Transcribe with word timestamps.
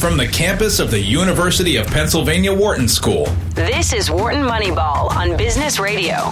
from 0.00 0.16
the 0.16 0.26
campus 0.26 0.78
of 0.80 0.90
the 0.90 0.98
University 0.98 1.76
of 1.76 1.86
Pennsylvania 1.88 2.54
Wharton 2.54 2.88
School. 2.88 3.26
This 3.50 3.92
is 3.92 4.10
Wharton 4.10 4.42
Moneyball 4.42 5.14
on 5.14 5.36
Business 5.36 5.78
Radio. 5.78 6.30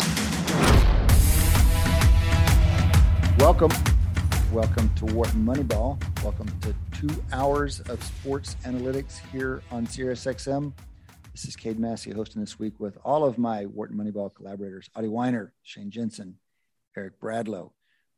Welcome. 3.38 3.70
Welcome 4.50 4.88
to 4.94 5.04
Wharton 5.14 5.44
Moneyball. 5.44 6.02
Welcome 6.24 6.48
to 6.60 6.74
two 6.92 7.14
hours 7.30 7.80
of 7.80 8.02
sports 8.02 8.56
analytics 8.64 9.18
here 9.30 9.62
on 9.70 9.86
SiriusXM. 9.86 10.72
This 11.32 11.44
is 11.44 11.54
Cade 11.54 11.78
Massey 11.78 12.10
hosting 12.12 12.40
this 12.40 12.58
week 12.58 12.80
with 12.80 12.96
all 13.04 13.22
of 13.22 13.36
my 13.36 13.66
Wharton 13.66 13.98
Moneyball 13.98 14.34
collaborators, 14.34 14.88
Adi 14.96 15.08
Wyner, 15.08 15.50
Shane 15.62 15.90
Jensen, 15.90 16.38
Eric 16.96 17.20
Bradlow. 17.20 17.72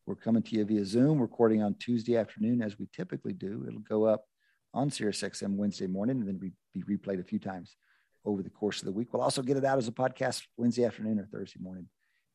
We're 0.06 0.14
coming 0.14 0.44
to 0.44 0.56
you 0.56 0.64
via 0.64 0.84
Zoom, 0.84 1.20
recording 1.20 1.60
on 1.60 1.74
Tuesday 1.74 2.16
afternoon 2.16 2.62
as 2.62 2.78
we 2.78 2.86
typically 2.92 3.32
do. 3.32 3.64
It'll 3.66 3.80
go 3.80 4.04
up 4.04 4.26
on 4.72 4.90
SiriusXM 4.90 5.56
Wednesday 5.56 5.86
morning 5.86 6.20
and 6.20 6.28
then 6.28 6.36
be 6.36 6.52
replayed 6.82 7.20
a 7.20 7.24
few 7.24 7.38
times 7.38 7.76
over 8.24 8.42
the 8.42 8.50
course 8.50 8.80
of 8.80 8.86
the 8.86 8.92
week. 8.92 9.12
We'll 9.12 9.22
also 9.22 9.42
get 9.42 9.56
it 9.56 9.64
out 9.64 9.78
as 9.78 9.88
a 9.88 9.92
podcast 9.92 10.42
Wednesday 10.56 10.84
afternoon 10.84 11.18
or 11.18 11.26
Thursday 11.26 11.60
morning 11.60 11.88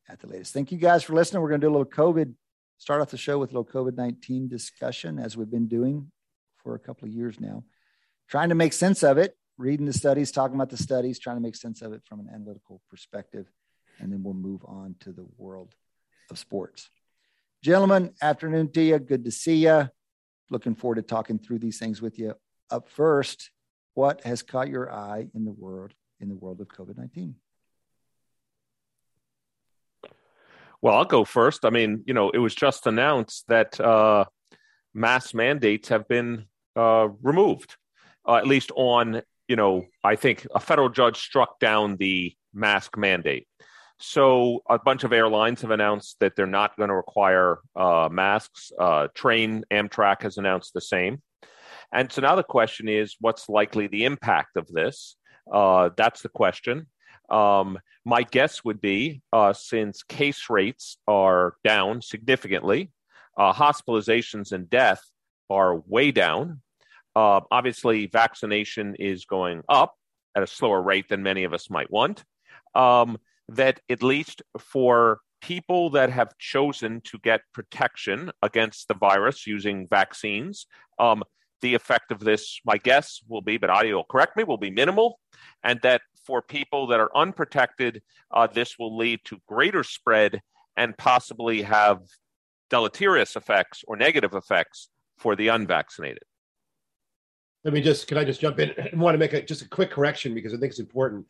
at 0.08 0.20
the 0.20 0.26
latest. 0.26 0.52
Thank 0.52 0.72
you 0.72 0.78
guys 0.78 1.02
for 1.02 1.14
listening. 1.14 1.42
We're 1.42 1.48
going 1.48 1.60
to 1.60 1.66
do 1.66 1.70
a 1.70 1.76
little 1.76 1.86
COVID, 1.86 2.34
start 2.78 3.00
off 3.00 3.10
the 3.10 3.16
show 3.16 3.38
with 3.38 3.52
a 3.52 3.58
little 3.58 3.84
COVID 3.84 3.96
19 3.96 4.48
discussion 4.48 5.18
as 5.18 5.36
we've 5.36 5.50
been 5.50 5.68
doing 5.68 6.10
for 6.62 6.74
a 6.74 6.78
couple 6.78 7.08
of 7.08 7.14
years 7.14 7.40
now, 7.40 7.64
trying 8.28 8.48
to 8.48 8.54
make 8.54 8.72
sense 8.72 9.02
of 9.02 9.18
it, 9.18 9.36
reading 9.56 9.86
the 9.86 9.92
studies, 9.92 10.30
talking 10.32 10.56
about 10.56 10.70
the 10.70 10.76
studies, 10.76 11.18
trying 11.18 11.36
to 11.36 11.42
make 11.42 11.56
sense 11.56 11.82
of 11.82 11.92
it 11.92 12.02
from 12.04 12.20
an 12.20 12.28
analytical 12.32 12.82
perspective. 12.90 13.46
And 13.98 14.12
then 14.12 14.22
we'll 14.22 14.34
move 14.34 14.62
on 14.66 14.96
to 15.00 15.12
the 15.12 15.26
world 15.38 15.74
of 16.30 16.38
sports. 16.38 16.90
Gentlemen, 17.62 18.12
afternoon 18.20 18.70
to 18.72 18.82
you. 18.82 18.98
Good 18.98 19.24
to 19.24 19.30
see 19.30 19.56
you. 19.56 19.88
Looking 20.50 20.74
forward 20.74 20.96
to 20.96 21.02
talking 21.02 21.38
through 21.38 21.58
these 21.58 21.78
things 21.78 22.00
with 22.00 22.18
you. 22.18 22.34
Up 22.70 22.88
first, 22.88 23.50
what 23.94 24.22
has 24.22 24.42
caught 24.42 24.68
your 24.68 24.92
eye 24.92 25.28
in 25.34 25.44
the 25.44 25.50
world 25.50 25.92
in 26.20 26.28
the 26.28 26.36
world 26.36 26.60
of 26.60 26.68
COVID 26.68 26.96
nineteen? 26.96 27.36
Well, 30.82 30.94
I'll 30.94 31.04
go 31.04 31.24
first. 31.24 31.64
I 31.64 31.70
mean, 31.70 32.04
you 32.06 32.14
know, 32.14 32.30
it 32.30 32.38
was 32.38 32.54
just 32.54 32.86
announced 32.86 33.44
that 33.48 33.80
uh, 33.80 34.26
mask 34.94 35.34
mandates 35.34 35.88
have 35.88 36.06
been 36.06 36.44
uh, 36.76 37.08
removed, 37.22 37.76
uh, 38.28 38.36
at 38.36 38.46
least 38.46 38.70
on, 38.76 39.22
you 39.48 39.56
know, 39.56 39.86
I 40.04 40.16
think 40.16 40.46
a 40.54 40.60
federal 40.60 40.90
judge 40.90 41.18
struck 41.18 41.58
down 41.58 41.96
the 41.96 42.34
mask 42.52 42.96
mandate. 42.96 43.48
So 43.98 44.62
a 44.68 44.78
bunch 44.78 45.04
of 45.04 45.12
airlines 45.12 45.62
have 45.62 45.70
announced 45.70 46.16
that 46.20 46.36
they're 46.36 46.46
not 46.46 46.76
going 46.76 46.90
to 46.90 46.94
require 46.94 47.58
uh, 47.74 48.08
masks. 48.10 48.70
Uh, 48.78 49.08
Train 49.14 49.64
Amtrak 49.70 50.22
has 50.22 50.36
announced 50.36 50.74
the 50.74 50.80
same. 50.80 51.22
And 51.92 52.12
so 52.12 52.20
now 52.20 52.34
the 52.34 52.42
question 52.42 52.88
is, 52.88 53.16
what's 53.20 53.48
likely 53.48 53.86
the 53.86 54.04
impact 54.04 54.56
of 54.56 54.66
this? 54.68 55.16
Uh, 55.50 55.90
that's 55.96 56.22
the 56.22 56.28
question. 56.28 56.88
Um, 57.30 57.78
my 58.04 58.22
guess 58.22 58.64
would 58.64 58.80
be, 58.80 59.22
uh, 59.32 59.52
since 59.52 60.02
case 60.02 60.50
rates 60.50 60.98
are 61.08 61.54
down 61.64 62.02
significantly, 62.02 62.90
uh, 63.36 63.52
hospitalizations 63.52 64.52
and 64.52 64.68
death 64.68 65.02
are 65.48 65.76
way 65.76 66.10
down. 66.10 66.60
Uh, 67.14 67.40
obviously, 67.50 68.06
vaccination 68.06 68.94
is 68.96 69.24
going 69.24 69.62
up 69.68 69.94
at 70.36 70.42
a 70.42 70.46
slower 70.46 70.82
rate 70.82 71.08
than 71.08 71.22
many 71.22 71.44
of 71.44 71.54
us 71.54 71.70
might 71.70 71.90
want. 71.90 72.22
Um, 72.74 73.18
that 73.48 73.80
at 73.88 74.02
least 74.02 74.42
for 74.58 75.20
people 75.40 75.90
that 75.90 76.10
have 76.10 76.36
chosen 76.38 77.00
to 77.02 77.18
get 77.18 77.40
protection 77.52 78.30
against 78.42 78.88
the 78.88 78.94
virus 78.94 79.46
using 79.46 79.86
vaccines, 79.88 80.66
um, 80.98 81.22
the 81.62 81.74
effect 81.74 82.10
of 82.10 82.20
this, 82.20 82.60
my 82.64 82.76
guess 82.76 83.20
will 83.28 83.40
be, 83.40 83.56
but 83.56 83.70
Adi 83.70 83.92
will 83.92 84.04
correct 84.04 84.36
me, 84.36 84.44
will 84.44 84.56
be 84.56 84.70
minimal. 84.70 85.18
And 85.62 85.80
that 85.82 86.02
for 86.24 86.42
people 86.42 86.86
that 86.88 87.00
are 87.00 87.10
unprotected, 87.16 88.02
uh, 88.30 88.46
this 88.46 88.78
will 88.78 88.96
lead 88.96 89.20
to 89.26 89.38
greater 89.46 89.84
spread 89.84 90.40
and 90.76 90.96
possibly 90.98 91.62
have 91.62 92.00
deleterious 92.68 93.36
effects 93.36 93.84
or 93.86 93.96
negative 93.96 94.34
effects 94.34 94.88
for 95.16 95.36
the 95.36 95.48
unvaccinated. 95.48 96.24
Let 97.64 97.72
me 97.72 97.80
just, 97.80 98.06
can 98.06 98.18
I 98.18 98.24
just 98.24 98.40
jump 98.40 98.58
in? 98.58 98.70
I 98.92 98.96
want 98.96 99.14
to 99.14 99.18
make 99.18 99.32
a, 99.32 99.42
just 99.42 99.62
a 99.62 99.68
quick 99.68 99.90
correction 99.90 100.34
because 100.34 100.52
I 100.52 100.56
think 100.56 100.70
it's 100.70 100.80
important 100.80 101.26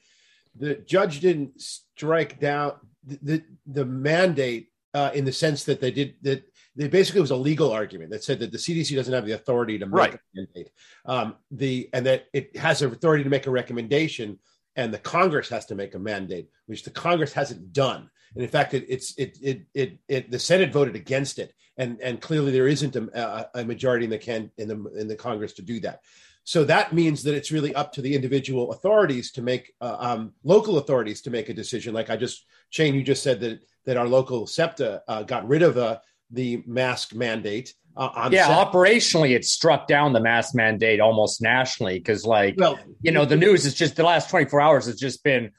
the 0.59 0.77
judge 0.77 1.21
didn't 1.21 1.61
strike 1.61 2.41
down 2.41 2.73
the 3.05 3.19
the, 3.23 3.43
the 3.67 3.85
mandate 3.85 4.69
uh, 4.95 5.11
in 5.15 5.25
the 5.25 5.33
sense 5.33 5.65
that 5.65 5.81
they 5.81 5.91
did 5.91 6.15
that 6.23 6.45
they 6.77 6.89
basically 6.89 7.23
was 7.23 7.31
a 7.31 7.37
legal 7.37 7.73
argument 7.73 8.11
that 8.11 8.23
said 8.23 8.39
that 8.39 8.53
the 8.53 8.59
CDC 8.59 8.95
doesn't 8.95 9.13
have 9.13 9.25
the 9.25 9.33
authority 9.33 9.79
to 9.79 9.87
make 9.87 9.95
right. 9.95 10.15
a 10.15 10.19
mandate. 10.35 10.71
Um, 11.07 11.37
the 11.51 11.89
and 11.93 12.05
that 12.07 12.27
it 12.33 12.55
has 12.57 12.81
the 12.81 12.89
authority 12.89 13.25
to 13.25 13.31
make 13.31 13.47
a 13.47 13.51
recommendation, 13.51 14.39
and 14.77 14.93
the 14.93 14.99
Congress 14.99 15.49
has 15.49 15.67
to 15.67 15.75
make 15.75 15.95
a 15.95 15.99
mandate, 15.99 16.49
which 16.67 16.85
the 16.85 16.91
Congress 16.91 17.33
hasn't 17.33 17.73
done. 17.73 18.11
And 18.35 18.45
in 18.45 18.51
fact, 18.51 18.75
it, 18.75 18.85
it's 18.89 19.17
it, 19.17 19.39
it 19.43 19.63
it 19.75 19.99
it 20.09 20.31
the 20.31 20.39
Senate 20.39 20.73
voted 20.73 20.97
against 20.97 21.39
it, 21.39 21.55
and 21.79 21.99
and 22.03 22.21
clearly 22.21 22.53
there 22.53 22.69
isn't 22.69 22.95
a, 22.95 23.49
a 23.55 23.65
majority 23.65 24.05
in 24.05 24.11
the 24.11 24.19
can 24.19 24.51
in 24.59 24.69
the 24.69 24.85
in 24.99 25.09
the 25.09 25.17
Congress 25.17 25.55
to 25.55 25.63
do 25.63 25.81
that. 25.81 26.01
So 26.47 26.63
that 26.63 26.93
means 26.93 27.25
that 27.25 27.35
it's 27.35 27.51
really 27.51 27.75
up 27.75 27.93
to 27.95 28.01
the 28.01 28.15
individual 28.15 28.71
authorities 28.71 29.33
to 29.33 29.43
make 29.43 29.75
uh, 29.81 29.97
um, 29.99 30.33
local 30.45 30.79
authorities 30.79 31.21
to 31.23 31.31
make 31.31 31.49
a 31.49 31.55
decision. 31.55 31.93
Like 31.93 32.09
I 32.09 32.17
just, 32.17 32.47
Shane, 32.71 32.95
you 32.95 33.03
just 33.03 33.25
said 33.25 33.41
that 33.41 33.61
that 33.85 33.97
our 33.97 34.07
local 34.07 34.47
SEPTA 34.47 35.03
uh, 35.09 35.23
got 35.25 35.49
rid 35.49 35.63
of 35.63 35.77
uh, 35.77 35.99
the 36.31 36.63
mask 36.65 37.15
mandate. 37.17 37.75
Uh, 37.97 38.29
yeah, 38.31 38.47
operationally, 38.47 39.35
it 39.35 39.45
struck 39.45 39.89
down 39.89 40.13
the 40.13 40.21
mask 40.21 40.55
mandate 40.55 41.01
almost 41.01 41.43
nationally 41.43 41.99
because, 41.99 42.25
like, 42.25 42.55
well, 42.59 42.79
you 43.03 43.11
know, 43.11 43.25
the 43.25 43.37
news 43.37 43.67
is 43.67 43.75
just 43.75 43.97
the 43.97 44.05
last 44.05 44.31
24 44.31 44.61
hours 44.61 44.87
has 44.87 44.97
just 44.97 45.25
been 45.25 45.51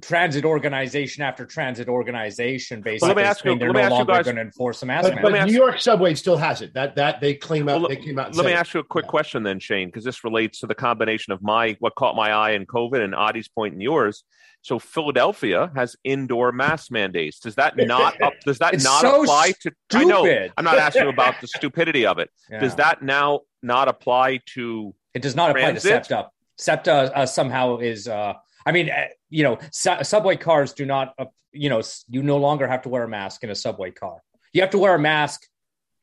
transit 0.00 0.44
organization 0.44 1.22
after 1.22 1.44
transit 1.44 1.88
organization 1.88 2.80
basically 2.80 3.08
well, 3.08 3.16
let 3.16 3.22
me 3.22 3.28
ask 3.28 3.44
you, 3.44 3.58
they're 3.58 3.72
no 3.72 3.88
longer 3.88 4.22
going 4.22 4.36
to 4.36 4.42
enforce 4.42 4.82
a 4.82 4.86
mask 4.86 5.10
but, 5.12 5.22
but 5.22 5.46
New 5.46 5.52
York 5.52 5.80
subway 5.80 6.14
still 6.14 6.36
has 6.36 6.62
it 6.62 6.72
that 6.74 6.94
that 6.96 7.20
they 7.20 7.34
claim 7.34 7.68
out 7.68 7.80
well, 7.80 7.88
they 7.88 7.96
came 7.96 8.18
out 8.18 8.34
let 8.34 8.46
me 8.46 8.52
ask 8.52 8.74
you 8.74 8.80
a 8.80 8.84
quick 8.84 9.06
yeah. 9.06 9.10
question 9.10 9.42
then 9.42 9.58
Shane 9.58 9.88
because 9.88 10.04
this 10.04 10.24
relates 10.24 10.60
to 10.60 10.66
the 10.66 10.74
combination 10.74 11.32
of 11.32 11.42
my 11.42 11.76
what 11.80 11.94
caught 11.94 12.14
my 12.14 12.30
eye 12.30 12.52
in 12.52 12.66
COVID 12.66 13.02
and 13.02 13.14
Adi's 13.14 13.48
point 13.48 13.72
and 13.72 13.82
yours 13.82 14.24
so 14.62 14.78
Philadelphia 14.78 15.70
has 15.74 15.96
indoor 16.04 16.52
mask 16.52 16.90
mandates 16.90 17.40
does 17.40 17.56
that 17.56 17.76
not 17.78 18.20
up, 18.22 18.34
does 18.44 18.58
that 18.58 18.82
not 18.82 19.00
so 19.00 19.22
apply 19.22 19.52
to 19.62 19.72
stupid. 19.90 19.92
I 19.92 20.04
know 20.04 20.48
I'm 20.56 20.64
not 20.64 20.78
asking 20.78 21.08
about 21.08 21.40
the 21.40 21.48
stupidity 21.56 22.06
of 22.06 22.18
it 22.18 22.30
yeah. 22.50 22.60
does 22.60 22.76
that 22.76 23.02
now 23.02 23.40
not 23.62 23.88
apply 23.88 24.40
to 24.54 24.94
it 25.14 25.22
does 25.22 25.34
not 25.34 25.52
transit? 25.52 25.84
apply 25.84 25.98
to 25.98 26.04
SEPTA 26.04 26.30
SEPTA 26.56 27.16
uh, 27.16 27.26
somehow 27.26 27.78
is 27.78 28.06
uh 28.06 28.34
I 28.66 28.72
mean, 28.72 28.90
uh, 28.90 29.06
you 29.30 29.42
know, 29.42 29.58
su- 29.72 30.02
subway 30.02 30.36
cars 30.36 30.72
do 30.72 30.86
not, 30.86 31.14
uh, 31.18 31.26
you 31.52 31.68
know, 31.68 31.82
you 32.08 32.22
no 32.22 32.36
longer 32.36 32.66
have 32.66 32.82
to 32.82 32.88
wear 32.88 33.04
a 33.04 33.08
mask 33.08 33.44
in 33.44 33.50
a 33.50 33.54
subway 33.54 33.90
car. 33.90 34.22
You 34.52 34.60
have 34.62 34.70
to 34.70 34.78
wear 34.78 34.94
a 34.94 34.98
mask 34.98 35.42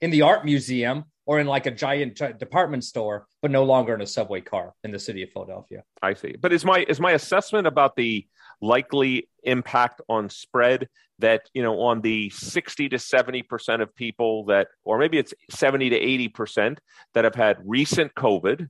in 0.02 0.12
the 0.12 0.22
art 0.22 0.46
museum 0.46 1.06
or 1.26 1.40
in 1.40 1.48
like 1.48 1.66
a 1.66 1.72
giant 1.72 2.22
department 2.40 2.84
store, 2.84 3.28
but 3.42 3.52
no 3.52 3.64
longer 3.64 3.96
in 3.96 4.02
a 4.02 4.08
subway 4.08 4.42
car 4.42 4.74
in 4.84 4.92
the 4.92 5.00
city 5.00 5.24
of 5.24 5.32
Philadelphia. 5.32 5.84
I 6.02 6.14
see. 6.14 6.36
But 6.40 6.54
is 6.54 6.64
my 6.64 6.86
is 6.88 7.00
my 7.00 7.12
assessment 7.12 7.68
about 7.68 7.96
the 7.96 8.28
likely 8.62 9.28
impact 9.44 10.02
on 10.08 10.30
spread 10.30 10.88
that 11.20 11.50
you 11.54 11.64
know 11.64 11.82
on 11.82 12.02
the 12.02 12.30
60 12.30 12.90
to 12.90 13.00
70 13.00 13.44
percent 13.44 13.82
of 13.82 13.96
people 13.96 14.46
that 14.46 14.68
or 14.84 14.98
maybe 14.98 15.18
it's 15.18 15.34
70 15.52 15.90
to 15.90 15.96
80 15.96 16.28
percent 16.30 16.80
that 17.14 17.24
have 17.24 17.36
had 17.36 17.58
recent 17.66 18.14
covid 18.16 18.70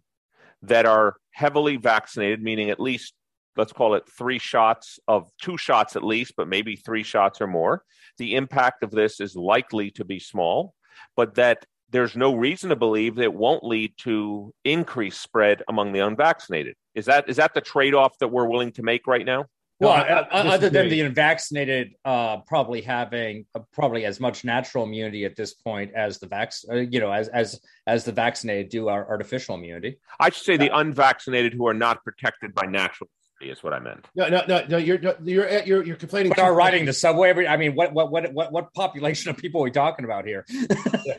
that 0.61 0.85
are 0.85 1.15
heavily 1.31 1.77
vaccinated 1.77 2.41
meaning 2.41 2.69
at 2.69 2.79
least 2.79 3.13
let's 3.57 3.73
call 3.73 3.95
it 3.95 4.03
three 4.17 4.39
shots 4.39 4.99
of 5.07 5.29
two 5.41 5.57
shots 5.57 5.95
at 5.95 6.03
least, 6.03 6.33
but 6.37 6.47
maybe 6.47 6.75
three 6.75 7.03
shots 7.03 7.41
or 7.41 7.47
more, 7.47 7.83
the 8.17 8.35
impact 8.35 8.83
of 8.83 8.91
this 8.91 9.19
is 9.19 9.35
likely 9.35 9.91
to 9.91 10.05
be 10.05 10.19
small, 10.19 10.73
but 11.15 11.35
that 11.35 11.65
there's 11.91 12.15
no 12.15 12.35
reason 12.35 12.69
to 12.69 12.75
believe 12.75 13.15
that 13.15 13.23
it 13.23 13.33
won't 13.33 13.63
lead 13.63 13.93
to 13.99 14.53
increased 14.63 15.21
spread 15.21 15.63
among 15.69 15.93
the 15.93 15.99
unvaccinated. 15.99 16.75
Is 16.93 17.05
that 17.05 17.29
is 17.29 17.37
that 17.37 17.53
the 17.53 17.61
trade-off 17.61 18.17
that 18.19 18.29
we're 18.29 18.47
willing 18.47 18.71
to 18.73 18.83
make 18.83 19.07
right 19.07 19.25
now? 19.25 19.45
Well, 19.79 19.97
no, 19.97 20.15
uh, 20.15 20.27
other 20.31 20.69
than 20.69 20.87
the 20.87 21.01
unvaccinated, 21.01 21.95
uh, 22.05 22.37
probably 22.37 22.81
having 22.81 23.45
uh, 23.53 23.59
probably 23.73 24.05
as 24.05 24.21
much 24.21 24.45
natural 24.45 24.85
immunity 24.85 25.25
at 25.25 25.35
this 25.35 25.53
point 25.53 25.91
as 25.93 26.17
the 26.17 26.27
vac, 26.27 26.53
uh, 26.71 26.75
you 26.75 27.01
know, 27.01 27.11
as 27.11 27.27
as 27.27 27.59
as 27.85 28.05
the 28.05 28.13
vaccinated 28.13 28.69
do 28.69 28.87
our 28.87 29.07
artificial 29.07 29.55
immunity. 29.55 29.97
I 30.17 30.29
should 30.29 30.45
say 30.45 30.55
the 30.55 30.75
unvaccinated 30.75 31.53
who 31.53 31.67
are 31.67 31.73
not 31.73 32.05
protected 32.05 32.55
by 32.55 32.65
natural 32.67 33.09
is 33.41 33.63
what 33.63 33.73
I 33.73 33.79
meant. 33.79 34.05
No, 34.15 34.29
no, 34.29 34.43
no, 34.47 34.65
no. 34.67 34.77
You're 34.77 34.99
you're 34.99 35.61
you're 35.65 35.83
you're 35.83 35.95
complaining. 35.95 36.29
But 36.29 36.39
are 36.39 36.53
riding 36.53 36.85
the 36.85 36.93
subway 36.93 37.29
every. 37.29 37.47
I 37.47 37.57
mean, 37.57 37.75
what 37.75 37.93
what 37.93 38.11
what 38.11 38.31
what 38.33 38.51
what 38.51 38.73
population 38.73 39.29
of 39.29 39.37
people 39.37 39.61
are 39.61 39.65
we 39.65 39.71
talking 39.71 40.05
about 40.05 40.25
here? 40.25 40.45
yeah. 41.05 41.17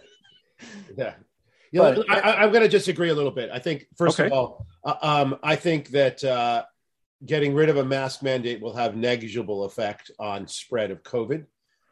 yeah. 0.96 1.14
You 1.72 1.82
know, 1.82 1.94
but, 1.96 2.10
I, 2.10 2.44
am 2.44 2.50
going 2.50 2.62
to 2.62 2.68
disagree 2.68 3.10
a 3.10 3.14
little 3.14 3.32
bit. 3.32 3.50
I 3.52 3.58
think, 3.58 3.86
first 3.96 4.18
okay. 4.18 4.28
of 4.28 4.32
all, 4.32 4.66
uh, 4.84 4.94
um, 5.02 5.38
I 5.42 5.56
think 5.56 5.88
that 5.88 6.22
uh, 6.24 6.64
getting 7.24 7.54
rid 7.54 7.68
of 7.68 7.76
a 7.76 7.84
mask 7.84 8.22
mandate 8.22 8.62
will 8.62 8.74
have 8.74 8.96
negligible 8.96 9.64
effect 9.64 10.10
on 10.18 10.46
spread 10.46 10.90
of 10.90 11.02
COVID. 11.02 11.44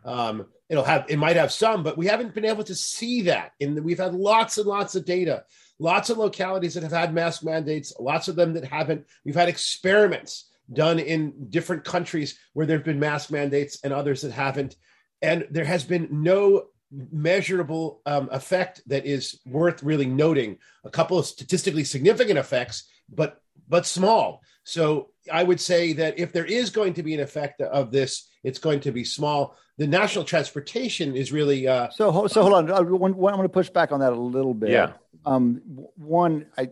Um, 0.04 0.46
it'll 0.68 0.84
have, 0.84 1.06
it 1.08 1.18
might 1.18 1.36
have 1.36 1.52
some, 1.52 1.82
but 1.82 1.98
we 1.98 2.06
haven't 2.06 2.34
been 2.34 2.44
able 2.44 2.64
to 2.64 2.74
see 2.74 3.22
that. 3.22 3.52
In 3.58 3.74
the, 3.74 3.82
we've 3.82 3.98
had 3.98 4.14
lots 4.14 4.58
and 4.58 4.66
lots 4.66 4.94
of 4.94 5.04
data 5.04 5.44
lots 5.78 6.10
of 6.10 6.18
localities 6.18 6.74
that 6.74 6.82
have 6.82 6.92
had 6.92 7.14
mask 7.14 7.42
mandates, 7.42 7.92
lots 7.98 8.28
of 8.28 8.36
them 8.36 8.54
that 8.54 8.64
haven't. 8.64 9.06
We've 9.24 9.34
had 9.34 9.48
experiments 9.48 10.50
done 10.72 10.98
in 10.98 11.48
different 11.50 11.84
countries 11.84 12.38
where 12.52 12.66
there 12.66 12.76
have 12.76 12.84
been 12.84 13.00
mask 13.00 13.30
mandates 13.30 13.80
and 13.84 13.92
others 13.92 14.22
that 14.22 14.32
haven't. 14.32 14.76
And 15.20 15.46
there 15.50 15.64
has 15.64 15.84
been 15.84 16.08
no 16.10 16.66
measurable 16.90 18.00
um, 18.06 18.28
effect 18.30 18.82
that 18.86 19.04
is 19.04 19.40
worth 19.46 19.82
really 19.82 20.06
noting. 20.06 20.58
A 20.84 20.90
couple 20.90 21.18
of 21.18 21.26
statistically 21.26 21.84
significant 21.84 22.38
effects, 22.38 22.88
but 23.08 23.40
but 23.68 23.86
small. 23.86 24.42
So 24.64 25.10
I 25.30 25.44
would 25.44 25.60
say 25.60 25.92
that 25.94 26.18
if 26.18 26.32
there 26.32 26.44
is 26.44 26.70
going 26.70 26.94
to 26.94 27.02
be 27.02 27.14
an 27.14 27.20
effect 27.20 27.60
of 27.60 27.90
this, 27.92 28.28
it's 28.42 28.58
going 28.58 28.80
to 28.80 28.92
be 28.92 29.04
small. 29.04 29.56
The 29.76 29.86
national 29.86 30.24
transportation 30.24 31.16
is 31.16 31.32
really 31.32 31.68
uh, 31.68 31.90
so. 31.90 32.26
So 32.26 32.42
hold 32.42 32.54
on. 32.54 32.70
I, 32.70 32.80
one, 32.80 33.16
one, 33.16 33.32
I'm 33.32 33.38
going 33.38 33.48
to 33.48 33.52
push 33.52 33.70
back 33.70 33.92
on 33.92 34.00
that 34.00 34.12
a 34.12 34.16
little 34.16 34.54
bit. 34.54 34.70
Yeah. 34.70 34.92
Um, 35.26 35.60
one, 35.96 36.46
I, 36.56 36.70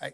I, 0.00 0.12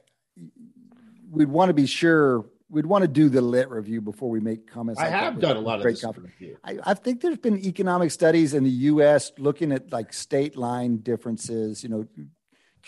we'd 1.31 1.49
want 1.49 1.70
to 1.70 1.75
be 1.75 1.87
sure. 1.87 2.46
We'd 2.69 2.87
want 2.87 3.02
to 3.02 3.08
do 3.08 3.28
the 3.28 3.40
lit 3.40 3.70
review 3.70 4.00
before 4.00 4.28
we 4.28 4.40
make 4.40 4.69
comments. 4.69 5.00
I 5.00 5.05
like 5.05 5.12
have 5.12 5.40
done 5.40 5.56
a 5.56 5.61
lot 5.61 5.76
of 5.76 5.82
Great 5.82 6.00
this 6.00 6.19
review. 6.19 6.58
I, 6.64 6.78
I 6.82 6.94
think 6.94 7.20
there's 7.20 7.38
been 7.38 7.64
economic 7.64 8.11
studies 8.11 8.55
in 8.55 8.64
the 8.64 8.70
U.S. 8.70 9.31
looking 9.38 9.70
at 9.73 9.93
like 9.93 10.12
state 10.12 10.56
line 10.56 10.99
differences. 10.99 11.82
You 11.84 11.88
know, 11.88 12.06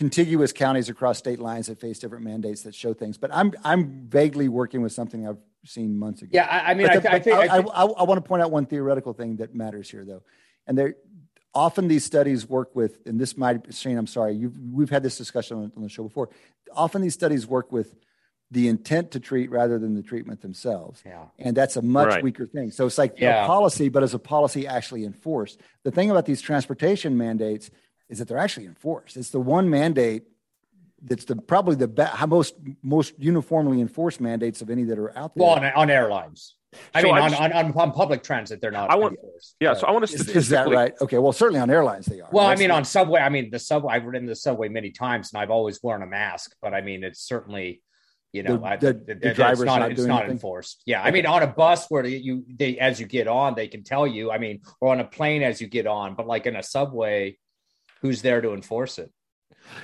contiguous 0.08 0.52
counties 0.52 0.88
across 0.88 1.18
state 1.18 1.40
lines 1.40 1.66
that 1.66 1.80
face 1.80 1.98
different 1.98 2.24
mandates 2.24 2.62
that 2.62 2.74
show 2.74 2.94
things. 2.94 3.18
But 3.18 3.30
I'm 3.34 3.52
I'm 3.64 4.06
vaguely 4.08 4.48
working 4.48 4.80
with 4.80 4.92
something 4.92 5.26
I've 5.28 5.38
seen 5.66 5.98
months 5.98 6.22
ago. 6.22 6.30
Yeah, 6.32 6.46
I, 6.46 6.70
I 6.70 6.74
mean, 6.74 6.86
But 6.86 6.96
I, 6.96 6.98
the- 7.00 7.08
I 7.10 7.12
but 7.14 7.24
think, 7.24 7.36
I 7.36 7.46
I, 7.46 7.58
I, 7.58 7.84
I 7.84 8.02
want 8.04 8.22
to 8.22 8.26
point 8.26 8.40
out 8.42 8.50
one 8.52 8.64
theoretical 8.64 9.12
thing 9.12 9.36
that 9.36 9.54
matters 9.54 9.90
here, 9.90 10.04
though, 10.04 10.22
and 10.66 10.78
there 10.78 10.94
often 11.52 11.88
these 11.88 12.04
studies 12.04 12.48
work 12.48 12.74
with, 12.76 13.00
and 13.06 13.18
this 13.20 13.36
might 13.36 13.74
Shane, 13.74 13.98
I'm 13.98 14.06
sorry, 14.06 14.34
you've, 14.34 14.56
we've 14.72 14.90
had 14.90 15.02
this 15.02 15.18
discussion 15.18 15.56
on, 15.56 15.72
on 15.76 15.82
the 15.82 15.88
show 15.88 16.04
before. 16.04 16.28
Often 16.72 17.02
these 17.02 17.14
studies 17.14 17.46
work 17.46 17.72
with 17.72 17.96
the 18.50 18.68
intent 18.68 19.10
to 19.10 19.20
treat 19.20 19.50
rather 19.50 19.78
than 19.78 19.94
the 19.94 20.02
treatment 20.02 20.40
themselves, 20.42 21.02
Yeah. 21.04 21.24
and 21.38 21.56
that's 21.56 21.76
a 21.76 21.82
much 21.82 22.08
Right. 22.08 22.22
weaker 22.22 22.46
thing. 22.46 22.70
So 22.70 22.86
it's 22.86 22.96
like 22.98 23.18
Yeah. 23.18 23.44
a 23.44 23.46
policy, 23.46 23.88
but 23.88 24.02
as 24.04 24.14
a 24.14 24.18
policy 24.18 24.66
actually 24.66 25.04
enforced. 25.04 25.60
The 25.82 25.90
thing 25.90 26.10
about 26.10 26.24
these 26.24 26.40
transportation 26.40 27.18
mandates 27.18 27.70
is 28.08 28.18
that 28.18 28.28
they're 28.28 28.38
actually 28.38 28.66
enforced. 28.66 29.16
It's 29.16 29.30
the 29.30 29.40
one 29.40 29.68
mandate 29.70 30.24
that's 31.02 31.24
the 31.26 31.36
probably 31.36 31.76
the 31.76 31.88
be- 31.88 32.04
most 32.26 32.54
most 32.82 33.14
uniformly 33.18 33.80
enforced 33.80 34.20
mandates 34.20 34.62
of 34.62 34.70
any 34.70 34.84
that 34.84 34.98
are 34.98 35.16
out 35.16 35.34
there. 35.34 35.44
well, 35.46 35.54
on, 35.56 35.64
on 35.64 35.90
airlines. 35.90 36.54
I 36.94 37.00
So 37.00 37.06
mean, 37.08 37.16
on, 37.18 37.30
just- 37.30 37.40
on, 37.42 37.52
on, 37.52 37.72
on 37.72 37.92
public 37.92 38.22
transit, 38.22 38.60
they're 38.60 38.70
not. 38.72 38.90
I 38.90 38.96
want- 38.96 39.14
enforced. 39.14 39.54
Yeah, 39.60 39.70
But- 39.70 39.80
so 39.80 39.86
I 39.86 39.90
want 39.92 40.06
to 40.06 40.12
Is, 40.14 40.20
statistically. 40.20 40.38
is 40.40 40.48
that 40.50 40.68
right? 40.68 40.94
Okay. 41.00 41.18
Well, 41.18 41.32
certainly 41.32 41.60
on 41.60 41.70
airlines 41.70 42.06
they 42.06 42.20
are. 42.20 42.28
Well, 42.32 42.46
I 42.46 42.56
mean, 42.56 42.68
the- 42.68 42.74
on 42.74 42.84
subway, 42.84 43.20
I 43.20 43.28
mean, 43.28 43.50
the 43.50 43.58
subway, 43.58 43.94
I've 43.94 44.04
ridden 44.04 44.26
the 44.26 44.34
subway 44.36 44.68
many 44.68 44.90
times 44.90 45.32
and 45.32 45.40
I've 45.40 45.50
always 45.50 45.82
worn 45.82 46.02
a 46.02 46.06
mask, 46.06 46.54
but 46.60 46.74
I 46.74 46.80
mean, 46.80 47.04
it's 47.04 47.20
certainly, 47.20 47.80
you 48.32 48.42
know, 48.42 48.56
The- 48.58 48.64
I, 48.66 48.76
the- 48.76 48.88
it- 48.88 49.06
the 49.06 49.12
it- 49.12 49.24
it's 49.24 49.36
driver's 49.36 49.64
not, 49.64 49.78
not 49.80 49.90
it's 49.92 49.98
doing 50.00 50.08
not 50.08 50.16
anything? 50.24 50.32
enforced. 50.32 50.82
Yeah. 50.84 51.00
I 51.02 51.10
mean, 51.12 51.24
on 51.26 51.42
a 51.42 51.46
bus 51.46 51.86
where 51.90 52.04
you, 52.04 52.44
they, 52.48 52.76
as 52.78 52.98
you 53.00 53.06
get 53.06 53.28
on, 53.28 53.54
they 53.54 53.68
can 53.68 53.82
tell 53.84 54.06
you, 54.06 54.30
I 54.32 54.36
mean, 54.38 54.60
or 54.80 54.90
on 54.92 54.98
a 55.00 55.04
plane 55.04 55.42
as 55.42 55.60
you 55.60 55.68
get 55.68 55.86
on, 55.86 56.16
but 56.16 56.26
like 56.26 56.44
in 56.46 56.56
a 56.56 56.62
subway, 56.62 57.38
who's 58.02 58.22
there 58.22 58.40
to 58.40 58.52
enforce 58.52 58.98
it? 58.98 59.10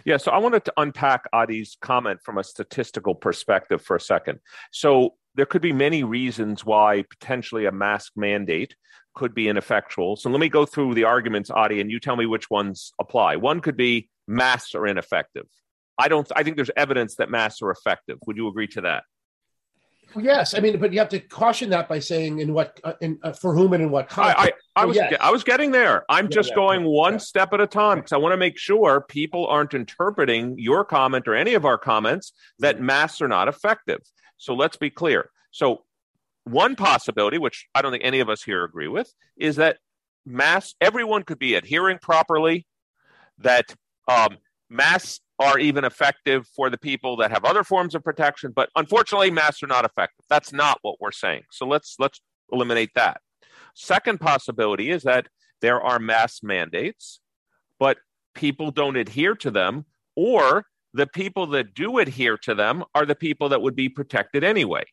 Yeah, 0.04 0.16
so 0.16 0.30
I 0.32 0.38
wanted 0.38 0.64
to 0.66 0.72
unpack 0.76 1.24
Adi's 1.32 1.76
comment 1.80 2.20
from 2.22 2.38
a 2.38 2.44
statistical 2.44 3.14
perspective 3.14 3.82
for 3.82 3.96
a 3.96 4.00
second. 4.00 4.40
So 4.72 5.14
there 5.34 5.46
could 5.46 5.62
be 5.62 5.72
many 5.72 6.04
reasons 6.04 6.64
why 6.64 7.04
potentially 7.10 7.66
a 7.66 7.72
mask 7.72 8.12
mandate 8.16 8.76
could 9.14 9.34
be 9.34 9.48
ineffectual. 9.48 10.16
So 10.16 10.30
let 10.30 10.40
me 10.40 10.48
go 10.48 10.64
through 10.66 10.94
the 10.94 11.04
arguments, 11.04 11.50
Adi, 11.50 11.80
and 11.80 11.90
you 11.90 12.00
tell 12.00 12.16
me 12.16 12.26
which 12.26 12.50
ones 12.50 12.92
apply. 13.00 13.36
One 13.36 13.60
could 13.60 13.76
be 13.76 14.08
masks 14.26 14.74
are 14.74 14.86
ineffective. 14.86 15.46
I 15.98 16.08
don't. 16.08 16.30
I 16.34 16.42
think 16.42 16.56
there's 16.56 16.70
evidence 16.76 17.16
that 17.16 17.30
masks 17.30 17.62
are 17.62 17.70
effective. 17.70 18.18
Would 18.26 18.36
you 18.36 18.48
agree 18.48 18.66
to 18.68 18.80
that? 18.82 19.04
Yes, 20.16 20.54
I 20.54 20.60
mean, 20.60 20.78
but 20.78 20.92
you 20.92 20.98
have 20.98 21.08
to 21.10 21.20
caution 21.20 21.70
that 21.70 21.88
by 21.88 21.98
saying 21.98 22.38
in 22.38 22.52
what, 22.54 22.80
uh, 22.84 22.94
in 23.00 23.18
uh, 23.22 23.32
for 23.32 23.54
whom 23.54 23.72
and 23.72 23.82
in 23.82 23.90
what 23.90 24.08
context. 24.08 24.38
I, 24.38 24.44
I, 24.46 24.52
I 24.76 24.84
Oh, 24.84 24.88
was 24.88 24.96
yes. 24.96 25.16
I 25.20 25.30
was 25.30 25.44
getting 25.44 25.70
there. 25.70 26.04
I'm 26.08 26.26
Yeah, 26.26 26.30
just 26.30 26.50
yeah, 26.50 26.54
going 26.56 26.80
yeah, 26.82 26.88
one 26.88 27.18
step 27.18 27.52
at 27.52 27.60
a 27.60 27.66
time 27.66 27.98
because 27.98 28.12
I 28.12 28.16
want 28.16 28.32
to 28.32 28.36
make 28.36 28.58
sure 28.58 29.00
people 29.08 29.46
aren't 29.46 29.74
interpreting 29.74 30.56
your 30.58 30.84
comment 30.84 31.26
or 31.28 31.34
any 31.34 31.54
of 31.54 31.64
our 31.64 31.78
comments 31.78 32.32
that 32.58 32.76
Mm-hmm. 32.76 32.86
masks 32.86 33.20
are 33.22 33.28
not 33.28 33.48
effective. 33.48 34.00
So 34.36 34.54
let's 34.54 34.76
be 34.76 34.90
clear. 34.90 35.30
So 35.50 35.84
one 36.44 36.76
possibility, 36.76 37.38
which 37.38 37.66
I 37.74 37.82
don't 37.82 37.92
think 37.92 38.04
any 38.04 38.20
of 38.20 38.28
us 38.28 38.42
here 38.42 38.64
agree 38.64 38.88
with, 38.88 39.12
is 39.36 39.56
that 39.56 39.78
masks 40.26 40.74
everyone 40.80 41.22
could 41.22 41.38
be 41.38 41.54
adhering 41.54 41.98
properly. 42.00 42.66
That 43.38 43.74
um, 44.08 44.38
masks 44.70 45.20
are 45.38 45.58
even 45.58 45.84
effective 45.84 46.46
for 46.54 46.70
the 46.70 46.78
people 46.78 47.16
that 47.16 47.30
have 47.30 47.44
other 47.44 47.64
forms 47.64 47.94
of 47.94 48.04
protection, 48.04 48.52
but 48.54 48.70
unfortunately, 48.76 49.30
masks 49.30 49.62
are 49.62 49.68
not 49.68 49.84
effective. 49.84 50.24
That's 50.30 50.52
not 50.52 50.78
what 50.82 51.00
we're 51.00 51.12
saying. 51.12 51.42
So 51.50 51.66
let's 51.66 51.96
let's 51.98 52.20
eliminate 52.52 52.90
that. 52.94 53.20
Second 53.74 54.20
possibility 54.20 54.90
is 54.90 55.02
that 55.02 55.26
there 55.60 55.80
are 55.80 55.98
mask 55.98 56.42
mandates, 56.42 57.20
but 57.78 57.98
people 58.34 58.70
don't 58.70 58.96
adhere 58.96 59.34
to 59.36 59.50
them, 59.50 59.86
or 60.14 60.66
the 60.92 61.06
people 61.06 61.46
that 61.48 61.74
do 61.74 61.98
adhere 61.98 62.36
to 62.38 62.54
them 62.54 62.84
are 62.94 63.04
the 63.04 63.16
people 63.16 63.48
that 63.48 63.62
would 63.62 63.74
be 63.74 63.88
protected 63.88 64.44
anyway. 64.44 64.84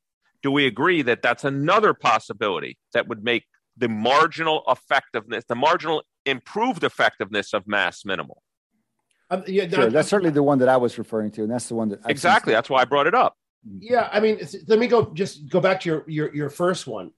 Do 0.41 0.51
we 0.51 0.65
agree 0.65 1.03
that 1.03 1.21
that's 1.21 1.43
another 1.43 1.93
possibility 1.93 2.77
that 2.93 3.07
would 3.07 3.23
make 3.23 3.43
the 3.77 3.87
marginal 3.87 4.63
effectiveness, 4.67 5.43
the 5.47 5.55
marginal 5.55 6.01
improved 6.25 6.83
effectiveness 6.83 7.53
of 7.53 7.67
mass 7.67 8.03
minimal? 8.03 8.41
Um, 9.31 9.43
yeah, 9.47 9.67
Sure, 9.67 9.85
no, 9.85 9.89
that's 9.89 10.09
certainly 10.09 10.31
the 10.31 10.43
one 10.43 10.59
that 10.59 10.69
I 10.69 10.75
was 10.77 10.97
referring 10.97 11.31
to, 11.31 11.43
and 11.43 11.51
that's 11.51 11.67
the 11.67 11.75
one 11.75 11.89
that 11.89 12.01
I've 12.03 12.11
exactly. 12.11 12.53
That's 12.53 12.69
why 12.69 12.81
I 12.81 12.85
brought 12.85 13.07
it 13.07 13.15
up. 13.15 13.37
Yeah, 13.79 14.09
I 14.11 14.19
mean, 14.19 14.39
let 14.67 14.77
me 14.77 14.87
go 14.87 15.13
just 15.13 15.49
go 15.49 15.61
back 15.61 15.79
to 15.81 15.89
your 15.89 16.03
your 16.07 16.35
your 16.35 16.49
first 16.49 16.85
one, 16.85 17.11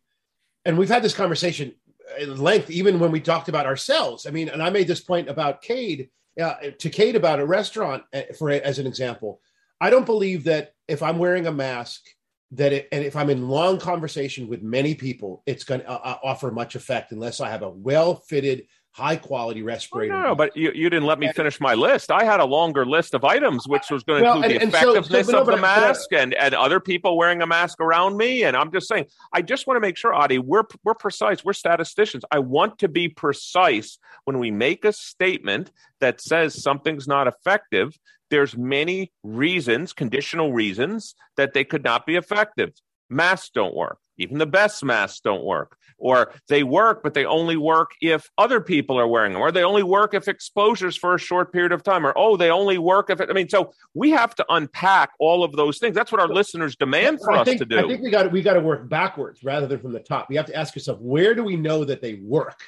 and 0.63 0.77
we've 0.77 0.89
had 0.89 1.01
this 1.01 1.15
conversation 1.15 1.73
at 2.19 2.29
length, 2.29 2.69
even 2.69 2.99
when 2.99 3.11
we 3.11 3.19
talked 3.19 3.49
about 3.49 3.65
ourselves. 3.65 4.27
I 4.27 4.29
mean, 4.29 4.49
and 4.49 4.61
I 4.61 4.69
made 4.69 4.87
this 4.87 5.01
point 5.01 5.27
about 5.27 5.63
Cade 5.63 6.09
uh, 6.39 6.55
to 6.77 6.89
Cade 6.89 7.15
about 7.15 7.39
a 7.39 7.45
restaurant 7.45 8.03
uh, 8.13 8.21
for 8.37 8.51
as 8.51 8.77
an 8.77 8.87
example. 8.87 9.41
I 9.81 9.89
don't 9.89 10.05
believe 10.05 10.43
that 10.45 10.73
if 10.87 11.01
I'm 11.01 11.17
wearing 11.17 11.47
a 11.47 11.51
mask, 11.51 12.03
that 12.51 12.73
it, 12.73 12.87
and 12.91 13.03
if 13.03 13.15
I'm 13.15 13.29
in 13.29 13.47
long 13.49 13.79
conversation 13.79 14.47
with 14.47 14.61
many 14.61 14.95
people, 14.95 15.43
it's 15.45 15.63
going 15.63 15.81
to 15.81 15.89
uh, 15.89 16.17
offer 16.23 16.51
much 16.51 16.75
effect 16.75 17.11
unless 17.11 17.41
I 17.41 17.49
have 17.49 17.63
a 17.63 17.69
well 17.69 18.15
fitted, 18.15 18.67
high 18.93 19.15
quality 19.15 19.61
Oh, 19.61 19.65
respirator. 19.65 20.13
no, 20.13 20.21
no, 20.21 20.35
but 20.35 20.55
you, 20.55 20.71
you 20.73 20.89
didn't 20.89 21.05
let 21.07 21.19
me 21.19 21.31
finish 21.33 21.59
my 21.59 21.73
list. 21.73 22.11
I 22.11 22.23
had 22.23 22.39
a 22.39 22.45
longer 22.45 22.85
list 22.85 23.13
of 23.15 23.23
items, 23.25 23.67
which 23.67 23.89
was 23.89 24.03
going 24.03 24.19
to 24.23 24.29
Well, 24.29 24.35
include 24.43 24.61
and- 24.61 24.71
the 24.71 24.77
and 24.77 24.85
so- 24.85 24.93
so- 24.93 24.99
effectiveness 24.99 25.27
no, 25.29 25.39
of 25.41 25.45
the 25.47 25.53
I- 25.53 25.57
uh, 25.57 25.61
mask 25.61 26.13
and, 26.13 26.33
and 26.35 26.53
other 26.53 26.79
people 26.79 27.17
wearing 27.17 27.41
a 27.41 27.47
mask 27.47 27.79
around 27.81 28.17
me. 28.17 28.43
And 28.43 28.55
I'm 28.55 28.71
just 28.71 28.87
saying, 28.87 29.05
I 29.33 29.41
just 29.41 29.65
want 29.67 29.77
to 29.77 29.81
make 29.81 29.97
sure, 29.97 30.13
Adi, 30.13 30.37
we're, 30.37 30.63
we're 30.83 30.93
precise. 30.93 31.43
We're 31.43 31.53
statisticians. 31.53 32.23
I 32.31 32.39
want 32.39 32.79
to 32.79 32.87
be 32.87 33.09
precise 33.09 33.97
when 34.25 34.37
we 34.39 34.51
make 34.51 34.85
a 34.85 34.93
statement 34.93 35.71
that 35.99 36.21
says 36.21 36.61
something's 36.61 37.07
not 37.07 37.27
effective. 37.27 37.97
There's 38.29 38.55
many 38.57 39.11
reasons, 39.23 39.93
conditional 39.93 40.53
reasons, 40.53 41.15
that 41.37 41.53
they 41.53 41.63
could 41.63 41.83
not 41.83 42.05
be 42.05 42.15
effective. 42.15 42.71
Masks 43.09 43.49
don't 43.53 43.75
work. 43.75 43.97
Even 44.17 44.37
the 44.37 44.45
best 44.45 44.83
masks 44.83 45.19
don't 45.21 45.43
work. 45.43 45.77
Or 45.97 46.33
they 46.49 46.63
work, 46.63 47.01
but 47.01 47.13
they 47.13 47.25
only 47.25 47.55
work 47.55 47.91
if 48.01 48.29
other 48.37 48.59
people 48.59 48.99
are 48.99 49.07
wearing 49.07 49.33
them. 49.33 49.41
Or 49.41 49.51
they 49.51 49.63
only 49.63 49.83
work 49.83 50.13
if 50.13 50.27
exposures 50.27 50.95
for 50.95 51.15
a 51.15 51.19
short 51.19 51.51
period 51.51 51.71
of 51.71 51.81
time. 51.81 52.05
Or, 52.05 52.13
oh, 52.17 52.35
they 52.35 52.51
only 52.51 52.77
work 52.77 53.09
if 53.09 53.21
it, 53.21 53.29
I 53.29 53.33
mean, 53.33 53.49
so 53.49 53.71
we 53.93 54.11
have 54.11 54.35
to 54.35 54.45
unpack 54.49 55.11
all 55.19 55.43
of 55.43 55.53
those 55.53 55.79
things. 55.79 55.95
That's 55.95 56.11
what 56.11 56.21
our 56.21 56.27
listeners 56.27 56.75
demand 56.75 57.19
for 57.21 57.31
us 57.31 57.45
think, 57.45 57.59
to 57.59 57.65
do. 57.65 57.79
I 57.79 57.87
think 57.87 58.01
we 58.01 58.11
got 58.11 58.31
we 58.31 58.41
got 58.41 58.53
to 58.53 58.59
work 58.59 58.89
backwards 58.89 59.43
rather 59.43 59.65
than 59.65 59.79
from 59.79 59.93
the 59.93 59.99
top. 59.99 60.29
You 60.29 60.37
have 60.37 60.45
to 60.47 60.55
ask 60.55 60.75
yourself, 60.75 60.99
where 60.99 61.33
do 61.33 61.43
we 61.43 61.55
know 61.55 61.85
that 61.85 62.01
they 62.01 62.15
work, 62.15 62.59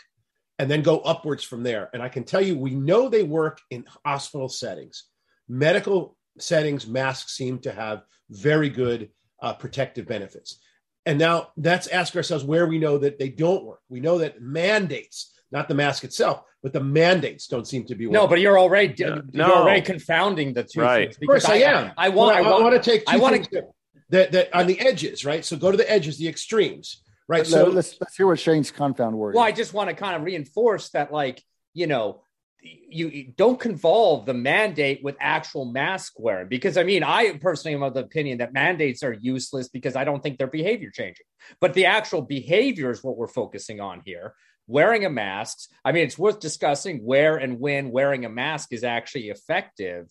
and 0.57 0.71
then 0.71 0.81
go 0.81 0.99
upwards 0.99 1.43
from 1.43 1.63
there. 1.63 1.89
And 1.93 2.01
I 2.01 2.09
can 2.09 2.23
tell 2.23 2.41
you, 2.41 2.57
we 2.57 2.73
know 2.73 3.09
they 3.09 3.23
work 3.23 3.59
in 3.69 3.85
hospital 4.05 4.49
settings, 4.49 5.03
medical 5.49 6.15
settings. 6.39 6.87
Masks 6.87 7.35
seem 7.35 7.59
to 7.59 7.71
have 7.71 8.03
very 8.29 8.69
good 8.69 9.09
uh, 9.41 9.53
protective 9.53 10.07
benefits. 10.07 10.59
And 11.05 11.19
now 11.19 11.49
let's 11.57 11.87
ask 11.87 12.15
ourselves 12.15 12.43
where 12.43 12.65
we 12.65 12.79
know 12.79 12.97
that 12.97 13.19
they 13.19 13.29
don't 13.29 13.63
work. 13.63 13.81
We 13.89 13.99
know 13.99 14.17
that 14.19 14.41
mandates, 14.41 15.33
not 15.51 15.67
the 15.67 15.75
mask 15.75 16.03
itself, 16.03 16.41
but 16.63 16.73
the 16.73 16.79
mandates 16.81 17.47
don't 17.47 17.67
seem 17.67 17.85
to 17.85 17.95
be 17.95 18.07
working. 18.07 18.13
No, 18.21 18.27
but 18.27 18.39
you're 18.41 18.57
already, 18.57 18.95
Yeah, 18.97 19.07
you're 19.07 19.47
no. 19.47 19.53
already 19.53 19.81
confounding 19.81 20.53
the 20.53 20.63
two 20.63 20.81
Right. 20.81 21.09
things. 21.09 21.17
Of 21.21 21.27
course, 21.27 21.45
I, 21.45 21.57
am. 21.57 21.91
I, 21.97 22.09
want, 22.09 22.35
I, 22.35 22.39
I 22.39 22.49
want, 22.49 22.63
want 22.63 22.83
to 22.83 22.91
take. 22.91 23.05
Two 23.05 23.13
I 23.13 23.17
wanna- 23.17 23.37
things 23.37 23.49
that, 23.51 23.65
that 24.09 24.31
that 24.31 24.55
on 24.55 24.65
the 24.67 24.79
edges, 24.79 25.25
right? 25.25 25.45
So 25.45 25.57
go 25.57 25.69
to 25.71 25.77
the 25.77 25.89
edges, 25.91 26.17
the 26.17 26.27
extremes, 26.27 27.03
right? 27.27 27.45
So 27.45 27.65
So 27.65 27.69
let's 27.71 27.95
let's 28.01 28.15
hear 28.15 28.25
what 28.27 28.39
Shane's 28.39 28.71
confound 28.71 29.15
word. 29.15 29.35
Well, 29.35 29.43
I 29.43 29.51
just 29.51 29.73
want 29.73 29.89
to 29.89 29.95
kind 29.95 30.15
of 30.15 30.23
reinforce 30.23 30.89
that, 30.89 31.11
like, 31.11 31.43
you 31.73 31.85
know, 31.87 32.21
you, 32.65 33.09
you 33.09 33.33
don't 33.35 33.59
convolve 33.59 34.25
the 34.25 34.33
mandate 34.33 35.01
with 35.03 35.15
actual 35.19 35.65
mask 35.65 36.13
wearing 36.17 36.47
because 36.47 36.77
I 36.77 36.83
mean, 36.83 37.03
I 37.03 37.37
personally 37.37 37.75
am 37.75 37.83
of 37.83 37.93
the 37.93 38.03
opinion 38.03 38.39
that 38.39 38.53
mandates 38.53 39.03
are 39.03 39.13
useless 39.13 39.67
because 39.69 39.95
I 39.95 40.03
don't 40.03 40.23
think 40.23 40.37
they're 40.37 40.47
behavior 40.47 40.89
changing. 40.91 41.25
But 41.61 41.73
the 41.73 41.85
actual 41.85 42.21
behavior 42.21 42.91
is 42.91 43.03
what 43.03 43.17
we're 43.17 43.27
focusing 43.27 43.79
on 43.79 44.01
here. 44.05 44.33
Wearing 44.67 45.05
a 45.05 45.09
mask, 45.09 45.69
I 45.83 45.91
mean, 45.91 46.05
it's 46.05 46.17
worth 46.17 46.39
discussing 46.39 46.99
where 47.05 47.37
and 47.37 47.59
when 47.59 47.91
wearing 47.91 48.25
a 48.25 48.29
mask 48.29 48.73
is 48.73 48.83
actually 48.83 49.29
effective. 49.29 50.07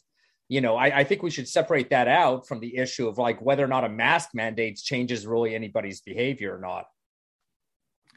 you 0.49 0.61
know, 0.61 0.77
I, 0.77 1.01
I 1.01 1.05
think 1.05 1.23
we 1.23 1.31
should 1.31 1.49
separate 1.49 1.91
that 1.91 2.07
out 2.07 2.47
from 2.47 2.61
the 2.61 2.77
issue 2.77 3.09
of 3.09 3.19
like 3.19 3.41
whether 3.41 3.65
or 3.65 3.69
not 3.69 3.85
a 3.85 3.89
mask 3.89 4.31
mandate 4.35 4.77
changes 4.77 5.27
really 5.27 5.55
anybody's 5.55 6.03
behavior 6.03 6.55
or 6.57 6.61
not. 6.61 6.85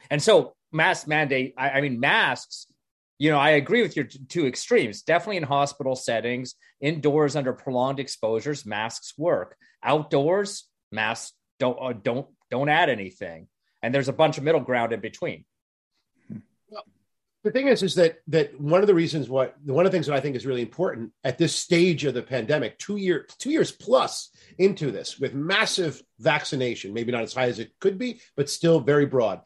And 0.10 0.22
so, 0.22 0.54
mask 0.72 1.08
mandate, 1.08 1.54
I, 1.58 1.70
I 1.72 1.82
mean, 1.82 2.00
masks, 2.00 2.68
you 3.20 3.32
know, 3.32 3.40
I 3.40 3.52
agree 3.52 3.82
with 3.82 3.96
your 3.96 4.06
t- 4.06 4.20
two 4.30 4.46
extremes. 4.46 5.02
Definitely 5.02 5.38
in 5.38 5.44
hospital 5.44 5.96
settings, 5.96 6.56
indoors 6.82 7.36
under 7.36 7.54
prolonged 7.54 8.00
exposures, 8.00 8.66
masks 8.66 9.14
work. 9.18 9.58
Outdoors, 9.84 10.66
masks 10.92 11.34
don't 11.60 11.78
uh, 11.82 11.94
don't 11.94 12.28
don't 12.52 12.70
add 12.70 12.90
anything. 12.90 13.48
And 13.82 13.94
there's 13.94 14.10
a 14.10 14.14
bunch 14.14 14.38
of 14.38 14.44
middle 14.44 14.62
ground 14.62 14.94
in 14.94 15.00
between 15.00 15.46
Well, 16.70 16.84
the 17.44 17.52
thing 17.52 17.68
is, 17.68 17.84
is 17.84 17.96
that 17.96 18.18
that 18.28 18.60
one 18.60 18.82
of 18.82 18.88
the 18.88 18.94
reasons 18.94 19.30
what 19.30 19.56
one 19.64 19.86
of 19.86 19.92
the 19.92 19.96
things 19.96 20.08
that 20.08 20.16
I 20.16 20.20
think 20.20 20.36
is 20.36 20.46
really 20.46 20.62
important 20.62 21.12
at 21.24 21.38
this 21.38 21.56
stage 21.56 22.04
of 22.06 22.14
the 22.14 22.24
pandemic, 22.24 22.78
two 22.78 22.98
year 22.98 23.28
two 23.40 23.52
years 23.52 23.72
plus 23.72 24.32
into 24.58 24.92
this, 24.92 25.20
with 25.20 25.34
massive 25.34 26.02
vaccination, 26.20 26.94
maybe 26.94 27.12
not 27.12 27.24
as 27.24 27.34
high 27.34 27.48
as 27.48 27.60
it 27.60 27.72
could 27.80 27.98
be, 27.98 28.22
but 28.36 28.50
still 28.50 28.80
very 28.80 29.06
broad, 29.06 29.42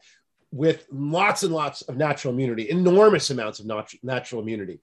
with 0.52 0.86
lots 0.92 1.42
and 1.42 1.52
lots 1.52 1.82
of 1.82 1.96
natural 1.96 2.32
immunity, 2.32 2.70
enormous 2.70 3.30
amounts 3.30 3.58
of 3.58 3.66
nat- 3.66 3.94
natural 4.02 4.42
immunity. 4.42 4.80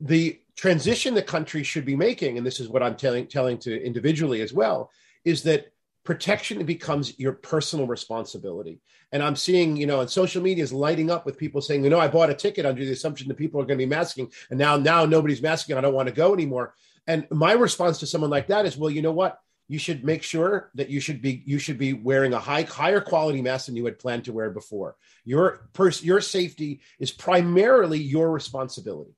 The 0.00 0.40
transition 0.56 1.14
the 1.14 1.22
country 1.22 1.62
should 1.62 1.84
be 1.84 1.96
making, 1.96 2.36
and 2.36 2.46
this 2.46 2.60
is 2.60 2.68
what 2.68 2.82
I'm 2.82 2.96
telling 2.96 3.26
telling 3.26 3.58
to 3.58 3.82
individually 3.82 4.40
as 4.42 4.52
well, 4.52 4.90
is 5.24 5.44
that 5.44 5.72
protection 6.04 6.64
becomes 6.64 7.18
your 7.18 7.32
personal 7.32 7.86
responsibility. 7.86 8.80
And 9.12 9.22
I'm 9.22 9.36
seeing, 9.36 9.76
you 9.76 9.86
know, 9.86 10.00
and 10.00 10.10
social 10.10 10.42
media 10.42 10.64
is 10.64 10.72
lighting 10.72 11.10
up 11.10 11.24
with 11.24 11.38
people 11.38 11.60
saying, 11.60 11.84
you 11.84 11.90
know, 11.90 12.00
I 12.00 12.08
bought 12.08 12.30
a 12.30 12.34
ticket 12.34 12.66
under 12.66 12.84
the 12.84 12.92
assumption 12.92 13.28
that 13.28 13.36
people 13.36 13.60
are 13.60 13.64
going 13.64 13.78
to 13.78 13.84
be 13.84 13.88
masking, 13.88 14.30
and 14.50 14.58
now 14.58 14.76
now 14.76 15.04
nobody's 15.06 15.42
masking. 15.42 15.76
I 15.76 15.80
don't 15.80 15.94
want 15.94 16.08
to 16.08 16.14
go 16.14 16.34
anymore. 16.34 16.74
And 17.06 17.26
my 17.30 17.52
response 17.52 17.98
to 17.98 18.06
someone 18.06 18.30
like 18.30 18.48
that 18.48 18.66
is, 18.66 18.76
well, 18.76 18.90
you 18.90 19.02
know 19.02 19.12
what? 19.12 19.40
You 19.70 19.78
should 19.78 20.04
make 20.04 20.24
sure 20.24 20.72
that 20.74 20.90
you 20.90 20.98
should 20.98 21.22
be 21.22 21.44
you 21.46 21.60
should 21.60 21.78
be 21.78 21.92
wearing 21.92 22.32
a 22.32 22.40
high 22.40 22.62
higher 22.62 23.00
quality 23.00 23.40
mask 23.40 23.66
than 23.66 23.76
you 23.76 23.84
had 23.84 24.00
planned 24.00 24.24
to 24.24 24.32
wear 24.32 24.50
before. 24.50 24.96
Your 25.24 25.68
pers- 25.74 26.02
your 26.02 26.20
safety 26.20 26.80
is 26.98 27.12
primarily 27.12 28.00
your 28.00 28.32
responsibility. 28.32 29.14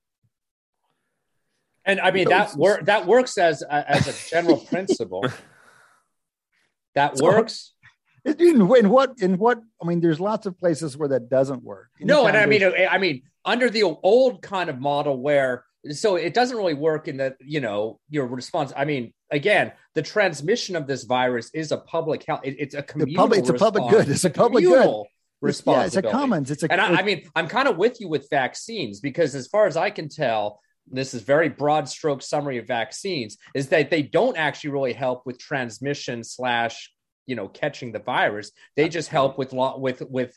And 1.87 2.00
I 2.00 2.11
mean 2.11 2.28
that 2.28 2.54
wor- 2.54 2.82
that 2.82 3.06
works 3.06 3.38
as 3.38 3.62
as 3.62 4.06
a 4.09 4.30
general 4.30 4.59
principle. 4.73 5.25
That 6.94 7.16
works. 7.16 7.73
In, 8.26 8.38
in 8.38 8.90
what 8.90 9.14
in 9.23 9.38
what 9.38 9.59
I 9.82 9.87
mean, 9.87 10.02
there's 10.02 10.21
lots 10.21 10.44
of 10.44 10.59
places 10.59 10.99
where 10.99 11.09
that 11.09 11.30
doesn't 11.30 11.62
work. 11.62 11.88
no, 11.99 12.26
and 12.26 12.37
I 12.37 12.44
mean, 12.44 12.62
I 12.62 12.99
mean, 12.99 13.23
under 13.42 13.71
the 13.71 13.85
old 13.85 14.42
kind 14.42 14.68
of 14.68 14.78
model 14.78 15.18
where 15.18 15.64
so 15.90 16.16
it 16.16 16.35
doesn't 16.35 16.56
really 16.56 16.75
work 16.75 17.09
in 17.09 17.16
that 17.16 17.37
you 17.40 17.61
know 17.61 18.00
your 18.11 18.26
response. 18.26 18.71
I 18.76 18.85
mean, 18.85 19.14
again, 19.33 19.73
the 19.95 20.03
transmission 20.03 20.77
of 20.77 20.87
this 20.87 21.03
virus 21.03 21.51
is 21.53 21.73
a 21.73 21.77
public 21.77 22.25
health. 22.25 22.41
It, 22.45 22.57
it's 22.59 22.75
a 22.75 22.83
communal. 22.83 23.25
Public, 23.25 23.41
it's 23.41 23.49
a 23.49 23.55
public 23.55 23.91
good. 23.91 24.09
It's, 24.09 24.25
a 24.25 24.31
public 24.31 24.65
good. 24.65 25.05
Responsibility. 25.41 25.81
Yeah, 25.81 25.87
it's 25.87 25.97
a 25.97 26.11
commons. 26.11 26.51
It's 26.53 26.62
a. 26.62 26.71
And 26.71 26.81
I, 26.81 27.01
I 27.01 27.03
mean, 27.03 27.29
I'm 27.35 27.49
kind 27.49 27.67
of 27.67 27.77
with 27.77 28.01
you 28.01 28.09
with 28.09 28.29
vaccines 28.31 29.01
because, 29.01 29.35
as 29.35 29.49
far 29.49 29.67
as 29.67 29.77
I 29.77 29.91
can 29.91 30.09
tell, 30.09 30.61
this 30.91 31.15
is 31.15 31.23
very 31.23 31.49
broad 31.49 31.89
stroke 31.89 32.23
summary 32.23 32.59
of 32.59 32.67
vaccines 32.67 33.39
is 33.55 33.69
that 33.69 33.91
they 33.91 34.03
don't 34.03 34.37
actually 34.37 34.71
really 34.71 34.93
help 34.93 35.27
with 35.27 35.39
transmission 35.39 36.25
slash 36.25 36.93
you 37.27 37.37
know 37.37 37.49
catching 37.49 37.93
the 37.93 38.01
virus 38.01 38.51
they 38.77 38.89
just 38.89 39.09
help 39.09 39.39
with 39.39 39.53
with 39.53 40.03
with 40.03 40.37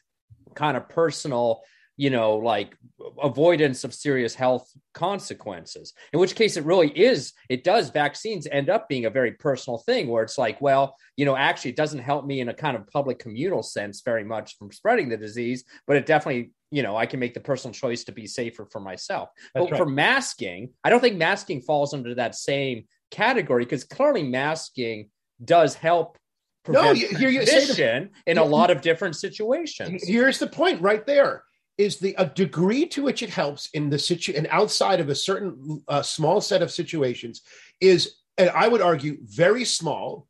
kind 0.54 0.78
of 0.78 0.88
personal 0.88 1.62
you 1.98 2.10
know 2.10 2.36
like 2.36 2.78
avoidance 3.22 3.84
of 3.84 3.94
serious 3.94 4.36
health 4.36 4.70
consequences 4.94 5.94
in 6.14 6.20
which 6.20 6.36
case 6.36 6.58
it 6.58 6.66
really 6.66 6.90
is 6.90 7.34
it 7.50 7.64
does 7.64 7.90
vaccines 7.90 8.48
end 8.52 8.70
up 8.70 8.90
being 8.90 9.06
a 9.06 9.10
very 9.10 9.32
personal 9.32 9.78
thing 9.80 10.08
where 10.08 10.24
it's 10.24 10.38
like 10.38 10.60
well 10.62 10.96
you 11.16 11.26
know 11.26 11.36
actually 11.36 11.72
it 11.72 11.78
doesn't 11.78 12.00
help 12.00 12.26
me 12.26 12.40
in 12.42 12.50
a 12.50 12.54
kind 12.54 12.76
of 12.76 12.88
public 12.88 13.20
communal 13.20 13.64
sense 13.64 14.02
very 14.02 14.24
much 14.24 14.58
from 14.58 14.72
spreading 14.72 15.10
the 15.10 15.18
disease 15.18 15.64
but 15.88 15.96
it 15.96 16.06
definitely 16.06 16.52
you 16.72 16.84
know 16.84 16.96
i 16.98 17.06
can 17.06 17.20
make 17.20 17.34
the 17.34 17.40
personal 17.40 17.74
choice 17.74 18.04
to 18.04 18.12
be 18.12 18.28
safer 18.28 18.66
for 18.72 18.80
myself 18.80 19.30
That's 19.54 19.66
but 19.66 19.72
right. 19.72 19.78
for 19.78 19.86
masking 19.86 20.72
i 20.84 20.90
don't 20.90 21.02
think 21.02 21.18
masking 21.18 21.62
falls 21.62 21.94
under 21.94 22.16
that 22.16 22.36
same 22.36 22.86
category 23.12 23.64
because 23.64 23.84
clearly 23.84 24.24
masking 24.24 25.10
does 25.44 25.76
help 25.76 26.18
no, 26.68 26.94
here 26.94 27.30
you 27.30 27.46
say 27.46 27.68
the, 27.68 28.10
in 28.26 28.40
a 28.40 28.44
lot 28.44 28.72
of 28.72 28.82
different 28.82 29.16
situations. 29.16 30.04
Here's 30.04 30.40
the 30.40 30.48
point 30.48 30.82
right 30.82 31.06
there 31.06 31.44
is 31.78 32.00
the 32.00 32.16
a 32.18 32.26
degree 32.26 32.86
to 32.86 33.04
which 33.04 33.22
it 33.22 33.30
helps 33.30 33.70
in 33.72 33.90
the 33.90 34.00
situ 34.00 34.34
and 34.36 34.48
outside 34.50 35.00
of 35.00 35.10
a 35.10 35.16
certain 35.16 35.84
uh, 35.88 36.02
small 36.02 36.40
set 36.42 36.62
of 36.62 36.72
situations 36.72 37.42
is 37.82 38.16
and 38.38 38.50
I 38.50 38.68
would 38.68 38.82
argue 38.82 39.18
very 39.24 39.66
small, 39.66 40.28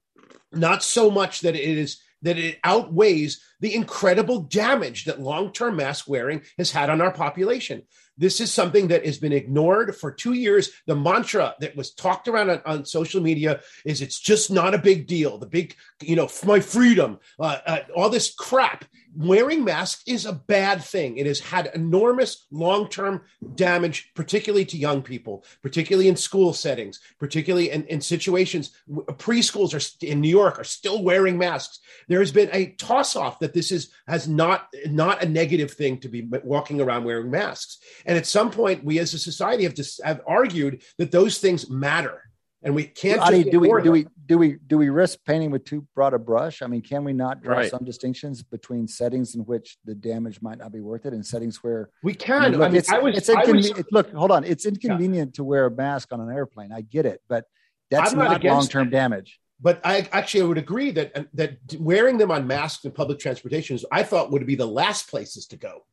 not 0.51 0.83
so 0.83 1.09
much 1.09 1.41
that 1.41 1.55
it 1.55 1.77
is 1.77 2.01
that 2.21 2.37
it 2.37 2.59
outweighs 2.63 3.41
the 3.59 3.75
incredible 3.75 4.41
damage 4.41 5.05
that 5.05 5.21
long-term 5.21 5.75
mask 5.75 6.07
wearing 6.07 6.41
has 6.57 6.71
had 6.71 6.89
on 6.89 7.01
our 7.01 7.11
population. 7.11 7.83
This 8.17 8.39
is 8.39 8.53
something 8.53 8.87
that 8.87 9.05
has 9.05 9.17
been 9.17 9.33
ignored 9.33 9.95
for 9.95 10.11
two 10.11 10.33
years. 10.33 10.71
The 10.85 10.95
mantra 10.95 11.55
that 11.59 11.75
was 11.75 11.93
talked 11.93 12.27
around 12.27 12.49
on, 12.49 12.61
on 12.65 12.85
social 12.85 13.21
media 13.21 13.61
is 13.83 14.01
it's 14.01 14.19
just 14.19 14.51
not 14.51 14.73
a 14.73 14.79
big 14.79 15.07
deal. 15.07 15.37
The 15.37 15.47
big, 15.47 15.75
you 16.01 16.15
know, 16.15 16.29
my 16.45 16.59
freedom, 16.59 17.19
uh, 17.39 17.57
uh, 17.65 17.79
all 17.95 18.09
this 18.09 18.33
crap 18.33 18.85
wearing 19.15 19.63
masks 19.63 20.03
is 20.07 20.25
a 20.25 20.33
bad 20.33 20.83
thing. 20.83 21.17
It 21.17 21.25
has 21.25 21.39
had 21.39 21.71
enormous 21.73 22.45
long 22.51 22.89
term 22.89 23.21
damage, 23.55 24.11
particularly 24.13 24.65
to 24.65 24.77
young 24.77 25.01
people, 25.01 25.45
particularly 25.61 26.07
in 26.07 26.15
school 26.15 26.53
settings, 26.53 26.99
particularly 27.19 27.71
in, 27.71 27.85
in 27.85 28.01
situations. 28.01 28.71
Preschools 28.89 29.73
are 29.73 30.05
in 30.05 30.21
New 30.21 30.29
York 30.29 30.59
are 30.59 30.65
still 30.65 31.03
wearing 31.03 31.37
masks. 31.37 31.79
There 32.07 32.19
has 32.19 32.31
been 32.31 32.49
a 32.51 32.67
toss 32.71 33.15
off 33.15 33.39
that 33.39 33.53
this 33.53 33.71
is 33.71 33.91
has 34.07 34.27
not 34.27 34.67
not 34.87 35.23
a 35.23 35.29
negative 35.29 35.71
thing 35.71 35.99
to 35.99 36.09
be 36.09 36.27
walking 36.43 36.81
around 36.81 37.05
wearing 37.05 37.31
masks. 37.31 37.79
And 38.05 38.17
at 38.17 38.25
some 38.25 38.51
point, 38.51 38.83
we 38.83 38.99
as 38.99 39.13
a 39.13 39.19
society 39.19 39.63
have 39.63 39.73
just 39.73 40.03
have 40.03 40.21
argued 40.27 40.83
that 40.97 41.11
those 41.11 41.39
things 41.39 41.69
matter 41.69 42.21
and 42.65 42.73
we 42.73 42.85
can't. 42.85 43.21
Adi, 43.21 43.43
do 43.43 43.59
we 43.59 43.67
do 43.83 43.91
we 43.91 44.07
do 44.25 44.37
we 44.39 44.57
do 44.65 44.77
we 44.77 44.89
risk 44.89 45.19
painting 45.25 45.51
with 45.51 45.63
too 45.65 45.87
broad 45.93 46.15
a 46.15 46.19
brush? 46.19 46.63
I 46.63 46.67
mean, 46.67 46.81
can 46.81 47.03
we 47.03 47.13
not 47.13 47.43
draw 47.43 47.57
right. 47.57 47.69
some 47.69 47.85
distinctions 47.85 48.41
between 48.41 48.87
settings 48.87 49.35
in 49.35 49.41
which 49.41 49.77
the 49.85 49.93
damage 49.93 50.41
might 50.41 50.57
not 50.57 50.71
be 50.71 50.81
worth 50.81 51.05
it 51.05 51.13
and 51.13 51.23
settings 51.23 51.63
where 51.63 51.91
we 52.03 52.15
can? 52.15 52.41
I 52.41 52.49
mean, 52.49 52.59
look, 52.59 52.61
I 52.61 52.69
mean, 52.69 52.77
it's, 52.77 52.89
I 52.91 52.97
was, 52.97 53.17
it's 53.17 53.29
inconvenient. 53.29 53.77
Was, 53.77 53.85
look, 53.91 54.11
hold 54.11 54.31
on, 54.31 54.43
it's 54.43 54.65
inconvenient 54.65 55.31
yeah. 55.33 55.35
to 55.35 55.43
wear 55.43 55.67
a 55.67 55.71
mask 55.71 56.11
on 56.11 56.19
an 56.19 56.31
airplane. 56.31 56.71
I 56.71 56.81
get 56.81 57.05
it, 57.05 57.21
but 57.29 57.45
that's 57.91 58.13
I'm 58.13 58.17
not, 58.17 58.43
not 58.43 58.43
long 58.43 58.67
term 58.67 58.89
damage. 58.89 59.39
But 59.61 59.79
I 59.85 60.09
actually 60.11 60.41
I 60.41 60.45
would 60.45 60.57
agree 60.57 60.89
that 60.91 61.27
that 61.35 61.59
wearing 61.77 62.17
them 62.17 62.31
on 62.31 62.47
masks 62.47 62.83
in 62.83 62.91
public 62.91 63.19
transportation, 63.19 63.75
is 63.75 63.85
I 63.91 64.01
thought 64.01 64.31
would 64.31 64.45
be 64.47 64.55
the 64.55 64.65
last 64.65 65.07
places 65.07 65.45
to 65.47 65.57
go. 65.57 65.85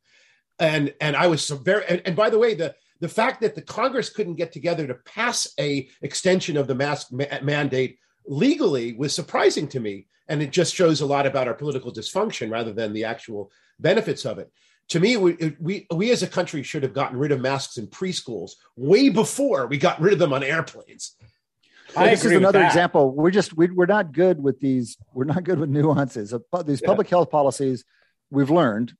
And 0.63 0.93
and 1.01 1.17
I 1.17 1.27
was 1.27 1.43
so 1.43 1.57
very 1.57 1.83
and, 1.89 2.01
and 2.05 2.15
by 2.15 2.29
the 2.29 2.39
way, 2.39 2.55
the 2.55 2.73
the 3.01 3.09
fact 3.09 3.41
that 3.41 3.53
the 3.53 3.61
Congress 3.61 4.09
couldn't 4.09 4.35
get 4.35 4.53
together 4.53 4.87
to 4.87 4.93
pass 4.93 5.53
a 5.59 5.89
extension 6.01 6.55
of 6.55 6.67
the 6.67 6.75
mask 6.75 7.07
ma- 7.11 7.25
mandate 7.41 7.99
legally 8.25 8.93
was 8.93 9.13
surprising 9.13 9.67
to 9.67 9.81
me, 9.81 10.07
and 10.29 10.41
it 10.41 10.51
just 10.51 10.73
shows 10.73 11.01
a 11.01 11.05
lot 11.05 11.25
about 11.25 11.49
our 11.49 11.53
political 11.53 11.91
dysfunction 11.91 12.49
rather 12.49 12.71
than 12.71 12.93
the 12.93 13.03
actual 13.03 13.51
benefits 13.77 14.23
of 14.25 14.39
it. 14.39 14.49
To 14.89 15.01
me, 15.01 15.17
we, 15.17 15.55
we, 15.59 15.87
we 15.93 16.11
as 16.11 16.23
a 16.23 16.27
country 16.27 16.63
should 16.63 16.83
have 16.83 16.93
gotten 16.93 17.17
rid 17.17 17.33
of 17.33 17.41
masks 17.41 17.77
in 17.77 17.87
preschools 17.87 18.51
way 18.77 19.09
before 19.09 19.67
we 19.67 19.77
got 19.77 19.99
rid 19.99 20.13
of 20.13 20.19
them 20.19 20.31
on 20.31 20.43
airplanes. 20.43 21.17
Well, 21.95 22.05
this 22.05 22.23
is 22.23 22.31
another 22.31 22.63
example. 22.63 23.11
We're 23.11 23.31
just 23.31 23.55
we, 23.55 23.67
are 23.67 23.85
not 23.85 24.13
good 24.13 24.41
with 24.41 24.61
these. 24.61 24.97
We're 25.13 25.25
not 25.25 25.43
good 25.43 25.59
with 25.59 25.69
nuances. 25.69 26.33
These 26.65 26.81
public 26.81 27.07
yeah. 27.07 27.17
health 27.17 27.31
policies, 27.31 27.83
we've 28.31 28.49
learned, 28.49 28.93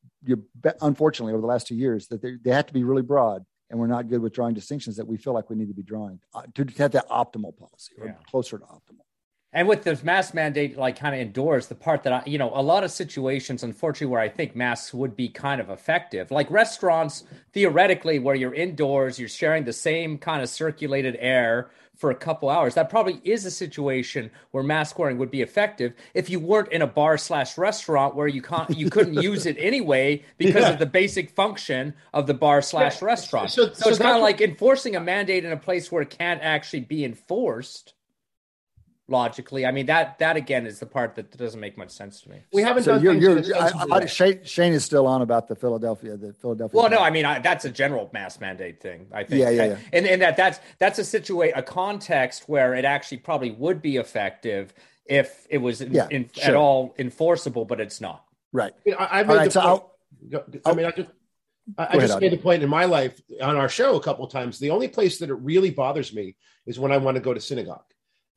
unfortunately, 0.81 1.33
over 1.33 1.41
the 1.41 1.47
last 1.47 1.67
two 1.67 1.75
years, 1.75 2.07
that 2.07 2.21
they 2.21 2.51
have 2.51 2.67
to 2.67 2.73
be 2.73 2.83
really 2.83 3.01
broad 3.01 3.45
and 3.69 3.79
we're 3.79 3.87
not 3.87 4.07
good 4.07 4.21
with 4.21 4.33
drawing 4.33 4.53
distinctions 4.53 4.97
that 4.97 5.07
we 5.07 5.17
feel 5.17 5.33
like 5.33 5.49
we 5.49 5.55
need 5.55 5.67
to 5.67 5.73
be 5.73 5.81
drawing 5.81 6.19
uh, 6.35 6.43
to 6.53 6.63
have 6.77 6.91
that 6.91 7.09
optimal 7.09 7.57
policy 7.57 7.93
or 7.99 8.07
yeah. 8.07 8.13
closer 8.29 8.59
to 8.59 8.65
optimal. 8.65 9.01
And 9.53 9.67
with 9.67 9.83
this 9.83 10.03
mask 10.03 10.33
mandate, 10.33 10.77
like 10.77 10.97
kind 10.97 11.13
of 11.13 11.21
indoors, 11.21 11.67
the 11.67 11.75
part 11.75 12.03
that 12.03 12.13
I, 12.13 12.23
you 12.25 12.39
know, 12.39 12.51
a 12.53 12.61
lot 12.61 12.83
of 12.83 12.91
situations, 12.91 13.63
unfortunately, 13.63 14.11
where 14.11 14.21
I 14.21 14.29
think 14.29 14.55
masks 14.55 14.93
would 14.93 15.15
be 15.15 15.29
kind 15.29 15.61
of 15.61 15.69
effective, 15.69 16.31
like 16.31 16.49
restaurants, 16.49 17.23
theoretically, 17.53 18.17
where 18.17 18.35
you're 18.35 18.53
indoors, 18.53 19.19
you're 19.19 19.29
sharing 19.29 19.63
the 19.63 19.73
same 19.73 20.17
kind 20.17 20.41
of 20.41 20.49
circulated 20.49 21.15
air 21.19 21.69
for 21.95 22.09
a 22.09 22.15
couple 22.15 22.49
hours. 22.49 22.73
That 22.73 22.89
probably 22.89 23.21
is 23.23 23.45
a 23.45 23.51
situation 23.51 24.31
where 24.51 24.63
mask 24.63 24.97
wearing 24.97 25.17
would 25.19 25.31
be 25.31 25.41
effective 25.41 25.93
if 26.13 26.29
you 26.29 26.39
weren't 26.39 26.71
in 26.71 26.81
a 26.81 26.87
bar 26.87 27.17
slash 27.17 27.57
restaurant 27.57 28.15
where 28.15 28.27
you 28.27 28.41
can't 28.41 28.75
you 28.75 28.89
couldn't 28.89 29.13
use 29.21 29.45
it 29.45 29.55
anyway 29.59 30.23
because 30.37 30.63
yeah. 30.63 30.71
of 30.71 30.79
the 30.79 30.85
basic 30.85 31.29
function 31.29 31.93
of 32.13 32.25
the 32.25 32.33
bar 32.33 32.61
slash 32.61 33.01
yeah. 33.01 33.05
restaurant. 33.05 33.51
So, 33.51 33.67
so, 33.67 33.73
so 33.73 33.89
it's 33.89 33.99
kind 33.99 34.15
of 34.15 34.21
like 34.21 34.41
enforcing 34.41 34.95
a 34.95 34.99
mandate 34.99 35.45
in 35.45 35.51
a 35.51 35.57
place 35.57 35.91
where 35.91 36.01
it 36.01 36.09
can't 36.09 36.41
actually 36.41 36.81
be 36.81 37.05
enforced. 37.05 37.93
Logically. 39.07 39.65
I 39.65 39.71
mean 39.71 39.85
that 39.87 40.17
that 40.19 40.35
again 40.37 40.65
is 40.65 40.79
the 40.79 40.85
part 40.85 41.15
that 41.15 41.35
doesn't 41.37 41.59
make 41.59 41.77
much 41.77 41.89
sense 41.91 42.21
to 42.21 42.29
me. 42.29 42.37
We 42.53 42.61
haven't 42.61 42.83
So 42.83 42.93
done 42.95 43.03
you're, 43.03 43.13
things 43.35 43.47
you're, 43.47 43.57
in 43.57 43.63
a 43.63 43.93
I, 43.93 43.97
I. 43.97 44.05
Shane, 44.05 44.43
Shane 44.43 44.73
is 44.73 44.85
still 44.85 45.07
on 45.07 45.21
about 45.21 45.47
the 45.47 45.55
Philadelphia, 45.55 46.15
the 46.17 46.33
Philadelphia. 46.33 46.79
Well, 46.79 46.89
no, 46.89 46.99
I 46.99 47.09
mean 47.09 47.25
I, 47.25 47.39
that's 47.39 47.65
a 47.65 47.69
general 47.69 48.09
mass 48.13 48.39
mandate 48.39 48.81
thing. 48.81 49.07
I 49.13 49.23
think, 49.23 49.41
Yeah, 49.41 49.49
yeah, 49.49 49.65
yeah. 49.65 49.77
and 49.91 50.05
and 50.05 50.21
that 50.21 50.37
that's 50.37 50.59
that's 50.79 50.99
a 50.99 51.03
situation, 51.03 51.57
a 51.57 51.63
context 51.63 52.47
where 52.47 52.73
it 52.75 52.85
actually 52.85 53.17
probably 53.17 53.51
would 53.51 53.81
be 53.81 53.97
effective 53.97 54.73
if 55.05 55.45
it 55.49 55.57
was 55.57 55.81
in, 55.81 55.91
Yeah, 55.93 56.07
in, 56.09 56.29
sure. 56.33 56.43
at 56.45 56.55
all 56.55 56.95
enforceable, 56.97 57.65
but 57.65 57.81
it's 57.81 57.99
not. 57.99 58.23
right. 58.53 58.71
I, 58.97 59.19
I 59.19 59.23
made 59.23 59.35
right, 59.35 59.45
the 59.45 59.51
so 59.51 59.59
point. 59.61 59.69
I'll- 59.69 59.89
Go- 60.29 60.45
I 60.65 60.73
mean, 60.73 60.85
I 60.85 60.91
just, 60.91 61.09
I, 61.77 61.87
I 61.89 61.93
Go 61.95 61.99
just 61.99 62.13
Audrey. 62.13 62.29
made 62.29 62.39
the 62.39 62.41
point 62.41 62.63
in 62.63 62.69
my 62.69 62.85
life 62.85 63.19
on 63.41 63.57
our 63.57 63.67
show 63.67 63.95
a 63.97 63.99
couple 64.01 64.23
of 64.23 64.31
times. 64.31 64.59
The 64.59 64.69
only 64.69 64.87
place 64.87 65.17
that 65.19 65.29
it 65.29 65.33
really 65.33 65.69
bothers 65.71 66.13
me 66.13 66.37
is 66.65 66.79
when 66.79 66.91
I 66.93 66.97
want 66.97 67.15
to 67.15 67.21
go 67.21 67.33
to 67.33 67.41
synagogue, 67.41 67.83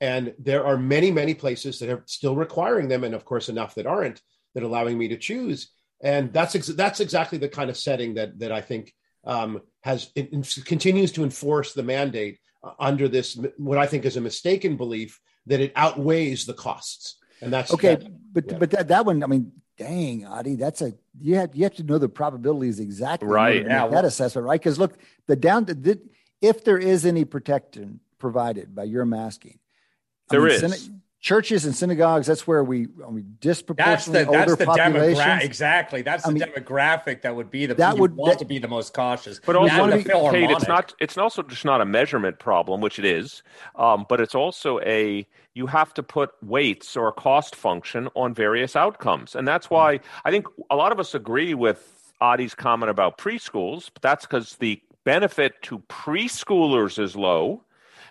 and 0.00 0.34
there 0.38 0.66
are 0.66 0.76
many, 0.76 1.10
many 1.10 1.34
places 1.34 1.78
that 1.78 1.88
are 1.88 2.02
still 2.06 2.36
requiring 2.36 2.88
them, 2.88 3.04
and 3.04 3.14
of 3.14 3.24
course, 3.24 3.48
enough 3.48 3.74
that 3.76 3.86
aren't 3.86 4.20
that 4.54 4.62
are 4.62 4.66
allowing 4.66 4.98
me 4.98 5.08
to 5.08 5.16
choose. 5.16 5.68
And 6.02 6.32
that's 6.32 6.54
ex- 6.54 6.66
that's 6.68 7.00
exactly 7.00 7.38
the 7.38 7.48
kind 7.48 7.70
of 7.70 7.76
setting 7.76 8.14
that 8.14 8.38
that 8.38 8.52
I 8.52 8.60
think 8.60 8.92
um, 9.24 9.60
has 9.82 10.10
it, 10.14 10.28
it 10.32 10.64
continues 10.66 11.12
to 11.12 11.24
enforce 11.24 11.72
the 11.72 11.82
mandate 11.82 12.38
uh, 12.62 12.72
under 12.78 13.08
this 13.08 13.38
what 13.56 13.78
I 13.78 13.86
think 13.86 14.04
is 14.04 14.16
a 14.16 14.20
mistaken 14.20 14.76
belief 14.76 15.18
that 15.46 15.60
it 15.60 15.72
outweighs 15.76 16.44
the 16.44 16.54
costs. 16.54 17.16
And 17.40 17.52
that's 17.52 17.72
Okay, 17.72 17.96
that- 17.96 18.32
but 18.32 18.44
yeah. 18.46 18.58
but 18.58 18.70
that, 18.72 18.88
that 18.88 19.06
one, 19.06 19.22
I 19.22 19.26
mean, 19.26 19.52
dang, 19.78 20.26
Adi, 20.26 20.56
that's 20.56 20.82
a 20.82 20.92
you 21.18 21.36
have 21.36 21.56
you 21.56 21.62
have 21.64 21.74
to 21.76 21.82
know 21.82 21.96
the 21.98 22.08
probabilities 22.10 22.78
exactly, 22.80 23.28
Right. 23.28 23.62
to 23.62 23.68
Yeah, 23.68 23.88
that 23.88 24.04
assessment, 24.04 24.46
right? 24.46 24.60
Because 24.60 24.78
look, 24.78 24.98
the 25.26 25.36
down 25.36 25.64
the, 25.64 25.98
if 26.42 26.62
there 26.64 26.76
is 26.78 27.06
any 27.06 27.24
protection 27.24 28.00
provided 28.18 28.74
by 28.74 28.84
your 28.84 29.06
masking, 29.06 29.58
I 30.30 30.38
mean, 30.38 30.46
is. 30.48 30.62
syna- 30.62 30.92
churches 31.20 31.64
and 31.64 31.74
synagogues. 31.74 32.26
That's 32.28 32.46
where 32.46 32.62
we 32.62 32.86
I 33.06 33.10
mean, 33.10 33.24
That's 33.40 33.40
disproportionately 33.40 34.24
the 34.24 34.30
that's 34.32 34.50
older 34.52 34.64
the 34.64 34.64
demographic. 34.70 34.92
populations. 34.92 35.44
Exactly, 35.44 36.02
that's 36.02 36.24
I 36.24 36.28
the 36.32 36.34
mean, 36.38 36.42
demographic 36.48 37.22
that 37.22 37.34
would 37.34 37.50
be 37.50 37.66
the 37.66 37.74
that 37.74 37.94
you 37.96 38.00
would- 38.02 38.16
want 38.16 38.32
that- 38.34 38.38
to 38.40 38.44
be 38.44 38.58
the 38.58 38.68
most 38.68 38.94
cautious. 38.94 39.40
But 39.44 39.56
also, 39.56 39.86
the 39.88 39.96
be- 39.96 40.04
Cade, 40.04 40.50
it's 40.50 40.68
not. 40.68 40.94
It's 41.00 41.16
also 41.18 41.42
just 41.42 41.64
not 41.64 41.80
a 41.80 41.84
measurement 41.84 42.38
problem, 42.38 42.80
which 42.80 42.98
it 42.98 43.04
is. 43.04 43.42
Um, 43.76 44.06
but 44.08 44.20
it's 44.20 44.34
also 44.34 44.78
a 44.80 45.26
you 45.54 45.66
have 45.66 45.94
to 45.94 46.02
put 46.02 46.30
weights 46.42 46.96
or 46.96 47.08
a 47.08 47.12
cost 47.12 47.56
function 47.56 48.08
on 48.14 48.34
various 48.34 48.76
outcomes, 48.76 49.34
and 49.34 49.48
that's 49.48 49.70
why 49.70 50.00
I 50.24 50.30
think 50.30 50.46
a 50.70 50.76
lot 50.76 50.92
of 50.92 51.00
us 51.00 51.14
agree 51.14 51.54
with 51.54 52.12
Adi's 52.20 52.54
comment 52.54 52.90
about 52.90 53.18
preschools. 53.18 53.90
But 53.92 54.02
that's 54.02 54.26
because 54.26 54.56
the 54.56 54.80
benefit 55.04 55.60
to 55.62 55.78
preschoolers 55.88 56.98
is 56.98 57.14
low, 57.16 57.62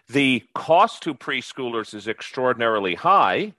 the 0.09 0.43
cost 0.53 1.03
to 1.03 1.13
preschoolers 1.13 1.93
is 1.93 2.07
extraordinarily 2.07 2.95
high, 2.95 3.53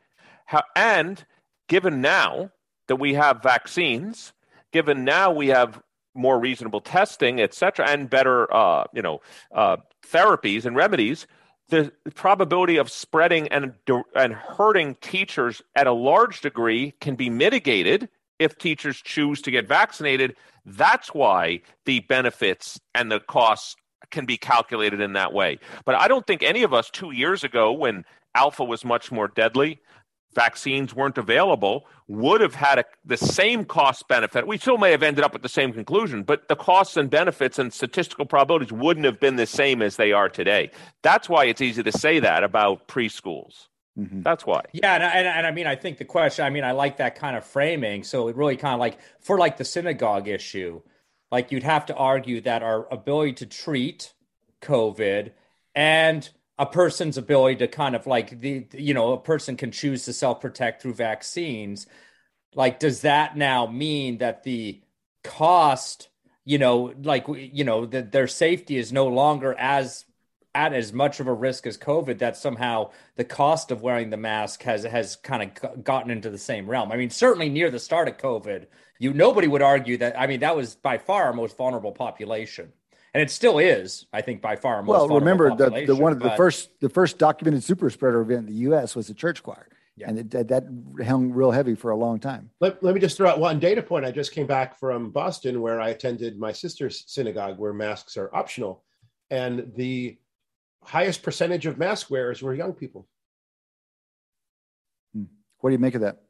and 0.75 1.25
given 1.69 2.01
now 2.01 2.51
that 2.89 2.97
we 2.97 3.15
have 3.15 3.43
vaccines, 3.43 4.33
given 4.73 5.05
now 5.05 5.33
we 5.33 5.49
have 5.49 5.83
more 6.15 6.39
reasonable 6.39 6.81
testing, 6.81 7.41
et 7.41 7.53
cetera, 7.53 7.89
and 7.89 8.09
better, 8.09 8.53
uh, 8.55 8.85
you 8.95 9.03
know, 9.03 9.21
uh, 9.55 9.77
therapies 10.11 10.65
and 10.65 10.77
remedies, 10.77 11.27
the 11.69 11.93
probability 12.15 12.77
of 12.77 12.91
spreading 12.91 13.49
and 13.49 13.75
and 14.15 14.33
hurting 14.33 14.95
teachers 15.01 15.61
at 15.75 15.89
a 15.89 15.93
large 15.93 16.41
degree 16.41 16.95
can 17.01 17.17
be 17.17 17.29
mitigated 17.29 18.09
if 18.39 18.57
teachers 18.57 19.03
choose 19.03 19.43
to 19.43 19.51
get 19.51 19.67
vaccinated. 19.67 20.37
That's 20.65 21.13
why 21.13 21.63
the 21.85 22.01
benefits 22.01 22.81
and 22.95 23.11
the 23.11 23.21
costs 23.21 23.77
can 24.11 24.27
be 24.27 24.37
calculated 24.37 25.01
in 25.01 25.15
that 25.15 25.33
way. 25.33 25.59
But 25.85 25.95
I 25.95 26.09
don't 26.09 26.27
think 26.27 26.43
any 26.43 26.63
of 26.63 26.73
us 26.73 26.91
two 26.91 27.13
years 27.13 27.45
ago, 27.45 27.73
when 27.73 28.05
alpha 28.35 28.65
was 28.65 28.85
much 28.85 29.11
more 29.11 29.29
deadly, 29.29 29.81
vaccines 30.35 30.95
weren't 30.95 31.17
available, 31.19 31.87
would 32.09 32.41
have 32.41 32.55
had 32.55 32.79
a, 32.79 32.85
the 33.05 33.17
same 33.17 33.65
cost 33.65 34.07
benefit. 34.07 34.47
We 34.47 34.59
still 34.59 34.79
may 34.79 34.91
have 34.91 35.03
ended 35.03 35.25
up 35.25 35.33
with 35.33 35.43
the 35.43 35.49
same 35.49 35.73
conclusion, 35.73 36.23
but 36.23 36.47
the 36.49 36.57
costs 36.57 36.97
and 36.97 37.09
benefits 37.09 37.59
and 37.59 37.73
statistical 37.73 38.27
probabilities 38.27 38.73
wouldn't 38.73 39.07
have 39.07 39.19
been 39.19 39.37
the 39.37 39.47
same 39.47 39.81
as 39.83 39.97
they 39.97 40.13
are 40.13 40.29
today. 40.29 40.71
That's 41.03 41.29
why 41.29 41.47
it's 41.47 41.61
easy 41.63 41.83
to 41.83 41.93
say 41.93 42.21
that 42.21 42.45
about 42.45 42.87
preschools. 42.87 43.69
Mhm. 43.99 44.23
That's 44.23 44.45
why. 44.45 44.61
Yeah, 44.73 44.95
and, 44.95 45.03
and 45.03 45.27
and 45.27 45.47
I 45.47 45.51
mean, 45.53 45.67
I 45.67 45.75
think 45.75 45.97
the 45.97 46.05
question. 46.05 46.45
I 46.45 46.51
mean, 46.51 46.65
I 46.65 46.73
like 46.73 46.99
that 46.99 47.15
kind 47.15 47.35
of 47.35 47.47
framing. 47.47 48.05
So 48.05 48.29
it 48.29 48.37
really 48.37 48.59
kind 48.59 48.75
of 48.75 48.81
like 48.81 48.99
for 49.21 49.39
like 49.39 49.57
the 49.57 49.65
synagogue 49.65 50.29
issue, 50.29 50.83
like 51.31 51.53
you'd 51.53 51.63
have 51.63 51.87
to 51.87 51.95
argue 51.95 52.41
that 52.43 52.63
our 52.63 52.93
ability 52.93 53.35
to 53.35 53.47
treat 53.47 54.13
COVID 54.63 55.33
and 55.75 56.29
a 56.59 56.67
person's 56.67 57.19
ability 57.19 57.57
to 57.57 57.69
kind 57.69 57.95
of 57.95 58.07
like 58.07 58.41
the 58.41 58.67
you 58.73 58.95
know 58.95 59.13
a 59.13 59.21
person 59.21 59.57
can 59.57 59.71
choose 59.71 60.05
to 60.05 60.13
self 60.13 60.41
protect 60.41 60.83
through 60.83 60.95
vaccines. 60.95 61.87
Like, 62.55 62.79
does 62.79 63.03
that 63.03 63.37
now 63.37 63.67
mean 63.67 64.19
that 64.19 64.43
the 64.43 64.81
cost, 65.23 66.09
you 66.45 66.57
know, 66.59 66.95
like 67.03 67.27
you 67.29 67.65
know, 67.65 67.85
that 67.87 68.13
their 68.13 68.27
safety 68.27 68.79
is 68.79 68.93
no 68.93 69.07
longer 69.07 69.55
as 69.59 70.07
at 70.55 70.73
as 70.73 70.91
much 70.95 71.21
of 71.21 71.27
a 71.27 71.35
risk 71.35 71.67
as 71.67 71.77
COVID 71.77 72.19
that 72.19 72.39
somehow 72.39 72.91
the 73.17 73.25
cost 73.25 73.71
of 73.71 73.83
wearing 73.83 74.09
the 74.09 74.17
mask 74.17 74.63
has 74.63 74.85
has 74.85 75.17
kind 75.17 75.43
of 75.43 75.85
gotten 75.85 76.11
into 76.11 76.31
the 76.31 76.39
same 76.39 76.69
realm. 76.69 76.91
I 76.91 76.97
mean, 76.97 77.11
certainly 77.11 77.51
near 77.51 77.71
the 77.71 77.79
start 77.79 78.09
of 78.09 78.17
COVID, 78.17 78.67
you 78.99 79.13
nobody 79.13 79.49
would 79.49 79.63
argue 79.63 79.97
that. 79.99 80.19
I 80.19 80.27
mean, 80.27 80.41
that 80.41 80.57
was 80.57 80.75
by 80.75 80.99
far 80.99 81.25
our 81.25 81.33
most 81.33 81.57
vulnerable 81.57 81.93
population, 81.93 82.73
and 83.15 83.23
it 83.23 83.31
still 83.31 83.59
is. 83.59 84.07
I 84.13 84.23
think 84.23 84.43
by 84.43 84.57
far 84.57 84.77
our 84.77 84.83
most 84.83 84.89
Well, 84.91 85.09
vulnerable 85.09 85.21
remember 85.47 85.71
the, 85.81 85.87
the 85.87 85.97
one 85.97 86.13
of 86.13 86.21
the 86.21 86.31
first 86.37 86.71
the 86.81 86.89
first 86.89 87.19
documented 87.19 87.63
super 87.63 87.91
spreader 87.91 88.21
event 88.21 88.41
in 88.41 88.47
the 88.47 88.61
U.S. 88.63 88.95
was 88.97 89.09
the 89.09 89.15
church 89.15 89.43
choir, 89.43 89.69
Yeah. 89.97 90.09
and 90.09 90.19
it, 90.19 90.31
that, 90.31 90.49
that 90.49 90.65
hung 91.07 91.31
real 91.33 91.51
heavy 91.51 91.75
for 91.75 91.91
a 91.91 91.97
long 91.97 92.19
time. 92.19 92.51
Let, 92.61 92.83
let 92.83 92.95
me 92.95 93.01
just 93.01 93.17
throw 93.17 93.29
out 93.29 93.41
one 93.41 93.59
data 93.59 93.83
point. 93.83 94.05
I 94.05 94.11
just 94.11 94.33
came 94.33 94.47
back 94.47 94.79
from 94.79 95.11
Boston 95.11 95.61
where 95.61 95.81
I 95.81 95.91
attended 95.91 96.39
my 96.39 96.53
sister's 96.53 97.05
synagogue 97.07 97.59
where 97.59 97.73
masks 97.73 98.17
are 98.17 98.35
optional. 98.35 98.83
And 99.31 99.73
the 99.75 100.19
highest 100.85 101.23
percentage 101.25 101.67
of 101.67 101.79
mask 101.79 102.11
wearers 102.11 102.43
were 102.43 102.55
young 102.55 102.73
people. 102.73 103.09
Hmm. 105.15 105.25
What 105.59 105.71
do 105.71 105.75
you 105.75 105.81
make 105.81 105.97
of 105.97 106.03
that? 106.03 106.23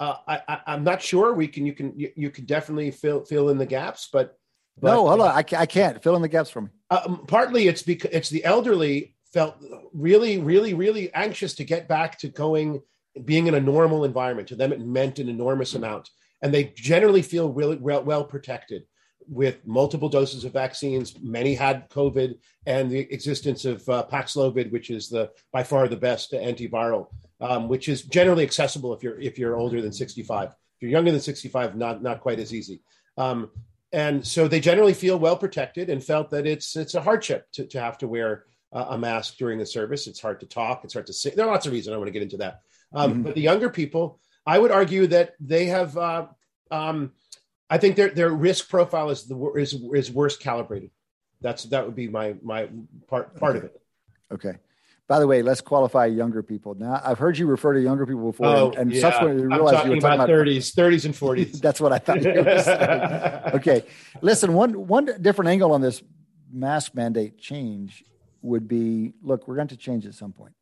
Uh, 0.00 0.16
I, 0.26 0.40
I, 0.48 0.60
I'm 0.68 0.84
not 0.84 1.02
sure. 1.02 1.34
We 1.34 1.48
can, 1.48 1.66
you 1.66 1.72
can, 1.72 1.92
you, 1.98 2.12
you 2.14 2.30
can 2.30 2.44
definitely 2.44 2.90
fill, 2.90 3.24
fill 3.24 3.48
in 3.48 3.58
the 3.58 3.66
gaps, 3.66 4.08
but, 4.12 4.38
but 4.80 4.92
no, 4.92 5.08
hold 5.08 5.20
on, 5.20 5.30
I, 5.30 5.44
I 5.56 5.66
can't 5.66 6.02
fill 6.02 6.14
in 6.14 6.22
the 6.22 6.28
gaps 6.28 6.50
for 6.50 6.60
me. 6.62 6.68
Um, 6.90 7.24
partly 7.26 7.66
it's 7.66 7.82
because 7.82 8.10
it's 8.12 8.30
the 8.30 8.44
elderly 8.44 9.16
felt 9.32 9.56
really, 9.92 10.38
really, 10.38 10.72
really 10.74 11.12
anxious 11.14 11.54
to 11.54 11.64
get 11.64 11.88
back 11.88 12.18
to 12.18 12.28
going, 12.28 12.80
being 13.24 13.48
in 13.48 13.54
a 13.54 13.60
normal 13.60 14.04
environment. 14.04 14.48
To 14.48 14.56
them, 14.56 14.72
it 14.72 14.80
meant 14.80 15.18
an 15.18 15.28
enormous 15.28 15.74
amount, 15.74 16.10
and 16.42 16.54
they 16.54 16.72
generally 16.76 17.22
feel 17.22 17.52
really 17.52 17.76
well, 17.76 18.02
well 18.04 18.24
protected 18.24 18.84
with 19.26 19.66
multiple 19.66 20.08
doses 20.08 20.44
of 20.44 20.52
vaccines. 20.52 21.14
Many 21.20 21.54
had 21.54 21.90
COVID, 21.90 22.38
and 22.66 22.90
the 22.90 23.00
existence 23.12 23.64
of 23.64 23.86
uh, 23.88 24.06
Paxlovid, 24.10 24.70
which 24.70 24.90
is 24.90 25.08
the 25.08 25.30
by 25.52 25.62
far 25.62 25.88
the 25.88 25.96
best 25.96 26.32
antiviral, 26.32 27.08
um, 27.40 27.68
which 27.68 27.88
is 27.88 28.02
generally 28.02 28.42
accessible 28.44 28.92
if 28.94 29.02
you're 29.02 29.18
if 29.20 29.38
you're 29.38 29.56
older 29.56 29.80
than 29.80 29.92
65. 29.92 30.50
If 30.50 30.54
you're 30.80 30.90
younger 30.90 31.10
than 31.10 31.20
65, 31.20 31.76
not 31.76 32.02
not 32.02 32.20
quite 32.20 32.38
as 32.38 32.54
easy. 32.54 32.80
Um, 33.16 33.50
and 33.92 34.24
so 34.26 34.46
they 34.48 34.60
generally 34.60 34.94
feel 34.94 35.18
well 35.18 35.36
protected 35.36 35.88
and 35.90 36.02
felt 36.02 36.30
that 36.30 36.46
it's 36.46 36.76
it's 36.76 36.94
a 36.94 37.00
hardship 37.00 37.46
to, 37.52 37.66
to 37.66 37.80
have 37.80 37.98
to 37.98 38.08
wear 38.08 38.44
uh, 38.72 38.86
a 38.90 38.98
mask 38.98 39.36
during 39.38 39.58
the 39.58 39.66
service. 39.66 40.06
It's 40.06 40.20
hard 40.20 40.40
to 40.40 40.46
talk. 40.46 40.84
It's 40.84 40.94
hard 40.94 41.06
to 41.06 41.12
say. 41.12 41.30
There 41.30 41.46
are 41.46 41.50
lots 41.50 41.66
of 41.66 41.72
reasons. 41.72 41.94
I 41.94 41.96
want 41.96 42.08
to 42.08 42.12
get 42.12 42.22
into 42.22 42.36
that. 42.38 42.60
Um, 42.92 43.14
Mhm. 43.14 43.22
But 43.24 43.34
the 43.34 43.40
younger 43.40 43.70
people, 43.70 44.20
I 44.46 44.58
would 44.58 44.70
argue 44.70 45.06
that 45.08 45.34
they 45.40 45.66
have. 45.66 45.96
Uh, 45.96 46.26
um, 46.70 47.12
I 47.70 47.78
think 47.78 47.96
their 47.96 48.10
their 48.10 48.30
risk 48.30 48.68
profile 48.68 49.10
is 49.10 49.24
the 49.26 49.52
is 49.56 49.74
is 49.94 50.10
worse 50.10 50.36
calibrated. 50.36 50.90
That's 51.40 51.64
that 51.64 51.84
would 51.84 51.94
be 51.94 52.08
my 52.08 52.36
my 52.42 52.68
part 53.08 53.36
part 53.38 53.56
of 53.56 53.64
it. 53.64 53.80
Okay. 54.32 54.54
By 55.08 55.18
the 55.20 55.26
way, 55.26 55.40
let's 55.40 55.62
qualify 55.62 56.04
younger 56.04 56.42
people. 56.42 56.74
Now, 56.74 57.00
I've 57.02 57.18
heard 57.18 57.38
you 57.38 57.46
refer 57.46 57.72
to 57.72 57.80
younger 57.80 58.04
people 58.06 58.30
before, 58.30 58.46
and, 58.46 58.56
oh, 58.56 58.70
and 58.78 58.92
Oh, 58.92 58.94
yeah. 58.94 59.00
subsequently 59.00 59.42
I'm 59.44 59.48
realized 59.48 59.72
you 59.72 59.76
talking 59.78 59.90
were 59.94 60.00
talking 60.00 60.14
about 60.20 60.28
about. 60.30 60.46
30s, 60.46 60.74
30s 60.74 61.04
and 61.06 61.14
40s. 61.14 61.60
That's 61.62 61.80
what 61.80 61.92
I 61.94 61.98
thought. 61.98 62.22
You 62.22 62.30
were 62.32 63.50
okay, 63.54 63.84
listen. 64.20 64.52
One 64.52 64.86
one 64.86 65.06
different 65.22 65.48
angle 65.48 65.72
on 65.72 65.80
this 65.80 66.02
mask 66.52 66.94
mandate 66.94 67.38
change 67.38 68.04
would 68.42 68.68
be: 68.68 69.14
look, 69.22 69.48
we're 69.48 69.56
going 69.56 69.68
to 69.68 69.78
change 69.78 70.04
at 70.04 70.12
some 70.12 70.32
point. 70.32 70.52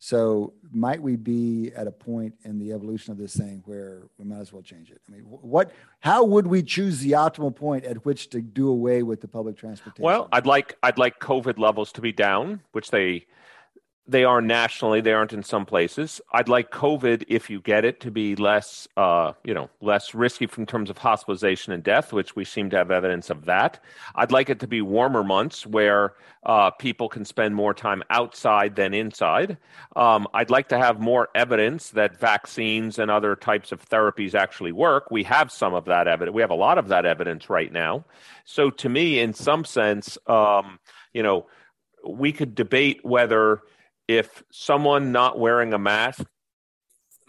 So, 0.00 0.52
might 0.70 1.02
we 1.02 1.16
be 1.16 1.72
at 1.74 1.88
a 1.88 1.90
point 1.90 2.34
in 2.44 2.60
the 2.60 2.70
evolution 2.72 3.10
of 3.10 3.18
this 3.18 3.34
thing 3.34 3.62
where 3.66 4.02
we 4.16 4.24
might 4.24 4.38
as 4.38 4.52
well 4.52 4.62
change 4.62 4.92
it? 4.92 5.00
I 5.08 5.10
mean, 5.12 5.22
what? 5.22 5.72
How 5.98 6.22
would 6.22 6.46
we 6.46 6.62
choose 6.62 7.00
the 7.00 7.12
optimal 7.12 7.52
point 7.52 7.84
at 7.84 8.04
which 8.04 8.30
to 8.30 8.40
do 8.40 8.68
away 8.68 9.02
with 9.02 9.20
the 9.22 9.26
public 9.26 9.56
transportation? 9.56 10.04
Well, 10.04 10.28
I'd 10.30 10.46
like 10.46 10.76
I'd 10.84 10.98
like 10.98 11.18
COVID 11.18 11.58
levels 11.58 11.90
to 11.94 12.00
be 12.00 12.12
down, 12.12 12.60
which 12.70 12.92
they 12.92 13.26
they 14.08 14.24
are 14.24 14.40
nationally. 14.40 15.02
They 15.02 15.12
aren't 15.12 15.34
in 15.34 15.42
some 15.42 15.66
places. 15.66 16.20
I'd 16.32 16.48
like 16.48 16.70
COVID, 16.70 17.24
if 17.28 17.50
you 17.50 17.60
get 17.60 17.84
it, 17.84 18.00
to 18.00 18.10
be 18.10 18.34
less, 18.36 18.88
uh, 18.96 19.34
you 19.44 19.52
know, 19.52 19.68
less 19.82 20.14
risky 20.14 20.46
from 20.46 20.64
terms 20.64 20.88
of 20.88 20.96
hospitalization 20.96 21.74
and 21.74 21.84
death, 21.84 22.12
which 22.14 22.34
we 22.34 22.46
seem 22.46 22.70
to 22.70 22.78
have 22.78 22.90
evidence 22.90 23.28
of 23.28 23.44
that. 23.44 23.84
I'd 24.14 24.32
like 24.32 24.48
it 24.48 24.60
to 24.60 24.66
be 24.66 24.80
warmer 24.80 25.22
months 25.22 25.66
where 25.66 26.14
uh, 26.44 26.70
people 26.70 27.10
can 27.10 27.26
spend 27.26 27.54
more 27.54 27.74
time 27.74 28.02
outside 28.08 28.76
than 28.76 28.94
inside. 28.94 29.58
Um, 29.94 30.26
I'd 30.32 30.50
like 30.50 30.70
to 30.70 30.78
have 30.78 30.98
more 30.98 31.28
evidence 31.34 31.90
that 31.90 32.18
vaccines 32.18 32.98
and 32.98 33.10
other 33.10 33.36
types 33.36 33.72
of 33.72 33.86
therapies 33.86 34.34
actually 34.34 34.72
work. 34.72 35.10
We 35.10 35.22
have 35.24 35.52
some 35.52 35.74
of 35.74 35.84
that 35.84 36.08
evidence. 36.08 36.34
We 36.34 36.40
have 36.40 36.50
a 36.50 36.54
lot 36.54 36.78
of 36.78 36.88
that 36.88 37.04
evidence 37.04 37.50
right 37.50 37.70
now. 37.70 38.06
So, 38.46 38.70
to 38.70 38.88
me, 38.88 39.20
in 39.20 39.34
some 39.34 39.66
sense, 39.66 40.16
um, 40.26 40.78
you 41.12 41.22
know, 41.22 41.46
we 42.06 42.32
could 42.32 42.54
debate 42.54 43.04
whether 43.04 43.60
if 44.08 44.42
someone 44.50 45.12
not 45.12 45.38
wearing 45.38 45.74
a 45.74 45.78
mask 45.78 46.24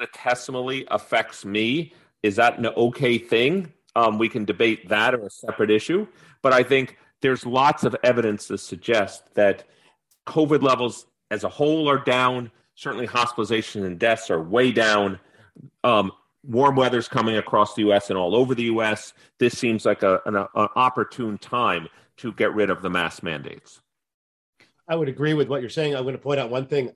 testimony 0.07 0.85
affects 0.89 1.45
me, 1.45 1.93
is 2.23 2.37
that 2.37 2.57
an 2.57 2.67
okay 2.67 3.17
thing? 3.17 3.73
Um, 3.95 4.17
we 4.17 4.29
can 4.29 4.45
debate 4.45 4.89
that 4.89 5.13
or 5.13 5.25
a 5.25 5.29
separate 5.29 5.71
issue. 5.71 6.07
But 6.41 6.53
I 6.53 6.63
think 6.63 6.97
there's 7.21 7.45
lots 7.45 7.83
of 7.83 7.95
evidence 8.03 8.47
to 8.47 8.57
suggest 8.57 9.23
that 9.35 9.65
COVID 10.27 10.61
levels 10.61 11.05
as 11.31 11.43
a 11.43 11.49
whole 11.49 11.89
are 11.89 11.97
down. 11.97 12.51
Certainly, 12.75 13.07
hospitalization 13.07 13.83
and 13.83 13.99
deaths 13.99 14.29
are 14.29 14.41
way 14.41 14.71
down. 14.71 15.19
Um, 15.83 16.11
warm 16.43 16.75
weather's 16.75 17.09
coming 17.09 17.35
across 17.35 17.75
the 17.75 17.81
U.S. 17.83 18.09
and 18.09 18.17
all 18.17 18.35
over 18.35 18.55
the 18.55 18.63
U.S. 18.63 19.13
This 19.37 19.57
seems 19.57 19.85
like 19.85 20.03
a, 20.03 20.21
an, 20.25 20.35
an 20.35 20.47
opportune 20.55 21.37
time 21.37 21.89
to 22.17 22.31
get 22.33 22.53
rid 22.53 22.69
of 22.69 22.81
the 22.81 22.89
mask 22.89 23.23
mandates. 23.23 23.81
I 24.89 24.95
would 24.95 25.07
agree 25.07 25.35
with 25.35 25.47
what 25.47 25.61
you're 25.61 25.69
saying. 25.69 25.95
I'm 25.95 26.03
going 26.03 26.15
to 26.15 26.21
point 26.21 26.39
out 26.39 26.49
one 26.49 26.65
thing. 26.65 26.91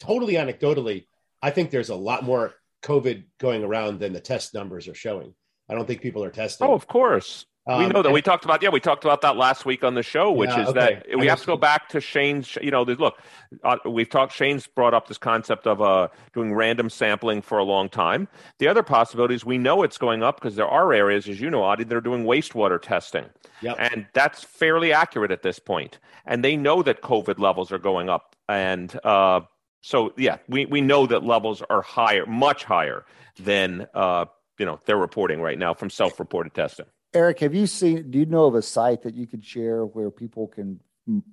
Totally 0.00 0.34
anecdotally, 0.34 1.06
I 1.40 1.50
think 1.50 1.70
there's 1.70 1.90
a 1.90 1.94
lot 1.94 2.24
more 2.24 2.54
COVID 2.82 3.24
going 3.38 3.62
around 3.62 4.00
than 4.00 4.12
the 4.12 4.20
test 4.20 4.52
numbers 4.52 4.88
are 4.88 4.94
showing. 4.94 5.32
I 5.68 5.74
don't 5.74 5.86
think 5.86 6.02
people 6.02 6.24
are 6.24 6.30
testing. 6.30 6.66
Oh, 6.66 6.74
of 6.74 6.86
course. 6.86 7.46
Um, 7.66 7.78
we 7.78 7.86
know 7.86 8.02
that. 8.02 8.06
And, 8.06 8.14
we 8.14 8.20
talked 8.20 8.44
about 8.44 8.62
yeah, 8.62 8.68
we 8.68 8.80
talked 8.80 9.04
about 9.04 9.22
that 9.22 9.36
last 9.36 9.64
week 9.64 9.84
on 9.84 9.94
the 9.94 10.02
show, 10.02 10.30
which 10.30 10.50
yeah, 10.50 10.62
is 10.62 10.68
okay. 10.68 11.02
that 11.08 11.18
we 11.18 11.26
have 11.26 11.40
to 11.40 11.46
go 11.46 11.56
back 11.56 11.88
to 11.90 12.00
Shane's. 12.00 12.58
You 12.60 12.70
know, 12.70 12.82
look, 12.82 13.18
uh, 13.62 13.78
we've 13.86 14.08
talked. 14.08 14.34
Shane's 14.34 14.66
brought 14.66 14.92
up 14.92 15.08
this 15.08 15.16
concept 15.16 15.66
of 15.66 15.80
uh, 15.80 16.08
doing 16.34 16.52
random 16.52 16.90
sampling 16.90 17.40
for 17.40 17.56
a 17.56 17.64
long 17.64 17.88
time. 17.88 18.28
The 18.58 18.68
other 18.68 18.82
possibility 18.82 19.34
is 19.34 19.46
we 19.46 19.56
know 19.56 19.82
it's 19.82 19.96
going 19.96 20.22
up 20.22 20.36
because 20.36 20.56
there 20.56 20.68
are 20.68 20.92
areas, 20.92 21.26
as 21.26 21.40
you 21.40 21.48
know, 21.48 21.62
Adi, 21.62 21.84
that 21.84 21.96
are 21.96 22.02
doing 22.02 22.24
wastewater 22.24 22.80
testing, 22.80 23.24
yep. 23.62 23.76
and 23.78 24.06
that's 24.12 24.44
fairly 24.44 24.92
accurate 24.92 25.30
at 25.30 25.42
this 25.42 25.58
point. 25.58 25.98
And 26.26 26.44
they 26.44 26.56
know 26.56 26.82
that 26.82 27.00
COVID 27.00 27.38
levels 27.38 27.72
are 27.72 27.78
going 27.78 28.10
up, 28.10 28.36
and 28.46 28.94
uh, 29.04 29.40
so 29.80 30.12
yeah, 30.18 30.36
we 30.48 30.66
we 30.66 30.82
know 30.82 31.06
that 31.06 31.24
levels 31.24 31.62
are 31.70 31.80
higher, 31.80 32.26
much 32.26 32.64
higher 32.64 33.06
than 33.36 33.86
uh, 33.94 34.26
you 34.58 34.66
know 34.66 34.80
they're 34.84 34.98
reporting 34.98 35.40
right 35.40 35.58
now 35.58 35.72
from 35.72 35.88
self-reported 35.88 36.52
testing. 36.52 36.86
Eric, 37.14 37.40
have 37.40 37.54
you 37.54 37.66
seen? 37.66 38.10
Do 38.10 38.18
you 38.18 38.26
know 38.26 38.46
of 38.46 38.54
a 38.54 38.62
site 38.62 39.02
that 39.02 39.14
you 39.14 39.26
could 39.26 39.44
share 39.44 39.86
where 39.86 40.10
people 40.10 40.48
can 40.48 40.80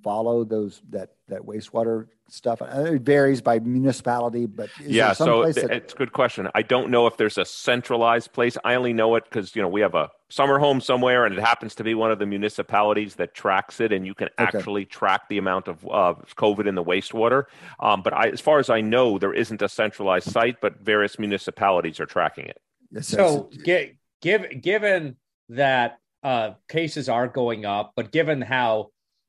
follow 0.02 0.44
those 0.44 0.80
that 0.90 1.10
that 1.28 1.42
wastewater 1.42 2.06
stuff? 2.28 2.62
It 2.62 3.02
varies 3.02 3.40
by 3.42 3.58
municipality, 3.58 4.46
but 4.46 4.70
yeah. 4.80 5.12
So 5.12 5.50
that... 5.50 5.70
it's 5.70 5.92
a 5.92 5.96
good 5.96 6.12
question. 6.12 6.48
I 6.54 6.62
don't 6.62 6.90
know 6.90 7.08
if 7.08 7.16
there's 7.16 7.36
a 7.36 7.44
centralized 7.44 8.32
place. 8.32 8.56
I 8.64 8.76
only 8.76 8.92
know 8.92 9.16
it 9.16 9.24
because 9.24 9.56
you 9.56 9.62
know 9.62 9.68
we 9.68 9.80
have 9.80 9.96
a 9.96 10.10
summer 10.28 10.60
home 10.60 10.80
somewhere, 10.80 11.24
and 11.26 11.36
it 11.36 11.40
happens 11.40 11.74
to 11.76 11.84
be 11.84 11.94
one 11.94 12.12
of 12.12 12.20
the 12.20 12.26
municipalities 12.26 13.16
that 13.16 13.34
tracks 13.34 13.80
it, 13.80 13.92
and 13.92 14.06
you 14.06 14.14
can 14.14 14.28
okay. 14.38 14.56
actually 14.56 14.84
track 14.84 15.28
the 15.28 15.38
amount 15.38 15.66
of 15.66 15.84
uh, 15.86 16.14
COVID 16.36 16.68
in 16.68 16.76
the 16.76 16.84
wastewater. 16.84 17.44
Um, 17.80 18.02
but 18.02 18.12
I, 18.12 18.28
as 18.28 18.40
far 18.40 18.60
as 18.60 18.70
I 18.70 18.80
know, 18.82 19.18
there 19.18 19.34
isn't 19.34 19.60
a 19.62 19.68
centralized 19.68 20.30
site, 20.30 20.60
but 20.60 20.80
various 20.80 21.18
municipalities 21.18 21.98
are 21.98 22.06
tracking 22.06 22.46
it. 22.46 22.60
Yes, 22.92 23.08
so, 23.08 23.50
give, 23.64 24.60
given 24.60 25.16
that 25.52 25.98
uh, 26.22 26.52
cases 26.68 27.08
are 27.08 27.28
going 27.28 27.64
up, 27.64 27.92
but 27.96 28.12
given 28.12 28.40
how 28.40 28.88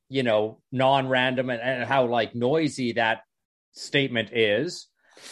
you 0.09 0.23
know 0.23 0.59
non-random 0.71 1.49
and, 1.49 1.61
and 1.61 1.83
how 1.87 2.05
like 2.05 2.35
noisy 2.35 2.93
that 2.93 3.21
statement 3.71 4.29
is, 4.31 4.87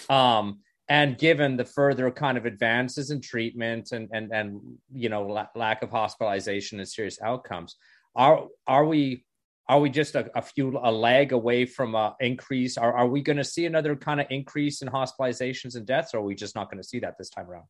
um, 0.10 0.60
and 0.90 1.18
given 1.18 1.58
the 1.58 1.66
further 1.66 2.10
kind 2.12 2.38
of 2.38 2.46
advances 2.46 3.12
in 3.12 3.22
treatment 3.22 3.92
and 3.92 4.10
and 4.12 4.32
and 4.34 4.60
you 4.94 5.10
know 5.10 5.24
la- 5.24 5.48
lack 5.56 5.84
of 5.84 5.92
hospitalization 5.92 6.80
and 6.80 6.88
serious 6.88 7.22
outcomes, 7.22 7.76
are 8.16 8.48
are 8.68 8.86
we 8.86 9.24
are 9.70 9.80
we 9.80 9.90
just 9.90 10.16
a, 10.16 10.30
a 10.38 10.42
few 10.42 10.80
a 10.84 10.92
lag 10.92 11.32
away 11.32 11.66
from 11.66 11.96
a 11.96 12.16
increase? 12.20 12.78
Are 12.78 12.94
are 12.94 13.08
we 13.08 13.22
going 13.22 13.38
to 13.38 13.44
see 13.44 13.66
another 13.66 13.96
kind 13.96 14.20
of 14.20 14.28
increase 14.30 14.82
in 14.82 14.88
hospitalizations 14.90 15.76
and 15.76 15.86
deaths, 15.86 16.14
or 16.14 16.18
are 16.18 16.24
we 16.24 16.36
just 16.36 16.56
not 16.56 16.70
going 16.70 16.82
to 16.82 16.88
see 16.88 17.00
that 17.00 17.18
this 17.18 17.30
time 17.30 17.50
around? 17.50 17.66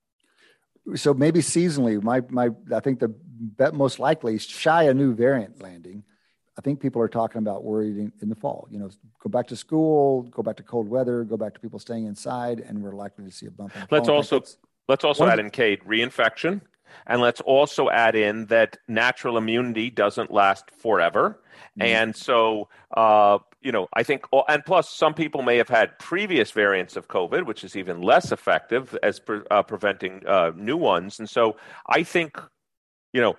So 0.95 1.13
maybe 1.13 1.39
seasonally, 1.39 2.01
my 2.01 2.21
my 2.29 2.49
I 2.73 2.79
think 2.79 2.99
the 2.99 3.13
bet 3.41 3.73
most 3.73 3.99
likely 3.99 4.37
shy 4.37 4.83
a 4.83 4.93
new 4.93 5.13
variant 5.13 5.61
landing. 5.61 6.03
I 6.57 6.61
think 6.61 6.79
people 6.79 7.01
are 7.01 7.07
talking 7.07 7.39
about 7.39 7.63
worried 7.63 7.97
in, 7.97 8.11
in, 8.21 8.29
the 8.29 8.35
fall. 8.35 8.67
You 8.69 8.79
know, 8.79 8.89
go 9.23 9.29
back 9.29 9.47
to 9.47 9.55
school, 9.55 10.23
go 10.23 10.43
back 10.43 10.57
to 10.57 10.63
cold 10.63 10.87
weather, 10.89 11.23
go 11.23 11.37
back 11.37 11.53
to 11.53 11.59
people 11.59 11.79
staying 11.79 12.05
inside, 12.05 12.59
and 12.59 12.83
we're 12.83 12.93
likely 12.93 13.25
to 13.25 13.31
see 13.31 13.45
a 13.45 13.51
bump. 13.51 13.73
let's 13.89 14.09
also 14.09 14.43
let's 14.87 15.03
also 15.03 15.27
add 15.27 15.39
in 15.39 15.49
Cade 15.49 15.81
reinfection, 15.87 16.61
and 17.07 17.21
let's 17.21 17.41
also 17.41 17.89
add 17.89 18.15
in 18.15 18.47
that 18.47 18.77
natural 18.87 19.37
immunity 19.37 19.89
doesn't 19.89 20.31
last 20.31 20.71
forever, 20.71 21.41
mm-hmm. 21.79 21.83
and 21.83 22.15
so 22.15 22.67
uh, 22.97 23.37
you 23.62 23.71
know, 23.71 23.88
I 23.93 24.04
think, 24.04 24.26
oh, 24.34 24.43
and 24.50 24.65
plus, 24.65 24.89
some 24.89 25.13
people 25.13 25.41
may 25.43 25.58
have 25.58 25.69
had 25.69 25.97
previous 26.00 26.52
variants 26.52 26.95
of 26.95 27.08
COVID, 27.08 27.45
which 27.45 27.63
is 27.63 27.76
even 27.76 28.02
less 28.02 28.32
effective 28.32 28.97
as 29.04 29.19
pre- 29.19 29.41
uh, 29.52 29.63
preventing 29.63 30.26
uh, 30.28 30.52
new 30.56 30.78
ones. 30.78 31.19
And 31.19 31.30
so, 31.30 31.58
I 31.88 32.04
think, 32.04 32.39
you 33.13 33.21
know, 33.21 33.36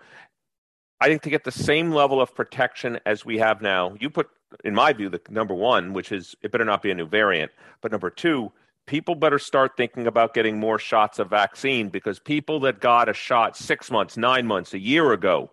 I 1.01 1.09
think 1.09 1.23
to 1.23 1.31
get 1.31 1.43
the 1.43 1.51
same 1.51 1.91
level 1.91 2.21
of 2.21 2.35
protection 2.35 3.01
as 3.05 3.25
we 3.25 3.39
have 3.39 3.61
now, 3.61 3.97
you 3.99 4.09
put, 4.09 4.29
in 4.65 4.75
my 4.75 4.93
view, 4.93 5.09
the 5.09 5.21
number 5.29 5.55
one, 5.55 5.93
which 5.93 6.13
is 6.13 6.37
it 6.43 6.53
better 6.53 6.65
not 6.65 6.83
be 6.83 6.93
a 6.93 6.95
new 6.95 7.07
variant, 7.07 7.51
but 7.81 7.91
number 7.91 8.09
two, 8.09 8.53
people 8.87 9.17
better 9.17 9.39
start 9.39 9.73
thinking 9.77 10.07
about 10.07 10.35
getting 10.35 10.61
more 10.61 10.79
shots 10.79 11.19
of 11.19 11.29
vaccine 11.29 11.89
because 11.89 12.21
people 12.21 12.61
that 12.61 12.81
got 12.81 13.09
a 13.09 13.15
shot 13.15 13.57
six 13.57 13.91
months, 13.91 14.17
nine 14.17 14.47
months, 14.47 14.75
a 14.75 14.79
year 14.79 15.13
ago, 15.13 15.51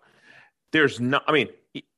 there's 0.72 1.00
not. 1.00 1.24
I 1.26 1.32
mean, 1.32 1.48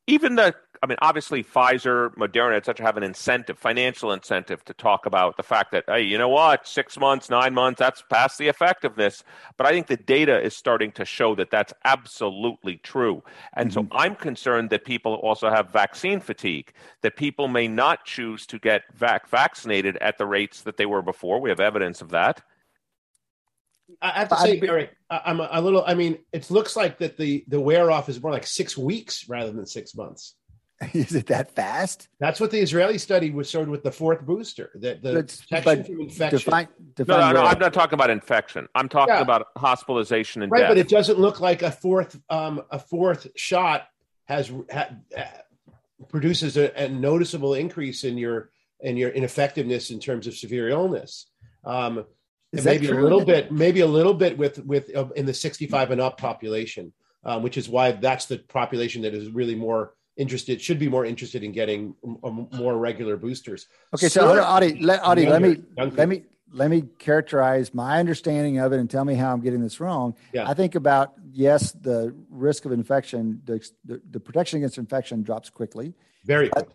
even 0.07 0.37
the 0.37 0.55
I 0.83 0.87
mean, 0.89 0.99
obviously, 1.01 1.45
Pfizer, 1.45 2.13
Moderna, 2.17 2.57
et 2.57 2.67
cetera, 2.67 2.85
have 2.85 2.97
an 2.97 3.05
incentive, 3.05 3.57
financial 3.57 4.13
incentive, 4.13 4.65
to 4.65 4.75
talk 4.75 5.07
about 5.07 5.37
the 5.37 5.45
fact 5.45 5.71
that, 5.71 5.85
hey, 5.87 6.03
you 6.03 6.19
know 6.19 6.29
what, 6.29 6.67
six 6.67 6.99
months, 6.99 7.31
nine 7.31 7.55
months, 7.55 7.79
that's 7.79 8.03
past 8.11 8.37
the 8.37 8.49
effectiveness. 8.49 9.23
But 9.57 9.69
I 9.69 9.71
think 9.71 9.87
the 9.87 9.97
data 9.97 10.41
is 10.41 10.57
starting 10.57 10.91
to 10.93 11.05
show 11.05 11.37
that 11.37 11.53
that's 11.53 11.73
absolutely 11.85 12.79
true. 12.79 13.23
And 13.55 13.71
mm-hmm. 13.71 13.87
so 13.89 13.97
I'm 13.97 14.17
concerned 14.17 14.71
that 14.71 14.85
people 14.85 15.15
also 15.15 15.51
have 15.51 15.71
vaccine 15.71 16.19
fatigue, 16.19 16.73
that 17.03 17.15
people 17.15 17.47
may 17.47 17.69
not 17.69 18.05
choose 18.05 18.45
to 18.47 18.59
get 18.59 18.83
vac- 18.93 19.29
vaccinated 19.29 19.97
at 19.99 20.19
the 20.19 20.27
rates 20.27 20.63
that 20.63 20.79
they 20.79 20.87
were 20.87 21.03
before. 21.03 21.41
We 21.41 21.51
have 21.51 21.61
evidence 21.61 22.01
of 22.01 22.09
that. 22.09 22.43
I 24.01 24.11
have 24.21 24.31
to 24.31 24.37
say, 24.39 24.61
Eric, 24.61 24.97
I'm 25.11 25.39
a, 25.39 25.49
a 25.53 25.61
little. 25.61 25.85
I 25.87 25.95
mean, 25.95 26.19
it 26.33 26.51
looks 26.51 26.77
like 26.77 26.99
that 26.99 27.19
the 27.19 27.45
the 27.47 27.61
wear 27.61 27.91
off 27.91 28.09
is 28.09 28.23
more 28.23 28.33
like 28.33 28.47
six 28.47 28.77
weeks 28.77 29.29
rather 29.29 29.53
than 29.53 29.67
six 29.67 29.95
months. 29.95 30.35
Is 30.93 31.15
it 31.15 31.27
that 31.27 31.55
fast? 31.55 32.09
That's 32.19 32.41
what 32.41 32.51
the 32.51 32.59
Israeli 32.59 32.99
study 32.99 33.31
was 33.31 33.49
showed 33.49 33.69
with 33.69 33.83
the 33.83 33.93
fourth 33.93 34.23
booster. 34.23 34.71
That 34.77 35.03
the 35.03 35.23
protection 35.23 35.85
from 35.85 36.01
infection. 36.01 36.39
Define, 36.39 36.69
define 36.95 37.21
no, 37.21 37.33
no, 37.33 37.43
no, 37.43 37.47
I'm 37.47 37.59
not 37.59 37.73
talking 37.73 37.95
about 37.95 38.11
infection. 38.11 38.69
I'm 38.75 38.89
talking 38.89 39.15
yeah. 39.15 39.21
about 39.21 39.49
hospitalization 39.57 40.43
and 40.43 40.51
right, 40.51 40.61
death. 40.61 40.71
but 40.71 40.79
it 40.79 40.89
doesn't 40.89 41.19
look 41.19 41.41
like 41.41 41.63
a 41.63 41.71
fourth 41.71 42.19
um, 42.31 42.63
a 42.71 42.79
fourth 42.79 43.29
shot 43.37 43.87
has 44.25 44.53
ha, 44.73 44.89
produces 46.09 46.57
a, 46.57 46.73
a, 46.83 46.89
noticeable 46.89 47.55
increase 47.55 48.05
in 48.05 48.19
your 48.19 48.51
in 48.81 48.97
your 48.97 49.11
ineffectiveness 49.11 49.91
in 49.91 50.01
terms 50.01 50.27
of 50.27 50.35
severe 50.35 50.69
illness. 50.69 51.27
Um, 51.65 52.05
maybe 52.53 52.89
true? 52.89 53.01
a 53.01 53.03
little 53.03 53.25
bit, 53.25 53.53
maybe 53.53 53.81
a 53.81 53.87
little 53.87 54.15
bit 54.15 54.37
with 54.37 54.59
with 54.65 54.95
uh, 54.97 55.09
in 55.17 55.27
the 55.27 55.35
65 55.35 55.93
and 55.93 56.01
up 56.01 56.19
population, 56.19 56.93
um, 57.25 57.43
which 57.43 57.57
is 57.57 57.69
why 57.69 57.93
that's 57.93 58.27
the 58.27 58.39
population 58.39 59.03
that 59.03 59.15
is 59.15 59.29
really 59.31 59.55
more 59.55 59.95
interested 60.17 60.61
should 60.61 60.79
be 60.79 60.89
more 60.89 61.05
interested 61.05 61.43
in 61.43 61.53
getting 61.53 61.95
um, 62.25 62.49
more 62.53 62.77
regular 62.77 63.17
boosters. 63.17 63.67
Okay, 63.95 64.09
so, 64.09 64.35
so 64.35 64.43
Adi, 64.43 64.79
let, 64.81 65.03
Adi, 65.03 65.27
let 65.27 65.43
me 65.43 65.63
younger. 65.77 65.97
let 65.97 66.09
me 66.09 66.23
let 66.53 66.71
me 66.71 66.83
characterize 66.99 67.73
my 67.73 67.99
understanding 67.99 68.59
of 68.59 68.73
it 68.73 68.79
and 68.79 68.91
tell 68.91 69.05
me 69.05 69.15
how 69.15 69.33
I'm 69.33 69.41
getting 69.41 69.63
this 69.63 69.81
wrong. 69.81 70.15
Yeah. 70.33 70.49
I 70.49 70.55
think 70.55 70.75
about 70.75 71.15
yes, 71.33 71.73
the 71.73 72.15
risk 72.29 72.67
of 72.67 72.73
infection, 72.73 73.41
the, 73.45 73.67
the, 73.85 74.03
the 74.11 74.21
protection 74.21 74.59
against 74.59 74.77
infection 74.77 75.23
drops 75.23 75.49
quickly. 75.49 75.95
Very 76.25 76.51
quickly. 76.51 76.75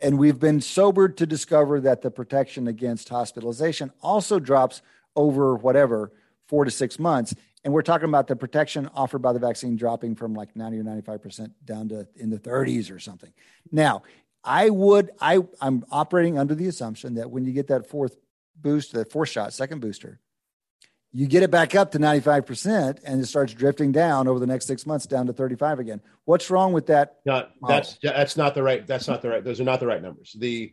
And 0.00 0.18
we've 0.18 0.38
been 0.38 0.60
sobered 0.60 1.18
to 1.18 1.26
discover 1.26 1.80
that 1.80 2.00
the 2.02 2.10
protection 2.10 2.68
against 2.68 3.08
hospitalization 3.10 3.92
also 4.00 4.38
drops 4.38 4.80
over 5.14 5.56
whatever 5.56 6.12
four 6.46 6.64
to 6.64 6.70
six 6.70 6.98
months. 6.98 7.34
And 7.64 7.72
we're 7.72 7.82
talking 7.82 8.08
about 8.08 8.28
the 8.28 8.36
protection 8.36 8.88
offered 8.94 9.20
by 9.20 9.32
the 9.32 9.38
vaccine 9.38 9.76
dropping 9.76 10.14
from 10.14 10.34
like 10.34 10.54
90 10.54 10.78
or 10.78 10.84
95% 10.84 11.50
down 11.64 11.88
to 11.88 12.06
in 12.16 12.30
the 12.30 12.38
30s 12.38 12.94
or 12.94 12.98
something. 12.98 13.32
Now, 13.72 14.02
I 14.44 14.70
would 14.70 15.10
I 15.20 15.40
I'm 15.60 15.84
operating 15.90 16.38
under 16.38 16.54
the 16.54 16.68
assumption 16.68 17.14
that 17.14 17.30
when 17.30 17.44
you 17.44 17.52
get 17.52 17.66
that 17.68 17.88
fourth 17.88 18.16
boost, 18.56 18.92
that 18.92 19.10
fourth 19.10 19.28
shot, 19.28 19.52
second 19.52 19.80
booster, 19.80 20.20
you 21.12 21.26
get 21.26 21.42
it 21.42 21.50
back 21.50 21.74
up 21.74 21.90
to 21.92 21.98
95% 21.98 23.00
and 23.04 23.20
it 23.20 23.26
starts 23.26 23.54
drifting 23.54 23.92
down 23.92 24.28
over 24.28 24.38
the 24.38 24.46
next 24.46 24.66
six 24.66 24.86
months 24.86 25.06
down 25.06 25.26
to 25.26 25.32
35 25.32 25.78
again. 25.78 26.00
What's 26.24 26.50
wrong 26.50 26.72
with 26.72 26.86
that? 26.86 27.16
Not 27.24 27.52
that's 27.66 27.98
that's 28.02 28.36
not 28.36 28.54
the 28.54 28.62
right. 28.62 28.86
That's 28.86 29.08
not 29.08 29.22
the 29.22 29.30
right. 29.30 29.42
Those 29.42 29.60
are 29.60 29.64
not 29.64 29.80
the 29.80 29.86
right 29.86 30.02
numbers. 30.02 30.36
The 30.38 30.72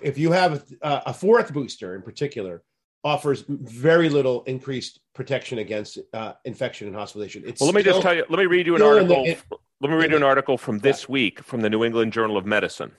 if 0.00 0.18
you 0.18 0.32
have 0.32 0.64
a, 0.80 1.02
a 1.06 1.14
fourth 1.14 1.52
booster 1.52 1.94
in 1.94 2.02
particular 2.02 2.62
offers 3.04 3.44
very 3.48 4.08
little 4.08 4.44
increased 4.44 5.00
protection 5.14 5.58
against 5.58 5.98
uh, 6.12 6.32
infection 6.44 6.86
and 6.86 6.96
hospitalization. 6.96 7.42
It's 7.46 7.60
well, 7.60 7.68
let 7.68 7.74
me 7.74 7.82
still, 7.82 7.94
just 7.94 8.02
tell 8.02 8.14
you. 8.14 8.24
Let 8.28 8.38
me 8.38 8.46
read 8.46 8.66
you 8.66 8.76
an 8.76 8.82
article. 8.82 9.24
The, 9.24 9.30
it, 9.30 9.42
let 9.80 9.90
me 9.90 9.96
read 9.96 10.10
you 10.10 10.16
an 10.16 10.22
article 10.22 10.56
from 10.56 10.78
this 10.78 11.02
yeah. 11.02 11.12
week 11.12 11.42
from 11.42 11.60
the 11.60 11.70
New 11.70 11.84
England 11.84 12.12
Journal 12.12 12.36
of 12.36 12.46
Medicine. 12.46 12.92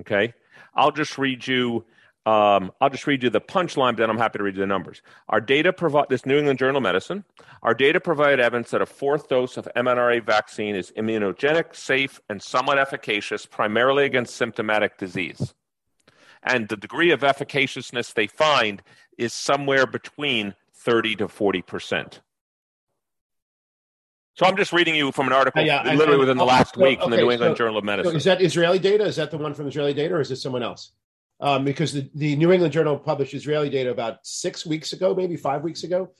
Okay, 0.00 0.32
I'll 0.74 0.92
just 0.92 1.18
read 1.18 1.46
you 1.46 1.84
um, 2.26 2.72
I'll 2.80 2.88
just 2.88 3.06
read 3.06 3.22
you 3.22 3.28
the 3.28 3.40
punchline, 3.40 3.92
but 3.92 3.98
then 3.98 4.10
I'm 4.10 4.16
happy 4.16 4.38
to 4.38 4.44
read 4.44 4.56
you 4.56 4.60
the 4.60 4.66
numbers. 4.66 5.02
Our 5.28 5.42
data 5.42 5.72
provide 5.74 6.08
this 6.08 6.24
New 6.24 6.38
England 6.38 6.58
Journal 6.58 6.78
of 6.78 6.82
Medicine. 6.82 7.24
Our 7.62 7.74
data 7.74 8.00
provide 8.00 8.40
evidence 8.40 8.70
that 8.70 8.80
a 8.80 8.86
fourth 8.86 9.28
dose 9.28 9.58
of 9.58 9.68
mRNA 9.76 10.24
vaccine 10.24 10.74
is 10.74 10.90
immunogenic, 10.96 11.76
safe, 11.76 12.20
and 12.30 12.42
somewhat 12.42 12.78
efficacious, 12.78 13.44
primarily 13.44 14.06
against 14.06 14.36
symptomatic 14.36 14.96
disease. 14.96 15.54
And 16.42 16.68
the 16.68 16.76
degree 16.76 17.10
of 17.10 17.20
efficaciousness 17.20 18.14
they 18.14 18.26
find 18.26 18.82
is 19.18 19.32
somewhere 19.32 19.86
between 19.86 20.54
30 20.74 21.16
to 21.16 21.28
40 21.28 21.62
percent. 21.62 22.20
So 24.34 24.46
I'm 24.46 24.56
just 24.56 24.72
reading 24.72 24.96
you 24.96 25.12
from 25.12 25.28
an 25.28 25.32
article 25.32 25.62
uh, 25.62 25.64
yeah, 25.64 25.82
literally 25.84 26.14
I, 26.14 26.16
I, 26.16 26.18
within 26.18 26.36
the 26.36 26.42
oh, 26.42 26.46
last 26.46 26.76
week 26.76 26.98
okay, 26.98 27.02
from 27.02 27.10
the 27.12 27.18
New 27.18 27.30
England 27.30 27.52
so, 27.52 27.58
Journal 27.58 27.78
of 27.78 27.84
Medicine. 27.84 28.12
So 28.12 28.16
is 28.16 28.24
that 28.24 28.42
Israeli 28.42 28.80
data? 28.80 29.04
Is 29.04 29.16
that 29.16 29.30
the 29.30 29.38
one 29.38 29.54
from 29.54 29.68
Israeli 29.68 29.94
data, 29.94 30.14
or 30.14 30.20
is 30.20 30.30
it 30.32 30.36
someone 30.36 30.64
else? 30.64 30.90
um, 31.40 31.64
because 31.64 31.92
the, 31.92 32.08
the 32.14 32.36
New 32.36 32.52
England 32.52 32.72
Journal 32.72 32.98
published 32.98 33.34
Israeli 33.34 33.70
data 33.70 33.90
about 33.90 34.18
six 34.22 34.64
weeks 34.64 34.92
ago, 34.92 35.14
maybe 35.14 35.36
five 35.36 35.62
weeks 35.62 35.84
ago. 35.84 36.10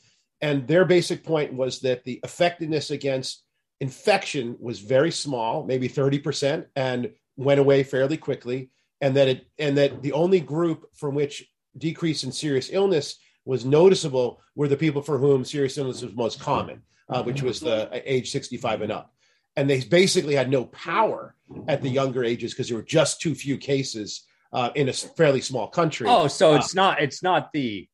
And 0.40 0.66
their 0.66 0.84
basic 0.84 1.24
point 1.24 1.54
was 1.54 1.80
that 1.80 2.04
the 2.04 2.20
effectiveness 2.22 2.90
against 2.90 3.42
infection 3.80 4.56
was 4.60 4.80
very 4.80 5.10
small, 5.10 5.64
maybe 5.64 5.88
30%, 5.88 6.66
and 6.76 7.12
went 7.36 7.60
away 7.60 7.82
fairly 7.82 8.16
quickly. 8.16 8.70
And 9.00 9.16
that 9.16 9.28
it 9.28 9.46
and 9.58 9.76
that 9.76 10.02
the 10.02 10.12
only 10.12 10.40
group 10.40 10.86
from 10.94 11.14
which 11.14 11.44
decrease 11.78 12.24
in 12.24 12.32
serious 12.32 12.70
illness 12.72 13.16
was 13.44 13.64
noticeable 13.64 14.40
were 14.54 14.68
the 14.68 14.76
people 14.76 15.02
for 15.02 15.18
whom 15.18 15.44
serious 15.44 15.76
illness 15.76 16.02
was 16.02 16.14
most 16.14 16.40
common, 16.40 16.82
uh, 17.08 17.22
which 17.22 17.42
was 17.42 17.60
the 17.60 17.90
uh, 17.92 18.00
age 18.04 18.30
65 18.30 18.82
and 18.82 18.92
up. 18.92 19.12
And 19.56 19.68
they 19.68 19.80
basically 19.82 20.34
had 20.34 20.50
no 20.50 20.64
power 20.66 21.34
at 21.68 21.82
the 21.82 21.88
younger 21.88 22.24
ages 22.24 22.52
because 22.52 22.68
there 22.68 22.76
were 22.76 22.82
just 22.82 23.20
too 23.20 23.34
few 23.34 23.56
cases 23.56 24.24
uh, 24.52 24.70
in 24.74 24.88
a 24.88 24.92
fairly 24.92 25.40
small 25.40 25.68
country. 25.68 26.06
Oh, 26.08 26.26
so 26.28 26.54
it's 26.54 26.76
uh, 26.76 26.80
not 26.80 27.02
it's 27.02 27.22
not 27.22 27.52
the 27.52 27.88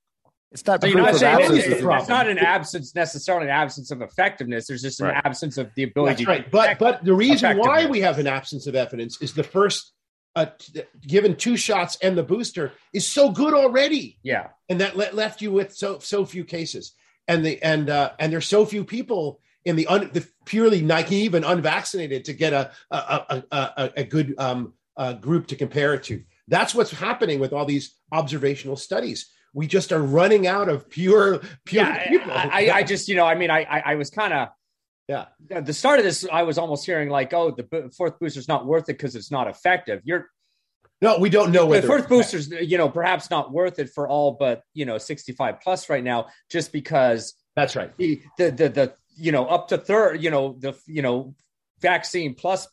it's 0.52 0.66
not. 0.66 0.80
So 0.80 0.88
you're 0.88 0.98
not 0.98 1.14
saying 1.14 1.38
it's, 1.40 1.66
it's 1.66 2.08
not 2.08 2.28
an 2.28 2.38
absence 2.38 2.94
necessarily 2.94 3.46
an 3.46 3.52
absence 3.52 3.90
of 3.90 4.02
effectiveness. 4.02 4.66
There's 4.66 4.82
just 4.82 5.00
an 5.00 5.06
right. 5.06 5.22
absence 5.24 5.58
of 5.58 5.70
the 5.74 5.84
ability. 5.84 6.24
That's 6.24 6.28
right. 6.28 6.50
But 6.50 6.78
but 6.78 7.04
the 7.04 7.14
reason 7.14 7.56
why 7.58 7.86
we 7.86 8.00
have 8.00 8.18
an 8.18 8.26
absence 8.26 8.66
of 8.66 8.74
evidence 8.74 9.20
is 9.22 9.32
the 9.32 9.44
first 9.44 9.92
uh, 10.36 10.46
given 11.06 11.36
two 11.36 11.56
shots 11.56 11.98
and 12.02 12.16
the 12.16 12.22
booster 12.22 12.72
is 12.92 13.06
so 13.06 13.30
good 13.30 13.54
already. 13.54 14.18
Yeah, 14.22 14.48
and 14.68 14.80
that 14.80 14.96
le- 14.96 15.12
left 15.12 15.42
you 15.42 15.52
with 15.52 15.74
so 15.74 15.98
so 15.98 16.24
few 16.24 16.44
cases, 16.44 16.92
and 17.28 17.44
the 17.44 17.62
and 17.62 17.90
uh, 17.90 18.12
and 18.18 18.32
there's 18.32 18.46
so 18.46 18.64
few 18.66 18.84
people 18.84 19.40
in 19.64 19.76
the, 19.76 19.86
un, 19.86 20.10
the 20.12 20.26
purely 20.46 20.80
naive 20.80 21.34
and 21.34 21.44
unvaccinated 21.44 22.24
to 22.24 22.32
get 22.32 22.52
a 22.52 22.70
a 22.90 22.96
a, 22.96 23.44
a, 23.52 23.90
a 23.98 24.04
good 24.04 24.34
um, 24.38 24.74
uh, 24.96 25.14
group 25.14 25.46
to 25.48 25.56
compare 25.56 25.94
it 25.94 26.02
to. 26.04 26.22
That's 26.48 26.74
what's 26.74 26.90
happening 26.90 27.38
with 27.38 27.52
all 27.52 27.64
these 27.64 27.94
observational 28.10 28.76
studies. 28.76 29.30
We 29.54 29.66
just 29.66 29.92
are 29.92 30.02
running 30.02 30.46
out 30.46 30.68
of 30.68 30.88
pure, 30.90 31.40
pure 31.64 31.84
yeah, 31.84 32.08
people. 32.08 32.32
I, 32.32 32.70
I, 32.72 32.82
just, 32.82 33.08
you 33.08 33.16
know, 33.16 33.24
I 33.24 33.34
mean, 33.34 33.50
I, 33.50 33.62
I, 33.62 33.82
I 33.92 33.94
was 33.94 34.10
kind 34.10 34.32
of, 34.32 34.48
yeah. 35.10 35.26
At 35.50 35.66
the 35.66 35.72
start 35.72 35.98
of 35.98 36.04
this, 36.04 36.24
I 36.30 36.44
was 36.44 36.56
almost 36.56 36.86
hearing 36.86 37.08
like, 37.08 37.34
oh, 37.34 37.50
the 37.50 37.90
fourth 37.96 38.20
booster's 38.20 38.46
not 38.46 38.64
worth 38.64 38.84
it 38.84 38.92
because 38.92 39.16
it's 39.16 39.32
not 39.32 39.48
effective. 39.48 40.02
You're, 40.04 40.28
no, 41.02 41.18
we 41.18 41.28
don't 41.30 41.50
know 41.50 41.66
whether 41.66 41.80
the 41.80 41.86
fourth 41.88 42.08
booster's, 42.08 42.48
you 42.48 42.78
know, 42.78 42.88
perhaps 42.88 43.28
not 43.28 43.52
worth 43.52 43.80
it 43.80 43.90
for 43.90 44.06
all 44.06 44.36
but 44.38 44.62
you 44.72 44.84
know 44.84 44.98
65 44.98 45.60
plus 45.60 45.88
right 45.88 46.04
now, 46.04 46.28
just 46.48 46.72
because 46.72 47.34
that's 47.56 47.74
right. 47.74 47.92
The 47.96 48.22
the 48.38 48.50
the, 48.52 48.68
the 48.68 48.94
you 49.16 49.32
know 49.32 49.46
up 49.46 49.66
to 49.68 49.78
third, 49.78 50.22
you 50.22 50.30
know 50.30 50.54
the 50.60 50.78
you 50.86 51.02
know 51.02 51.34
vaccine 51.80 52.34
plus 52.34 52.68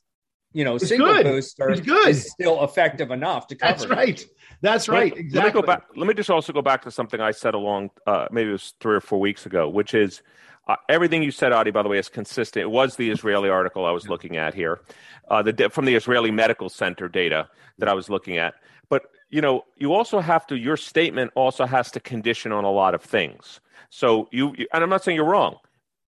you 0.53 0.63
know, 0.63 0.75
it's 0.75 0.87
single 0.87 1.13
good. 1.13 1.23
booster 1.23 1.75
good. 1.75 2.09
is 2.09 2.29
still 2.29 2.63
effective 2.63 3.09
enough 3.09 3.47
to 3.47 3.55
cover. 3.55 3.73
That's 3.73 3.87
right. 3.87 4.25
That's 4.61 4.87
right. 4.87 5.11
Let, 5.11 5.19
exactly. 5.19 5.39
Let 5.39 5.55
me 5.55 5.61
go 5.61 5.65
back. 5.65 5.83
Let 5.95 6.07
me 6.07 6.13
just 6.13 6.29
also 6.29 6.53
go 6.53 6.61
back 6.61 6.83
to 6.83 6.91
something 6.91 7.19
I 7.19 7.31
said 7.31 7.53
along, 7.53 7.89
uh, 8.05 8.27
maybe 8.31 8.49
it 8.49 8.53
was 8.53 8.73
three 8.79 8.95
or 8.95 9.01
four 9.01 9.19
weeks 9.19 9.45
ago, 9.45 9.69
which 9.69 9.93
is 9.93 10.21
uh, 10.67 10.75
everything 10.89 11.23
you 11.23 11.31
said, 11.31 11.51
Adi. 11.51 11.71
By 11.71 11.83
the 11.83 11.89
way, 11.89 11.97
is 11.97 12.09
consistent. 12.09 12.63
It 12.63 12.71
was 12.71 12.95
the 12.95 13.09
Israeli 13.09 13.49
article 13.49 13.85
I 13.85 13.91
was 13.91 14.09
looking 14.09 14.37
at 14.37 14.53
here, 14.53 14.81
uh, 15.29 15.41
the 15.41 15.69
from 15.69 15.85
the 15.85 15.95
Israeli 15.95 16.31
Medical 16.31 16.69
Center 16.69 17.07
data 17.07 17.47
that 17.77 17.87
I 17.87 17.93
was 17.93 18.09
looking 18.09 18.37
at. 18.37 18.55
But 18.89 19.03
you 19.29 19.41
know, 19.41 19.65
you 19.77 19.93
also 19.93 20.19
have 20.19 20.45
to. 20.47 20.57
Your 20.57 20.77
statement 20.77 21.31
also 21.35 21.65
has 21.65 21.91
to 21.91 21.99
condition 21.99 22.51
on 22.51 22.63
a 22.63 22.71
lot 22.71 22.93
of 22.93 23.01
things. 23.01 23.59
So 23.89 24.27
you, 24.31 24.53
and 24.73 24.83
I'm 24.83 24.89
not 24.89 25.03
saying 25.03 25.15
you're 25.15 25.25
wrong. 25.25 25.57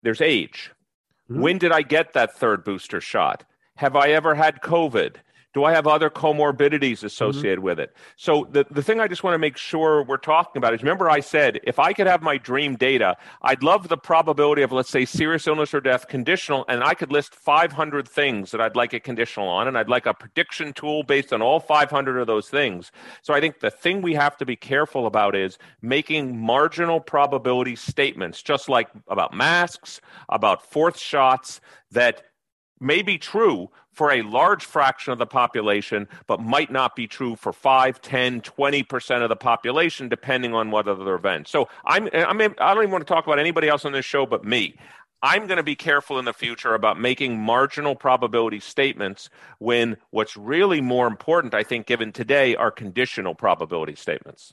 There's 0.03 0.21
age. 0.21 0.73
Mm-hmm. 1.31 1.43
When 1.43 1.59
did 1.59 1.73
I 1.73 1.83
get 1.83 2.13
that 2.15 2.37
third 2.37 2.65
booster 2.65 3.01
shot? 3.01 3.45
Have 3.77 3.97
I 3.97 4.09
ever 4.09 4.35
had 4.35 4.63
COVID? 4.63 5.17
Do 5.57 5.65
I 5.65 5.73
have 5.73 5.87
other 5.87 6.11
comorbidities 6.11 7.03
associated 7.03 7.61
mm-hmm. 7.61 7.65
with 7.65 7.81
it? 7.81 7.97
So 8.17 8.47
the, 8.51 8.67
the 8.71 8.83
thing 8.83 9.01
I 9.01 9.09
just 9.09 9.25
want 9.25 9.33
to 9.33 9.39
make 9.39 9.57
sure 9.57 10.03
we're 10.03 10.19
talking 10.19 10.59
about 10.59 10.75
is 10.75 10.83
remember 10.83 11.09
I 11.09 11.21
said 11.21 11.61
if 11.63 11.79
I 11.79 11.95
could 11.95 12.07
have 12.07 12.21
my 12.21 12.37
dream 12.37 12.77
data, 12.77 13.17
I'd 13.41 13.63
love 13.63 13.89
the 13.89 13.97
probability 13.97 14.61
of 14.61 14.71
let's 14.71 14.91
say 14.91 15.07
serious 15.07 15.47
illness 15.47 15.73
or 15.73 15.81
death 15.81 16.09
conditional, 16.09 16.67
and 16.69 16.85
I 16.85 16.93
could 16.93 17.11
list 17.11 17.35
500 17.35 18.07
things 18.07 18.51
that 18.51 18.61
I'd 18.61 18.77
like 18.77 18.93
it 18.93 19.03
conditional 19.03 19.49
on, 19.49 19.67
and 19.67 19.79
I'd 19.79 19.89
like 19.89 20.05
a 20.05 20.13
prediction 20.13 20.75
tool 20.75 21.05
based 21.05 21.33
on 21.33 21.41
all 21.41 21.59
500 21.59 22.19
of 22.19 22.27
those 22.27 22.51
things. 22.51 22.93
So 23.23 23.33
I 23.33 23.41
think 23.41 23.61
the 23.61 23.71
thing 23.71 24.03
we 24.03 24.13
have 24.13 24.37
to 24.37 24.45
be 24.45 24.57
careful 24.57 25.07
about 25.07 25.35
is 25.35 25.57
making 25.81 26.39
marginal 26.39 27.01
probability 27.01 27.77
statements, 27.77 28.43
just 28.43 28.69
like 28.69 28.89
about 29.09 29.33
masks, 29.33 30.03
about 30.29 30.71
fourth 30.71 30.99
shots, 30.99 31.63
that 31.93 32.25
may 32.79 33.01
be 33.01 33.17
true 33.17 33.71
for 33.97 34.13
a 34.13 34.21
large 34.21 34.65
fraction 34.67 35.11
of 35.11 35.19
the 35.19 35.27
population, 35.27 36.07
but 36.27 36.39
might 36.39 36.71
not 36.71 36.95
be 36.95 37.07
true 37.07 37.35
for 37.35 37.51
5, 37.51 38.01
10, 38.03 38.43
20% 38.43 39.23
of 39.23 39.31
the 39.31 39.37
population, 39.37 40.11
depending 40.11 40.53
on 40.53 40.71
what 40.71 40.87
other 40.87 41.15
events. 41.15 41.51
So 41.51 41.71
I'm, 41.87 42.11
I, 42.13 42.35
mean, 42.35 42.55
I 42.59 42.75
don't 42.75 42.83
even 42.83 42.93
want 42.93 43.07
to 43.07 43.13
talk 43.13 43.27
about 43.27 43.39
anybody 43.39 43.69
else 43.69 43.87
on 43.87 43.93
this 43.93 44.05
show 44.05 44.27
but 44.27 44.45
me. 44.45 44.77
I'm 45.23 45.47
going 45.47 45.57
to 45.57 45.63
be 45.63 45.75
careful 45.75 46.19
in 46.19 46.27
the 46.27 46.35
future 46.35 46.75
about 46.75 47.01
making 47.01 47.41
marginal 47.41 47.97
probability 47.97 48.61
statements 48.61 49.31
when 49.59 49.97
what's 50.11 50.37
really 50.37 50.83
more 50.83 51.07
important, 51.07 51.55
I 51.55 51.63
think, 51.63 51.87
given 51.87 52.13
today, 52.13 52.55
are 52.55 52.71
conditional 52.71 53.35
probability 53.35 53.95
statements. 53.95 54.53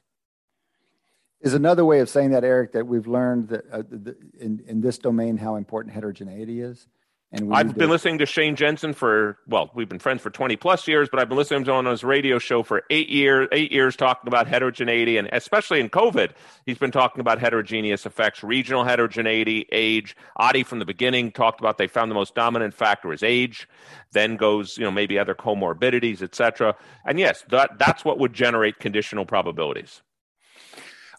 Is 1.41 1.53
another 1.53 1.83
way 1.83 1.99
of 1.99 2.07
saying 2.07 2.31
that, 2.31 2.45
Eric, 2.45 2.71
that 2.71 2.87
we've 2.87 3.07
learned 3.07 3.49
that 3.49 3.65
uh, 3.69 3.83
the, 3.89 4.15
in, 4.39 4.63
in 4.65 4.79
this 4.79 4.97
domain 4.97 5.35
how 5.35 5.57
important 5.57 5.93
heterogeneity 5.93 6.61
is? 6.61 6.87
And 7.33 7.51
I've 7.51 7.75
been 7.75 7.87
to... 7.87 7.91
listening 7.91 8.19
to 8.19 8.27
Shane 8.27 8.55
Jensen 8.55 8.93
for 8.93 9.39
well, 9.47 9.71
we've 9.73 9.89
been 9.89 9.97
friends 9.97 10.21
for 10.21 10.29
twenty 10.29 10.55
plus 10.55 10.87
years, 10.87 11.09
but 11.09 11.19
I've 11.19 11.27
been 11.29 11.37
listening 11.37 11.63
to 11.63 11.71
him 11.71 11.77
on 11.77 11.85
his 11.87 12.03
radio 12.03 12.37
show 12.37 12.61
for 12.61 12.83
eight 12.91 13.09
years. 13.09 13.47
Eight 13.51 13.71
years 13.71 13.95
talking 13.95 14.27
about 14.27 14.47
heterogeneity, 14.47 15.17
and 15.17 15.27
especially 15.33 15.79
in 15.79 15.89
COVID, 15.89 16.31
he's 16.67 16.77
been 16.77 16.91
talking 16.91 17.21
about 17.21 17.39
heterogeneous 17.39 18.05
effects, 18.05 18.43
regional 18.43 18.83
heterogeneity, 18.83 19.65
age. 19.71 20.15
Adi 20.37 20.61
from 20.61 20.77
the 20.77 20.85
beginning 20.85 21.31
talked 21.31 21.59
about 21.59 21.79
they 21.79 21.87
found 21.87 22.11
the 22.11 22.15
most 22.15 22.35
dominant 22.35 22.75
factor 22.75 23.11
is 23.11 23.23
age. 23.23 23.67
Then 24.11 24.37
goes 24.37 24.77
you 24.77 24.83
know 24.83 24.91
maybe 24.91 25.17
other 25.17 25.33
comorbidities, 25.33 26.21
etc. 26.21 26.75
And 27.03 27.17
yes, 27.17 27.43
that 27.49 27.79
that's 27.79 28.05
what 28.05 28.19
would 28.19 28.33
generate 28.33 28.77
conditional 28.77 29.25
probabilities. 29.25 30.03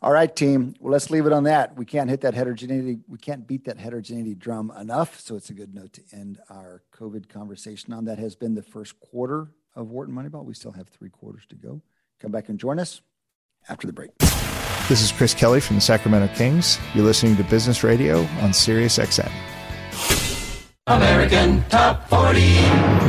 All 0.04 0.12
right, 0.12 0.36
team. 0.36 0.74
Well, 0.80 0.92
let's 0.92 1.08
leave 1.08 1.24
it 1.24 1.32
on 1.32 1.44
that. 1.44 1.78
We 1.78 1.86
can't 1.86 2.10
hit 2.10 2.20
that 2.20 2.34
heterogeneity. 2.34 2.98
We 3.08 3.16
can't 3.16 3.46
beat 3.46 3.64
that 3.64 3.78
heterogeneity 3.78 4.34
drum 4.34 4.70
enough. 4.78 5.18
So 5.18 5.34
it's 5.34 5.48
a 5.48 5.54
good 5.54 5.74
note 5.74 5.94
to 5.94 6.02
end 6.12 6.40
our 6.50 6.82
COVID 6.94 7.30
conversation 7.30 7.94
on. 7.94 8.04
That 8.04 8.18
has 8.18 8.36
been 8.36 8.54
the 8.54 8.62
first 8.62 9.00
quarter 9.00 9.48
of 9.74 9.88
Wharton 9.88 10.14
Moneyball. 10.14 10.44
We 10.44 10.52
still 10.52 10.72
have 10.72 10.88
three 10.88 11.08
quarters 11.08 11.46
to 11.48 11.54
go. 11.54 11.80
Come 12.20 12.32
back 12.32 12.50
and 12.50 12.60
join 12.60 12.78
us 12.78 13.00
after 13.66 13.86
the 13.86 13.94
break. 13.94 14.10
This 14.90 15.00
is 15.00 15.10
Chris 15.10 15.32
Kelly 15.32 15.60
from 15.60 15.76
the 15.76 15.80
Sacramento 15.80 16.34
Kings. 16.34 16.78
You're 16.94 17.06
listening 17.06 17.36
to 17.36 17.44
Business 17.44 17.82
Radio 17.82 18.24
on 18.42 18.52
Sirius 18.52 18.98
XM. 18.98 19.32
American 20.86 21.64
Top 21.70 22.06
40. 22.10 22.40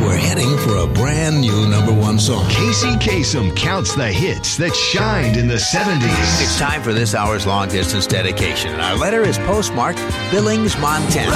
We're 0.01 0.15
heading 0.15 0.57
for 0.59 0.77
a 0.77 0.87
brand 0.87 1.41
new 1.41 1.67
number 1.67 1.91
one 1.91 2.17
song. 2.17 2.49
Casey 2.49 2.93
Kasem 2.95 3.53
counts 3.53 3.95
the 3.95 4.07
hits 4.07 4.55
that 4.55 4.73
shined 4.73 5.35
in 5.35 5.49
the 5.49 5.55
70s. 5.55 6.41
It's 6.41 6.57
time 6.57 6.81
for 6.81 6.93
this 6.93 7.13
hour's 7.13 7.45
long 7.45 7.67
distance 7.67 8.07
dedication. 8.07 8.71
And 8.71 8.81
our 8.81 8.95
letter 8.95 9.23
is 9.23 9.37
postmarked 9.39 9.99
Billings, 10.31 10.77
Montana. 10.77 11.35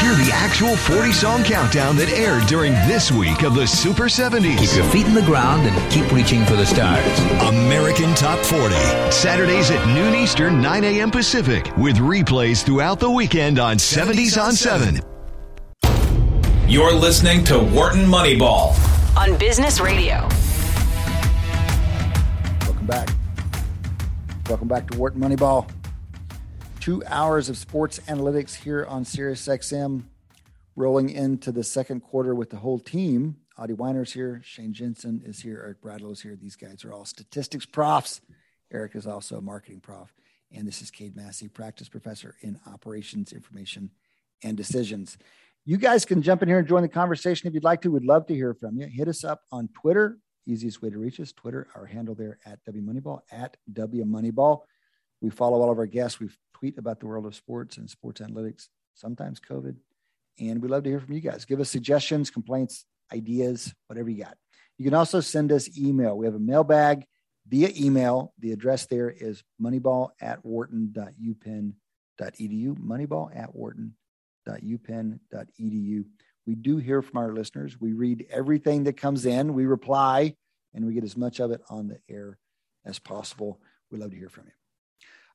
Hear 0.00 0.16
the 0.16 0.32
actual 0.34 0.74
40 0.74 1.12
song 1.12 1.44
countdown 1.44 1.96
that 1.98 2.08
aired 2.08 2.48
during 2.48 2.72
this 2.88 3.12
week 3.12 3.44
of 3.44 3.54
the 3.54 3.68
Super 3.68 4.06
70s. 4.06 4.58
Keep 4.58 4.74
your 4.74 4.90
feet 4.90 5.06
in 5.06 5.14
the 5.14 5.22
ground 5.22 5.64
and 5.64 5.92
keep 5.92 6.10
reaching 6.10 6.44
for 6.44 6.56
the 6.56 6.66
stars. 6.66 7.20
American 7.54 8.12
Top 8.16 8.40
40. 8.40 8.74
Saturdays 9.12 9.70
at 9.70 9.86
noon 9.94 10.16
Eastern, 10.16 10.60
9 10.60 10.82
a.m. 10.82 11.12
Pacific, 11.12 11.70
with 11.76 11.98
replays 11.98 12.64
throughout 12.64 12.98
the 12.98 13.08
weekend 13.08 13.60
on 13.60 13.76
70s 13.76 14.42
on 14.42 14.54
7. 14.54 15.00
You're 16.68 16.92
listening 16.92 17.44
to 17.44 17.58
Wharton 17.58 18.04
Moneyball 18.04 18.76
on 19.16 19.38
Business 19.38 19.80
Radio. 19.80 20.28
Welcome 22.60 22.86
back. 22.86 23.08
Welcome 24.50 24.68
back 24.68 24.90
to 24.90 24.98
Wharton 24.98 25.18
Moneyball. 25.18 25.66
Two 26.78 27.02
hours 27.06 27.48
of 27.48 27.56
sports 27.56 28.00
analytics 28.00 28.54
here 28.54 28.84
on 28.84 29.04
SiriusXM, 29.04 30.02
rolling 30.76 31.08
into 31.08 31.52
the 31.52 31.64
second 31.64 32.02
quarter 32.02 32.34
with 32.34 32.50
the 32.50 32.58
whole 32.58 32.78
team. 32.78 33.38
Adi 33.56 33.72
Wyner's 33.72 34.12
here, 34.12 34.42
Shane 34.44 34.74
Jensen 34.74 35.22
is 35.24 35.40
here, 35.40 35.62
Eric 35.64 35.80
Bradlow 35.80 36.12
is 36.12 36.20
here. 36.20 36.36
These 36.36 36.56
guys 36.56 36.84
are 36.84 36.92
all 36.92 37.06
statistics 37.06 37.64
profs. 37.64 38.20
Eric 38.70 38.94
is 38.94 39.06
also 39.06 39.38
a 39.38 39.40
marketing 39.40 39.80
prof. 39.80 40.12
And 40.52 40.68
this 40.68 40.82
is 40.82 40.90
Cade 40.90 41.16
Massey, 41.16 41.48
practice 41.48 41.88
professor 41.88 42.34
in 42.42 42.60
operations, 42.66 43.32
information, 43.32 43.90
and 44.44 44.54
decisions. 44.54 45.16
You 45.68 45.76
guys 45.76 46.06
can 46.06 46.22
jump 46.22 46.42
in 46.42 46.48
here 46.48 46.60
and 46.60 46.66
join 46.66 46.80
the 46.80 46.88
conversation 46.88 47.46
if 47.46 47.52
you'd 47.52 47.62
like 47.62 47.82
to. 47.82 47.90
We'd 47.90 48.02
love 48.02 48.24
to 48.28 48.34
hear 48.34 48.54
from 48.54 48.78
you. 48.78 48.86
Hit 48.86 49.06
us 49.06 49.22
up 49.22 49.42
on 49.52 49.68
Twitter. 49.78 50.16
Easiest 50.46 50.80
way 50.80 50.88
to 50.88 50.96
reach 50.96 51.20
us, 51.20 51.30
Twitter, 51.30 51.68
our 51.74 51.84
handle 51.84 52.14
there 52.14 52.38
at 52.46 52.64
W 52.64 52.82
Moneyball, 52.82 53.20
at 53.30 53.54
W 53.74 54.06
Moneyball. 54.06 54.60
We 55.20 55.28
follow 55.28 55.60
all 55.60 55.70
of 55.70 55.76
our 55.76 55.84
guests. 55.84 56.20
We 56.20 56.30
tweet 56.54 56.78
about 56.78 57.00
the 57.00 57.06
world 57.06 57.26
of 57.26 57.34
sports 57.34 57.76
and 57.76 57.90
sports 57.90 58.22
analytics, 58.22 58.68
sometimes 58.94 59.40
COVID. 59.40 59.76
And 60.40 60.62
we 60.62 60.68
love 60.68 60.84
to 60.84 60.88
hear 60.88 61.00
from 61.00 61.12
you 61.12 61.20
guys. 61.20 61.44
Give 61.44 61.60
us 61.60 61.68
suggestions, 61.68 62.30
complaints, 62.30 62.86
ideas, 63.12 63.74
whatever 63.88 64.08
you 64.08 64.24
got. 64.24 64.38
You 64.78 64.86
can 64.86 64.94
also 64.94 65.20
send 65.20 65.52
us 65.52 65.76
email. 65.76 66.16
We 66.16 66.24
have 66.24 66.34
a 66.34 66.38
mailbag 66.38 67.04
via 67.46 67.68
email. 67.78 68.32
The 68.38 68.52
address 68.52 68.86
there 68.86 69.10
is 69.10 69.44
moneyball 69.60 70.12
at 70.18 70.42
wharton.upenn.edu. 70.46 71.74
Moneyball 72.78 73.36
at 73.36 73.54
wharton 73.54 73.97
www.upenn.edu. 74.48 76.04
We 76.46 76.54
do 76.54 76.78
hear 76.78 77.02
from 77.02 77.18
our 77.18 77.32
listeners. 77.32 77.78
We 77.78 77.92
read 77.92 78.26
everything 78.30 78.84
that 78.84 78.96
comes 78.96 79.26
in, 79.26 79.54
we 79.54 79.66
reply, 79.66 80.34
and 80.74 80.86
we 80.86 80.94
get 80.94 81.04
as 81.04 81.16
much 81.16 81.40
of 81.40 81.50
it 81.50 81.60
on 81.68 81.88
the 81.88 81.98
air 82.08 82.38
as 82.84 82.98
possible. 82.98 83.60
We 83.90 83.98
love 83.98 84.10
to 84.10 84.16
hear 84.16 84.30
from 84.30 84.46
you. 84.46 84.52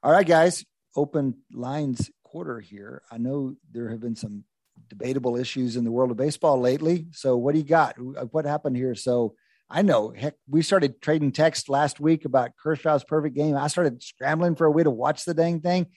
All 0.01 0.11
right, 0.11 0.25
guys, 0.25 0.65
open 0.95 1.35
lines 1.51 2.09
quarter 2.23 2.59
here. 2.59 3.03
I 3.11 3.17
know 3.19 3.55
there 3.71 3.89
have 3.89 3.99
been 3.99 4.15
some 4.15 4.43
debatable 4.89 5.37
issues 5.37 5.75
in 5.75 5.83
the 5.83 5.91
world 5.91 6.11
of 6.11 6.17
baseball 6.17 6.59
lately. 6.59 7.07
So, 7.11 7.37
what 7.37 7.53
do 7.53 7.59
you 7.59 7.65
got? 7.65 7.95
What 8.33 8.45
happened 8.45 8.75
here? 8.75 8.95
So, 8.95 9.35
I 9.69 9.83
know, 9.83 10.13
heck, 10.15 10.33
we 10.49 10.61
started 10.61 10.99
trading 10.99 11.31
text 11.31 11.69
last 11.69 11.99
week 11.99 12.25
about 12.25 12.51
Kershaw's 12.61 13.03
perfect 13.03 13.35
game. 13.35 13.55
I 13.55 13.67
started 13.67 14.01
scrambling 14.01 14.55
for 14.55 14.65
a 14.65 14.71
way 14.71 14.83
to 14.83 14.89
watch 14.89 15.25
the 15.25 15.33
dang 15.33 15.61
thing. 15.61 15.87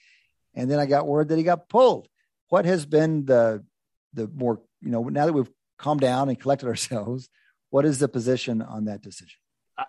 And 0.53 0.69
then 0.69 0.79
I 0.79 0.85
got 0.85 1.07
word 1.07 1.29
that 1.29 1.37
he 1.37 1.43
got 1.43 1.69
pulled 1.69 2.07
what 2.49 2.65
has 2.65 2.85
been 2.85 3.25
the 3.25 3.63
the 4.13 4.27
more 4.27 4.61
you 4.81 4.89
know 4.89 5.03
now 5.03 5.25
that 5.25 5.33
we've 5.33 5.49
calmed 5.77 6.01
down 6.01 6.29
and 6.29 6.39
collected 6.39 6.67
ourselves 6.73 7.29
what 7.69 7.85
is 7.85 7.99
the 7.99 8.07
position 8.07 8.61
on 8.61 8.85
that 8.85 9.01
decision 9.01 9.37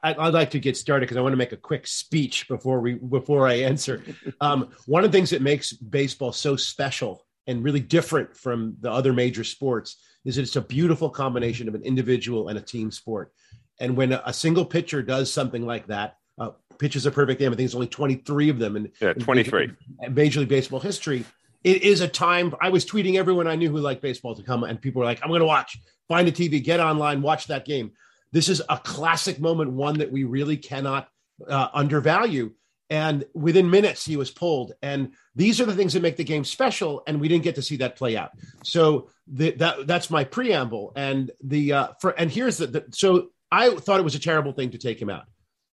I'd 0.02 0.34
like 0.34 0.50
to 0.50 0.60
get 0.60 0.76
started 0.76 1.06
because 1.06 1.16
I 1.16 1.22
want 1.22 1.32
to 1.32 1.38
make 1.38 1.52
a 1.52 1.56
quick 1.56 1.86
speech 1.86 2.46
before 2.46 2.80
we 2.80 2.94
before 2.94 3.48
I 3.48 3.54
answer. 3.54 4.02
Um, 4.40 4.68
one 4.86 5.02
of 5.02 5.10
the 5.10 5.16
things 5.16 5.30
that 5.30 5.42
makes 5.42 5.72
baseball 5.72 6.32
so 6.32 6.54
special 6.54 7.24
and 7.46 7.64
really 7.64 7.80
different 7.80 8.36
from 8.36 8.76
the 8.80 8.92
other 8.92 9.12
major 9.12 9.42
sports 9.42 9.96
is 10.24 10.36
that 10.36 10.42
it's 10.42 10.56
a 10.56 10.60
beautiful 10.60 11.08
combination 11.10 11.66
of 11.66 11.74
an 11.74 11.82
individual 11.82 12.48
and 12.48 12.58
a 12.58 12.60
team 12.60 12.90
sport. 12.92 13.32
And 13.80 13.96
when 13.96 14.12
a, 14.12 14.32
single 14.32 14.64
pitcher 14.64 15.02
does 15.02 15.32
something 15.32 15.64
like 15.64 15.86
that, 15.86 16.16
uh, 16.38 16.50
pitches 16.78 17.06
a 17.06 17.10
perfect 17.10 17.40
game. 17.40 17.48
I 17.48 17.56
think 17.56 17.68
there's 17.68 17.74
only 17.74 17.88
23 17.88 18.50
of 18.50 18.58
them 18.58 18.76
in, 18.76 18.92
yeah, 19.00 19.14
23 19.14 19.72
in 20.02 20.14
Major 20.14 20.40
League 20.40 20.48
Baseball 20.48 20.78
history 20.78 21.24
it 21.64 21.82
is 21.82 22.00
a 22.00 22.08
time. 22.08 22.54
I 22.60 22.70
was 22.70 22.84
tweeting 22.84 23.16
everyone 23.16 23.46
I 23.46 23.56
knew 23.56 23.70
who 23.70 23.78
liked 23.78 24.02
baseball 24.02 24.34
to 24.34 24.42
come, 24.42 24.64
and 24.64 24.80
people 24.80 25.00
were 25.00 25.06
like, 25.06 25.20
"I'm 25.22 25.28
going 25.28 25.40
to 25.40 25.46
watch. 25.46 25.78
Find 26.08 26.26
a 26.28 26.32
TV, 26.32 26.62
get 26.62 26.80
online, 26.80 27.22
watch 27.22 27.46
that 27.48 27.64
game." 27.64 27.92
This 28.32 28.48
is 28.48 28.62
a 28.68 28.78
classic 28.78 29.40
moment, 29.40 29.72
one 29.72 29.98
that 29.98 30.12
we 30.12 30.24
really 30.24 30.56
cannot 30.56 31.08
uh, 31.48 31.68
undervalue. 31.72 32.52
And 32.90 33.24
within 33.34 33.70
minutes, 33.70 34.04
he 34.04 34.16
was 34.16 34.30
pulled. 34.30 34.72
And 34.82 35.12
these 35.34 35.60
are 35.60 35.66
the 35.66 35.74
things 35.74 35.92
that 35.92 36.02
make 36.02 36.16
the 36.16 36.24
game 36.24 36.44
special. 36.44 37.02
And 37.06 37.20
we 37.20 37.28
didn't 37.28 37.44
get 37.44 37.56
to 37.56 37.62
see 37.62 37.76
that 37.78 37.96
play 37.96 38.16
out. 38.16 38.30
So 38.64 39.10
the, 39.26 39.50
that 39.52 39.86
that's 39.86 40.10
my 40.10 40.24
preamble. 40.24 40.92
And 40.96 41.30
the 41.42 41.72
uh, 41.72 41.88
for 42.00 42.10
and 42.10 42.30
here's 42.30 42.58
the, 42.58 42.66
the 42.66 42.84
so 42.92 43.28
I 43.50 43.74
thought 43.74 44.00
it 44.00 44.04
was 44.04 44.14
a 44.14 44.20
terrible 44.20 44.52
thing 44.52 44.70
to 44.70 44.78
take 44.78 45.00
him 45.00 45.10
out, 45.10 45.24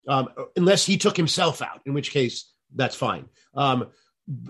um, 0.08 0.28
unless 0.56 0.86
he 0.86 0.96
took 0.96 1.16
himself 1.16 1.62
out, 1.62 1.80
in 1.86 1.94
which 1.94 2.10
case 2.10 2.52
that's 2.74 2.96
fine. 2.96 3.26
Um, 3.54 3.88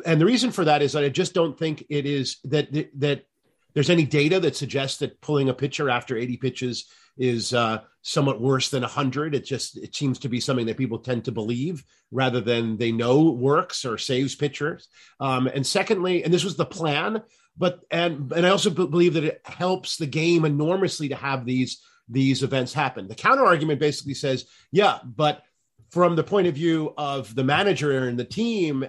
and 0.05 0.21
the 0.21 0.27
reason 0.27 0.51
for 0.51 0.65
that 0.65 0.83
is 0.83 0.93
that 0.93 1.05
I 1.05 1.09
just 1.09 1.35
don't 1.35 1.59
think 1.59 1.85
it 1.89 2.07
is 2.07 2.39
that 2.45 2.73
that 2.99 3.27
there's 3.75 3.91
any 3.91 4.05
data 4.05 4.39
that 4.41 4.57
suggests 4.57 4.99
that 4.99 5.21
pulling 5.21 5.49
a 5.49 5.55
pitcher 5.55 5.91
after 5.91 6.17
80 6.17 6.37
pitches 6.37 6.85
is 7.17 7.53
uh, 7.53 7.81
somewhat 8.03 8.41
worse 8.41 8.71
than 8.71 8.83
100 8.83 9.35
it 9.35 9.45
just 9.45 9.77
it 9.77 9.95
seems 9.95 10.21
to 10.21 10.29
be 10.29 10.41
something 10.41 10.67
that 10.67 10.77
people 10.77 10.99
tend 10.99 11.25
to 11.25 11.33
believe 11.33 11.85
rather 12.11 12.41
than 12.41 12.77
they 12.77 12.93
know 12.93 13.31
works 13.31 13.85
or 13.85 13.99
saves 13.99 14.35
pitchers. 14.35 14.89
Um, 15.21 15.47
and 15.49 15.67
secondly 15.67 16.25
and 16.25 16.33
this 16.33 16.45
was 16.45 16.57
the 16.57 16.67
plan 16.67 17.23
but 17.57 17.81
and 17.91 18.33
and 18.33 18.45
i 18.45 18.51
also 18.51 18.71
believe 18.71 19.15
that 19.15 19.25
it 19.25 19.41
helps 19.45 19.97
the 19.97 20.07
game 20.07 20.45
enormously 20.45 21.09
to 21.09 21.17
have 21.17 21.45
these 21.45 21.83
these 22.09 22.43
events 22.43 22.75
happen. 22.75 23.09
The 23.09 23.15
counter 23.15 23.47
argument 23.47 23.81
basically 23.81 24.15
says 24.15 24.47
yeah 24.71 24.99
but 25.05 25.43
from 25.91 26.17
the 26.17 26.25
point 26.25 26.47
of 26.47 26.55
view 26.55 26.93
of 26.97 27.35
the 27.35 27.45
manager 27.45 28.07
and 28.07 28.19
the 28.19 28.25
team 28.25 28.85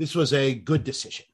this 0.00 0.14
was 0.14 0.32
a 0.32 0.54
good 0.54 0.82
decision 0.82 1.26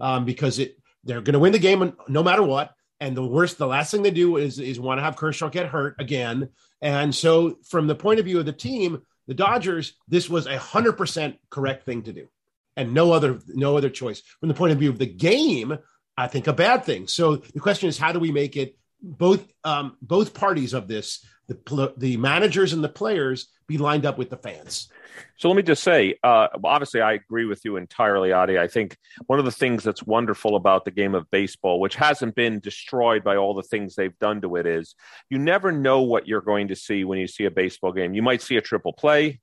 um, 0.00 0.24
because 0.24 0.58
it 0.58 0.76
they're 1.04 1.20
going 1.20 1.34
to 1.34 1.38
win 1.38 1.52
the 1.52 1.58
game 1.58 1.94
no 2.08 2.22
matter 2.22 2.42
what. 2.42 2.74
And 3.00 3.16
the 3.16 3.24
worst, 3.24 3.58
the 3.58 3.66
last 3.66 3.90
thing 3.90 4.02
they 4.02 4.10
do 4.10 4.36
is 4.36 4.58
is 4.58 4.78
want 4.78 4.98
to 4.98 5.02
have 5.02 5.16
Kershaw 5.16 5.48
get 5.48 5.66
hurt 5.66 5.96
again. 6.00 6.50
And 6.80 7.14
so, 7.14 7.58
from 7.64 7.86
the 7.86 7.94
point 7.94 8.20
of 8.20 8.26
view 8.26 8.38
of 8.38 8.46
the 8.46 8.52
team, 8.52 9.02
the 9.26 9.34
Dodgers, 9.34 9.94
this 10.08 10.28
was 10.28 10.46
a 10.46 10.58
hundred 10.58 10.92
percent 10.94 11.36
correct 11.48 11.84
thing 11.84 12.02
to 12.02 12.12
do, 12.12 12.28
and 12.76 12.92
no 12.92 13.12
other 13.12 13.40
no 13.48 13.76
other 13.76 13.90
choice. 13.90 14.20
From 14.40 14.48
the 14.48 14.54
point 14.54 14.72
of 14.72 14.78
view 14.78 14.90
of 14.90 14.98
the 14.98 15.06
game, 15.06 15.78
I 16.16 16.26
think 16.26 16.46
a 16.48 16.52
bad 16.52 16.84
thing. 16.84 17.06
So 17.06 17.36
the 17.36 17.60
question 17.60 17.88
is, 17.88 17.98
how 17.98 18.12
do 18.12 18.18
we 18.18 18.32
make 18.32 18.56
it 18.56 18.76
both 19.00 19.44
um, 19.64 19.96
both 20.02 20.34
parties 20.34 20.72
of 20.72 20.86
this, 20.88 21.24
the 21.48 21.94
the 21.96 22.16
managers 22.16 22.72
and 22.72 22.82
the 22.82 22.88
players, 22.88 23.48
be 23.66 23.78
lined 23.78 24.06
up 24.06 24.18
with 24.18 24.30
the 24.30 24.36
fans? 24.36 24.88
So 25.36 25.48
let 25.48 25.56
me 25.56 25.62
just 25.62 25.82
say, 25.82 26.16
uh, 26.22 26.48
obviously, 26.64 27.00
I 27.00 27.12
agree 27.12 27.44
with 27.44 27.64
you 27.64 27.76
entirely, 27.76 28.32
Adi. 28.32 28.58
I 28.58 28.68
think 28.68 28.96
one 29.26 29.38
of 29.38 29.44
the 29.44 29.50
things 29.50 29.82
that's 29.82 30.02
wonderful 30.02 30.56
about 30.56 30.84
the 30.84 30.90
game 30.90 31.14
of 31.14 31.30
baseball, 31.30 31.80
which 31.80 31.96
hasn't 31.96 32.34
been 32.34 32.60
destroyed 32.60 33.24
by 33.24 33.36
all 33.36 33.54
the 33.54 33.62
things 33.62 33.94
they've 33.94 34.18
done 34.18 34.40
to 34.42 34.56
it, 34.56 34.66
is 34.66 34.94
you 35.30 35.38
never 35.38 35.72
know 35.72 36.02
what 36.02 36.28
you're 36.28 36.40
going 36.40 36.68
to 36.68 36.76
see 36.76 37.04
when 37.04 37.18
you 37.18 37.26
see 37.26 37.44
a 37.44 37.50
baseball 37.50 37.92
game. 37.92 38.14
You 38.14 38.22
might 38.22 38.42
see 38.42 38.56
a 38.56 38.60
triple 38.60 38.92
play, 38.92 39.40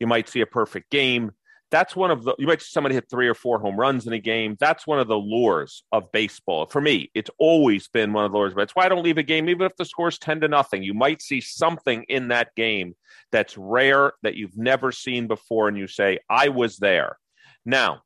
you 0.00 0.06
might 0.06 0.28
see 0.28 0.40
a 0.40 0.46
perfect 0.46 0.90
game, 0.90 1.32
that's 1.74 1.96
one 1.96 2.12
of 2.12 2.22
the 2.22 2.36
you 2.38 2.46
might 2.46 2.62
see 2.62 2.70
somebody 2.70 2.94
hit 2.94 3.10
three 3.10 3.26
or 3.26 3.34
four 3.34 3.58
home 3.58 3.76
runs 3.76 4.06
in 4.06 4.12
a 4.12 4.18
game. 4.18 4.56
That's 4.60 4.86
one 4.86 5.00
of 5.00 5.08
the 5.08 5.16
lures 5.16 5.82
of 5.90 6.12
baseball. 6.12 6.66
For 6.66 6.80
me, 6.80 7.10
it's 7.14 7.30
always 7.38 7.88
been 7.88 8.12
one 8.12 8.24
of 8.24 8.30
the 8.30 8.38
lures. 8.38 8.54
But 8.54 8.62
it's 8.62 8.76
why 8.76 8.84
I 8.84 8.88
don't 8.88 9.02
leave 9.02 9.18
a 9.18 9.24
game, 9.24 9.48
even 9.48 9.66
if 9.66 9.74
the 9.74 9.84
score's 9.84 10.16
ten 10.16 10.40
to 10.42 10.48
nothing. 10.48 10.84
You 10.84 10.94
might 10.94 11.20
see 11.20 11.40
something 11.40 12.04
in 12.08 12.28
that 12.28 12.54
game 12.54 12.94
that's 13.32 13.58
rare 13.58 14.12
that 14.22 14.36
you've 14.36 14.56
never 14.56 14.92
seen 14.92 15.26
before, 15.26 15.66
and 15.66 15.76
you 15.76 15.88
say, 15.88 16.20
I 16.30 16.48
was 16.48 16.76
there. 16.76 17.18
Now, 17.66 18.02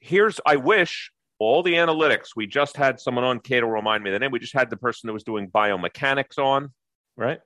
here's 0.00 0.40
I 0.44 0.56
wish 0.56 1.12
all 1.38 1.62
the 1.62 1.74
analytics. 1.74 2.30
We 2.34 2.48
just 2.48 2.76
had 2.76 2.98
someone 2.98 3.24
on, 3.24 3.38
Cato 3.38 3.68
remind 3.68 4.02
me 4.02 4.10
the 4.10 4.18
name. 4.18 4.32
We 4.32 4.40
just 4.40 4.52
had 4.52 4.68
the 4.68 4.76
person 4.76 5.06
that 5.06 5.12
was 5.12 5.22
doing 5.22 5.48
biomechanics 5.48 6.38
on, 6.38 6.72
right? 7.16 7.38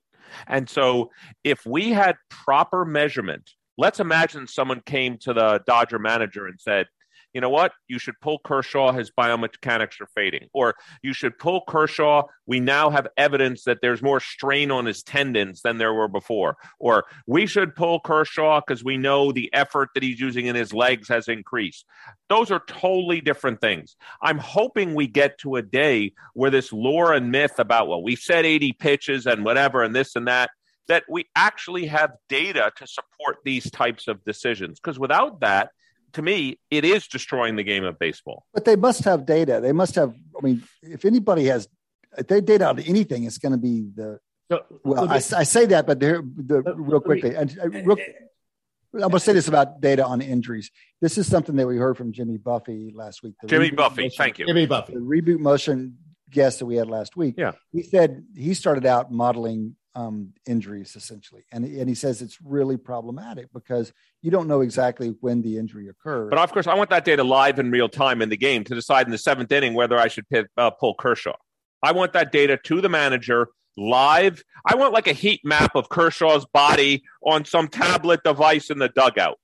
And 0.47 0.71
so 0.71 1.11
if 1.45 1.67
we 1.67 1.91
had 1.91 2.17
proper 2.31 2.87
measurement 2.87 3.51
Let's 3.77 4.01
imagine 4.01 4.47
someone 4.47 4.81
came 4.81 5.19
to 5.19 5.33
the 5.33 5.63
Dodger 5.67 5.99
manager 5.99 6.47
and 6.47 6.61
said, 6.61 6.87
you 7.35 7.41
know 7.41 7.51
what? 7.51 7.73
You 7.89 7.99
should 7.99 8.15
pull 8.21 8.39
Kershaw. 8.39 8.93
His 8.93 9.11
biomechanics 9.11 10.01
are 10.01 10.07
fading. 10.15 10.49
Or 10.55 10.77
you 11.03 11.13
should 11.13 11.37
pull 11.37 11.63
Kershaw. 11.69 12.23
We 12.47 12.61
now 12.61 12.91
have 12.91 13.09
evidence 13.17 13.65
that 13.65 13.79
there's 13.83 14.01
more 14.01 14.21
strain 14.21 14.71
on 14.71 14.87
his 14.87 15.03
tendons 15.03 15.61
than 15.63 15.79
there 15.79 15.93
were 15.93 16.07
before. 16.07 16.57
Or 16.79 17.05
we 17.27 17.47
should 17.47 17.75
pull 17.75 17.99
Kershaw 17.99 18.61
because 18.61 18.85
we 18.85 18.97
know 18.97 19.33
the 19.33 19.53
effort 19.53 19.89
that 19.95 20.05
he's 20.05 20.21
using 20.21 20.47
in 20.47 20.55
his 20.55 20.73
legs 20.73 21.09
has 21.09 21.27
increased. 21.27 21.85
Those 22.29 22.53
are 22.53 22.63
totally 22.69 23.21
different 23.21 23.61
things. 23.61 23.97
I'm 24.23 24.39
hoping 24.39 24.95
we 24.95 25.09
get 25.09 25.37
to 25.39 25.57
a 25.57 25.63
day 25.63 26.13
where 26.35 26.51
this 26.51 26.73
lore 26.73 27.13
and 27.13 27.33
myth 27.33 27.59
about, 27.59 27.89
well, 27.89 28.03
we 28.03 28.15
said 28.15 28.47
80 28.47 28.75
pitches 28.75 29.27
and 29.27 29.45
whatever 29.45 29.83
and 29.83 29.93
this 29.93 30.15
and 30.15 30.29
that, 30.29 30.51
that 30.89 31.05
we 31.09 31.27
actually 31.35 31.87
have 31.87 32.13
data 32.29 32.73
to 32.77 32.87
support 32.87 33.39
these 33.45 33.71
types 33.71 34.09
of 34.09 34.25
decisions. 34.25 34.81
Because 34.81 34.99
without 34.99 35.41
that, 35.41 35.71
to 36.15 36.23
me, 36.23 36.59
it 36.71 36.85
is 36.85 37.07
destroying 37.07 37.57
the 37.57 37.63
game 37.63 37.85
of 37.85 37.99
baseball. 37.99 38.47
But 38.53 38.65
they 38.65 38.77
must 38.77 39.05
have 39.05 39.27
data. 39.27 39.61
They 39.61 39.73
must 39.73 39.95
have. 39.97 40.15
I 40.39 40.45
mean, 40.45 40.63
if 40.83 41.05
anybody 41.05 41.47
has, 41.47 41.69
if 42.17 42.29
they 42.29 42.41
data 42.41 42.69
on 42.69 42.79
anything, 42.81 43.25
it's 43.25 43.39
going 43.39 43.53
to 43.53 43.59
be 43.59 43.89
the. 43.95 44.21
well, 44.85 45.09
I, 45.09 45.17
I, 45.17 45.19
say 45.19 45.67
that, 45.67 45.87
but 45.87 46.01
the, 46.01 46.23
real 46.77 47.01
quickly, 47.01 47.35
and 47.35 47.57
uh, 47.61 47.69
real, 47.69 47.97
I'm 48.95 49.01
going 49.01 49.13
to 49.13 49.21
say 49.21 49.33
this 49.33 49.49
about 49.49 49.81
data 49.81 50.05
on 50.07 50.21
injuries. 50.21 50.71
This 51.01 51.19
is 51.19 51.27
something 51.27 51.57
that 51.57 51.67
we 51.67 51.77
heard 51.77 51.97
from 51.97 52.13
Jimmy 52.13 52.39
Buffi 52.39 52.95
last 52.95 53.23
week. 53.25 53.35
Jimmy 53.47 53.71
Buffi, 53.71 54.05
motion, 54.05 54.11
thank 54.17 54.39
you. 54.39 54.47
Jimmy 54.47 54.69
Buffi, 54.69 54.95
the 54.95 55.01
reboot 55.01 55.41
motion 55.41 55.99
guest 56.31 56.61
that 56.61 56.67
we 56.67 56.77
had 56.77 56.89
last 56.89 57.17
week. 57.17 57.35
Yeah, 57.37 57.53
he 57.73 57.83
said 57.83 58.25
he 58.37 58.55
started 58.55 58.87
out 58.87 59.11
modeling 59.11 59.75
um, 59.95 60.33
injuries 60.47 60.97
essentially. 60.97 61.45
And, 61.53 61.65
and 61.65 61.89
he 61.89 61.95
says 61.95 62.23
it's 62.23 62.39
really 62.43 62.77
problematic 62.77 63.49
because 63.53 63.93
you 64.23 64.31
don't 64.31 64.49
know 64.49 64.61
exactly 64.61 65.15
when 65.21 65.43
the 65.43 65.59
injury 65.59 65.89
occurred. 65.89 66.31
But 66.31 66.39
of 66.39 66.53
course, 66.53 66.67
I 66.67 66.75
want 66.75 66.91
that 66.91 67.05
data 67.05 67.23
live 67.23 67.59
in 67.59 67.71
real 67.71 67.89
time 67.89 68.23
in 68.23 68.29
the 68.29 68.37
game 68.37 68.65
to 68.65 68.75
decide 68.75 69.07
in 69.07 69.13
the 69.13 69.19
seventh 69.19 69.53
inning 69.53 69.75
whether 69.75 69.99
I 69.99 70.09
should 70.09 70.29
pit, 70.29 70.47
uh, 70.57 70.71
pull 70.71 70.95
Kershaw. 70.95 71.37
I 71.83 71.93
want 71.93 72.13
that 72.15 72.33
data 72.33 72.59
to 72.65 72.81
the 72.81 72.89
manager 72.89 73.49
live. 73.77 74.43
I 74.65 74.77
want 74.77 74.93
like 74.93 75.07
a 75.07 75.13
heat 75.13 75.41
map 75.45 75.75
of 75.75 75.89
Kershaw's 75.89 76.47
body 76.47 77.05
on 77.23 77.45
some 77.45 77.69
tablet 77.69 78.23
device 78.25 78.71
in 78.71 78.79
the 78.79 78.89
dugout. 78.89 79.39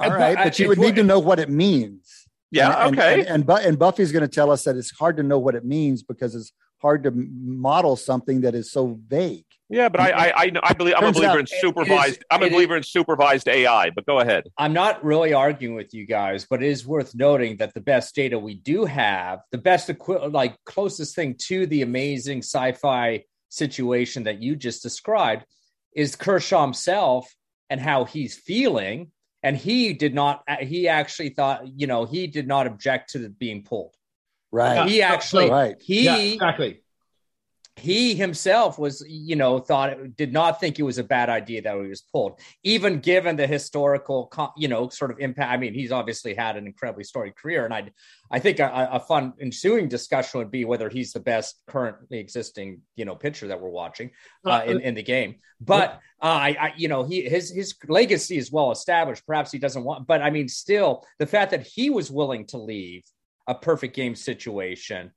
All 0.00 0.10
right, 0.10 0.36
but, 0.36 0.44
but 0.44 0.58
you 0.58 0.68
would 0.68 0.78
need 0.78 0.94
to 0.94 1.02
know 1.02 1.18
what 1.18 1.40
it 1.40 1.50
means. 1.50 2.28
Yeah, 2.50 2.86
and, 2.86 2.96
okay. 2.96 3.20
And, 3.20 3.28
and, 3.28 3.50
and, 3.50 3.66
and 3.66 3.78
Buffi's 3.78 4.12
going 4.12 4.22
to 4.22 4.28
tell 4.28 4.50
us 4.50 4.64
that 4.64 4.76
it's 4.76 4.92
hard 4.92 5.16
to 5.16 5.22
know 5.22 5.38
what 5.38 5.54
it 5.54 5.64
means 5.64 6.02
because 6.02 6.34
it's 6.34 6.52
hard 6.80 7.02
to 7.04 7.10
model 7.10 7.96
something 7.96 8.42
that 8.42 8.54
is 8.54 8.70
so 8.70 8.98
vague. 9.06 9.44
Yeah, 9.70 9.88
but 9.88 10.00
I 10.00 10.10
I 10.10 10.28
I, 10.28 10.52
I 10.62 10.72
believe 10.72 10.94
I'm 10.96 11.04
a 11.04 11.12
believer 11.12 11.32
out, 11.32 11.40
in 11.40 11.46
supervised. 11.46 12.18
Is, 12.18 12.24
I'm 12.30 12.42
a 12.42 12.48
believer 12.48 12.76
is, 12.76 12.78
in 12.78 12.82
supervised 12.84 13.48
AI. 13.48 13.90
But 13.90 14.06
go 14.06 14.20
ahead. 14.20 14.44
I'm 14.56 14.72
not 14.72 15.04
really 15.04 15.34
arguing 15.34 15.74
with 15.74 15.92
you 15.92 16.06
guys, 16.06 16.46
but 16.48 16.62
it 16.62 16.68
is 16.68 16.86
worth 16.86 17.14
noting 17.14 17.58
that 17.58 17.74
the 17.74 17.80
best 17.80 18.14
data 18.14 18.38
we 18.38 18.54
do 18.54 18.86
have, 18.86 19.40
the 19.52 19.58
best 19.58 19.90
equi- 19.90 20.28
like 20.28 20.56
closest 20.64 21.14
thing 21.14 21.34
to 21.48 21.66
the 21.66 21.82
amazing 21.82 22.38
sci-fi 22.38 23.24
situation 23.50 24.24
that 24.24 24.40
you 24.40 24.56
just 24.56 24.82
described, 24.82 25.44
is 25.94 26.16
Kershaw 26.16 26.62
himself 26.62 27.30
and 27.68 27.80
how 27.80 28.04
he's 28.04 28.36
feeling. 28.36 29.10
And 29.42 29.56
he 29.56 29.92
did 29.92 30.14
not. 30.14 30.42
He 30.60 30.88
actually 30.88 31.30
thought, 31.30 31.68
you 31.78 31.86
know, 31.86 32.06
he 32.06 32.26
did 32.26 32.48
not 32.48 32.66
object 32.66 33.10
to 33.10 33.28
being 33.28 33.64
pulled. 33.64 33.94
Right. 34.50 34.88
He 34.88 35.02
actually, 35.02 35.50
right. 35.50 35.76
he 35.80 36.04
yeah, 36.04 36.16
exactly. 36.16 36.82
He 37.76 38.16
himself 38.16 38.76
was, 38.76 39.04
you 39.06 39.36
know, 39.36 39.60
thought 39.60 39.90
it, 39.90 40.16
did 40.16 40.32
not 40.32 40.58
think 40.58 40.80
it 40.80 40.82
was 40.82 40.98
a 40.98 41.04
bad 41.04 41.28
idea 41.28 41.62
that 41.62 41.80
he 41.80 41.86
was 41.86 42.00
pulled, 42.00 42.40
even 42.64 42.98
given 42.98 43.36
the 43.36 43.46
historical, 43.46 44.32
you 44.56 44.66
know, 44.66 44.88
sort 44.88 45.12
of 45.12 45.20
impact. 45.20 45.52
I 45.52 45.58
mean, 45.58 45.74
he's 45.74 45.92
obviously 45.92 46.34
had 46.34 46.56
an 46.56 46.66
incredibly 46.66 47.04
storied 47.04 47.36
career, 47.36 47.64
and 47.64 47.72
I, 47.72 47.90
I 48.32 48.40
think 48.40 48.58
a, 48.58 48.88
a 48.90 48.98
fun 48.98 49.34
ensuing 49.40 49.88
discussion 49.88 50.38
would 50.38 50.50
be 50.50 50.64
whether 50.64 50.88
he's 50.88 51.12
the 51.12 51.20
best 51.20 51.60
currently 51.68 52.18
existing, 52.18 52.80
you 52.96 53.04
know, 53.04 53.14
pitcher 53.14 53.46
that 53.46 53.60
we're 53.60 53.68
watching 53.68 54.10
uh, 54.44 54.62
in, 54.66 54.80
in 54.80 54.94
the 54.94 55.02
game. 55.04 55.36
But 55.60 56.00
uh, 56.20 56.26
I, 56.26 56.56
I, 56.60 56.72
you 56.76 56.88
know, 56.88 57.04
he 57.04 57.28
his 57.28 57.50
his 57.50 57.76
legacy 57.86 58.38
is 58.38 58.50
well 58.50 58.72
established. 58.72 59.24
Perhaps 59.24 59.52
he 59.52 59.58
doesn't 59.58 59.84
want, 59.84 60.06
but 60.08 60.20
I 60.20 60.30
mean, 60.30 60.48
still, 60.48 61.06
the 61.20 61.26
fact 61.26 61.52
that 61.52 61.64
he 61.64 61.90
was 61.90 62.10
willing 62.10 62.46
to 62.46 62.58
leave 62.58 63.04
a 63.48 63.54
perfect 63.54 63.96
game 63.96 64.14
situation. 64.14 65.10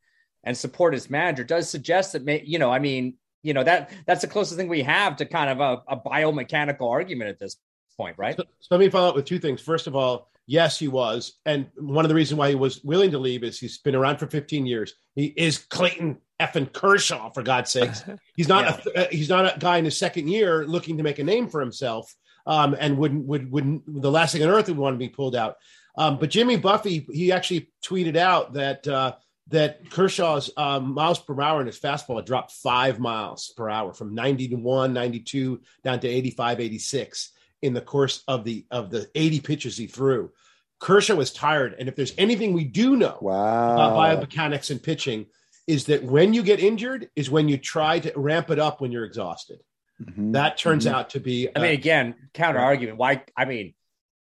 And 0.44 0.58
support 0.58 0.94
his 0.94 1.10
manager 1.10 1.44
does 1.44 1.70
suggest 1.70 2.14
that 2.14 2.24
may, 2.24 2.42
you 2.44 2.58
know 2.58 2.72
i 2.72 2.80
mean 2.80 3.14
you 3.44 3.54
know 3.54 3.64
that 3.64 3.92
that's 4.08 4.22
the 4.22 4.28
closest 4.28 4.58
thing 4.58 4.68
we 4.68 4.82
have 4.82 5.18
to 5.18 5.26
kind 5.26 5.52
of 5.52 5.60
a, 5.60 5.94
a 5.94 6.00
biomechanical 6.00 6.90
argument 6.90 7.30
at 7.30 7.38
this 7.38 7.58
point 7.96 8.16
right? 8.18 8.36
So, 8.36 8.44
so, 8.60 8.68
let 8.72 8.80
me 8.80 8.90
follow 8.90 9.10
up 9.10 9.16
with 9.16 9.26
two 9.26 9.38
things. 9.38 9.62
First 9.62 9.86
of 9.86 9.96
all 9.96 10.32
yes 10.48 10.80
he 10.80 10.88
was. 10.88 11.40
And 11.46 11.68
one 11.78 12.04
of 12.04 12.10
the 12.10 12.16
reasons 12.16 12.40
why 12.40 12.50
he 12.50 12.56
was 12.56 12.84
willing 12.84 13.12
to 13.12 13.20
leave 13.20 13.44
is 13.44 13.60
he's 13.60 13.78
been 13.78 13.96
around 13.96 14.18
for 14.18 14.28
15 14.28 14.66
years. 14.66 14.96
He 15.14 15.28
is 15.38 15.60
clayton 15.60 16.18
effing 16.42 16.74
kershaw 16.74 17.30
for 17.30 17.44
god's 17.44 17.72
sakes. 17.72 18.04
He's 18.36 18.48
not 18.48 18.82
yeah. 18.96 19.04
a, 19.04 19.16
he's 19.16 19.30
not 19.30 19.56
a 19.56 19.60
guy 19.60 19.78
in 19.78 19.86
his 19.86 19.98
second 19.98 20.28
year 20.28 20.66
looking 20.66 20.98
to 20.98 21.04
make 21.04 21.20
a 21.20 21.24
name 21.24 21.48
for 21.48 21.62
himself 21.62 22.16
um, 22.48 22.76
and 22.80 22.98
wouldn't 22.98 23.26
would 23.28 23.52
wouldn't 23.52 23.84
the 24.02 24.12
last 24.12 24.32
thing 24.32 24.44
on 24.44 24.50
earth 24.50 24.68
would 24.68 24.78
want 24.78 24.96
to 24.96 24.98
be 24.98 25.10
pulled 25.10 25.36
out 25.36 25.58
um, 25.96 26.18
but 26.18 26.30
Jimmy 26.30 26.58
Buffi, 26.58 27.06
he 27.12 27.32
actually 27.32 27.70
tweeted 27.84 28.16
out 28.16 28.54
that 28.54 28.88
uh, 28.88 29.14
that 29.48 29.90
Kershaw's 29.90 30.50
um, 30.56 30.94
miles 30.94 31.20
per 31.20 31.40
hour 31.42 31.62
in 31.62 31.68
his 31.68 31.80
fastball 31.80 32.18
had 32.18 32.26
dropped 32.26 32.52
five 32.52 33.00
miles 33.00 33.54
per 33.56 33.70
hour 33.70 33.94
from 33.94 34.16
90 34.16 34.50
to 34.50 34.56
1, 34.56 34.94
92 34.94 35.62
down 35.84 36.00
to 36.00 36.08
85, 36.08 36.60
86 36.60 37.32
in 37.62 37.74
the 37.74 37.82
course 37.82 38.24
of 38.28 38.44
the 38.44 38.66
of 38.72 38.90
the 38.90 39.10
80 39.14 39.40
pitches 39.42 39.78
he 39.78 39.88
threw. 39.88 40.32
Kershaw 40.80 41.16
was 41.16 41.32
tired, 41.32 41.76
and 41.78 41.88
if 41.88 41.96
there's 41.96 42.14
anything 42.18 42.54
we 42.54 42.64
do 42.64 42.96
know 42.96 43.18
wow. 43.22 43.74
about 43.74 43.96
biomechanics 43.96 44.72
and 44.72 44.82
pitching, 44.82 45.28
is 45.68 45.86
that 45.86 46.04
when 46.04 46.34
you 46.34 46.42
get 46.42 46.60
injured 46.60 47.10
is 47.16 47.30
when 47.30 47.48
you 47.48 47.58
try 47.58 48.00
to 48.00 48.12
ramp 48.16 48.50
it 48.50 48.60
up 48.60 48.82
when 48.82 48.92
you're 48.92 49.06
exhausted. 49.06 49.60
Mm-hmm. 50.02 50.32
That 50.32 50.58
turns 50.58 50.86
mm-hmm. 50.86 50.96
out 50.96 51.12
to 51.12 51.20
be. 51.20 51.50
I 51.56 51.60
mean, 51.60 51.74
again, 51.74 52.16
counter 52.34 52.60
argument. 52.60 52.98
Why? 52.98 53.24
I 53.38 53.46
mean, 53.46 53.76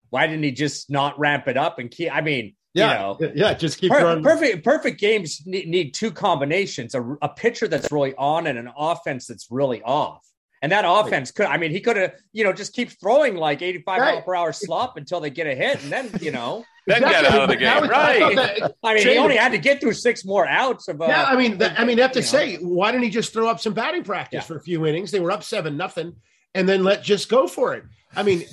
why 0.10 0.28
didn't 0.28 0.43
he 0.43 0.51
just 0.51 0.89
not 0.89 1.18
ramp 1.20 1.47
it 1.47 1.57
up 1.57 1.80
and 1.80 1.89
keep? 1.89 2.14
I 2.14 2.22
mean, 2.22 2.55
yeah, 2.74 3.14
you 3.18 3.28
know, 3.28 3.34
yeah, 3.36 3.53
just 3.53 3.80
keep 3.80 3.91
per- 3.91 4.22
perfect. 4.22 4.64
Perfect 4.64 4.99
games 4.99 5.41
need, 5.45 5.68
need 5.68 5.93
two 5.93 6.12
combinations: 6.12 6.95
a, 6.95 7.18
a 7.22 7.30
pitcher 7.30 7.68
that's 7.68 7.91
really 7.91 8.14
on 8.16 8.47
and 8.47 8.57
an 8.57 8.72
offense 8.78 9.28
that's 9.28 9.47
really 9.49 9.82
off. 9.82 10.26
And 10.62 10.74
that 10.74 10.84
offense 10.86 11.32
could, 11.32 11.45
I 11.45 11.55
mean, 11.55 11.72
he 11.72 11.80
could 11.80 11.95
have, 11.95 12.16
you 12.34 12.43
know, 12.43 12.51
just 12.51 12.74
keep 12.74 12.91
throwing 12.99 13.38
like 13.38 13.62
85 13.62 14.01
right. 14.01 14.16
mile 14.16 14.22
per 14.24 14.36
hour 14.36 14.51
slop 14.51 14.97
until 14.97 15.22
they 15.22 15.30
get 15.30 15.47
a 15.47 15.55
hit. 15.55 15.82
And 15.82 15.89
then, 15.89 16.12
you 16.20 16.32
know, 16.32 16.66
then 16.86 16.99
get 16.99 17.24
out 17.24 17.43
of 17.43 17.47
the 17.47 17.55
game. 17.55 17.80
Was, 17.80 17.89
right. 17.89 18.36
That, 18.36 18.76
I 18.84 18.93
mean, 18.93 19.07
he 19.07 19.18
only 19.18 19.38
had 19.38 19.53
to 19.53 19.57
get 19.57 19.80
through 19.80 19.93
six 19.93 20.26
more 20.26 20.45
outs 20.45 20.89
of, 20.89 21.01
uh, 21.01 21.05
yeah. 21.05 21.24
I 21.24 21.38
mean, 21.38 21.60
the, 21.60 21.80
I 21.80 21.86
mean, 21.86 21.97
I 21.97 22.01
have 22.01 22.12
to 22.12 22.22
say, 22.22 22.57
know. 22.57 22.68
why 22.68 22.91
didn't 22.91 23.05
he 23.05 23.10
just 23.10 23.32
throw 23.32 23.47
up 23.47 23.62
some 23.62 23.72
batting 23.72 24.03
practice 24.03 24.39
yeah. 24.39 24.41
for 24.41 24.57
a 24.57 24.62
few 24.62 24.86
innings? 24.86 25.12
They 25.12 25.22
were 25.22 25.32
up 25.32 25.43
seven, 25.43 25.78
nothing 25.78 26.18
and 26.53 26.68
then 26.68 26.84
let 26.84 27.03
just 27.03 27.30
go 27.30 27.47
for 27.47 27.74
it. 27.76 27.84
I 28.16 28.24
mean, 28.24 28.43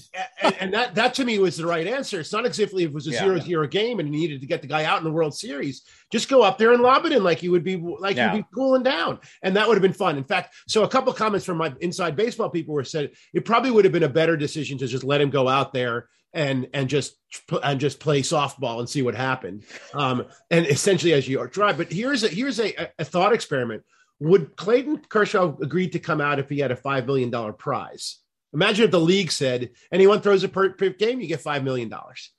and, 0.43 0.57
and, 0.61 0.75
that 0.75 0.95
that 0.97 1.15
to 1.15 1.25
me 1.25 1.39
was 1.39 1.57
the 1.57 1.67
right 1.67 1.87
answer. 1.87 2.21
It's 2.21 2.33
not 2.33 2.45
as 2.45 2.59
if 2.59 2.75
it 2.75 2.93
was 2.93 3.07
a 3.07 3.11
yeah, 3.11 3.21
zero 3.21 3.41
zero 3.41 3.67
game 3.67 4.01
and 4.01 4.09
you 4.13 4.21
needed 4.21 4.41
to 4.43 4.47
get 4.47 4.61
the 4.61 4.69
guy 4.69 4.85
out 4.85 4.99
in 4.99 5.05
the 5.05 5.11
World 5.11 5.35
Series. 5.35 5.83
Just 6.13 6.29
go 6.29 6.43
up 6.43 6.59
there 6.59 6.73
and 6.73 6.83
lob 6.83 7.07
it 7.07 7.13
in 7.13 7.25
like 7.25 7.43
you 7.43 7.51
would 7.53 7.65
be 7.65 7.77
like 7.77 8.17
yeah. 8.17 8.35
you'd 8.35 8.43
be 8.43 8.49
cooling 8.55 8.83
down, 8.83 9.19
and 9.43 9.57
that 9.57 9.67
would 9.67 9.75
have 9.75 9.83
been 9.83 9.95
fun. 9.95 10.19
In 10.19 10.25
fact, 10.25 10.55
so 10.69 10.85
a 10.85 10.89
couple 10.89 11.13
comments 11.15 11.47
from 11.47 11.57
my 11.57 11.75
inside 11.81 12.17
baseball 12.17 12.51
people 12.51 12.75
were 12.75 12.85
said 12.85 13.13
it 13.33 13.45
probably 13.47 13.71
would 13.71 13.85
have 13.87 13.93
been 13.93 14.03
a 14.03 14.09
better 14.09 14.37
decision 14.37 14.77
to 14.79 14.87
just 14.87 15.05
let 15.05 15.21
him 15.21 15.31
go 15.31 15.49
out 15.49 15.73
there 15.73 16.09
and 16.35 16.69
and 16.75 16.89
just 16.89 17.17
and 17.63 17.81
just 17.81 17.99
play 17.99 18.21
softball 18.21 18.79
and 18.81 18.89
see 18.89 19.01
what 19.01 19.15
happened. 19.15 19.65
Um, 19.95 20.27
and 20.51 20.67
essentially 20.67 21.15
as 21.15 21.27
you 21.27 21.41
are 21.41 21.47
drive. 21.47 21.79
But 21.79 21.91
here's 21.91 22.23
a 22.25 22.29
here's 22.29 22.61
a, 22.61 22.91
a 22.99 23.05
thought 23.05 23.33
experiment. 23.33 23.85
Would 24.21 24.57
Clayton 24.57 24.99
Kershaw 25.09 25.57
agreed 25.63 25.93
to 25.93 25.99
come 25.99 26.21
out 26.21 26.39
if 26.39 26.49
he 26.49 26.59
had 26.59 26.71
a 26.71 26.77
five 26.77 27.07
million 27.07 27.31
dollar 27.31 27.53
prize? 27.53 28.19
Imagine 28.57 28.87
if 28.87 28.91
the 28.91 28.99
league 28.99 29.31
said 29.31 29.71
anyone 29.93 30.23
throws 30.23 30.43
a 30.43 30.49
per, 30.49 30.71
per 30.71 30.89
game, 30.89 31.21
you 31.21 31.27
get 31.27 31.43
five 31.43 31.63
million 31.63 31.91
dollars. 31.91 32.31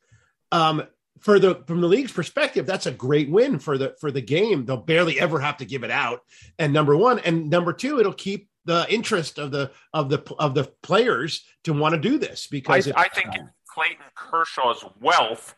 Um, 0.51 0.81
for 1.19 1.37
the 1.37 1.63
from 1.67 1.79
the 1.79 1.87
league's 1.87 2.11
perspective, 2.11 2.65
that's 2.65 2.87
a 2.87 2.91
great 2.91 3.29
win 3.29 3.59
for 3.59 3.77
the 3.77 3.95
for 3.99 4.09
the 4.09 4.21
game. 4.21 4.65
They'll 4.65 4.77
barely 4.77 5.19
ever 5.19 5.39
have 5.39 5.57
to 5.57 5.65
give 5.65 5.83
it 5.83 5.91
out. 5.91 6.21
And 6.57 6.73
number 6.73 6.97
one, 6.97 7.19
and 7.19 7.51
number 7.51 7.71
two, 7.71 7.99
it'll 7.99 8.13
keep 8.13 8.49
the 8.65 8.87
interest 8.89 9.37
of 9.37 9.51
the 9.51 9.69
of 9.93 10.09
the 10.09 10.23
of 10.39 10.55
the 10.55 10.63
players 10.81 11.45
to 11.65 11.73
want 11.73 11.93
to 11.93 12.01
do 12.01 12.17
this 12.17 12.47
because 12.47 12.87
I, 12.89 13.01
I 13.01 13.09
think 13.09 13.29
Clayton 13.67 14.05
Kershaw's 14.15 14.83
wealth, 14.99 15.53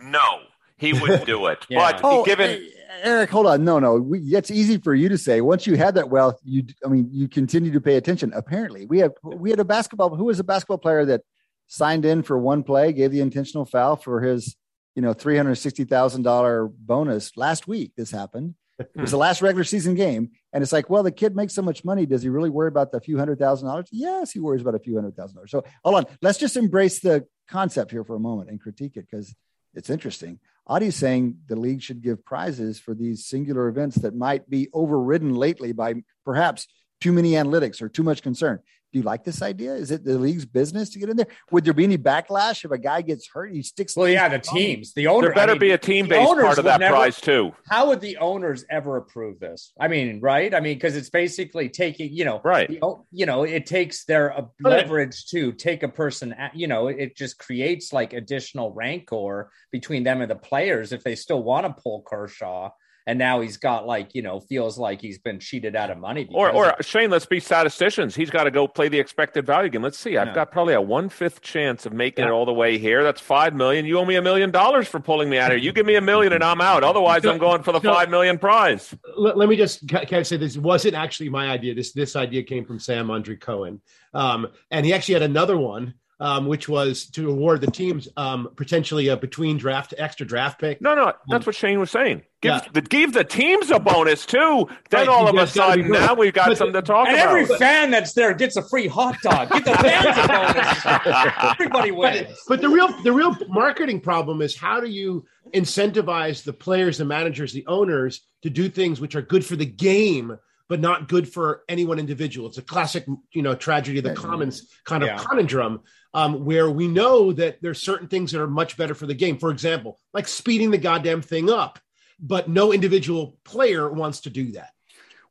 no, 0.00 0.42
he 0.76 0.92
would 0.92 1.24
do 1.24 1.46
it. 1.46 1.66
yeah. 1.68 1.78
But 1.78 2.00
oh, 2.04 2.24
given 2.24 2.64
Eric, 3.02 3.30
hold 3.30 3.46
on, 3.46 3.64
no, 3.64 3.78
no, 3.78 3.94
we, 3.96 4.20
it's 4.20 4.50
easy 4.50 4.78
for 4.78 4.94
you 4.94 5.08
to 5.08 5.18
say. 5.18 5.40
Once 5.40 5.66
you 5.66 5.76
had 5.76 5.94
that 5.96 6.08
wealth, 6.08 6.38
you, 6.44 6.64
I 6.84 6.88
mean, 6.88 7.08
you 7.10 7.28
continue 7.28 7.72
to 7.72 7.80
pay 7.80 7.96
attention. 7.96 8.32
Apparently, 8.34 8.86
we 8.86 8.98
have 9.00 9.12
we 9.22 9.50
had 9.50 9.58
a 9.58 9.64
basketball. 9.64 10.14
Who 10.14 10.24
was 10.24 10.38
a 10.38 10.44
basketball 10.44 10.78
player 10.78 11.04
that 11.06 11.22
signed 11.66 12.04
in 12.04 12.22
for 12.22 12.38
one 12.38 12.62
play, 12.62 12.92
gave 12.92 13.10
the 13.10 13.20
intentional 13.20 13.64
foul 13.64 13.96
for 13.96 14.20
his, 14.20 14.56
you 14.94 15.02
know, 15.02 15.12
three 15.12 15.36
hundred 15.36 15.56
sixty 15.56 15.84
thousand 15.84 16.22
dollar 16.22 16.68
bonus 16.68 17.36
last 17.36 17.66
week. 17.66 17.92
This 17.96 18.10
happened. 18.10 18.54
It 18.78 19.00
was 19.00 19.10
the 19.10 19.16
last 19.16 19.40
regular 19.40 19.64
season 19.64 19.94
game, 19.94 20.32
and 20.52 20.62
it's 20.62 20.72
like, 20.72 20.90
well, 20.90 21.02
the 21.02 21.10
kid 21.10 21.34
makes 21.34 21.54
so 21.54 21.62
much 21.62 21.82
money. 21.82 22.04
Does 22.04 22.22
he 22.22 22.28
really 22.28 22.50
worry 22.50 22.68
about 22.68 22.92
the 22.92 23.00
few 23.00 23.18
hundred 23.18 23.38
thousand 23.38 23.68
dollars? 23.68 23.88
Yes, 23.90 24.32
he 24.32 24.38
worries 24.38 24.60
about 24.60 24.74
a 24.74 24.78
few 24.78 24.94
hundred 24.94 25.16
thousand 25.16 25.36
dollars. 25.36 25.50
So 25.50 25.64
hold 25.82 25.96
on, 25.96 26.06
let's 26.20 26.38
just 26.38 26.56
embrace 26.56 27.00
the 27.00 27.26
concept 27.48 27.90
here 27.90 28.04
for 28.04 28.16
a 28.16 28.20
moment 28.20 28.50
and 28.50 28.60
critique 28.60 28.96
it 28.96 29.06
because 29.10 29.34
it's 29.74 29.88
interesting. 29.88 30.40
Adi's 30.66 30.96
saying 30.96 31.38
the 31.46 31.56
league 31.56 31.82
should 31.82 32.02
give 32.02 32.24
prizes 32.24 32.78
for 32.78 32.94
these 32.94 33.26
singular 33.26 33.68
events 33.68 33.96
that 33.96 34.14
might 34.14 34.48
be 34.50 34.68
overridden 34.72 35.34
lately 35.34 35.72
by 35.72 35.94
perhaps 36.24 36.66
too 37.00 37.12
many 37.12 37.32
analytics 37.32 37.80
or 37.80 37.88
too 37.88 38.02
much 38.02 38.22
concern. 38.22 38.58
Do 38.92 39.00
you 39.00 39.04
like 39.04 39.24
this 39.24 39.42
idea? 39.42 39.74
Is 39.74 39.90
it 39.90 40.04
the 40.04 40.16
league's 40.16 40.46
business 40.46 40.90
to 40.90 40.98
get 40.98 41.08
in 41.08 41.16
there? 41.16 41.26
Would 41.50 41.64
there 41.64 41.74
be 41.74 41.84
any 41.84 41.98
backlash 41.98 42.64
if 42.64 42.70
a 42.70 42.78
guy 42.78 43.02
gets 43.02 43.28
hurt? 43.28 43.52
He 43.52 43.62
sticks. 43.62 43.96
Well, 43.96 44.08
yeah, 44.08 44.28
the 44.28 44.38
teams, 44.38 44.94
the 44.94 45.08
owner. 45.08 45.26
There 45.26 45.34
better 45.34 45.52
I 45.52 45.54
mean, 45.54 45.60
be 45.60 45.70
a 45.72 45.78
team-based 45.78 46.32
part 46.32 46.58
of 46.58 46.64
that 46.64 46.80
never, 46.80 46.94
prize 46.94 47.20
too. 47.20 47.52
How 47.68 47.88
would 47.88 48.00
the 48.00 48.16
owners 48.18 48.64
ever 48.70 48.96
approve 48.96 49.40
this? 49.40 49.72
I 49.78 49.88
mean, 49.88 50.20
right? 50.20 50.54
I 50.54 50.60
mean, 50.60 50.76
because 50.76 50.96
it's 50.96 51.10
basically 51.10 51.68
taking, 51.68 52.12
you 52.12 52.24
know, 52.24 52.40
right. 52.44 52.68
The, 52.68 52.94
you 53.10 53.26
know, 53.26 53.42
it 53.42 53.66
takes 53.66 54.04
their 54.04 54.32
uh, 54.32 54.46
leverage 54.60 55.26
to 55.26 55.52
take 55.52 55.82
a 55.82 55.88
person. 55.88 56.34
You 56.54 56.68
know, 56.68 56.86
it 56.86 57.16
just 57.16 57.38
creates 57.38 57.92
like 57.92 58.12
additional 58.12 58.72
rancor 58.72 59.50
between 59.72 60.04
them 60.04 60.20
and 60.20 60.30
the 60.30 60.36
players 60.36 60.92
if 60.92 61.02
they 61.02 61.16
still 61.16 61.42
want 61.42 61.66
to 61.66 61.82
pull 61.82 62.02
Kershaw 62.02 62.70
and 63.06 63.18
now 63.18 63.40
he's 63.40 63.56
got 63.56 63.86
like 63.86 64.14
you 64.14 64.22
know 64.22 64.40
feels 64.40 64.78
like 64.78 65.00
he's 65.00 65.18
been 65.18 65.38
cheated 65.38 65.76
out 65.76 65.90
of 65.90 65.98
money. 65.98 66.28
Or, 66.32 66.50
or 66.50 66.70
of- 66.70 66.84
Shane, 66.84 67.10
let's 67.10 67.26
be 67.26 67.40
statisticians. 67.40 68.14
He's 68.14 68.30
got 68.30 68.44
to 68.44 68.50
go 68.50 68.66
play 68.66 68.88
the 68.88 68.98
expected 68.98 69.46
value 69.46 69.70
game. 69.70 69.82
Let's 69.82 69.98
see. 69.98 70.16
I've 70.16 70.28
yeah. 70.28 70.34
got 70.34 70.50
probably 70.50 70.74
a 70.74 70.80
one 70.80 71.08
fifth 71.08 71.40
chance 71.40 71.86
of 71.86 71.92
making 71.92 72.24
yeah. 72.24 72.30
it 72.30 72.32
all 72.32 72.44
the 72.44 72.52
way 72.52 72.78
here. 72.78 73.04
That's 73.04 73.20
five 73.20 73.54
million. 73.54 73.86
You 73.86 73.98
owe 73.98 74.04
me 74.04 74.16
a 74.16 74.22
million 74.22 74.50
dollars 74.50 74.88
for 74.88 75.00
pulling 75.00 75.30
me 75.30 75.38
out 75.38 75.52
of 75.52 75.58
here. 75.58 75.64
You 75.64 75.72
give 75.72 75.86
me 75.86 75.94
a 75.94 76.00
million 76.00 76.32
and 76.32 76.42
I'm 76.42 76.60
out. 76.60 76.82
Otherwise, 76.82 77.24
I'm 77.24 77.38
going 77.38 77.62
for 77.62 77.72
the 77.72 77.80
no, 77.80 77.94
five 77.94 78.10
million 78.10 78.38
prize. 78.38 78.94
Let, 79.16 79.36
let 79.36 79.48
me 79.48 79.56
just 79.56 79.86
can 79.88 80.18
I 80.18 80.22
say 80.22 80.36
this 80.36 80.56
wasn't 80.56 80.94
actually 80.94 81.28
my 81.28 81.48
idea. 81.48 81.74
This 81.74 81.92
this 81.92 82.16
idea 82.16 82.42
came 82.42 82.64
from 82.64 82.80
Sam 82.80 83.10
Andre 83.10 83.36
Cohen, 83.36 83.80
um, 84.14 84.48
and 84.70 84.84
he 84.84 84.92
actually 84.92 85.14
had 85.14 85.22
another 85.22 85.56
one 85.56 85.94
um, 86.18 86.46
which 86.46 86.68
was 86.68 87.06
to 87.10 87.30
award 87.30 87.60
the 87.60 87.70
teams 87.70 88.08
um, 88.16 88.48
potentially 88.56 89.08
a 89.08 89.16
between 89.16 89.58
draft 89.58 89.92
extra 89.98 90.26
draft 90.26 90.58
pick. 90.58 90.80
No, 90.80 90.94
no, 90.94 91.12
that's 91.28 91.42
um, 91.42 91.46
what 91.46 91.54
Shane 91.54 91.78
was 91.78 91.90
saying. 91.90 92.22
Give 92.40 92.52
yeah. 92.52 92.60
the 92.72 92.82
give 92.82 93.12
the 93.12 93.24
teams 93.24 93.70
a 93.70 93.78
bonus 93.78 94.24
too. 94.24 94.68
Then 94.90 95.00
right, 95.00 95.08
all 95.08 95.28
of 95.28 95.34
a 95.34 95.46
sudden, 95.46 95.90
now 95.90 96.14
we've 96.14 96.32
got 96.32 96.48
but, 96.48 96.58
something 96.58 96.74
to 96.74 96.82
talk 96.82 97.08
and 97.08 97.16
about. 97.16 97.36
And 97.36 97.42
every 97.44 97.56
fan 97.58 97.90
that's 97.90 98.12
there 98.14 98.32
gets 98.34 98.56
a 98.56 98.62
free 98.62 98.86
hot 98.86 99.16
dog. 99.22 99.50
Give 99.50 99.64
the 99.64 99.74
fans 99.74 100.16
a 100.16 100.28
bonus. 100.28 101.32
Everybody 101.52 101.90
wins. 101.90 102.28
But, 102.28 102.36
but 102.48 102.60
the 102.62 102.68
real 102.68 102.88
the 103.02 103.12
real 103.12 103.36
marketing 103.48 104.00
problem 104.00 104.40
is 104.42 104.56
how 104.56 104.80
do 104.80 104.88
you 104.88 105.24
incentivize 105.54 106.44
the 106.44 106.52
players, 106.52 106.98
the 106.98 107.04
managers, 107.04 107.52
the 107.52 107.66
owners 107.66 108.22
to 108.42 108.50
do 108.50 108.68
things 108.68 109.00
which 109.00 109.14
are 109.14 109.22
good 109.22 109.44
for 109.44 109.56
the 109.56 109.66
game 109.66 110.36
but 110.68 110.80
not 110.80 111.08
good 111.08 111.28
for 111.28 111.62
any 111.68 111.84
one 111.84 111.98
individual. 111.98 112.48
It's 112.48 112.58
a 112.58 112.62
classic, 112.62 113.06
you 113.32 113.42
know, 113.42 113.54
tragedy 113.54 113.98
of 113.98 114.04
the 114.04 114.14
commons 114.14 114.68
kind 114.84 115.02
of 115.02 115.08
yeah. 115.08 115.18
conundrum 115.18 115.80
um, 116.14 116.44
where 116.44 116.70
we 116.70 116.88
know 116.88 117.32
that 117.32 117.58
there's 117.62 117.80
certain 117.80 118.08
things 118.08 118.32
that 118.32 118.40
are 118.40 118.48
much 118.48 118.76
better 118.76 118.94
for 118.94 119.06
the 119.06 119.14
game. 119.14 119.38
For 119.38 119.50
example, 119.50 120.00
like 120.12 120.26
speeding 120.26 120.70
the 120.70 120.78
goddamn 120.78 121.22
thing 121.22 121.50
up, 121.50 121.78
but 122.18 122.48
no 122.48 122.72
individual 122.72 123.38
player 123.44 123.90
wants 123.90 124.20
to 124.22 124.30
do 124.30 124.52
that. 124.52 124.70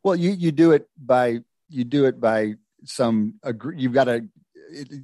Well, 0.04 0.16
you 0.16 0.32
you 0.32 0.52
do 0.52 0.72
it 0.72 0.88
by 0.98 1.40
you 1.70 1.84
do 1.84 2.06
it 2.06 2.22
by 2.22 2.56
some 2.84 3.36
you've 3.76 3.94
got 3.94 4.08
a 4.08 4.26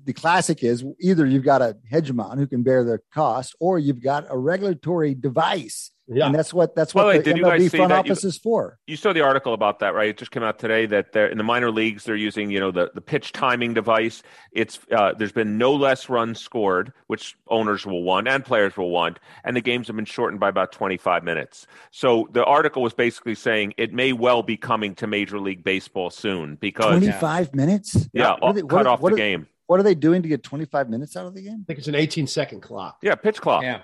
the 0.06 0.14
classic 0.14 0.64
is 0.64 0.84
either 1.00 1.26
you've 1.26 1.44
got 1.44 1.62
a 1.62 1.78
hegemon 1.92 2.38
who 2.38 2.48
can 2.48 2.64
bear 2.64 2.84
the 2.84 3.00
cost 3.14 3.56
or 3.60 3.80
you've 3.80 4.02
got 4.02 4.26
a 4.30 4.38
regulatory 4.38 5.14
device 5.14 5.91
yeah. 6.08 6.26
And 6.26 6.36
that's 6.36 6.54
what 6.54 6.76
that's 6.76 6.94
what 6.94 7.06
well, 7.06 7.22
the 7.22 7.34
MLB 7.34 7.70
front 7.70 7.92
office 7.92 8.24
you, 8.24 8.30
is 8.30 8.38
for. 8.38 8.80
You 8.88 8.98
saw 8.98 9.14
the 9.14 9.22
article 9.22 9.54
about 9.54 9.80
that, 9.80 9.94
right? 9.94 10.10
It 10.10 10.18
just 10.18 10.32
came 10.32 10.44
out 10.44 10.60
today 10.60 10.86
that 10.88 11.14
they're 11.14 11.28
in 11.28 11.38
the 11.38 11.44
minor 11.44 11.72
leagues 11.72 12.04
they're 12.04 12.16
using, 12.16 12.52
you 12.52 12.60
know, 12.60 12.72
the, 12.72 12.92
the 12.94 13.02
pitch 13.02 13.32
timing 13.32 13.74
device. 13.74 14.24
It's 14.52 14.80
uh, 14.96 15.14
there's 15.18 15.32
been 15.32 15.58
no 15.58 15.74
less 15.74 16.10
runs 16.10 16.40
scored, 16.40 16.92
which 17.08 17.38
owners 17.48 17.86
will 17.86 18.04
want 18.04 18.28
and 18.28 18.44
players 18.44 18.76
will 18.76 18.90
want, 18.90 19.20
and 19.44 19.56
the 19.56 19.62
games 19.62 19.88
have 19.88 19.96
been 19.96 20.06
shortened 20.06 20.40
by 20.40 20.50
about 20.50 20.72
25 20.72 21.24
minutes. 21.24 21.68
So 21.92 22.28
the 22.32 22.44
article 22.44 22.82
was 22.82 22.94
basically 22.94 23.36
saying 23.36 23.74
it 23.78 23.94
may 23.94 24.14
well 24.14 24.44
be 24.44 24.58
coming 24.58 24.96
to 24.96 25.08
Major 25.08 25.40
League 25.40 25.64
Baseball 25.64 26.10
soon 26.10 26.56
because 26.56 27.00
25 27.00 27.46
yeah. 27.46 27.50
minutes. 27.54 28.10
Yeah, 28.14 28.36
yeah 28.42 28.52
they, 28.52 28.62
cut 28.64 28.88
off 28.88 29.02
the 29.02 29.16
game. 29.16 29.48
What 29.68 29.80
are 29.80 29.84
they 29.84 29.96
doing 29.96 30.22
to 30.24 30.28
get 30.28 30.44
25 30.44 30.90
minutes 30.90 31.16
out 31.16 31.28
of 31.28 31.34
the 31.34 31.42
game? 31.42 31.60
I 31.62 31.66
think 31.66 31.80
it's 31.80 31.88
an 31.88 31.96
18 31.96 32.28
second 32.28 32.60
clock. 32.60 32.98
Yeah, 33.02 33.16
pitch 33.16 33.40
clock. 33.40 33.64
Yeah. 33.64 33.80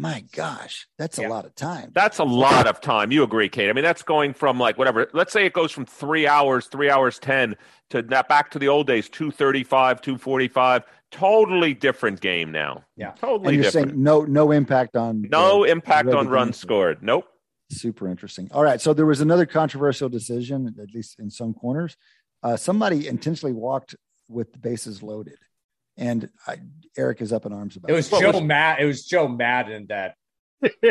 My 0.00 0.22
gosh, 0.30 0.86
that's 0.96 1.18
yeah. 1.18 1.26
a 1.26 1.28
lot 1.28 1.44
of 1.44 1.56
time. 1.56 1.90
That's 1.92 2.18
a 2.18 2.24
lot 2.24 2.68
of 2.68 2.80
time. 2.80 3.10
You 3.10 3.24
agree, 3.24 3.48
Kate? 3.48 3.68
I 3.68 3.72
mean, 3.72 3.82
that's 3.82 4.02
going 4.02 4.32
from 4.32 4.56
like 4.56 4.78
whatever. 4.78 5.10
Let's 5.12 5.32
say 5.32 5.44
it 5.44 5.52
goes 5.52 5.72
from 5.72 5.86
three 5.86 6.24
hours, 6.24 6.66
three 6.66 6.88
hours 6.88 7.18
ten 7.18 7.56
to 7.90 8.02
that 8.02 8.28
back 8.28 8.52
to 8.52 8.60
the 8.60 8.68
old 8.68 8.86
days, 8.86 9.08
two 9.08 9.32
thirty 9.32 9.64
five, 9.64 10.00
two 10.00 10.16
forty 10.16 10.46
five. 10.46 10.84
Totally 11.10 11.74
different 11.74 12.20
game 12.20 12.52
now. 12.52 12.84
Yeah, 12.96 13.10
totally. 13.10 13.48
And 13.48 13.54
you're 13.56 13.64
different. 13.64 13.90
saying 13.90 14.02
no, 14.02 14.22
no 14.22 14.52
impact 14.52 14.94
on 14.94 15.22
no 15.22 15.64
impact 15.64 16.10
on 16.10 16.28
runs 16.28 16.56
scored. 16.56 17.02
Nope. 17.02 17.26
Super 17.72 18.06
interesting. 18.08 18.48
All 18.52 18.62
right, 18.62 18.80
so 18.80 18.94
there 18.94 19.04
was 19.04 19.20
another 19.20 19.46
controversial 19.46 20.08
decision, 20.08 20.72
at 20.80 20.94
least 20.94 21.18
in 21.18 21.28
some 21.28 21.54
corners. 21.54 21.96
Uh, 22.44 22.56
somebody 22.56 23.08
intentionally 23.08 23.52
walked 23.52 23.96
with 24.28 24.52
the 24.52 24.58
bases 24.60 25.02
loaded 25.02 25.38
and 25.98 26.30
I, 26.46 26.56
Eric 26.96 27.20
is 27.20 27.32
up 27.32 27.44
in 27.44 27.52
arms 27.52 27.76
about 27.76 27.90
it. 27.90 27.94
Was 27.94 28.10
it. 28.12 28.20
Joe 28.20 28.40
Matt? 28.40 28.80
It 28.80 28.86
was 28.86 29.04
Joe 29.04 29.28
Maddon 29.28 29.86
that 29.88 30.14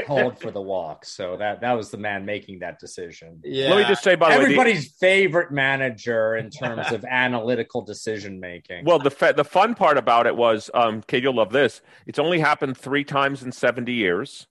called 0.05 0.39
for 0.39 0.51
the 0.51 0.61
walk. 0.61 1.03
So 1.03 1.37
that 1.37 1.61
that 1.61 1.73
was 1.73 1.89
the 1.91 1.97
man 1.97 2.25
making 2.25 2.59
that 2.59 2.79
decision. 2.79 3.41
Yeah. 3.43 3.69
Let 3.69 3.77
me 3.79 3.83
just 3.85 4.03
say, 4.03 4.15
by 4.15 4.33
everybody's 4.33 4.89
the, 4.89 4.95
favorite 4.99 5.51
manager 5.51 6.35
in 6.35 6.49
terms 6.49 6.91
of 6.91 7.03
analytical 7.03 7.81
decision 7.81 8.39
making. 8.39 8.85
Well, 8.85 8.99
the 8.99 9.11
fa- 9.11 9.33
the 9.35 9.43
fun 9.43 9.75
part 9.75 9.97
about 9.97 10.27
it 10.27 10.35
was, 10.35 10.69
um, 10.73 11.01
Kate, 11.01 11.23
you'll 11.23 11.35
love 11.35 11.51
this. 11.51 11.81
It's 12.05 12.19
only 12.19 12.39
happened 12.39 12.77
three 12.77 13.03
times 13.03 13.43
in 13.43 13.51
seventy 13.51 13.93
years. 13.93 14.47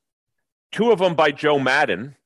Two 0.73 0.91
of 0.91 0.99
them 0.99 1.15
by 1.15 1.31
Joe 1.31 1.59
Maddon. 1.59 2.17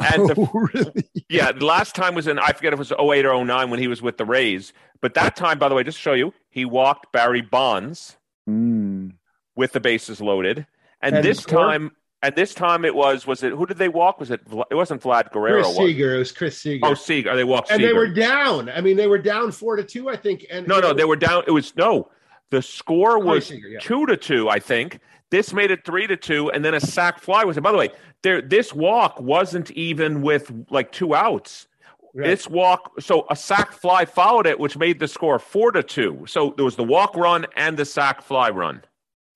And 0.00 0.28
the, 0.28 0.34
oh, 0.38 0.68
really? 0.74 1.08
yeah, 1.28 1.52
the 1.52 1.64
last 1.64 1.94
time 1.94 2.14
was 2.14 2.26
in 2.26 2.38
I 2.38 2.52
forget 2.52 2.72
if 2.72 2.80
it 2.80 2.90
was 2.90 2.92
08 2.92 3.26
or 3.26 3.44
09 3.44 3.70
when 3.70 3.80
he 3.80 3.88
was 3.88 4.02
with 4.02 4.16
the 4.16 4.24
Rays. 4.24 4.72
But 5.00 5.14
that 5.14 5.36
time, 5.36 5.58
by 5.58 5.68
the 5.68 5.74
way, 5.74 5.82
just 5.84 5.98
to 5.98 6.02
show 6.02 6.12
you, 6.14 6.32
he 6.50 6.64
walked 6.64 7.12
Barry 7.12 7.42
Bonds 7.42 8.16
mm. 8.48 9.12
with 9.54 9.72
the 9.72 9.80
bases 9.80 10.20
loaded, 10.20 10.66
and, 11.00 11.16
and 11.16 11.24
this 11.24 11.44
time, 11.44 11.92
and 12.22 12.34
this 12.34 12.54
time 12.54 12.84
it 12.84 12.94
was 12.94 13.26
was 13.26 13.42
it 13.42 13.52
who 13.52 13.66
did 13.66 13.78
they 13.78 13.88
walk? 13.88 14.18
Was 14.18 14.30
it 14.30 14.40
it 14.70 14.74
wasn't 14.74 15.02
Vlad 15.02 15.32
Guerrero? 15.32 15.62
Chris 15.62 15.76
Seager. 15.76 16.14
It 16.14 16.18
was 16.18 16.32
Chris 16.32 16.58
Seager. 16.58 16.86
Oh, 16.86 16.94
Seager. 16.94 17.36
They 17.36 17.44
walked, 17.44 17.70
and 17.70 17.78
Seager. 17.78 17.88
they 17.88 17.92
were 17.92 18.08
down. 18.08 18.68
I 18.70 18.80
mean, 18.80 18.96
they 18.96 19.06
were 19.06 19.18
down 19.18 19.52
four 19.52 19.76
to 19.76 19.84
two, 19.84 20.08
I 20.08 20.16
think. 20.16 20.46
And 20.50 20.66
no, 20.66 20.80
no, 20.80 20.92
they 20.92 21.04
were 21.04 21.16
down. 21.16 21.44
It 21.46 21.52
was 21.52 21.76
no. 21.76 22.10
The 22.50 22.62
score 22.62 23.18
was 23.18 23.46
Seager, 23.46 23.68
yeah. 23.68 23.78
two 23.80 24.06
to 24.06 24.16
two, 24.16 24.48
I 24.48 24.60
think. 24.60 25.00
This 25.30 25.52
made 25.52 25.70
it 25.70 25.84
three 25.84 26.06
to 26.06 26.16
two, 26.16 26.50
and 26.50 26.64
then 26.64 26.74
a 26.74 26.80
sac 26.80 27.20
fly 27.20 27.44
was 27.44 27.56
it. 27.56 27.62
By 27.62 27.72
the 27.72 27.78
way, 27.78 27.90
there 28.22 28.40
this 28.40 28.72
walk 28.72 29.20
wasn't 29.20 29.70
even 29.72 30.22
with 30.22 30.52
like 30.70 30.92
two 30.92 31.14
outs. 31.14 31.66
Right. 32.14 32.28
This 32.28 32.48
walk, 32.48 33.00
so 33.00 33.26
a 33.28 33.36
sac 33.36 33.72
fly 33.72 34.06
followed 34.06 34.46
it, 34.46 34.58
which 34.58 34.78
made 34.78 35.00
the 35.00 35.08
score 35.08 35.38
four 35.38 35.72
to 35.72 35.82
two. 35.82 36.24
So 36.26 36.54
there 36.56 36.64
was 36.64 36.76
the 36.76 36.84
walk 36.84 37.14
run 37.14 37.46
and 37.56 37.76
the 37.76 37.84
sac 37.84 38.22
fly 38.22 38.48
run. 38.50 38.82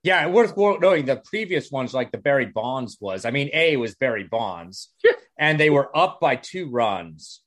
Yeah, 0.03 0.27
worth 0.29 0.57
knowing 0.57 1.05
the 1.05 1.21
previous 1.23 1.71
ones, 1.71 1.93
like 1.93 2.11
the 2.11 2.19
Barry 2.19 2.47
Bonds 2.47 2.97
was. 3.01 3.27
I 3.27 3.31
mean, 3.31 3.51
A 3.53 3.77
was 3.77 3.95
Barry 3.97 4.25
Bonds, 4.25 4.95
and 5.39 5.61
they 5.61 5.69
were 5.69 5.95
up 5.95 6.21
by 6.21 6.37
two 6.37 6.71
runs, 6.71 7.43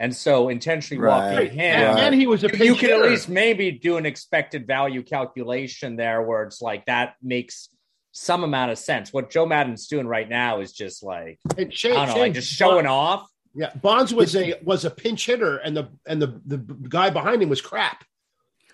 and 0.00 0.14
so 0.14 0.48
intentionally 0.48 1.00
right. 1.00 1.32
walking 1.32 1.50
him. 1.52 1.80
And, 1.80 1.98
and, 1.98 2.14
he 2.14 2.26
was 2.26 2.44
a 2.44 2.56
you, 2.56 2.64
you 2.64 2.74
can 2.74 2.90
at 2.90 3.02
least 3.02 3.28
maybe 3.28 3.70
do 3.70 3.96
an 3.96 4.06
expected 4.06 4.66
value 4.66 5.02
calculation 5.02 5.96
there, 5.96 6.22
where 6.22 6.42
it's 6.42 6.60
like 6.60 6.86
that 6.86 7.14
makes 7.22 7.68
some 8.12 8.44
amount 8.44 8.70
of 8.70 8.78
sense. 8.78 9.12
What 9.12 9.30
Joe 9.30 9.46
Maddon's 9.46 9.86
doing 9.86 10.06
right 10.06 10.28
now 10.28 10.60
is 10.60 10.72
just 10.72 11.02
like 11.02 11.38
Shane, 11.70 11.92
I 11.92 11.94
don't 11.94 12.06
know, 12.08 12.12
Shane, 12.14 12.22
like 12.22 12.34
just 12.34 12.52
showing 12.52 12.86
off. 12.86 13.28
Yeah, 13.54 13.70
Bonds 13.74 14.14
was 14.14 14.34
a 14.34 14.54
was 14.62 14.84
a 14.84 14.90
pinch 14.90 15.26
hitter, 15.26 15.58
and 15.58 15.76
the 15.76 15.88
and 16.06 16.20
the 16.20 16.40
the 16.46 16.58
guy 16.58 17.10
behind 17.10 17.42
him 17.42 17.48
was 17.48 17.60
crap, 17.60 18.04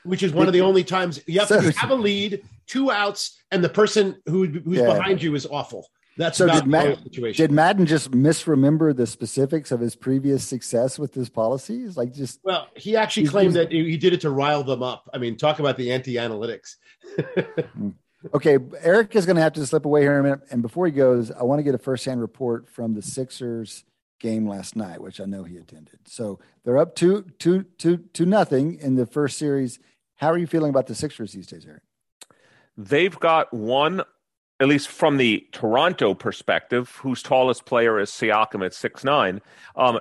which 0.04 0.22
is 0.22 0.32
one 0.32 0.46
of 0.46 0.52
the 0.52 0.60
only 0.60 0.84
times 0.84 1.20
you 1.26 1.40
have 1.40 1.48
to 1.48 1.72
have 1.72 1.90
a 1.90 1.94
lead, 1.94 2.42
two 2.66 2.90
outs, 2.90 3.40
and 3.50 3.62
the 3.62 3.68
person 3.68 4.16
who 4.26 4.46
who's 4.46 4.78
yeah. 4.78 4.94
behind 4.94 5.22
you 5.22 5.34
is 5.34 5.46
awful. 5.46 5.88
That's 6.18 6.36
so. 6.36 6.48
Did, 6.48 6.66
Maddon, 6.66 6.98
did 7.32 7.52
Maddon 7.52 7.86
just 7.86 8.10
misremember 8.10 8.92
the 8.92 9.06
specifics 9.06 9.70
of 9.70 9.78
his 9.78 9.94
previous 9.94 10.44
success 10.44 10.98
with 10.98 11.14
his 11.14 11.28
policies? 11.30 11.96
Like 11.96 12.12
just 12.12 12.40
well, 12.42 12.66
he 12.74 12.96
actually 12.96 13.28
claimed 13.28 13.54
that 13.54 13.70
he 13.70 13.96
did 13.96 14.12
it 14.12 14.20
to 14.22 14.30
rile 14.30 14.64
them 14.64 14.82
up. 14.82 15.08
I 15.14 15.18
mean, 15.18 15.36
talk 15.36 15.60
about 15.60 15.76
the 15.76 15.92
anti 15.92 16.14
analytics. 16.14 16.76
Hmm. 17.74 17.90
okay, 18.34 18.58
Eric 18.80 19.14
is 19.14 19.24
going 19.24 19.36
to 19.36 19.42
have 19.42 19.52
to 19.52 19.64
slip 19.64 19.84
away 19.84 20.00
here 20.02 20.14
in 20.14 20.20
a 20.20 20.22
minute, 20.24 20.40
and 20.50 20.60
before 20.60 20.86
he 20.86 20.92
goes, 20.92 21.30
I 21.30 21.44
want 21.44 21.60
to 21.60 21.62
get 21.62 21.76
a 21.76 21.78
first 21.78 22.04
hand 22.04 22.20
report 22.20 22.68
from 22.68 22.94
the 22.94 23.02
Sixers 23.02 23.84
game 24.18 24.48
last 24.48 24.74
night, 24.74 25.00
which 25.00 25.20
I 25.20 25.24
know 25.24 25.44
he 25.44 25.56
attended. 25.56 26.00
So 26.06 26.40
they're 26.64 26.78
up 26.78 26.96
two, 26.96 27.26
two, 27.38 27.62
two, 27.78 27.98
two 28.12 28.26
nothing 28.26 28.74
in 28.80 28.96
the 28.96 29.06
first 29.06 29.38
series. 29.38 29.78
How 30.16 30.32
are 30.32 30.38
you 30.38 30.48
feeling 30.48 30.70
about 30.70 30.88
the 30.88 30.96
Sixers 30.96 31.32
these 31.32 31.46
days, 31.46 31.64
Eric? 31.64 31.82
They've 32.76 33.16
got 33.18 33.54
one, 33.54 34.02
at 34.60 34.68
least 34.68 34.88
from 34.88 35.16
the 35.16 35.46
Toronto 35.52 36.14
perspective, 36.14 36.90
whose 37.02 37.22
tallest 37.22 37.64
player 37.64 37.98
is 37.98 38.10
Siakam 38.10 38.64
at 38.64 38.74
six 38.74 39.04
nine. 39.04 39.40
Um, 39.76 40.00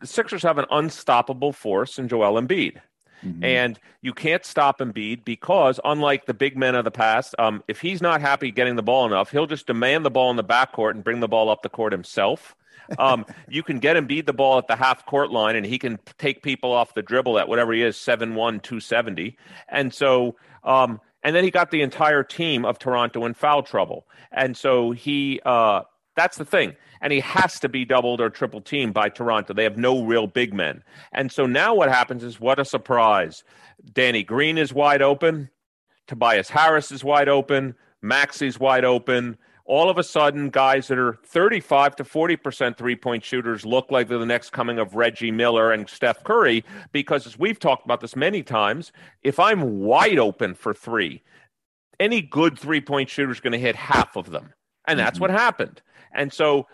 the 0.00 0.06
Sixers 0.06 0.42
have 0.42 0.58
an 0.58 0.66
unstoppable 0.70 1.52
force 1.52 1.98
in 1.98 2.08
Joel 2.08 2.40
Embiid. 2.40 2.80
Mm-hmm. 3.24 3.44
And 3.44 3.80
you 4.02 4.12
can't 4.12 4.44
stop 4.44 4.80
Embiid 4.80 5.24
because, 5.24 5.80
unlike 5.84 6.26
the 6.26 6.34
big 6.34 6.56
men 6.56 6.74
of 6.74 6.84
the 6.84 6.90
past, 6.90 7.34
um, 7.38 7.62
if 7.68 7.80
he's 7.80 8.02
not 8.02 8.20
happy 8.20 8.50
getting 8.50 8.76
the 8.76 8.82
ball 8.82 9.06
enough, 9.06 9.30
he'll 9.30 9.46
just 9.46 9.66
demand 9.66 10.04
the 10.04 10.10
ball 10.10 10.30
in 10.30 10.36
the 10.36 10.44
backcourt 10.44 10.90
and 10.90 11.02
bring 11.02 11.20
the 11.20 11.28
ball 11.28 11.48
up 11.48 11.62
the 11.62 11.68
court 11.68 11.92
himself. 11.92 12.54
Um, 12.98 13.24
you 13.48 13.62
can 13.62 13.78
get 13.78 13.96
Embiid 13.96 14.26
the 14.26 14.34
ball 14.34 14.58
at 14.58 14.66
the 14.66 14.76
half 14.76 15.06
court 15.06 15.30
line, 15.30 15.56
and 15.56 15.64
he 15.64 15.78
can 15.78 15.98
take 16.18 16.42
people 16.42 16.72
off 16.72 16.94
the 16.94 17.02
dribble 17.02 17.38
at 17.38 17.48
whatever 17.48 17.72
he 17.72 17.82
is, 17.82 17.96
7 17.96 18.34
1, 18.34 18.60
270. 18.60 19.38
And 19.68 19.94
so, 19.94 20.36
um, 20.64 21.00
and 21.24 21.34
then 21.34 21.42
he 21.42 21.50
got 21.50 21.70
the 21.70 21.82
entire 21.82 22.22
team 22.22 22.64
of 22.64 22.78
Toronto 22.78 23.24
in 23.24 23.34
foul 23.34 23.62
trouble. 23.62 24.06
And 24.30 24.56
so 24.56 24.92
he, 24.92 25.40
uh, 25.44 25.82
that's 26.14 26.36
the 26.36 26.44
thing 26.44 26.74
and 27.04 27.12
he 27.12 27.20
has 27.20 27.60
to 27.60 27.68
be 27.68 27.84
doubled 27.84 28.18
or 28.18 28.30
triple 28.30 28.62
teamed 28.62 28.94
by 28.94 29.10
Toronto. 29.10 29.52
They 29.52 29.64
have 29.64 29.76
no 29.76 30.02
real 30.04 30.26
big 30.26 30.54
men. 30.54 30.82
And 31.12 31.30
so 31.30 31.44
now 31.44 31.74
what 31.74 31.90
happens 31.90 32.24
is 32.24 32.40
what 32.40 32.58
a 32.58 32.64
surprise. 32.64 33.44
Danny 33.92 34.22
Green 34.22 34.56
is 34.56 34.72
wide 34.72 35.02
open, 35.02 35.50
Tobias 36.06 36.48
Harris 36.48 36.90
is 36.90 37.04
wide 37.04 37.28
open, 37.28 37.74
Maxey's 38.00 38.58
wide 38.58 38.86
open. 38.86 39.36
All 39.66 39.88
of 39.88 39.96
a 39.96 40.02
sudden, 40.02 40.50
guys 40.50 40.88
that 40.88 40.98
are 40.98 41.14
35 41.24 41.96
to 41.96 42.04
40% 42.04 42.76
three 42.76 42.96
point 42.96 43.24
shooters 43.24 43.64
look 43.64 43.90
like 43.90 44.08
they're 44.08 44.18
the 44.18 44.26
next 44.26 44.50
coming 44.50 44.78
of 44.78 44.94
Reggie 44.94 45.30
Miller 45.30 45.72
and 45.72 45.88
Steph 45.88 46.22
Curry 46.22 46.64
because, 46.92 47.26
as 47.26 47.38
we've 47.38 47.58
talked 47.58 47.84
about 47.84 48.00
this 48.00 48.14
many 48.14 48.42
times, 48.42 48.92
if 49.22 49.40
I'm 49.40 49.80
wide 49.80 50.18
open 50.18 50.54
for 50.54 50.74
three, 50.74 51.22
any 51.98 52.20
good 52.20 52.58
three 52.58 52.80
point 52.80 53.08
shooter 53.08 53.32
is 53.32 53.40
going 53.40 53.52
to 53.52 53.58
hit 53.58 53.76
half 53.76 54.16
of 54.16 54.30
them. 54.30 54.52
And 54.86 54.98
that's 54.98 55.14
mm-hmm. 55.14 55.22
what 55.22 55.30
happened. 55.30 55.80
And 56.12 56.30
so 56.30 56.66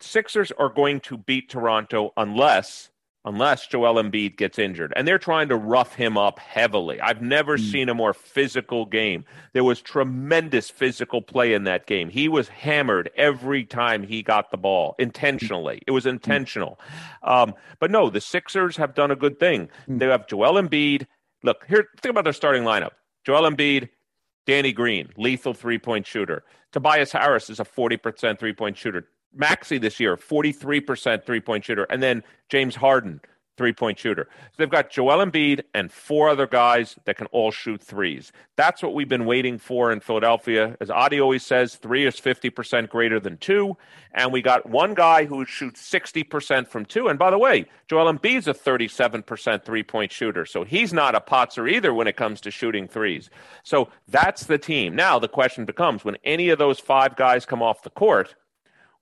Sixers 0.00 0.52
are 0.52 0.68
going 0.68 1.00
to 1.00 1.16
beat 1.16 1.48
Toronto 1.48 2.12
unless 2.16 2.90
unless 3.26 3.66
Joel 3.66 4.02
Embiid 4.02 4.36
gets 4.36 4.58
injured. 4.58 4.92
And 4.96 5.06
they're 5.06 5.18
trying 5.18 5.48
to 5.48 5.56
rough 5.56 5.94
him 5.94 6.16
up 6.16 6.38
heavily. 6.38 7.00
I've 7.00 7.20
never 7.20 7.58
mm. 7.58 7.70
seen 7.70 7.88
a 7.88 7.94
more 7.94 8.14
physical 8.14 8.86
game. 8.86 9.24
There 9.52 9.64
was 9.64 9.82
tremendous 9.82 10.70
physical 10.70 11.20
play 11.20 11.52
in 11.52 11.64
that 11.64 11.86
game. 11.86 12.08
He 12.08 12.28
was 12.28 12.48
hammered 12.48 13.10
every 13.16 13.64
time 13.64 14.04
he 14.04 14.22
got 14.22 14.52
the 14.52 14.56
ball 14.56 14.94
intentionally. 14.98 15.82
It 15.86 15.90
was 15.90 16.04
hmm. 16.04 16.10
intentional. 16.10 16.78
Um, 17.22 17.54
but 17.80 17.90
no, 17.90 18.08
the 18.08 18.20
Sixers 18.20 18.76
have 18.76 18.94
done 18.94 19.10
a 19.10 19.16
good 19.16 19.40
thing. 19.40 19.68
Mm. 19.88 19.98
They 19.98 20.06
have 20.06 20.28
Joel 20.28 20.54
Embiid. 20.54 21.06
Look, 21.42 21.64
here, 21.68 21.88
think 22.00 22.12
about 22.12 22.24
their 22.24 22.32
starting 22.32 22.62
lineup 22.62 22.92
Joel 23.24 23.50
Embiid, 23.50 23.88
Danny 24.46 24.72
Green, 24.72 25.10
lethal 25.16 25.52
three 25.52 25.78
point 25.78 26.06
shooter. 26.06 26.44
Tobias 26.72 27.12
Harris 27.12 27.50
is 27.50 27.58
a 27.58 27.64
40% 27.64 28.38
three 28.38 28.52
point 28.52 28.76
shooter. 28.76 29.08
Maxey 29.36 29.78
this 29.78 30.00
year, 30.00 30.16
43% 30.16 31.24
three 31.24 31.40
point 31.40 31.64
shooter. 31.64 31.84
And 31.84 32.02
then 32.02 32.22
James 32.48 32.76
Harden, 32.76 33.20
three 33.56 33.72
point 33.72 33.98
shooter. 33.98 34.28
So 34.30 34.54
they've 34.58 34.70
got 34.70 34.90
Joel 34.90 35.24
Embiid 35.24 35.62
and 35.74 35.90
four 35.90 36.28
other 36.28 36.46
guys 36.46 36.96
that 37.04 37.16
can 37.16 37.26
all 37.28 37.50
shoot 37.50 37.82
threes. 37.82 38.32
That's 38.56 38.82
what 38.82 38.94
we've 38.94 39.08
been 39.08 39.24
waiting 39.24 39.58
for 39.58 39.92
in 39.92 40.00
Philadelphia. 40.00 40.76
As 40.80 40.90
Adi 40.90 41.20
always 41.20 41.44
says, 41.44 41.76
three 41.76 42.06
is 42.06 42.16
50% 42.16 42.88
greater 42.88 43.18
than 43.18 43.38
two. 43.38 43.76
And 44.12 44.32
we 44.32 44.42
got 44.42 44.68
one 44.68 44.94
guy 44.94 45.24
who 45.24 45.44
shoots 45.44 45.82
60% 45.90 46.68
from 46.68 46.84
two. 46.84 47.08
And 47.08 47.18
by 47.18 47.30
the 47.30 47.38
way, 47.38 47.66
Joel 47.88 48.12
Embiid's 48.12 48.48
a 48.48 48.54
37% 48.54 49.64
three 49.64 49.82
point 49.82 50.12
shooter. 50.12 50.46
So 50.46 50.64
he's 50.64 50.92
not 50.92 51.14
a 51.14 51.20
potzer 51.20 51.70
either 51.70 51.92
when 51.92 52.06
it 52.06 52.16
comes 52.16 52.40
to 52.42 52.50
shooting 52.50 52.88
threes. 52.88 53.30
So 53.62 53.88
that's 54.08 54.44
the 54.44 54.58
team. 54.58 54.94
Now 54.94 55.18
the 55.18 55.28
question 55.28 55.64
becomes 55.64 56.04
when 56.04 56.16
any 56.24 56.48
of 56.50 56.58
those 56.58 56.78
five 56.78 57.16
guys 57.16 57.46
come 57.46 57.62
off 57.62 57.82
the 57.82 57.90
court, 57.90 58.34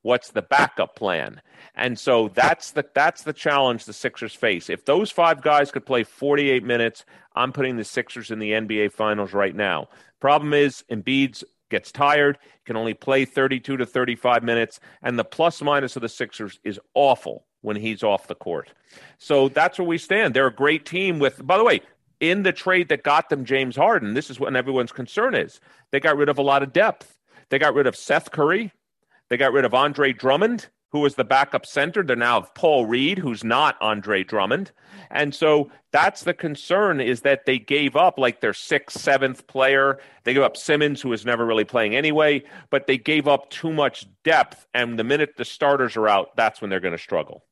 What's 0.05 0.33
the 0.33 0.43
backup 0.43 0.97
plan? 0.97 1.41
And 1.75 1.99
so 1.99 2.29
that's 2.29 2.73
the 2.73 2.85
that's 2.95 3.23
the 3.23 3.33
challenge 3.33 3.87
the 3.87 3.95
Sixers 3.95 4.35
face. 4.35 4.69
If 4.69 4.85
those 4.85 5.11
five 5.11 5.41
guys 5.41 5.71
could 5.71 5.87
play 5.87 6.05
48 6.05 6.63
minutes, 6.63 7.07
I'm 7.35 7.55
putting 7.55 7.79
the 7.79 7.85
Sixers 7.85 8.31
in 8.31 8.39
the 8.39 8.51
NBA 8.51 8.93
Finals 8.93 9.33
right 9.33 9.57
now. 9.57 9.89
Problem 10.21 10.53
is, 10.53 10.85
Embiid 10.91 11.43
gets 11.71 11.91
tired, 11.91 12.37
can 12.67 12.77
only 12.77 12.93
play 12.93 13.25
32 13.25 13.79
to 13.79 13.87
35 13.87 14.43
minutes, 14.43 14.79
and 15.03 15.19
the 15.19 15.25
plus 15.25 15.63
minus 15.63 15.97
of 15.97 16.03
the 16.03 16.11
Sixers 16.11 16.61
is 16.65 16.79
awful 16.93 17.47
when 17.63 17.77
he's 17.77 18.03
off 18.03 18.27
the 18.27 18.35
court. 18.35 18.75
So 19.17 19.49
that's 19.49 19.79
where 19.79 19.89
we 19.89 19.97
stand. 19.97 20.35
They're 20.35 20.49
a 20.49 20.55
great 20.55 20.85
team 20.85 21.19
with. 21.19 21.45
By 21.47 21.57
the 21.57 21.65
way, 21.65 21.81
in 22.21 22.43
the 22.43 22.53
trade 22.53 22.91
that 22.91 23.05
got 23.05 23.31
them 23.31 23.47
James 23.47 23.75
Harden, 23.75 24.13
this 24.13 24.29
is 24.29 24.39
what 24.39 24.55
everyone's 24.55 24.93
concern 24.93 25.35
is. 25.35 25.61
They 25.93 25.99
got 25.99 26.19
rid 26.19 26.29
of 26.29 26.37
a 26.37 26.43
lot 26.43 26.63
of 26.63 26.75
depth. 26.75 27.17
They 27.49 27.59
got 27.59 27.73
rid 27.73 27.87
of 27.87 27.97
Seth 27.97 28.31
Curry, 28.33 28.71
they 29.29 29.37
got 29.37 29.53
rid 29.53 29.65
of 29.65 29.75
Andre 29.75 30.13
Drummond, 30.13 30.69
who 30.91 31.01
was 31.01 31.17
the 31.17 31.25
backup 31.25 31.67
center. 31.67 32.03
They're 32.03 32.15
now 32.15 32.41
have 32.41 32.55
Paul 32.55 32.87
Reed, 32.87 33.19
who's 33.19 33.43
not 33.43 33.77
Andre 33.81 34.23
Drummond. 34.23 34.71
And 35.11 35.35
so 35.35 35.71
that's 35.91 36.23
the 36.23 36.35
concern 36.35 37.01
is 37.01 37.23
that 37.23 37.47
they 37.47 37.59
gave 37.59 37.97
up 37.97 38.19
like 38.19 38.41
their 38.41 38.55
sixth, 38.55 39.01
seventh 39.01 39.47
player. 39.47 39.99
They 40.23 40.35
gave 40.35 40.43
up 40.43 40.57
Simmons, 40.57 41.01
who 41.01 41.09
was 41.09 41.27
never 41.27 41.45
really 41.45 41.65
playing 41.65 41.97
anyway, 41.97 42.45
but 42.71 42.87
they 42.87 42.97
gave 42.97 43.27
up 43.27 43.51
too 43.51 43.73
much 43.73 44.07
depth. 44.23 44.67
And 44.73 44.99
the 44.99 45.05
minute 45.05 45.35
the 45.37 45.45
starters 45.45 45.97
are 45.97 46.09
out, 46.09 46.37
that's 46.37 46.61
when 46.61 46.71
they're 46.71 46.81
going 46.81 46.97
to 46.97 46.99
struggle. 46.99 47.45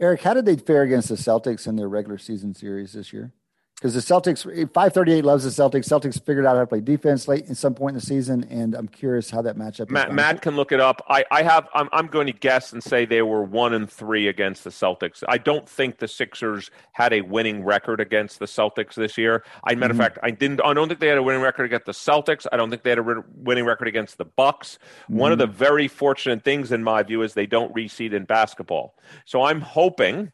Eric, 0.00 0.22
how 0.22 0.34
did 0.34 0.46
they 0.46 0.56
fare 0.56 0.82
against 0.82 1.10
the 1.10 1.14
Celtics 1.16 1.66
in 1.66 1.76
their 1.76 1.88
regular 1.88 2.18
season 2.18 2.54
series 2.54 2.92
this 2.92 3.12
year? 3.12 3.34
Because 3.82 3.94
the 3.94 4.00
Celtics 4.00 4.44
538 4.44 5.24
loves 5.24 5.42
the 5.42 5.50
Celtics. 5.50 5.88
Celtics 5.88 6.24
figured 6.24 6.46
out 6.46 6.54
how 6.54 6.60
to 6.60 6.66
play 6.68 6.80
defense 6.80 7.26
late 7.26 7.46
in 7.46 7.56
some 7.56 7.74
point 7.74 7.94
in 7.94 7.94
the 7.96 8.06
season, 8.06 8.46
and 8.48 8.76
I'm 8.76 8.86
curious 8.86 9.28
how 9.28 9.42
that 9.42 9.56
matchup. 9.56 9.90
Matt, 9.90 10.14
Matt 10.14 10.40
can 10.40 10.54
look 10.54 10.70
it 10.70 10.78
up. 10.78 11.04
I, 11.08 11.24
I 11.32 11.42
have. 11.42 11.68
I'm, 11.74 11.88
I'm 11.92 12.06
going 12.06 12.28
to 12.28 12.32
guess 12.32 12.72
and 12.72 12.80
say 12.80 13.06
they 13.06 13.22
were 13.22 13.42
one 13.42 13.74
and 13.74 13.90
three 13.90 14.28
against 14.28 14.62
the 14.62 14.70
Celtics. 14.70 15.24
I 15.26 15.36
don't 15.36 15.68
think 15.68 15.98
the 15.98 16.06
Sixers 16.06 16.70
had 16.92 17.12
a 17.12 17.22
winning 17.22 17.64
record 17.64 17.98
against 17.98 18.38
the 18.38 18.46
Celtics 18.46 18.94
this 18.94 19.18
year. 19.18 19.42
I 19.64 19.74
matter 19.74 19.94
mm-hmm. 19.94 20.00
of 20.00 20.06
fact, 20.06 20.18
I 20.22 20.30
didn't. 20.30 20.60
I 20.64 20.74
don't 20.74 20.86
think 20.86 21.00
they 21.00 21.08
had 21.08 21.18
a 21.18 21.22
winning 21.22 21.42
record 21.42 21.64
against 21.64 21.86
the 21.86 21.92
Celtics. 21.92 22.46
I 22.52 22.56
don't 22.56 22.70
think 22.70 22.84
they 22.84 22.90
had 22.90 23.00
a 23.00 23.24
winning 23.34 23.64
record 23.64 23.88
against 23.88 24.16
the 24.16 24.26
Bucks. 24.26 24.78
Mm-hmm. 25.04 25.16
One 25.16 25.32
of 25.32 25.38
the 25.38 25.48
very 25.48 25.88
fortunate 25.88 26.44
things, 26.44 26.70
in 26.70 26.84
my 26.84 27.02
view, 27.02 27.22
is 27.22 27.34
they 27.34 27.46
don't 27.46 27.74
reseed 27.74 28.12
in 28.12 28.26
basketball. 28.26 28.94
So 29.24 29.42
I'm 29.42 29.60
hoping 29.60 30.30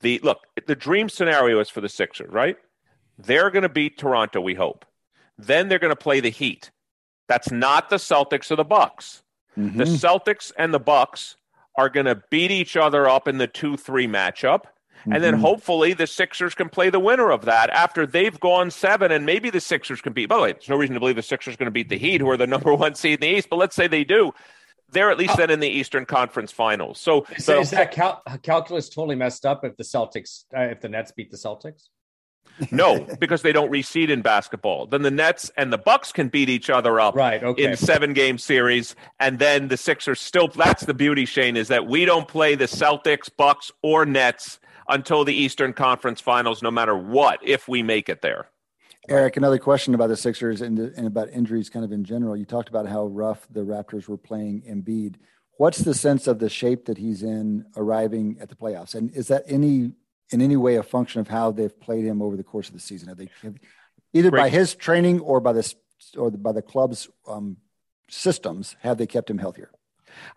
the 0.00 0.20
look. 0.22 0.46
The 0.66 0.74
dream 0.74 1.10
scenario 1.10 1.60
is 1.60 1.68
for 1.68 1.82
the 1.82 1.90
Sixers, 1.90 2.30
right? 2.32 2.56
They're 3.18 3.50
going 3.50 3.62
to 3.62 3.68
beat 3.68 3.98
Toronto, 3.98 4.40
we 4.40 4.54
hope. 4.54 4.84
Then 5.36 5.68
they're 5.68 5.78
going 5.78 5.92
to 5.92 5.96
play 5.96 6.20
the 6.20 6.30
Heat. 6.30 6.70
That's 7.28 7.50
not 7.50 7.90
the 7.90 7.96
Celtics 7.96 8.50
or 8.50 8.56
the 8.56 8.64
Bucks. 8.64 9.22
Mm-hmm. 9.56 9.78
The 9.78 9.84
Celtics 9.84 10.52
and 10.56 10.72
the 10.72 10.78
Bucks 10.78 11.36
are 11.76 11.88
going 11.88 12.06
to 12.06 12.22
beat 12.30 12.50
each 12.50 12.76
other 12.76 13.08
up 13.08 13.28
in 13.28 13.38
the 13.38 13.48
2-3 13.48 14.08
matchup. 14.08 14.64
Mm-hmm. 15.00 15.12
And 15.12 15.22
then 15.24 15.34
mm-hmm. 15.34 15.42
hopefully 15.42 15.92
the 15.94 16.06
Sixers 16.06 16.54
can 16.54 16.68
play 16.68 16.90
the 16.90 16.98
winner 16.98 17.30
of 17.30 17.44
that 17.44 17.70
after 17.70 18.06
they've 18.06 18.38
gone 18.40 18.70
seven, 18.70 19.12
and 19.12 19.24
maybe 19.24 19.50
the 19.50 19.60
Sixers 19.60 20.00
can 20.00 20.12
beat. 20.12 20.26
By 20.26 20.36
the 20.36 20.42
way, 20.42 20.52
there's 20.52 20.68
no 20.68 20.76
reason 20.76 20.94
to 20.94 21.00
believe 21.00 21.16
the 21.16 21.22
Sixers 21.22 21.54
are 21.54 21.56
going 21.56 21.66
to 21.66 21.72
beat 21.72 21.88
the 21.88 21.98
Heat, 21.98 22.20
who 22.20 22.28
are 22.30 22.36
the 22.36 22.46
number 22.48 22.74
one 22.74 22.94
seed 22.94 23.22
in 23.22 23.28
the 23.28 23.38
East. 23.38 23.48
But 23.48 23.56
let's 23.56 23.76
say 23.76 23.86
they 23.86 24.04
do, 24.04 24.32
they're 24.90 25.10
at 25.10 25.18
least 25.18 25.34
oh. 25.34 25.36
then 25.36 25.50
in 25.50 25.60
the 25.60 25.68
Eastern 25.68 26.04
Conference 26.04 26.50
Finals. 26.50 26.98
So 26.98 27.26
is, 27.36 27.44
so, 27.44 27.60
is 27.60 27.70
that 27.70 27.92
cal- 27.92 28.22
calculus 28.42 28.88
totally 28.88 29.16
messed 29.16 29.46
up 29.46 29.64
if 29.64 29.76
the 29.76 29.84
Celtics, 29.84 30.44
uh, 30.56 30.62
if 30.62 30.80
the 30.80 30.88
Nets 30.88 31.12
beat 31.12 31.30
the 31.30 31.36
Celtics? 31.36 31.88
No, 32.70 33.06
because 33.20 33.42
they 33.42 33.52
don't 33.52 33.70
reseed 33.70 34.08
in 34.08 34.22
basketball. 34.22 34.86
Then 34.86 35.02
the 35.02 35.10
Nets 35.10 35.50
and 35.56 35.72
the 35.72 35.78
Bucks 35.78 36.12
can 36.12 36.28
beat 36.28 36.48
each 36.48 36.70
other 36.70 37.00
up 37.00 37.14
right, 37.14 37.42
okay. 37.42 37.64
in 37.64 37.76
seven 37.76 38.12
game 38.12 38.38
series, 38.38 38.96
and 39.20 39.38
then 39.38 39.68
the 39.68 39.76
Sixers 39.76 40.20
still. 40.20 40.48
That's 40.48 40.84
the 40.84 40.94
beauty, 40.94 41.24
Shane, 41.24 41.56
is 41.56 41.68
that 41.68 41.86
we 41.86 42.04
don't 42.04 42.26
play 42.26 42.54
the 42.54 42.64
Celtics, 42.64 43.30
Bucks, 43.34 43.70
or 43.82 44.04
Nets 44.04 44.58
until 44.88 45.24
the 45.24 45.34
Eastern 45.34 45.72
Conference 45.72 46.20
Finals, 46.20 46.62
no 46.62 46.70
matter 46.70 46.96
what, 46.96 47.40
if 47.42 47.68
we 47.68 47.82
make 47.82 48.08
it 48.08 48.22
there. 48.22 48.48
Eric, 49.08 49.36
another 49.38 49.58
question 49.58 49.94
about 49.94 50.08
the 50.08 50.16
Sixers 50.16 50.60
and, 50.60 50.78
and 50.78 51.06
about 51.06 51.30
injuries, 51.30 51.70
kind 51.70 51.84
of 51.84 51.92
in 51.92 52.04
general. 52.04 52.36
You 52.36 52.44
talked 52.44 52.68
about 52.68 52.86
how 52.86 53.06
rough 53.06 53.46
the 53.50 53.60
Raptors 53.60 54.06
were 54.06 54.18
playing 54.18 54.62
Embiid. 54.68 55.16
What's 55.56 55.78
the 55.78 55.94
sense 55.94 56.26
of 56.26 56.38
the 56.38 56.50
shape 56.50 56.84
that 56.86 56.98
he's 56.98 57.22
in 57.22 57.64
arriving 57.76 58.36
at 58.40 58.48
the 58.48 58.54
playoffs? 58.54 58.94
And 58.94 59.10
is 59.12 59.28
that 59.28 59.44
any 59.46 59.92
in 60.30 60.40
any 60.42 60.56
way 60.56 60.76
a 60.76 60.82
function 60.82 61.20
of 61.20 61.28
how 61.28 61.50
they've 61.50 61.78
played 61.80 62.04
him 62.04 62.22
over 62.22 62.36
the 62.36 62.44
course 62.44 62.68
of 62.68 62.74
the 62.74 62.80
season? 62.80 63.08
Have 63.08 63.18
they 63.18 63.28
have, 63.42 63.56
either 64.12 64.30
Great. 64.30 64.40
by 64.42 64.48
his 64.48 64.74
training 64.74 65.20
or 65.20 65.40
by 65.40 65.52
this 65.52 65.74
or 66.16 66.30
by 66.30 66.52
the 66.52 66.62
club's 66.62 67.08
um, 67.26 67.56
systems 68.08 68.76
have 68.80 68.98
they 68.98 69.06
kept 69.06 69.30
him 69.30 69.38
healthier? 69.38 69.70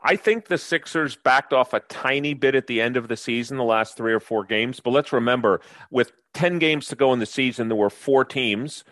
I 0.04 0.16
think 0.16 0.48
the 0.48 0.58
Sixers 0.58 1.16
backed 1.16 1.54
off 1.54 1.74
a 1.74 1.80
tiny 1.80 2.34
bit 2.34 2.56
at 2.56 2.68
the 2.68 2.82
end 2.82 2.98
of 2.98 3.08
the 3.08 3.18
season, 3.18 3.58
the 3.58 3.64
last 3.64 3.98
three 3.98 4.14
or 4.14 4.20
four 4.20 4.44
games. 4.44 4.80
But 4.80 4.92
let's 4.92 5.14
remember, 5.14 5.62
with 5.90 6.12
10 6.34 6.60
games 6.60 6.88
to 6.88 6.96
go 6.96 7.14
in 7.14 7.20
the 7.20 7.26
season, 7.26 7.68
there 7.68 7.78
were 7.78 7.90
four 7.90 8.26
teams. 8.26 8.84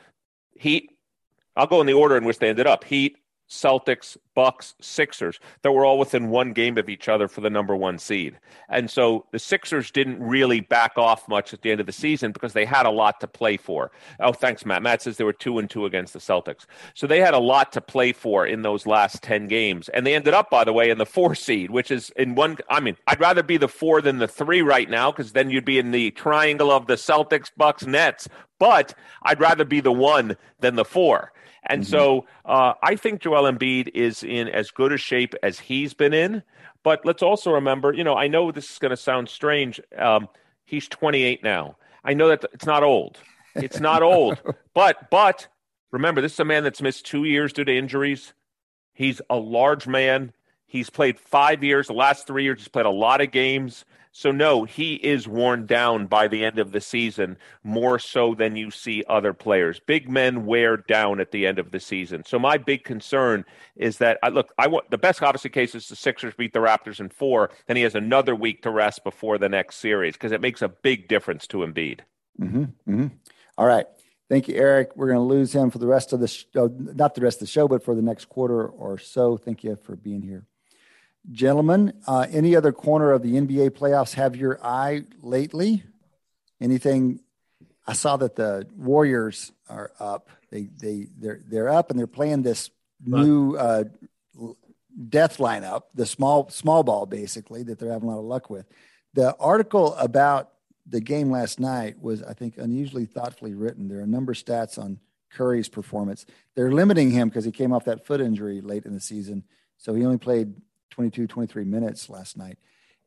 Heat, 0.56 0.90
I'll 1.56 1.68
go 1.68 1.82
in 1.82 1.88
the 1.88 1.94
order 1.94 2.18
in 2.18 2.26
which 2.26 2.40
they 2.40 2.50
ended 2.50 2.68
up 2.68 2.84
Heat, 2.84 3.18
Celtics, 3.50 4.18
Bucks, 4.40 4.74
Sixers 4.80 5.38
that 5.64 5.74
were 5.74 5.84
all 5.84 6.00
within 6.00 6.30
one 6.30 6.54
game 6.54 6.78
of 6.78 6.88
each 6.88 7.10
other 7.10 7.28
for 7.28 7.42
the 7.42 7.50
number 7.50 7.76
one 7.76 8.00
seed. 8.00 8.40
And 8.70 8.90
so 8.90 9.26
the 9.34 9.38
Sixers 9.38 9.92
didn't 9.92 10.24
really 10.24 10.62
back 10.62 10.98
off 10.98 11.28
much 11.28 11.54
at 11.54 11.62
the 11.62 11.72
end 11.72 11.82
of 11.82 11.86
the 11.86 11.92
season 11.92 12.32
because 12.32 12.54
they 12.54 12.64
had 12.64 12.86
a 12.86 12.90
lot 12.90 13.20
to 13.20 13.28
play 13.28 13.58
for. 13.58 13.92
Oh, 14.22 14.32
thanks, 14.32 14.66
Matt. 14.66 14.82
Matt 14.82 15.02
says 15.02 15.18
they 15.18 15.26
were 15.26 15.34
two 15.34 15.60
and 15.60 15.70
two 15.70 15.86
against 15.86 16.14
the 16.14 16.20
Celtics. 16.20 16.66
So 16.94 17.06
they 17.06 17.20
had 17.20 17.34
a 17.34 17.40
lot 17.40 17.74
to 17.74 17.82
play 17.82 18.14
for 18.14 18.48
in 18.48 18.62
those 18.62 18.86
last 18.86 19.22
10 19.24 19.50
games. 19.50 19.90
And 19.90 20.08
they 20.08 20.16
ended 20.16 20.34
up, 20.34 20.50
by 20.50 20.64
the 20.64 20.72
way, 20.72 20.90
in 20.90 21.00
the 21.00 21.06
four 21.06 21.36
seed, 21.36 21.70
which 21.70 21.92
is 21.92 22.10
in 22.16 22.36
one. 22.36 22.60
I 22.70 22.80
mean, 22.80 22.96
I'd 23.08 23.20
rather 23.20 23.44
be 23.44 23.58
the 23.58 23.68
four 23.68 24.02
than 24.02 24.20
the 24.20 24.28
three 24.30 24.62
right 24.62 24.90
now 24.90 25.12
because 25.12 25.34
then 25.34 25.50
you'd 25.50 25.66
be 25.66 25.80
in 25.80 25.92
the 25.92 26.12
triangle 26.12 26.72
of 26.72 26.88
the 26.88 26.96
Celtics, 26.96 27.52
Bucks, 27.58 27.86
Nets. 27.86 28.30
But 28.58 28.94
I'd 29.22 29.42
rather 29.42 29.66
be 29.66 29.82
the 29.82 29.92
one 29.92 30.38
than 30.62 30.76
the 30.76 30.86
four. 30.86 31.34
And 31.64 31.84
mm-hmm. 31.84 31.92
so 31.92 32.26
uh, 32.46 32.74
I 32.82 32.96
think 32.96 33.22
Joel 33.22 33.52
Embiid 33.52 33.92
is 33.94 34.24
in 34.30 34.48
as 34.48 34.72
good 34.72 34.92
a 34.92 34.98
shape 34.98 35.36
as 35.44 35.60
he's 35.60 35.94
been 35.94 36.14
in. 36.14 36.44
But 36.84 37.06
let's 37.06 37.24
also 37.24 37.52
remember, 37.52 37.94
you 37.94 38.04
know, 38.04 38.16
I 38.16 38.28
know 38.28 38.52
this 38.52 38.72
is 38.72 38.80
going 38.80 38.92
to 38.92 38.98
sound 38.98 39.30
strange. 39.30 39.82
Um, 39.98 40.30
he's 40.66 40.88
28 40.88 41.44
now. 41.44 41.76
I 42.04 42.14
know 42.14 42.30
that 42.30 42.46
it's 42.54 42.66
not 42.66 42.84
old. 42.84 43.18
It's 43.56 43.80
not 43.80 44.04
old. 44.04 44.40
But 44.74 45.10
but 45.10 45.48
remember, 45.92 46.22
this 46.22 46.34
is 46.34 46.40
a 46.40 46.46
man 46.46 46.64
that's 46.64 46.82
missed 46.82 47.06
two 47.06 47.26
years 47.26 47.54
due 47.54 47.66
to 47.66 47.76
injuries. 47.76 48.34
He's 48.94 49.22
a 49.30 49.36
large 49.38 49.88
man. 49.88 50.34
He's 50.66 50.90
played 50.90 51.20
five 51.20 51.64
years. 51.64 51.88
The 51.88 51.94
last 51.94 52.28
three 52.28 52.44
years, 52.44 52.60
he's 52.60 52.68
played 52.68 52.86
a 52.86 52.92
lot 52.92 53.22
of 53.22 53.32
games. 53.32 53.86
So, 54.20 54.32
no, 54.32 54.66
he 54.66 54.96
is 54.96 55.30
worn 55.30 55.66
down 55.66 56.08
by 56.08 56.28
the 56.28 56.44
end 56.44 56.60
of 56.60 56.74
the 56.74 56.82
season 56.82 57.38
more 57.64 57.98
so 57.98 58.36
than 58.36 58.58
you 58.58 58.70
see 58.70 59.02
other 59.08 59.32
players. 59.32 59.80
Big 59.80 60.10
men 60.10 60.46
wear 60.46 60.76
down 60.76 61.22
at 61.22 61.32
the 61.32 61.48
end 61.48 61.58
of 61.58 61.72
the 61.72 61.80
season. 61.80 62.26
So, 62.26 62.38
my 62.38 62.58
big 62.58 62.84
concern 62.84 63.46
is 63.78 64.00
that 64.00 64.20
I 64.22 64.28
look, 64.28 64.52
I 64.58 64.68
want 64.68 64.92
the 64.92 64.98
best 64.98 65.24
obviously 65.24 65.52
case 65.52 65.74
is 65.74 65.88
the 65.88 65.96
Sixers 65.96 66.34
beat 66.34 66.52
the 66.52 66.60
Raptors 66.60 67.00
in 67.00 67.08
four, 67.08 67.52
then 67.68 67.78
he 67.78 67.84
has 67.84 67.96
another 67.96 68.36
week 68.36 68.62
to 68.64 68.72
rest 68.72 69.06
before 69.06 69.38
the 69.38 69.48
next 69.48 69.78
series 69.78 70.16
because 70.16 70.34
it 70.34 70.42
makes 70.42 70.62
a 70.62 70.68
big 70.68 71.08
difference 71.08 71.48
to 71.48 71.60
Embiid. 71.60 72.02
Mm-hmm, 72.42 72.64
mm-hmm. 72.64 73.08
All 73.58 73.68
right. 73.68 73.86
Thank 74.28 74.50
you, 74.50 74.56
Eric. 74.56 74.98
We're 74.98 75.08
going 75.08 75.16
to 75.20 75.24
lose 75.24 75.56
him 75.56 75.72
for 75.72 75.78
the 75.78 75.88
rest 75.88 76.12
of 76.12 76.20
the 76.20 76.28
show, 76.28 76.68
not 76.78 77.16
the 77.16 77.22
rest 77.22 77.38
of 77.38 77.48
the 77.48 77.52
show, 77.52 77.70
but 77.70 77.86
for 77.86 77.96
the 77.96 78.02
next 78.02 78.26
quarter 78.26 78.68
or 78.68 78.98
so. 78.98 79.38
Thank 79.38 79.64
you 79.64 79.78
for 79.78 79.96
being 79.96 80.22
here. 80.22 80.46
Gentlemen, 81.32 81.94
uh, 82.08 82.26
any 82.32 82.56
other 82.56 82.72
corner 82.72 83.12
of 83.12 83.22
the 83.22 83.34
NBA 83.34 83.72
playoffs 83.72 84.14
have 84.14 84.36
your 84.36 84.64
eye 84.66 85.04
lately? 85.22 85.84
Anything? 86.60 87.20
I 87.86 87.94
saw 87.94 88.18
that 88.18 88.36
the 88.36 88.68
Warriors 88.76 89.52
are 89.70 89.92
up. 90.00 90.30
They 90.50 90.70
they 90.82 91.08
they're 91.18 91.42
they're 91.48 91.70
up 91.70 91.92
and 91.92 92.00
they're 92.00 92.08
playing 92.08 92.42
this 92.42 92.72
new 93.06 93.56
uh, 93.56 93.86
death 95.08 95.38
lineup, 95.38 95.84
the 95.94 96.06
small 96.06 96.50
small 96.50 96.84
ball 96.84 97.06
basically 97.06 97.64
that 97.64 97.80
they're 97.80 97.92
having 97.92 98.10
a 98.10 98.12
lot 98.14 98.20
of 98.20 98.26
luck 98.26 98.50
with. 98.50 98.66
The 99.14 99.36
article 99.38 99.96
about 99.96 100.52
the 100.88 101.02
game 101.02 101.30
last 101.30 101.60
night 101.60 102.02
was, 102.02 102.24
I 102.24 102.34
think, 102.34 102.58
unusually 102.58 103.06
thoughtfully 103.06 103.54
written. 103.54 103.88
There 103.88 104.00
are 104.00 104.04
a 104.04 104.08
number 104.08 104.32
of 104.32 104.38
stats 104.38 104.80
on 104.80 105.00
Curry's 105.32 105.70
performance. 105.70 106.26
They're 106.56 106.72
limiting 106.72 107.12
him 107.12 107.30
because 107.30 107.46
he 107.46 107.52
came 107.52 107.72
off 107.72 107.86
that 107.86 108.06
foot 108.06 108.22
injury 108.22 108.62
late 108.62 108.86
in 108.86 108.94
the 108.94 109.00
season, 109.00 109.44
so 109.78 109.94
he 109.94 110.04
only 110.04 110.18
played 110.18 110.56
22, 111.00 111.28
23 111.28 111.64
minutes 111.64 112.10
last 112.10 112.36
night. 112.36 112.58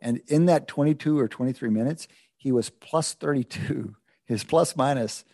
And 0.00 0.22
in 0.26 0.46
that 0.46 0.66
22 0.66 1.18
or 1.18 1.28
23 1.28 1.68
minutes, 1.68 2.08
he 2.38 2.50
was 2.50 2.70
plus 2.70 3.12
32. 3.12 3.94
His 4.24 4.44
plus 4.44 4.76
minus, 4.76 5.26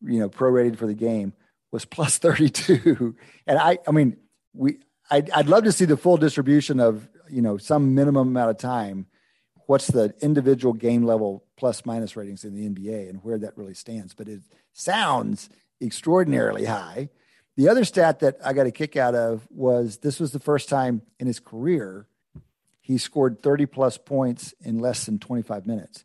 you 0.00 0.20
know, 0.20 0.28
prorated 0.28 0.76
for 0.76 0.86
the 0.86 0.94
game 0.94 1.32
was 1.72 1.84
plus 1.84 2.18
32. 2.18 3.16
And 3.48 3.58
I, 3.58 3.78
I 3.88 3.90
mean, 3.90 4.16
we, 4.52 4.78
I'd, 5.10 5.28
I'd 5.30 5.48
love 5.48 5.64
to 5.64 5.72
see 5.72 5.86
the 5.86 5.96
full 5.96 6.16
distribution 6.16 6.78
of, 6.78 7.08
you 7.28 7.42
know, 7.42 7.56
some 7.56 7.96
minimum 7.96 8.28
amount 8.28 8.50
of 8.50 8.58
time. 8.58 9.06
What's 9.66 9.88
the 9.88 10.14
individual 10.22 10.72
game 10.72 11.02
level 11.02 11.42
plus 11.56 11.84
minus 11.84 12.14
ratings 12.14 12.44
in 12.44 12.54
the 12.54 12.68
NBA 12.68 13.10
and 13.10 13.24
where 13.24 13.38
that 13.38 13.58
really 13.58 13.74
stands? 13.74 14.14
But 14.14 14.28
it 14.28 14.42
sounds 14.72 15.48
extraordinarily 15.82 16.66
high. 16.66 17.08
The 17.56 17.68
other 17.68 17.84
stat 17.84 18.20
that 18.20 18.38
I 18.44 18.52
got 18.52 18.66
a 18.66 18.72
kick 18.72 18.96
out 18.96 19.14
of 19.14 19.46
was 19.50 19.98
this 19.98 20.18
was 20.18 20.32
the 20.32 20.40
first 20.40 20.68
time 20.68 21.02
in 21.18 21.26
his 21.26 21.40
career 21.40 22.06
he 22.80 22.98
scored 22.98 23.42
30 23.42 23.64
plus 23.64 23.96
points 23.96 24.52
in 24.60 24.78
less 24.78 25.06
than 25.06 25.18
25 25.18 25.66
minutes. 25.66 26.04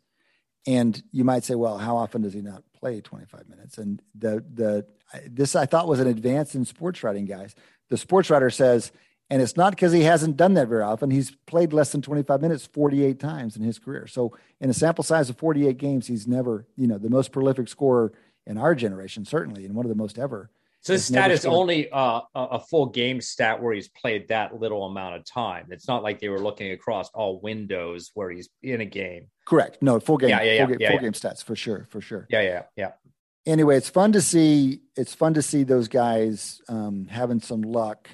And 0.66 1.02
you 1.12 1.24
might 1.24 1.44
say, 1.44 1.54
well, 1.54 1.76
how 1.76 1.98
often 1.98 2.22
does 2.22 2.32
he 2.32 2.40
not 2.40 2.62
play 2.72 3.02
25 3.02 3.48
minutes? 3.50 3.76
And 3.76 4.00
the 4.14 4.42
the 4.54 4.86
this 5.26 5.54
I 5.54 5.66
thought 5.66 5.88
was 5.88 6.00
an 6.00 6.06
advance 6.06 6.54
in 6.54 6.64
sports 6.64 7.02
writing, 7.02 7.26
guys. 7.26 7.54
The 7.90 7.98
sports 7.98 8.30
writer 8.30 8.48
says, 8.48 8.92
and 9.28 9.42
it's 9.42 9.58
not 9.58 9.72
because 9.72 9.92
he 9.92 10.04
hasn't 10.04 10.38
done 10.38 10.54
that 10.54 10.68
very 10.68 10.82
often. 10.82 11.10
He's 11.10 11.32
played 11.46 11.74
less 11.74 11.92
than 11.92 12.00
25 12.00 12.40
minutes 12.40 12.66
48 12.66 13.20
times 13.20 13.56
in 13.56 13.62
his 13.62 13.78
career. 13.78 14.06
So 14.06 14.36
in 14.58 14.70
a 14.70 14.74
sample 14.74 15.04
size 15.04 15.28
of 15.28 15.36
48 15.36 15.76
games, 15.76 16.06
he's 16.06 16.26
never, 16.26 16.66
you 16.76 16.86
know, 16.86 16.96
the 16.96 17.10
most 17.10 17.30
prolific 17.30 17.68
scorer 17.68 18.12
in 18.46 18.56
our 18.56 18.74
generation, 18.74 19.26
certainly, 19.26 19.66
and 19.66 19.74
one 19.74 19.84
of 19.84 19.90
the 19.90 19.96
most 19.96 20.18
ever. 20.18 20.50
So 20.82 20.94
his 20.94 21.04
stat 21.04 21.30
is 21.30 21.44
only 21.44 21.90
uh, 21.90 22.22
a 22.34 22.58
full 22.58 22.86
game 22.86 23.20
stat 23.20 23.62
where 23.62 23.74
he's 23.74 23.88
played 23.88 24.28
that 24.28 24.58
little 24.58 24.86
amount 24.86 25.16
of 25.16 25.26
time. 25.26 25.66
It's 25.70 25.86
not 25.86 26.02
like 26.02 26.20
they 26.20 26.30
were 26.30 26.40
looking 26.40 26.72
across 26.72 27.10
all 27.10 27.38
windows 27.40 28.10
where 28.14 28.30
he's 28.30 28.48
in 28.62 28.80
a 28.80 28.86
game. 28.86 29.26
Correct. 29.46 29.78
No, 29.82 30.00
full 30.00 30.16
game. 30.16 30.30
Yeah, 30.30 30.42
yeah, 30.42 30.52
yeah, 30.52 30.58
full, 30.60 30.68
game, 30.68 30.78
yeah, 30.80 30.88
full 30.88 30.94
yeah. 30.96 31.02
game 31.02 31.12
stats 31.12 31.44
for 31.44 31.54
sure, 31.54 31.86
for 31.90 32.00
sure. 32.00 32.26
Yeah, 32.30 32.40
yeah, 32.40 32.62
yeah. 32.76 32.92
Anyway, 33.46 33.76
it's 33.76 33.90
fun 33.90 34.12
to 34.12 34.22
see. 34.22 34.80
It's 34.96 35.14
fun 35.14 35.34
to 35.34 35.42
see 35.42 35.64
those 35.64 35.88
guys 35.88 36.62
um, 36.68 37.06
having 37.10 37.40
some 37.40 37.60
luck 37.62 38.08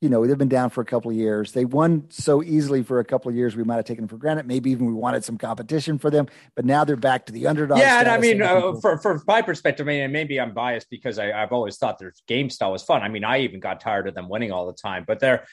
you 0.00 0.08
know, 0.08 0.26
they've 0.26 0.38
been 0.38 0.48
down 0.48 0.70
for 0.70 0.80
a 0.80 0.84
couple 0.84 1.10
of 1.10 1.16
years. 1.16 1.52
They 1.52 1.66
won 1.66 2.06
so 2.08 2.42
easily 2.42 2.82
for 2.82 3.00
a 3.00 3.04
couple 3.04 3.28
of 3.28 3.36
years, 3.36 3.54
we 3.54 3.64
might 3.64 3.76
have 3.76 3.84
taken 3.84 4.04
them 4.04 4.08
for 4.08 4.16
granted. 4.16 4.46
Maybe 4.46 4.70
even 4.70 4.86
we 4.86 4.94
wanted 4.94 5.24
some 5.24 5.36
competition 5.36 5.98
for 5.98 6.10
them, 6.10 6.26
but 6.54 6.64
now 6.64 6.84
they're 6.84 6.96
back 6.96 7.26
to 7.26 7.32
the 7.32 7.46
underdog. 7.46 7.78
Yeah, 7.78 8.00
and 8.00 8.08
I 8.08 8.16
mean, 8.16 8.40
uh, 8.40 8.74
for 8.80 8.96
for 8.98 9.22
my 9.26 9.42
perspective, 9.42 9.86
I 9.86 9.92
mean, 9.92 10.02
and 10.04 10.12
maybe 10.12 10.40
I'm 10.40 10.54
biased 10.54 10.88
because 10.88 11.18
I, 11.18 11.32
I've 11.32 11.52
always 11.52 11.76
thought 11.76 11.98
their 11.98 12.14
game 12.26 12.48
style 12.48 12.72
was 12.72 12.82
fun. 12.82 13.02
I 13.02 13.08
mean, 13.08 13.24
I 13.24 13.40
even 13.40 13.60
got 13.60 13.80
tired 13.80 14.08
of 14.08 14.14
them 14.14 14.28
winning 14.30 14.52
all 14.52 14.66
the 14.66 14.72
time, 14.72 15.04
but 15.06 15.20
they're 15.20 15.44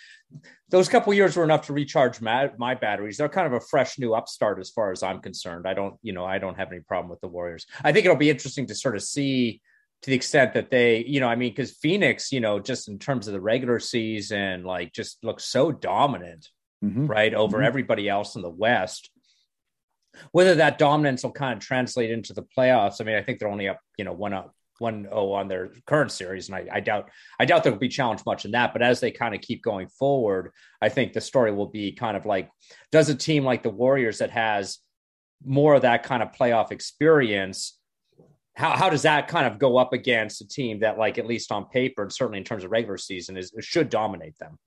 those 0.70 0.90
couple 0.90 1.14
years 1.14 1.36
were 1.36 1.44
enough 1.44 1.68
to 1.68 1.74
recharge 1.74 2.20
my, 2.20 2.52
my 2.58 2.76
batteries. 2.76 3.18
They're 3.18 3.30
kind 3.30 3.48
of 3.48 3.54
a 3.54 3.62
fresh 3.62 3.98
new 3.98 4.14
upstart 4.14 4.60
as 4.60 4.70
far 4.70 4.92
as 4.92 5.02
I'm 5.02 5.22
concerned. 5.22 5.66
I 5.66 5.74
don't, 5.74 5.96
you 6.02 6.12
know, 6.12 6.26
I 6.26 6.40
don't 6.40 6.58
have 6.58 6.70
any 6.72 6.82
problem 6.82 7.10
with 7.10 7.22
the 7.22 7.30
Warriors. 7.30 7.66
I 7.84 7.94
think 7.94 8.06
it'll 8.06 8.18
be 8.18 8.30
interesting 8.30 8.66
to 8.68 8.76
sort 8.76 8.98
of 8.98 9.04
see 9.04 9.62
to 10.04 10.10
the 10.10 10.16
extent 10.16 10.54
that 10.54 10.70
they, 10.70 11.04
you 11.06 11.20
know, 11.20 11.28
I 11.28 11.36
mean, 11.36 11.52
because 11.52 11.72
Phoenix, 11.72 12.32
you 12.32 12.40
know, 12.40 12.60
just 12.60 12.88
in 12.88 13.00
terms 13.00 13.28
of 13.28 13.34
the 13.34 13.42
regular 13.42 13.80
season, 13.80 14.64
like 14.64 14.94
just 14.94 15.24
looks 15.24 15.46
so 15.46 15.72
dominant, 15.72 16.48
mm-hmm. 16.84 17.08
right, 17.08 17.34
over 17.34 17.58
mm-hmm. 17.58 17.66
everybody 17.66 18.08
else 18.08 18.36
in 18.36 18.42
the 18.42 18.50
West. 18.50 19.10
Whether 20.32 20.56
that 20.56 20.78
dominance 20.78 21.24
will 21.24 21.32
kind 21.32 21.54
of 21.54 21.60
translate 21.60 22.12
into 22.12 22.34
the 22.34 22.46
playoffs, 22.58 23.02
I 23.02 23.04
mean, 23.04 23.16
I 23.16 23.22
think 23.22 23.40
they're 23.40 23.50
only 23.50 23.68
up, 23.68 23.80
you 23.98 24.06
know, 24.06 24.14
one 24.14 24.34
up, 24.34 24.54
one 24.80 25.08
oh 25.12 25.32
on 25.34 25.48
their 25.48 25.72
current 25.86 26.12
series, 26.12 26.50
and 26.50 26.56
I, 26.56 26.68
I 26.72 26.80
doubt, 26.80 27.10
I 27.40 27.46
doubt 27.46 27.64
they'll 27.64 27.76
be 27.76 27.90
challenged 27.90 28.26
much 28.26 28.46
in 28.46 28.52
that. 28.52 28.74
But 28.74 28.84
as 28.84 29.00
they 29.00 29.12
kind 29.12 29.34
of 29.34 29.42
keep 29.42 29.64
going 29.64 29.88
forward, 29.88 30.52
I 30.82 30.90
think 30.90 31.14
the 31.14 31.22
story 31.22 31.52
will 31.52 31.68
be 31.68 31.92
kind 31.92 32.16
of 32.16 32.26
like, 32.26 32.50
does 32.92 33.10
a 33.10 33.16
team 33.16 33.44
like 33.44 33.64
the 33.64 33.70
Warriors 33.70 34.20
that 34.20 34.32
has 34.32 34.80
more 35.44 35.76
of 35.76 35.84
that 35.84 36.04
kind 36.04 36.24
of 36.24 36.32
playoff 36.32 36.72
experience 36.72 37.77
how, 38.58 38.76
how 38.76 38.90
does 38.90 39.04
that 39.04 39.28
kind 39.28 39.46
of 39.46 39.60
go 39.60 39.78
up 39.78 39.94
against 39.94 40.42
a 40.42 40.48
team 40.48 40.80
that 40.80 40.98
like 40.98 41.20
at 41.20 41.28
least 41.28 41.52
on 41.52 41.66
paper 41.66 42.02
and 42.02 42.12
certainly 42.12 42.40
in 42.40 42.44
terms 42.44 42.64
of 42.64 42.72
regular 42.72 42.98
season 42.98 43.38
is 43.38 43.54
should 43.62 43.90
dominate 43.90 44.38
them? 44.40 44.58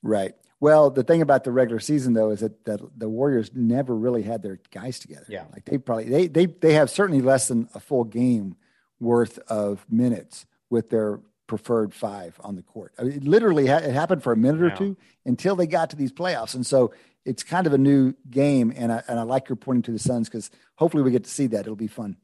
Right. 0.00 0.34
Well 0.60 0.90
the 0.90 1.02
thing 1.02 1.22
about 1.22 1.42
the 1.42 1.50
regular 1.50 1.80
season 1.80 2.14
though 2.14 2.30
is 2.30 2.40
that, 2.40 2.64
that 2.66 2.80
the 2.96 3.08
warriors 3.08 3.50
never 3.52 3.96
really 3.96 4.22
had 4.22 4.42
their 4.42 4.60
guys 4.70 5.00
together. 5.00 5.26
Yeah. 5.28 5.44
Like 5.52 5.64
they 5.64 5.76
probably 5.76 6.04
they 6.04 6.28
they, 6.28 6.46
they 6.46 6.74
have 6.74 6.88
certainly 6.88 7.20
less 7.20 7.48
than 7.48 7.68
a 7.74 7.80
full 7.80 8.04
game 8.04 8.54
worth 9.00 9.38
of 9.48 9.84
minutes 9.90 10.46
with 10.70 10.90
their 10.90 11.18
preferred 11.48 11.92
five 11.92 12.38
on 12.44 12.54
the 12.54 12.62
court. 12.62 12.94
I 12.96 13.02
mean, 13.02 13.12
it 13.14 13.24
literally 13.24 13.66
ha- 13.66 13.78
it 13.78 13.92
happened 13.92 14.22
for 14.22 14.32
a 14.32 14.36
minute 14.36 14.62
or 14.62 14.68
yeah. 14.68 14.74
two 14.76 14.96
until 15.26 15.56
they 15.56 15.66
got 15.66 15.90
to 15.90 15.96
these 15.96 16.12
playoffs. 16.12 16.54
And 16.54 16.64
so 16.64 16.94
it's 17.24 17.42
kind 17.42 17.66
of 17.66 17.72
a 17.72 17.78
new 17.78 18.14
game. 18.30 18.72
And 18.76 18.92
I, 18.92 19.02
and 19.08 19.18
I 19.18 19.24
like 19.24 19.48
your 19.48 19.56
pointing 19.56 19.82
to 19.82 19.90
the 19.90 19.98
suns 19.98 20.28
because 20.28 20.48
hopefully 20.76 21.02
we 21.02 21.10
get 21.10 21.24
to 21.24 21.30
see 21.30 21.48
that. 21.48 21.62
It'll 21.62 21.74
be 21.74 21.88
fun 21.88 22.16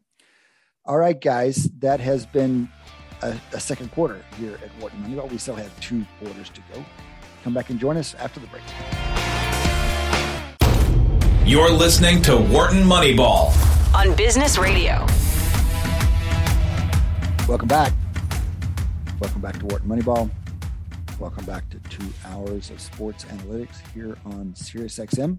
all 0.89 0.97
right, 0.97 1.21
guys, 1.21 1.65
that 1.81 2.01
has 2.01 2.25
been 2.25 2.67
a, 3.21 3.37
a 3.53 3.61
second 3.61 3.93
quarter 3.93 4.25
here 4.39 4.59
at 4.65 4.71
Wharton 4.81 5.05
Moneyball. 5.05 5.31
We 5.31 5.37
still 5.37 5.55
have 5.55 5.79
two 5.81 6.07
quarters 6.19 6.49
to 6.49 6.63
go. 6.73 6.83
Come 7.45 7.53
back 7.53 7.69
and 7.69 7.79
join 7.79 7.99
us 7.99 8.15
after 8.15 8.41
the 8.41 8.47
break. 8.47 8.63
You're 11.47 11.71
listening 11.71 12.23
to 12.23 12.39
Wharton 12.39 12.85
Moneyball 12.85 13.53
on 13.95 14.17
Business 14.17 14.57
Radio. 14.57 15.05
Welcome 17.47 17.69
back. 17.69 17.93
Welcome 19.21 19.43
back 19.43 19.59
to 19.59 19.67
Wharton 19.67 19.89
Moneyball. 19.89 20.31
Welcome 21.21 21.45
back 21.45 21.69
to 21.69 21.79
two 21.91 22.09
hours 22.25 22.71
of 22.71 22.81
sports 22.81 23.27
analytics 23.27 23.77
here 23.93 24.17
on 24.25 24.55
SiriusXM. 24.55 25.37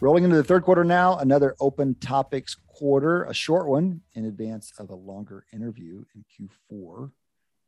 Rolling 0.00 0.24
into 0.24 0.36
the 0.36 0.44
third 0.44 0.62
quarter 0.64 0.84
now, 0.84 1.16
another 1.18 1.56
open 1.60 1.94
topics 1.96 2.56
quarter, 2.82 3.22
a 3.22 3.32
short 3.32 3.68
one 3.68 4.00
in 4.14 4.24
advance 4.24 4.72
of 4.76 4.90
a 4.90 4.94
longer 4.96 5.46
interview 5.52 6.02
in 6.16 6.48
Q4. 6.72 7.12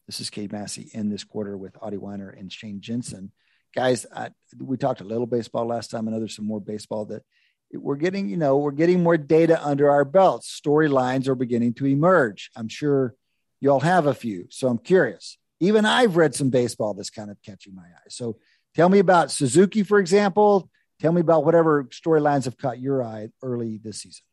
This 0.08 0.18
is 0.18 0.28
Cade 0.28 0.50
Massey 0.50 0.90
in 0.92 1.08
this 1.08 1.22
quarter 1.22 1.56
with 1.56 1.76
Adi 1.80 1.98
Wyner 1.98 2.36
and 2.36 2.52
Shane 2.52 2.80
Jensen. 2.80 3.30
guys, 3.76 4.06
I, 4.12 4.30
we 4.58 4.76
talked 4.76 5.02
a 5.02 5.04
little 5.04 5.28
baseball 5.28 5.68
last 5.68 5.92
time. 5.92 6.08
I 6.08 6.10
know 6.10 6.18
there's 6.18 6.34
some 6.34 6.48
more 6.48 6.60
baseball 6.60 7.04
that 7.04 7.22
we're 7.72 7.94
getting, 7.94 8.28
you 8.28 8.36
know, 8.36 8.56
we're 8.56 8.72
getting 8.72 9.04
more 9.04 9.16
data 9.16 9.64
under 9.64 9.88
our 9.88 10.04
belts. 10.04 10.60
Storylines 10.60 11.28
are 11.28 11.36
beginning 11.36 11.74
to 11.74 11.86
emerge. 11.86 12.50
I'm 12.56 12.68
sure 12.68 13.14
y'all 13.60 13.78
have 13.78 14.08
a 14.08 14.14
few. 14.14 14.48
So 14.50 14.66
I'm 14.66 14.78
curious. 14.78 15.38
Even 15.60 15.84
I've 15.84 16.16
read 16.16 16.34
some 16.34 16.50
baseball 16.50 16.92
that's 16.92 17.10
kind 17.10 17.30
of 17.30 17.40
catching 17.40 17.76
my 17.76 17.82
eye. 17.82 18.08
So 18.08 18.38
tell 18.74 18.88
me 18.88 18.98
about 18.98 19.30
Suzuki, 19.30 19.84
for 19.84 20.00
example. 20.00 20.68
Tell 20.98 21.12
me 21.12 21.20
about 21.20 21.44
whatever 21.44 21.84
storylines 21.84 22.46
have 22.46 22.58
caught 22.58 22.80
your 22.80 23.04
eye 23.04 23.28
early 23.44 23.78
this 23.78 24.00
season. 24.00 24.24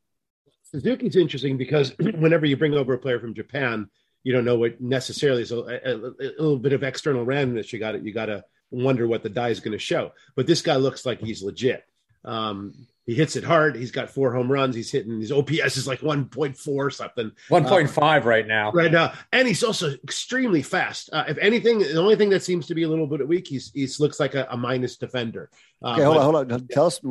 Suzuki's 0.71 1.15
interesting 1.15 1.57
because 1.57 1.93
whenever 1.99 2.45
you 2.45 2.57
bring 2.57 2.73
over 2.73 2.93
a 2.93 2.97
player 2.97 3.19
from 3.19 3.33
Japan, 3.33 3.89
you 4.23 4.31
don't 4.33 4.45
know 4.45 4.57
what 4.57 4.79
necessarily 4.79 5.41
is 5.41 5.51
a, 5.51 5.57
a, 5.57 5.95
a 5.95 6.31
little 6.39 6.59
bit 6.59 6.73
of 6.73 6.83
external 6.83 7.25
randomness. 7.25 7.73
You 7.73 7.79
got 7.79 8.01
you 8.03 8.13
got 8.13 8.27
to 8.27 8.43
wonder 8.69 9.07
what 9.07 9.23
the 9.23 9.29
die 9.29 9.49
is 9.49 9.59
going 9.59 9.73
to 9.73 9.79
show. 9.79 10.11
But 10.35 10.47
this 10.47 10.61
guy 10.61 10.75
looks 10.77 11.05
like 11.05 11.19
he's 11.19 11.43
legit. 11.43 11.83
Um, 12.23 12.87
he 13.11 13.17
hits 13.17 13.35
it 13.35 13.43
hard. 13.43 13.75
He's 13.75 13.91
got 13.91 14.09
four 14.09 14.33
home 14.33 14.49
runs. 14.49 14.73
He's 14.73 14.89
hitting 14.89 15.19
his 15.19 15.33
OPS 15.33 15.75
is 15.75 15.85
like 15.85 15.99
1.4 15.99 16.93
something. 16.93 17.29
1.5 17.49 17.97
uh, 17.97 18.25
right 18.25 18.47
now. 18.47 18.71
Right 18.71 18.89
now. 18.89 19.11
And 19.33 19.45
he's 19.45 19.65
also 19.65 19.91
extremely 20.01 20.61
fast. 20.61 21.09
Uh, 21.11 21.25
if 21.27 21.37
anything, 21.39 21.79
the 21.79 21.99
only 21.99 22.15
thing 22.15 22.29
that 22.29 22.41
seems 22.41 22.67
to 22.67 22.73
be 22.73 22.83
a 22.83 22.87
little 22.87 23.07
bit 23.07 23.27
weak, 23.27 23.49
he's 23.49 23.69
he 23.73 23.85
looks 23.99 24.17
like 24.17 24.33
a, 24.33 24.47
a 24.49 24.55
minus 24.55 24.95
defender. 24.95 25.49
Uh, 25.83 25.91
okay, 25.91 26.03
hold 26.03 26.15
but, 26.15 26.19
on, 26.19 26.33
hold 26.35 26.51
on. 26.53 26.67
Tell 26.67 26.85
us. 26.85 27.01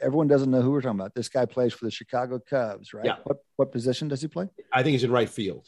Everyone 0.00 0.28
doesn't 0.28 0.48
know 0.48 0.62
who 0.62 0.70
we're 0.70 0.80
talking 0.80 1.00
about. 1.00 1.12
This 1.12 1.28
guy 1.28 1.44
plays 1.44 1.72
for 1.72 1.86
the 1.86 1.90
Chicago 1.90 2.38
Cubs, 2.38 2.94
right? 2.94 3.06
Yeah. 3.06 3.16
What 3.24 3.38
what 3.56 3.72
position 3.72 4.06
does 4.06 4.20
he 4.20 4.28
play? 4.28 4.48
I 4.72 4.84
think 4.84 4.92
he's 4.92 5.02
in 5.02 5.10
right 5.10 5.28
field. 5.28 5.66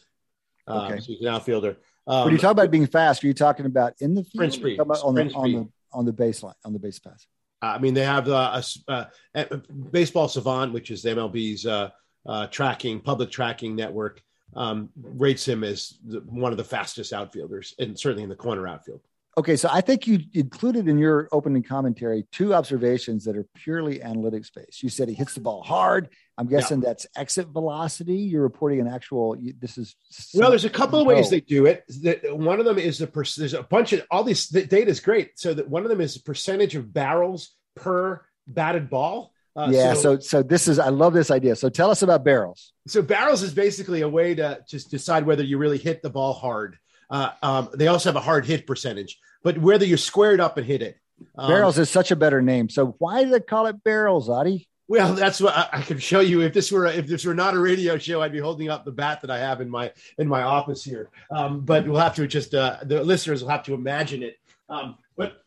Um, 0.68 0.92
okay, 0.92 1.00
so 1.00 1.06
he's 1.06 1.20
an 1.22 1.26
outfielder. 1.26 1.78
Um, 2.06 2.26
when 2.26 2.32
you 2.32 2.38
talk 2.38 2.52
about 2.52 2.70
being 2.70 2.86
fast, 2.86 3.24
are 3.24 3.26
you 3.26 3.34
talking 3.34 3.66
about 3.66 3.94
in 3.98 4.14
the 4.14 4.22
field? 4.22 4.52
Sprint 4.52 4.52
speed. 4.52 4.78
on 4.78 4.86
the 5.16 5.34
on 5.34 5.52
the 5.52 5.68
on 5.92 6.04
the 6.04 6.12
baseline 6.12 6.54
on 6.64 6.72
the 6.72 6.78
base 6.78 7.00
pass. 7.00 7.26
I 7.62 7.78
mean, 7.78 7.94
they 7.94 8.04
have 8.04 8.28
uh, 8.28 8.62
a, 8.88 9.06
uh, 9.34 9.56
Baseball 9.90 10.28
Savant, 10.28 10.72
which 10.72 10.90
is 10.90 11.04
MLB's 11.04 11.66
uh, 11.66 11.90
uh, 12.26 12.46
tracking 12.46 13.00
public 13.00 13.30
tracking 13.30 13.76
network, 13.76 14.22
um, 14.56 14.88
rates 14.96 15.46
him 15.46 15.62
as 15.62 15.98
the, 16.06 16.20
one 16.20 16.52
of 16.52 16.58
the 16.58 16.64
fastest 16.64 17.12
outfielders, 17.12 17.74
and 17.78 17.98
certainly 17.98 18.22
in 18.22 18.28
the 18.28 18.36
corner 18.36 18.66
outfield. 18.66 19.00
Okay, 19.38 19.56
so 19.56 19.68
I 19.70 19.80
think 19.80 20.06
you 20.08 20.20
included 20.34 20.88
in 20.88 20.98
your 20.98 21.28
opening 21.30 21.62
commentary 21.62 22.26
two 22.32 22.52
observations 22.52 23.24
that 23.24 23.36
are 23.36 23.46
purely 23.54 24.00
analytics 24.00 24.52
based. 24.52 24.82
You 24.82 24.88
said 24.88 25.08
he 25.08 25.14
hits 25.14 25.34
the 25.34 25.40
ball 25.40 25.62
hard. 25.62 26.08
I'm 26.36 26.48
guessing 26.48 26.82
yeah. 26.82 26.88
that's 26.88 27.06
exit 27.16 27.46
velocity. 27.48 28.16
You're 28.16 28.42
reporting 28.42 28.80
an 28.80 28.88
actual. 28.88 29.36
This 29.60 29.78
is 29.78 29.94
well. 30.34 30.50
There's 30.50 30.64
a 30.64 30.70
couple 30.70 31.00
of 31.00 31.06
ways 31.06 31.30
they 31.30 31.40
do 31.40 31.66
it. 31.66 31.84
One 32.32 32.58
of 32.58 32.64
them 32.64 32.78
is 32.78 32.98
the 32.98 33.06
per, 33.06 33.24
there's 33.36 33.54
a 33.54 33.62
bunch 33.62 33.92
of 33.92 34.04
all 34.10 34.24
these 34.24 34.48
the 34.48 34.66
data 34.66 34.90
is 34.90 34.98
great. 34.98 35.38
So 35.38 35.54
that 35.54 35.68
one 35.68 35.84
of 35.84 35.90
them 35.90 36.00
is 36.00 36.14
the 36.14 36.22
percentage 36.22 36.74
of 36.74 36.92
barrels 36.92 37.54
per 37.76 38.24
batted 38.48 38.90
ball. 38.90 39.32
Uh, 39.54 39.68
yeah, 39.70 39.94
so, 39.94 40.14
so, 40.14 40.18
so 40.18 40.42
this 40.42 40.66
is 40.66 40.78
I 40.78 40.88
love 40.88 41.12
this 41.12 41.30
idea. 41.30 41.54
So 41.56 41.68
tell 41.68 41.90
us 41.90 42.02
about 42.02 42.24
barrels. 42.24 42.72
So 42.88 43.00
barrels 43.00 43.42
is 43.42 43.54
basically 43.54 44.00
a 44.00 44.08
way 44.08 44.34
to 44.34 44.60
just 44.68 44.90
decide 44.90 45.26
whether 45.26 45.44
you 45.44 45.58
really 45.58 45.78
hit 45.78 46.02
the 46.02 46.10
ball 46.10 46.32
hard. 46.32 46.78
Uh, 47.10 47.30
um, 47.42 47.68
they 47.74 47.88
also 47.88 48.08
have 48.08 48.16
a 48.16 48.20
hard 48.20 48.46
hit 48.46 48.66
percentage, 48.66 49.18
but 49.42 49.58
whether 49.58 49.84
you're 49.84 49.98
squared 49.98 50.40
up 50.40 50.56
and 50.56 50.66
hit 50.66 50.82
it. 50.82 50.96
Um, 51.36 51.50
barrels 51.50 51.78
is 51.78 51.90
such 51.90 52.10
a 52.10 52.16
better 52.16 52.40
name. 52.40 52.68
So 52.68 52.94
why 52.98 53.24
do 53.24 53.30
they 53.30 53.40
call 53.40 53.66
it 53.66 53.82
barrels, 53.84 54.28
Adi? 54.28 54.68
Well, 54.90 55.14
that's 55.14 55.40
what 55.40 55.56
I, 55.56 55.68
I 55.74 55.82
can 55.82 55.98
show 55.98 56.18
you. 56.18 56.40
If 56.40 56.52
this 56.52 56.72
were 56.72 56.86
if 56.86 57.06
this 57.06 57.24
were 57.24 57.34
not 57.34 57.54
a 57.54 57.60
radio 57.60 57.96
show, 57.96 58.22
I'd 58.22 58.32
be 58.32 58.40
holding 58.40 58.68
up 58.70 58.84
the 58.84 58.90
bat 58.90 59.20
that 59.20 59.30
I 59.30 59.38
have 59.38 59.60
in 59.60 59.70
my 59.70 59.92
in 60.18 60.26
my 60.26 60.42
office 60.42 60.82
here. 60.82 61.10
Um, 61.30 61.60
but 61.60 61.86
we'll 61.86 62.00
have 62.00 62.16
to 62.16 62.26
just 62.26 62.54
uh, 62.54 62.78
the 62.82 63.04
listeners 63.04 63.42
will 63.42 63.50
have 63.50 63.62
to 63.64 63.74
imagine 63.74 64.24
it. 64.24 64.38
Um, 64.68 64.96
but 65.16 65.44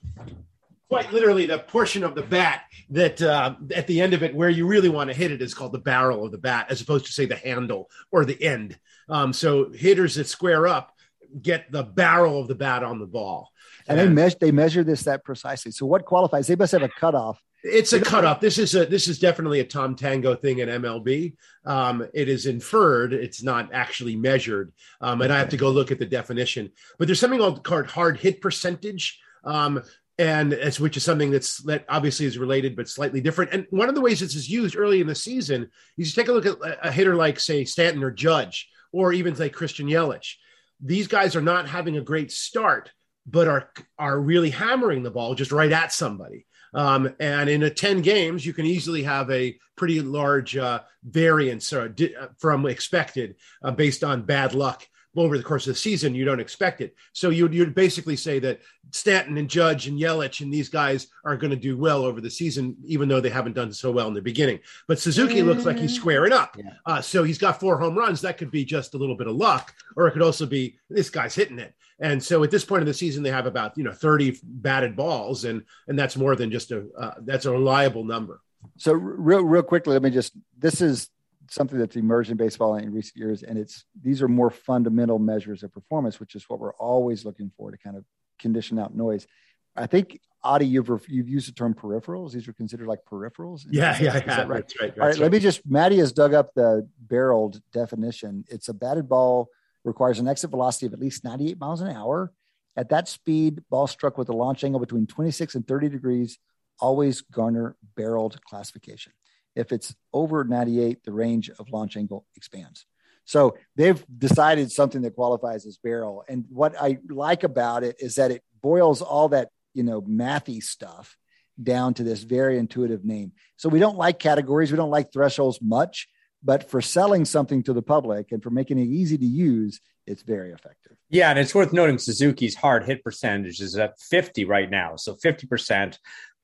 quite 0.88 1.11
literally, 1.11 1.45
the 1.45 1.59
portion 1.59 2.05
of 2.05 2.16
the 2.16 2.22
bat 2.22 2.61
that 2.91 3.22
uh, 3.22 3.55
at 3.76 3.88
the 3.88 3.99
end 3.99 4.14
of 4.14 4.24
it 4.24 4.34
where 4.34 4.49
you 4.49 4.66
really 4.66 4.88
want 4.88 5.09
to 5.09 5.14
hit 5.14 5.32
it 5.32 5.41
is 5.41 5.53
called 5.53 5.74
the 5.74 5.80
barrel 5.80 6.24
of 6.24 6.32
the 6.32 6.38
bat, 6.38 6.68
as 6.70 6.80
opposed 6.80 7.05
to 7.07 7.11
say 7.11 7.26
the 7.26 7.36
handle 7.36 7.89
or 8.11 8.24
the 8.24 8.41
end. 8.41 8.80
Um, 9.09 9.34
so 9.34 9.72
hitters 9.72 10.16
that 10.16 10.28
square 10.28 10.68
up 10.68 10.93
get 11.42 11.72
the 11.72 11.84
barrel 11.84 12.40
of 12.40 12.48
the 12.48 12.56
bat 12.56 12.84
on 12.84 13.00
the 13.00 13.06
ball. 13.06 13.52
And, 13.88 14.00
and 14.00 14.10
they 14.10 14.14
measure 14.14 14.38
they 14.40 14.52
measure 14.52 14.84
this 14.84 15.04
that 15.04 15.24
precisely. 15.24 15.72
So 15.72 15.86
what 15.86 16.06
qualifies? 16.06 16.48
They 16.48 16.56
must 16.56 16.72
have 16.72 16.84
a 16.84 16.90
cutoff. 16.90 17.42
It's 17.64 17.94
a 17.94 18.02
cutoff. 18.02 18.42
This 18.42 18.58
is 18.58 18.76
a 18.76 18.86
this 18.86 19.08
is 19.08 19.20
definitely 19.20 19.62
a 19.62 19.66
Tom 19.66 19.96
Tango 19.96 20.36
thing 20.36 20.60
in 20.60 20.70
MLB. 20.70 21.36
Um, 21.66 22.06
it 22.14 22.28
is 22.28 22.46
inferred. 22.46 23.14
It's 23.14 23.42
not 23.42 23.74
actually 23.74 24.18
measured. 24.18 24.74
Um, 25.00 25.22
and 25.22 25.32
I 25.32 25.40
have 25.40 25.50
to 25.50 25.58
go 25.58 25.70
look 25.70 25.92
at 25.92 26.00
the 26.00 26.06
definition. 26.06 26.72
But 27.00 27.08
there's 27.08 27.20
something 27.20 27.40
called 27.40 27.88
hard 27.88 28.18
hit 28.18 28.42
percentage. 28.42 29.20
Um, 29.46 29.82
and 30.20 30.54
it's 30.54 30.80
which 30.80 30.98
is 30.98 31.04
something 31.04 31.32
that's 31.32 31.58
that 31.64 31.86
obviously 31.90 32.26
is 32.26 32.38
related 32.38 32.76
but 32.76 32.90
slightly 32.90 33.22
different. 33.22 33.52
And 33.52 33.66
one 33.70 33.90
of 33.90 33.96
the 33.96 34.02
ways 34.02 34.20
this 34.20 34.36
is 34.36 34.50
used 34.50 34.76
early 34.76 35.02
in 35.02 35.08
the 35.08 35.16
season 35.16 35.70
is 35.98 36.16
you 36.16 36.22
take 36.22 36.30
a 36.30 36.34
look 36.34 36.46
at 36.46 36.86
a 36.86 36.92
hitter 36.92 37.16
like 37.16 37.40
say 37.40 37.66
Stanton 37.66 38.04
or 38.04 38.12
Judge, 38.12 38.70
or 38.92 39.14
even 39.14 39.36
say 39.36 39.50
Christian 39.50 39.88
Yelich 39.88 40.36
these 40.84 41.08
guys 41.08 41.36
are 41.36 41.42
not 41.42 41.70
having 41.70 41.98
a 41.98 42.02
great 42.02 42.32
start, 42.32 42.92
but 43.26 43.48
are 43.48 43.70
are 43.98 44.20
really 44.20 44.50
hammering 44.50 45.04
the 45.04 45.12
ball 45.12 45.36
just 45.36 45.52
right 45.52 45.72
at 45.72 45.94
somebody. 45.94 46.46
Um, 46.76 47.14
and 47.20 47.50
in 47.50 47.64
a 47.64 47.70
10 47.70 48.02
games, 48.02 48.46
you 48.46 48.54
can 48.54 48.66
easily 48.66 49.04
have 49.04 49.30
a 49.30 49.56
pretty 49.76 50.02
large 50.02 50.58
uh, 50.58 50.82
variance 51.04 51.72
uh, 51.72 51.88
di- 51.88 52.16
from 52.40 52.66
expected 52.66 53.36
uh, 53.64 53.72
based 53.72 54.04
on 54.04 54.24
bad 54.24 54.56
luck 54.56 54.88
over 55.16 55.38
the 55.38 55.43
course 55.43 55.68
of 55.68 55.74
the 55.74 55.80
season, 55.80 56.16
you 56.16 56.26
don't 56.26 56.39
expect 56.39 56.82
it. 56.82 56.95
So 57.14 57.30
you'd, 57.30 57.53
you'd 57.53 57.76
basically 57.76 58.16
say 58.16 58.39
that 58.39 58.61
Stanton 58.91 59.38
and 59.38 59.49
Judge 59.49 59.88
and 59.88 59.99
Yelich 59.99 60.41
and 60.41 60.51
these 60.51 60.70
guys 60.70 61.07
are 61.24 61.38
going 61.38 61.51
to 61.51 61.57
do 61.57 61.78
well 61.78 62.03
over 62.03 62.20
the 62.20 62.30
season, 62.30 62.76
even 62.86 63.07
though 63.07 63.22
they 63.22 63.30
haven't 63.30 63.53
done 63.53 63.72
so 63.72 63.91
well 63.91 64.07
in 64.07 64.14
the 64.14 64.22
beginning. 64.22 64.59
But 64.88 64.99
Suzuki 64.99 65.41
mm. 65.41 65.45
looks 65.45 65.66
like 65.66 65.78
he's 65.78 65.95
squaring 65.95 66.34
up. 66.34 66.55
Yeah. 66.57 66.72
Uh, 66.86 67.01
so 67.01 67.24
he's 67.24 67.38
got 67.38 67.59
four 67.59 67.78
home 67.78 67.97
runs. 67.97 68.22
That 68.22 68.38
could 68.38 68.51
be 68.51 68.66
just 68.66 68.93
a 68.93 68.97
little 68.97 69.16
bit 69.16 69.28
of 69.28 69.36
luck, 69.36 69.74
or 69.95 70.07
it 70.07 70.11
could 70.11 70.22
also 70.22 70.45
be 70.45 70.78
this 70.89 71.09
guy's 71.09 71.36
hitting 71.36 71.59
it. 71.59 71.74
And 71.99 72.22
so 72.22 72.43
at 72.43 72.51
this 72.51 72.66
point 72.66 72.82
of 72.82 72.88
the 72.88 72.93
season, 72.93 73.24
they 73.24 73.32
have 73.32 73.45
about 73.45 73.78
you 73.78 73.84
know 73.84 73.93
30 73.93 74.39
batted 74.43 74.95
balls, 74.95 75.45
and 75.45 75.64
and 75.88 75.97
that's 75.97 76.18
more 76.18 76.36
than 76.36 76.51
just 76.51 76.72
a 76.72 76.86
uh, 76.97 77.14
that's 77.20 77.45
a 77.45 77.51
reliable 77.51 78.03
number. 78.03 78.41
So 78.78 78.93
real 78.93 79.43
real 79.43 79.64
quickly, 79.64 79.93
let 79.93 80.01
me 80.01 80.09
just 80.09 80.34
this 80.57 80.82
is 80.82 81.09
something 81.54 81.78
that's 81.78 81.95
emerged 81.95 82.32
in 82.32 82.38
baseball 82.38 82.76
in 82.76 82.91
recent 82.91 83.18
years, 83.18 83.43
and 83.43 83.58
it's 83.58 83.86
these 84.01 84.22
are 84.22 84.28
more 84.28 84.49
fundamental 84.49 85.20
measures 85.20 85.64
of 85.64 85.72
performance, 85.72 86.20
which 86.20 86.36
is 86.36 86.49
what 86.49 86.60
we're 86.60 86.74
always 86.74 87.26
looking 87.26 87.51
for 87.58 87.72
to 87.72 87.78
kind 87.78 87.95
of 87.95 88.06
condition 88.39 88.80
out 88.80 88.95
noise. 88.95 89.28
I 89.76 89.88
think 89.88 90.20
Adi, 90.43 90.66
you've 90.66 90.89
you've 91.08 91.30
used 91.30 91.47
the 91.47 91.54
term 91.54 91.74
peripherals. 91.74 92.34
These 92.34 92.47
are 92.47 92.54
considered 92.54 92.88
like 92.88 92.99
peripherals. 93.10 93.66
Yeah, 93.70 93.97
yeah, 94.01 94.16
yeah. 94.16 94.16
Right? 94.16 94.26
That's 94.26 94.47
right. 94.47 94.60
All 94.60 94.78
right, 94.82 94.97
right. 94.97 95.18
Let 95.18 95.32
me 95.32 95.39
just. 95.39 95.62
Maddie 95.66 95.97
has 95.97 96.12
dug 96.12 96.34
up 96.34 96.54
the 96.54 96.88
barreled 96.99 97.62
definition. 97.72 98.43
It's 98.49 98.70
a 98.70 98.74
batted 98.74 99.08
ball 99.08 99.49
requires 99.84 100.20
an 100.20 100.28
exit 100.28 100.49
velocity 100.49 100.86
of 100.86 100.93
at 100.93 100.99
least 100.99 101.24
98 101.24 101.60
miles 101.60 101.82
an 101.82 101.89
hour. 101.89 102.32
At 102.76 102.89
that 102.89 103.08
speed, 103.08 103.62
ball 103.70 103.88
struck 103.88 104.18
with 104.18 104.30
a 104.30 104.34
launch 104.34 104.64
angle 104.64 104.80
between 104.80 105.06
26 105.06 105.56
and 105.56 105.68
30 105.68 105.89
degrees 105.89 106.39
always 106.80 107.22
garner 107.22 107.76
barreled 107.95 108.41
classification. 108.45 109.14
If 109.56 109.72
it's 109.72 109.95
over 110.12 110.43
98, 110.43 111.04
the 111.04 111.14
range 111.14 111.49
of 111.49 111.70
launch 111.70 111.97
angle 111.97 112.26
expands. 112.36 112.86
So 113.26 113.56
they've 113.76 114.04
decided 114.18 114.72
something 114.72 115.01
that 115.04 115.16
qualifies 115.16 115.66
as 115.66 115.78
barrel. 115.78 116.24
And 116.28 116.45
what 116.49 116.76
I 116.80 116.97
like 117.10 117.43
about 117.43 117.84
it 117.84 117.95
is 117.99 118.16
that 118.16 118.32
it 118.32 118.43
boils 118.62 119.01
all 119.01 119.30
that, 119.30 119.49
you 119.74 119.84
know, 119.84 120.01
mathy 120.01 120.62
stuff 120.62 121.18
down 121.62 121.93
to 121.93 122.04
this 122.04 122.24
very 122.24 122.58
intuitive 122.58 123.06
name. 123.06 123.32
So 123.58 123.70
we 123.70 123.80
don't 123.80 123.97
like 123.97 124.20
categories, 124.20 124.72
we 124.72 124.78
don't 124.78 124.89
like 124.89 125.14
thresholds 125.14 125.62
much, 125.62 126.08
but 126.43 126.70
for 126.70 126.82
selling 126.82 127.26
something 127.26 127.64
to 127.64 127.74
the 127.74 127.82
public 127.82 128.32
and 128.32 128.41
for 128.41 128.49
making 128.49 128.80
it 128.80 128.88
easy 128.88 129.18
to 129.18 129.26
use, 129.26 129.80
it's 130.06 130.24
very 130.24 130.51
effective. 130.51 130.97
Yeah, 131.10 131.30
and 131.30 131.39
it's 131.39 131.56
worth 131.56 131.72
noting 131.72 131.97
Suzuki's 131.97 132.56
hard 132.56 132.86
hit 132.86 133.04
percentage 133.04 133.62
is 133.62 133.78
at 133.78 133.99
50 133.99 134.45
right 134.45 134.70
now. 134.70 134.95
So 134.95 135.16
50%, 135.16 135.97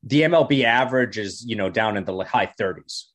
the 0.03 0.21
MLB 0.21 0.63
average 0.63 1.17
is 1.17 1.45
you 1.45 1.55
know 1.55 1.69
down 1.69 1.97
in 1.97 2.05
the 2.05 2.23
high 2.23 2.51
30s. 2.59 3.05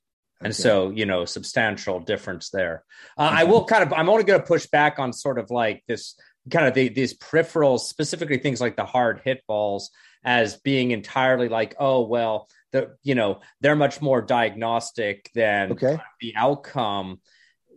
And 0.40 0.52
okay. 0.52 0.62
so, 0.62 0.90
you 0.90 1.06
know, 1.06 1.24
substantial 1.24 2.00
difference 2.00 2.50
there. 2.50 2.84
Uh, 3.16 3.30
I 3.32 3.44
will 3.44 3.64
kind 3.64 3.82
of, 3.82 3.92
I'm 3.94 4.10
only 4.10 4.24
going 4.24 4.40
to 4.40 4.46
push 4.46 4.66
back 4.66 4.98
on 4.98 5.12
sort 5.12 5.38
of 5.38 5.50
like 5.50 5.82
this 5.88 6.16
kind 6.50 6.66
of 6.66 6.74
the, 6.74 6.88
these 6.88 7.16
peripherals, 7.16 7.80
specifically 7.80 8.38
things 8.38 8.60
like 8.60 8.76
the 8.76 8.84
hard 8.84 9.22
hit 9.24 9.42
balls, 9.46 9.90
as 10.24 10.56
being 10.56 10.90
entirely 10.90 11.48
like, 11.48 11.74
oh, 11.78 12.02
well, 12.02 12.48
the, 12.72 12.96
you 13.02 13.14
know, 13.14 13.40
they're 13.60 13.76
much 13.76 14.02
more 14.02 14.20
diagnostic 14.20 15.30
than 15.34 15.72
okay. 15.72 15.98
the 16.20 16.34
outcome, 16.36 17.20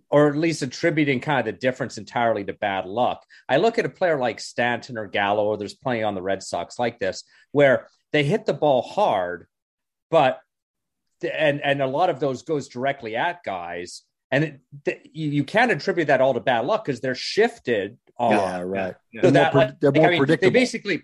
or 0.09 0.29
at 0.29 0.35
least 0.35 0.61
attributing 0.61 1.19
kind 1.19 1.39
of 1.39 1.45
the 1.45 1.59
difference 1.59 1.97
entirely 1.97 2.43
to 2.43 2.53
bad 2.53 2.85
luck. 2.85 3.25
I 3.47 3.57
look 3.57 3.77
at 3.79 3.85
a 3.85 3.89
player 3.89 4.17
like 4.17 4.39
Stanton 4.39 4.97
or 4.97 5.07
Gallo, 5.07 5.45
or 5.45 5.57
there's 5.57 5.73
plenty 5.73 6.03
on 6.03 6.15
the 6.15 6.21
Red 6.21 6.41
Sox 6.41 6.79
like 6.79 6.99
this, 6.99 7.23
where 7.51 7.87
they 8.13 8.23
hit 8.23 8.45
the 8.45 8.53
ball 8.53 8.81
hard, 8.81 9.47
but 10.09 10.39
and 11.21 11.61
and 11.61 11.81
a 11.81 11.87
lot 11.87 12.09
of 12.09 12.19
those 12.19 12.43
goes 12.43 12.67
directly 12.67 13.15
at 13.15 13.43
guys, 13.43 14.03
and 14.31 14.43
it, 14.43 14.59
th- 14.85 15.09
you, 15.13 15.43
can't 15.43 15.71
attribute 15.71 16.07
that 16.07 16.21
all 16.21 16.33
to 16.33 16.39
bad 16.39 16.65
luck 16.65 16.85
because 16.85 16.99
they're 16.99 17.15
shifted. 17.15 17.97
On, 18.17 18.31
yeah, 18.31 18.61
right. 18.61 18.95
So 19.15 19.21
they're 19.21 19.31
that, 19.31 19.53
more, 19.53 19.71
they're 19.79 19.91
more 19.91 20.07
I 20.07 20.09
mean, 20.11 20.19
predictable. 20.19 20.51
They 20.51 20.59
basically, 20.59 21.03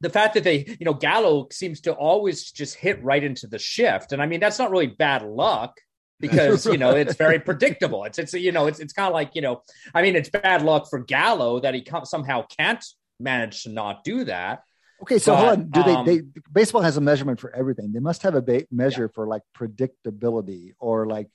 the 0.00 0.10
fact 0.10 0.34
that 0.34 0.44
they, 0.44 0.76
you 0.78 0.84
know, 0.84 0.94
Gallo 0.94 1.48
seems 1.50 1.80
to 1.82 1.92
always 1.92 2.50
just 2.50 2.76
hit 2.76 3.02
right 3.02 3.22
into 3.22 3.46
the 3.46 3.58
shift. 3.58 4.12
And 4.12 4.22
I 4.22 4.26
mean, 4.26 4.40
that's 4.40 4.58
not 4.58 4.70
really 4.70 4.86
bad 4.86 5.22
luck 5.22 5.80
because, 6.20 6.66
you 6.66 6.78
know, 6.78 6.90
it's 6.96 7.16
very 7.16 7.40
predictable. 7.40 8.04
It's, 8.04 8.18
it's, 8.18 8.34
you 8.34 8.52
know, 8.52 8.66
it's, 8.66 8.78
it's 8.78 8.92
kind 8.92 9.08
of 9.08 9.14
like, 9.14 9.34
you 9.34 9.42
know, 9.42 9.62
I 9.94 10.02
mean, 10.02 10.16
it's 10.16 10.28
bad 10.28 10.62
luck 10.62 10.88
for 10.88 11.00
Gallo 11.00 11.60
that 11.60 11.74
he 11.74 11.84
somehow 12.04 12.44
can't 12.58 12.84
manage 13.18 13.64
to 13.64 13.70
not 13.70 14.04
do 14.04 14.24
that. 14.24 14.62
Okay, 15.02 15.18
so 15.18 15.32
but, 15.32 15.38
hold 15.38 15.50
on. 15.50 15.70
Do 15.70 15.80
um, 15.80 16.06
they, 16.06 16.18
they 16.18 16.24
baseball 16.52 16.82
has 16.82 16.96
a 16.96 17.00
measurement 17.00 17.40
for 17.40 17.54
everything? 17.54 17.92
They 17.92 18.00
must 18.00 18.22
have 18.22 18.34
a 18.34 18.42
ba- 18.42 18.66
measure 18.70 19.04
yeah. 19.04 19.14
for 19.14 19.26
like 19.26 19.42
predictability 19.56 20.74
or 20.78 21.06
like 21.06 21.28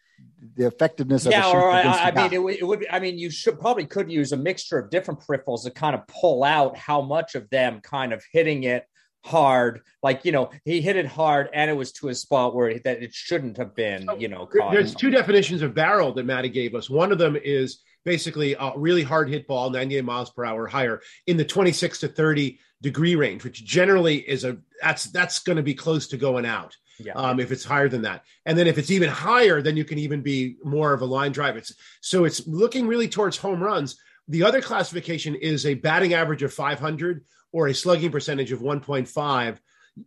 the 0.55 0.68
effectiveness 0.68 1.26
of 1.26 1.32
yeah, 1.32 1.51
or 1.51 1.72
I, 1.72 1.82
I 1.82 2.11
mean, 2.11 2.34
it 2.34 2.41
would, 2.41 2.55
it 2.55 2.63
would. 2.63 2.80
Be, 2.82 2.89
I 2.89 2.99
mean, 2.99 3.18
you 3.18 3.30
should 3.30 3.59
probably 3.59 3.86
could 3.86 4.11
use 4.11 4.32
a 4.32 4.38
mixture 4.38 4.78
of 4.78 4.89
different 4.89 5.20
peripherals 5.20 5.63
to 5.63 5.72
kind 5.72 5.95
of 5.95 6.05
pull 6.07 6.43
out 6.43 6.78
how 6.78 7.01
much 7.01 7.36
of 7.36 7.49
them 7.49 7.82
kind 7.82 8.13
of 8.13 8.24
hitting 8.32 8.63
it 8.63 8.86
hard. 9.24 9.82
Like 10.03 10.24
you 10.24 10.32
know, 10.32 10.51
he 10.63 10.82
hit 10.82 10.95
it 10.95 11.07
hard, 11.07 11.49
and 11.53 11.70
it 11.70 11.74
was 11.74 11.91
to 11.93 12.09
a 12.09 12.16
spot 12.16 12.55
where 12.55 12.80
that 12.80 13.01
it 13.01 13.13
shouldn't 13.13 13.57
have 13.57 13.76
been. 13.76 14.07
You 14.18 14.28
know, 14.28 14.47
there's 14.72 14.93
two 14.95 15.09
definitions 15.09 15.61
of 15.61 15.74
barrel 15.74 16.13
that 16.13 16.26
Matty 16.26 16.49
gave 16.49 16.76
us. 16.76 16.89
One 16.89 17.11
of 17.11 17.18
them 17.18 17.36
is 17.36 17.80
basically 18.05 18.53
a 18.53 18.72
really 18.76 19.03
hard 19.03 19.30
hit 19.30 19.47
ball, 19.47 19.72
98 19.72 20.05
miles 20.05 20.30
per 20.30 20.45
hour 20.45 20.68
higher 20.68 21.01
in 21.26 21.38
the 21.38 21.43
26 21.43 21.99
to 22.01 22.07
30 22.07 22.59
degree 22.86 23.15
range, 23.15 23.43
which 23.43 23.65
generally 23.65 24.17
is 24.17 24.43
a 24.43 24.57
that's 24.79 25.05
that's 25.05 25.39
going 25.39 25.57
to 25.57 25.63
be 25.63 25.73
close 25.73 26.07
to 26.09 26.17
going 26.17 26.45
out 26.45 26.77
yeah. 26.99 27.13
um, 27.13 27.39
if 27.39 27.51
it's 27.51 27.65
higher 27.65 27.89
than 27.89 28.03
that. 28.03 28.23
And 28.45 28.55
then 28.55 28.67
if 28.67 28.77
it's 28.77 28.91
even 28.91 29.09
higher, 29.09 29.59
then 29.59 29.75
you 29.75 29.83
can 29.83 29.97
even 29.97 30.21
be 30.21 30.57
more 30.63 30.93
of 30.93 31.01
a 31.01 31.05
line 31.05 31.31
drive. 31.31 31.57
It's 31.57 31.73
so 32.01 32.25
it's 32.25 32.45
looking 32.45 32.86
really 32.86 33.07
towards 33.07 33.38
home 33.38 33.61
runs. 33.61 33.97
The 34.27 34.43
other 34.43 34.61
classification 34.61 35.33
is 35.33 35.65
a 35.65 35.73
batting 35.73 36.13
average 36.13 36.43
of 36.43 36.53
500 36.53 37.25
or 37.51 37.67
a 37.67 37.73
slugging 37.73 38.11
percentage 38.11 38.51
of 38.51 38.59
1.5, 38.59 39.57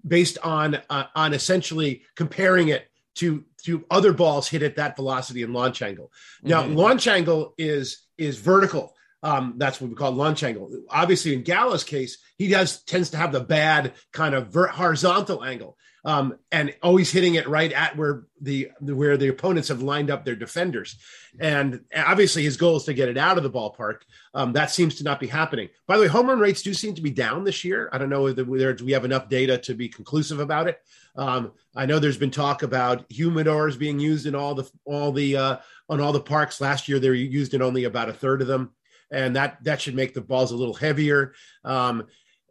based 0.06 0.38
on 0.44 0.76
uh, 0.88 1.06
on 1.16 1.34
essentially 1.34 2.02
comparing 2.14 2.68
it 2.68 2.88
to 3.16 3.44
to 3.64 3.84
other 3.90 4.12
balls 4.12 4.46
hit 4.46 4.62
at 4.62 4.76
that 4.76 4.94
velocity 4.94 5.42
and 5.42 5.52
launch 5.52 5.82
angle. 5.82 6.12
Now, 6.44 6.62
mm-hmm. 6.62 6.76
launch 6.76 7.08
angle 7.08 7.54
is 7.58 8.04
is 8.16 8.38
vertical. 8.38 8.94
Um, 9.22 9.54
that's 9.56 9.80
what 9.80 9.90
we 9.90 9.96
call 9.96 10.12
launch 10.12 10.42
angle. 10.42 10.70
Obviously, 10.88 11.34
in 11.34 11.42
Gallo's 11.42 11.84
case, 11.84 12.18
he 12.36 12.48
does 12.48 12.82
tends 12.84 13.10
to 13.10 13.16
have 13.16 13.32
the 13.32 13.40
bad 13.40 13.94
kind 14.12 14.34
of 14.34 14.54
horizontal 14.54 15.44
angle 15.44 15.76
um, 16.04 16.38
and 16.52 16.74
always 16.82 17.10
hitting 17.10 17.34
it 17.34 17.48
right 17.48 17.72
at 17.72 17.96
where 17.96 18.26
the 18.40 18.70
where 18.80 19.16
the 19.16 19.28
opponents 19.28 19.68
have 19.68 19.82
lined 19.82 20.10
up 20.10 20.24
their 20.24 20.36
defenders. 20.36 20.96
And 21.38 21.84
obviously, 21.94 22.44
his 22.44 22.56
goal 22.56 22.76
is 22.76 22.84
to 22.84 22.94
get 22.94 23.08
it 23.08 23.18
out 23.18 23.36
of 23.36 23.42
the 23.42 23.50
ballpark. 23.50 23.98
Um, 24.32 24.52
that 24.52 24.70
seems 24.70 24.96
to 24.96 25.04
not 25.04 25.20
be 25.20 25.26
happening. 25.26 25.68
By 25.86 25.96
the 25.96 26.04
way, 26.04 26.08
home 26.08 26.28
run 26.28 26.38
rates 26.38 26.62
do 26.62 26.72
seem 26.72 26.94
to 26.94 27.02
be 27.02 27.10
down 27.10 27.44
this 27.44 27.64
year. 27.64 27.88
I 27.92 27.98
don't 27.98 28.10
know 28.10 28.22
whether 28.22 28.44
we 28.44 28.92
have 28.92 29.04
enough 29.04 29.28
data 29.28 29.58
to 29.58 29.74
be 29.74 29.88
conclusive 29.88 30.40
about 30.40 30.68
it. 30.68 30.80
Um, 31.16 31.52
I 31.74 31.86
know 31.86 31.98
there's 31.98 32.16
been 32.16 32.30
talk 32.30 32.62
about 32.62 33.08
humidors 33.08 33.78
being 33.78 33.98
used 33.98 34.26
in 34.26 34.34
all 34.34 34.54
the 34.54 34.70
all 34.84 35.12
the 35.12 35.36
uh, 35.36 35.56
on 35.88 36.00
all 36.00 36.12
the 36.12 36.20
parks. 36.20 36.60
Last 36.60 36.88
year, 36.88 36.98
they 36.98 37.08
were 37.08 37.14
used 37.14 37.54
in 37.54 37.62
only 37.62 37.84
about 37.84 38.08
a 38.08 38.12
third 38.12 38.40
of 38.40 38.46
them 38.46 38.72
and 39.10 39.36
that 39.36 39.62
that 39.64 39.80
should 39.80 39.94
make 39.94 40.14
the 40.14 40.20
balls 40.20 40.52
a 40.52 40.56
little 40.56 40.74
heavier. 40.74 41.34
Um, 41.64 42.06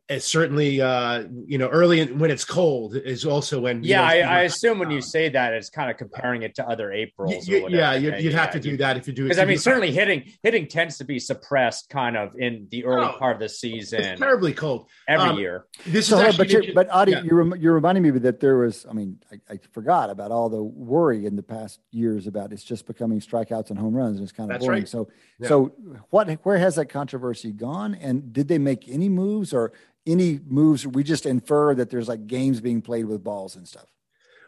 it's 0.09 0.25
certainly 0.25 0.79
uh, 0.79 1.25
you 1.45 1.57
know 1.57 1.67
early 1.67 1.99
in, 1.99 2.17
when 2.17 2.31
it's 2.31 2.45
cold 2.45 2.95
is 2.95 3.25
also 3.25 3.59
when 3.59 3.83
yeah 3.83 3.97
know, 3.97 4.03
I, 4.03 4.15
I, 4.19 4.41
assume 4.43 4.79
when 4.79 4.89
you 4.89 5.01
say 5.01 5.27
that 5.29 5.53
it's 5.53 5.69
kind 5.69 5.91
of 5.91 5.97
comparing 5.97 6.43
it 6.43 6.55
to 6.55 6.67
other 6.67 6.93
Aprils 6.93 7.47
yeah 7.47 7.93
you'd, 7.93 8.21
you'd 8.21 8.33
have 8.33 8.51
to 8.51 8.59
do 8.59 8.77
that 8.77 8.95
if 8.95 9.07
you 9.07 9.13
do 9.13 9.23
because 9.23 9.37
I 9.37 9.45
mean 9.45 9.57
certainly 9.57 9.91
hitting 9.91 10.31
hitting 10.43 10.67
tends 10.67 10.97
to 10.99 11.03
be 11.03 11.19
suppressed 11.19 11.89
kind 11.89 12.15
of 12.15 12.35
in 12.37 12.67
the 12.71 12.85
early 12.85 13.07
oh, 13.07 13.17
part 13.17 13.35
of 13.35 13.41
the 13.41 13.49
season. 13.49 14.01
it's 14.01 14.19
terribly 14.19 14.53
cold. 14.53 14.89
Every 15.07 15.29
um, 15.29 15.39
year. 15.39 15.65
this 15.85 16.07
so, 16.07 16.19
is 16.21 16.37
but 16.37 16.49
you're, 16.49 16.63
but 16.73 16.89
Adi 16.89 17.11
yeah. 17.11 17.23
you're, 17.23 17.55
you're 17.57 17.73
reminding 17.73 18.03
me 18.03 18.11
that 18.11 18.39
there 18.39 18.57
was 18.57 18.85
I 18.89 18.93
mean 18.93 19.19
I, 19.31 19.53
I, 19.53 19.59
forgot 19.71 20.09
about 20.09 20.31
all 20.31 20.49
the 20.49 20.63
worry 20.63 21.25
in 21.25 21.35
the 21.35 21.43
past 21.43 21.79
years 21.91 22.27
about 22.27 22.53
it's 22.53 22.63
just 22.63 22.87
becoming 22.87 23.19
strikeouts 23.19 23.71
and 23.71 23.79
home 23.79 23.93
runs 23.93 24.17
and 24.17 24.23
it's 24.23 24.31
kind 24.31 24.49
of 24.49 24.55
That's 24.55 24.65
boring. 24.65 24.81
right. 24.81 24.89
so 24.89 25.09
yeah. 25.39 25.47
so 25.47 25.73
what 26.09 26.29
where 26.43 26.57
has 26.57 26.75
that 26.75 26.87
controversy 26.87 27.51
gone 27.51 27.95
and 27.95 28.33
did 28.33 28.47
they 28.47 28.57
make 28.57 28.87
any 28.87 29.09
moves 29.09 29.53
or 29.53 29.71
any 30.05 30.39
moves? 30.47 30.87
We 30.87 31.03
just 31.03 31.25
infer 31.25 31.75
that 31.75 31.89
there's 31.89 32.07
like 32.07 32.27
games 32.27 32.61
being 32.61 32.81
played 32.81 33.05
with 33.05 33.23
balls 33.23 33.55
and 33.55 33.67
stuff. 33.67 33.87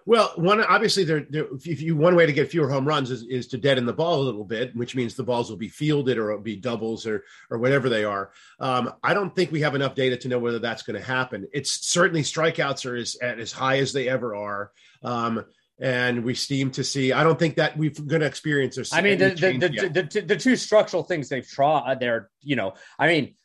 Well, 0.09 0.31
one 0.37 0.63
obviously, 0.63 1.03
there, 1.03 1.27
if 1.31 1.81
you 1.81 1.95
one 1.95 2.15
way 2.15 2.25
to 2.25 2.33
get 2.33 2.49
fewer 2.49 2.67
home 2.67 2.87
runs 2.87 3.11
is, 3.11 3.23
is 3.23 3.45
to 3.49 3.59
deaden 3.59 3.85
the 3.85 3.93
ball 3.93 4.21
a 4.21 4.23
little 4.23 4.43
bit, 4.43 4.75
which 4.75 4.95
means 4.95 5.13
the 5.13 5.23
balls 5.23 5.51
will 5.51 5.57
be 5.57 5.67
fielded 5.67 6.17
or 6.17 6.31
it'll 6.31 6.41
be 6.41 6.55
doubles 6.55 7.05
or 7.05 7.25
or 7.51 7.59
whatever 7.59 7.89
they 7.89 8.03
are. 8.03 8.31
Um, 8.59 8.93
I 9.03 9.13
don't 9.13 9.35
think 9.35 9.51
we 9.51 9.61
have 9.61 9.75
enough 9.75 9.93
data 9.93 10.17
to 10.17 10.27
know 10.27 10.39
whether 10.39 10.57
that's 10.57 10.81
going 10.81 10.99
to 10.99 11.05
happen. 11.05 11.47
It's 11.53 11.85
certainly 11.85 12.23
strikeouts 12.23 12.87
are 12.87 12.95
as 12.95 13.17
at 13.21 13.39
as 13.39 13.51
high 13.51 13.77
as 13.77 13.93
they 13.93 14.09
ever 14.09 14.35
are. 14.35 14.71
Um, 15.03 15.45
and 15.79 16.23
we 16.23 16.35
seem 16.35 16.71
to 16.71 16.83
see. 16.83 17.13
I 17.13 17.23
don't 17.23 17.39
think 17.39 17.55
that 17.55 17.77
we're 17.77 17.91
going 17.91 18.21
to 18.21 18.27
experience. 18.27 18.77
I 18.93 19.01
mean, 19.01 19.17
the 19.17 19.29
the 19.29 19.57
the, 19.57 20.03
the, 20.03 20.21
the, 20.21 20.35
two 20.35 20.55
structural 20.55 21.03
things 21.03 21.29
they've 21.29 21.47
tried. 21.47 21.99
They're 21.99 22.29
you 22.41 22.55
know, 22.55 22.73
I 22.97 23.07
mean, 23.07 23.35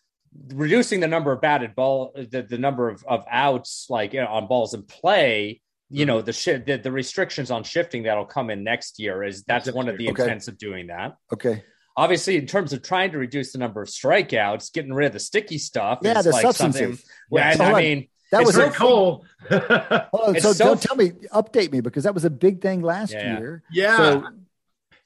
reducing 0.52 1.00
the 1.00 1.08
number 1.08 1.32
of 1.32 1.40
batted 1.40 1.74
ball, 1.74 2.12
the, 2.14 2.42
the 2.42 2.58
number 2.58 2.88
of, 2.88 3.04
of 3.06 3.24
outs 3.30 3.86
like 3.88 4.12
you 4.12 4.20
know, 4.20 4.26
on 4.26 4.46
balls 4.48 4.74
in 4.74 4.82
play, 4.82 5.60
you 5.90 6.06
know, 6.06 6.18
mm-hmm. 6.18 6.26
the 6.26 6.32
shift, 6.32 6.66
the, 6.66 6.76
the, 6.76 6.90
restrictions 6.90 7.50
on 7.50 7.62
shifting 7.62 8.04
that'll 8.04 8.24
come 8.24 8.50
in 8.50 8.64
next 8.64 8.98
year 8.98 9.22
is 9.22 9.44
that's 9.44 9.70
one 9.70 9.88
of 9.88 9.96
the 9.96 10.10
okay. 10.10 10.22
intents 10.22 10.48
of 10.48 10.58
doing 10.58 10.88
that. 10.88 11.16
Okay. 11.32 11.62
Obviously, 11.96 12.36
in 12.36 12.46
terms 12.46 12.72
of 12.72 12.82
trying 12.82 13.12
to 13.12 13.18
reduce 13.18 13.52
the 13.52 13.58
number 13.58 13.80
of 13.80 13.88
strikeouts, 13.88 14.72
getting 14.72 14.92
rid 14.92 15.06
of 15.06 15.12
the 15.12 15.20
sticky 15.20 15.58
stuff. 15.58 16.00
Yeah, 16.02 16.22
the 16.22 16.30
like 16.30 16.42
substances. 16.42 17.04
Yeah, 17.30 17.54
I 17.60 17.80
mean, 17.80 18.08
that 18.34 18.44
was 18.44 18.56
a 18.56 18.70
cool. 18.70 19.24
oh, 19.50 20.34
so, 20.38 20.52
so, 20.52 20.64
don't 20.64 20.82
tell 20.82 20.96
me, 20.96 21.10
update 21.32 21.70
me 21.70 21.80
because 21.80 22.04
that 22.04 22.14
was 22.14 22.24
a 22.24 22.30
big 22.30 22.60
thing 22.60 22.82
last 22.82 23.12
yeah. 23.12 23.38
year. 23.38 23.62
Yeah. 23.70 23.96
So, 23.96 24.28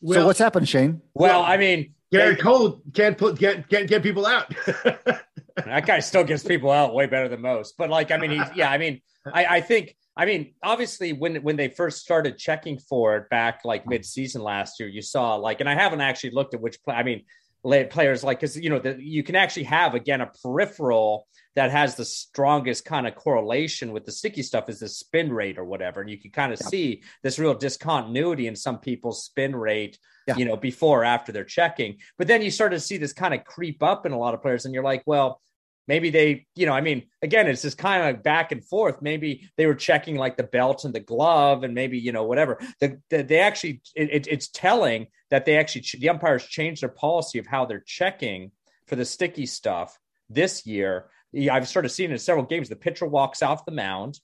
well, 0.00 0.20
so 0.20 0.26
what's 0.26 0.38
happened, 0.38 0.68
Shane? 0.68 1.02
Well, 1.14 1.42
I 1.42 1.56
mean, 1.56 1.94
Gerrit 2.12 2.40
Cole 2.40 2.80
can't 2.94 3.18
put 3.18 3.38
get 3.38 3.68
get 3.68 3.88
get 3.88 4.02
people 4.02 4.26
out. 4.26 4.54
that 4.66 5.86
guy 5.86 6.00
still 6.00 6.24
gets 6.24 6.42
people 6.42 6.70
out 6.70 6.94
way 6.94 7.06
better 7.06 7.28
than 7.28 7.40
most. 7.40 7.76
But 7.76 7.90
like, 7.90 8.10
I 8.10 8.16
mean, 8.16 8.30
he's 8.30 8.48
yeah. 8.54 8.70
I 8.70 8.78
mean, 8.78 9.00
I, 9.32 9.46
I 9.46 9.60
think 9.60 9.96
I 10.16 10.24
mean, 10.24 10.54
obviously, 10.62 11.12
when 11.12 11.36
when 11.36 11.56
they 11.56 11.68
first 11.68 11.98
started 11.98 12.38
checking 12.38 12.78
for 12.78 13.16
it 13.16 13.28
back 13.30 13.60
like 13.64 13.86
mid 13.86 14.04
season 14.04 14.42
last 14.42 14.80
year, 14.80 14.88
you 14.88 15.02
saw 15.02 15.36
like, 15.36 15.60
and 15.60 15.68
I 15.68 15.74
haven't 15.74 16.00
actually 16.00 16.30
looked 16.30 16.54
at 16.54 16.60
which 16.60 16.82
play. 16.82 16.96
I 16.96 17.02
mean, 17.02 17.24
players 17.62 18.22
like 18.22 18.40
because 18.40 18.56
you 18.56 18.70
know 18.70 18.78
the, 18.78 18.96
you 19.00 19.22
can 19.22 19.34
actually 19.34 19.64
have 19.64 19.94
again 19.94 20.20
a 20.20 20.30
peripheral 20.42 21.26
that 21.56 21.70
has 21.70 21.96
the 21.96 22.04
strongest 22.04 22.84
kind 22.84 23.06
of 23.06 23.16
correlation 23.16 23.92
with 23.92 24.04
the 24.04 24.12
sticky 24.12 24.42
stuff 24.42 24.68
is 24.68 24.78
the 24.78 24.88
spin 24.88 25.32
rate 25.32 25.58
or 25.58 25.64
whatever 25.64 26.00
and 26.00 26.08
you 26.08 26.18
can 26.18 26.30
kind 26.30 26.52
of 26.52 26.60
yeah. 26.60 26.68
see 26.68 27.02
this 27.22 27.38
real 27.38 27.54
discontinuity 27.54 28.46
in 28.46 28.54
some 28.54 28.78
people's 28.78 29.24
spin 29.24 29.56
rate 29.56 29.98
yeah. 30.28 30.36
you 30.36 30.44
know 30.44 30.56
before 30.56 31.02
or 31.02 31.04
after 31.04 31.32
they're 31.32 31.44
checking 31.44 31.96
but 32.16 32.28
then 32.28 32.42
you 32.42 32.50
start 32.50 32.70
to 32.70 32.80
see 32.80 32.96
this 32.96 33.12
kind 33.12 33.34
of 33.34 33.44
creep 33.44 33.82
up 33.82 34.06
in 34.06 34.12
a 34.12 34.18
lot 34.18 34.34
of 34.34 34.42
players 34.42 34.64
and 34.64 34.72
you're 34.72 34.84
like 34.84 35.02
well 35.04 35.40
maybe 35.88 36.10
they 36.10 36.46
you 36.54 36.66
know 36.66 36.72
i 36.72 36.80
mean 36.80 37.02
again 37.22 37.48
it's 37.48 37.62
just 37.62 37.78
kind 37.78 38.14
of 38.14 38.22
back 38.22 38.52
and 38.52 38.64
forth. 38.64 39.02
Maybe 39.02 39.50
they 39.56 39.66
were 39.66 39.74
checking 39.74 40.16
like 40.16 40.36
the 40.36 40.42
belt 40.42 40.84
and 40.84 40.94
the 40.94 41.00
glove 41.00 41.64
and 41.64 41.74
maybe 41.74 41.98
you 41.98 42.12
know 42.12 42.24
whatever. 42.24 42.58
The, 42.80 43.00
the, 43.10 43.22
they 43.22 43.40
actually 43.40 43.80
it, 43.94 44.26
it's 44.28 44.48
telling 44.48 45.06
that 45.30 45.44
they 45.44 45.56
actually 45.56 45.84
the 45.98 46.08
umpires 46.08 46.46
changed 46.46 46.82
their 46.82 46.88
policy 46.88 47.38
of 47.38 47.46
how 47.46 47.64
they're 47.64 47.84
checking 47.86 48.52
for 48.86 48.96
the 48.96 49.04
sticky 49.04 49.46
stuff 49.46 49.98
this 50.28 50.66
year. 50.66 51.06
I've 51.50 51.68
sort 51.68 51.84
of 51.84 51.90
seen 51.90 52.10
in 52.10 52.18
several 52.18 52.44
games. 52.44 52.68
The 52.68 52.76
pitcher 52.76 53.06
walks 53.06 53.42
off 53.42 53.64
the 53.64 53.72
mound 53.72 54.20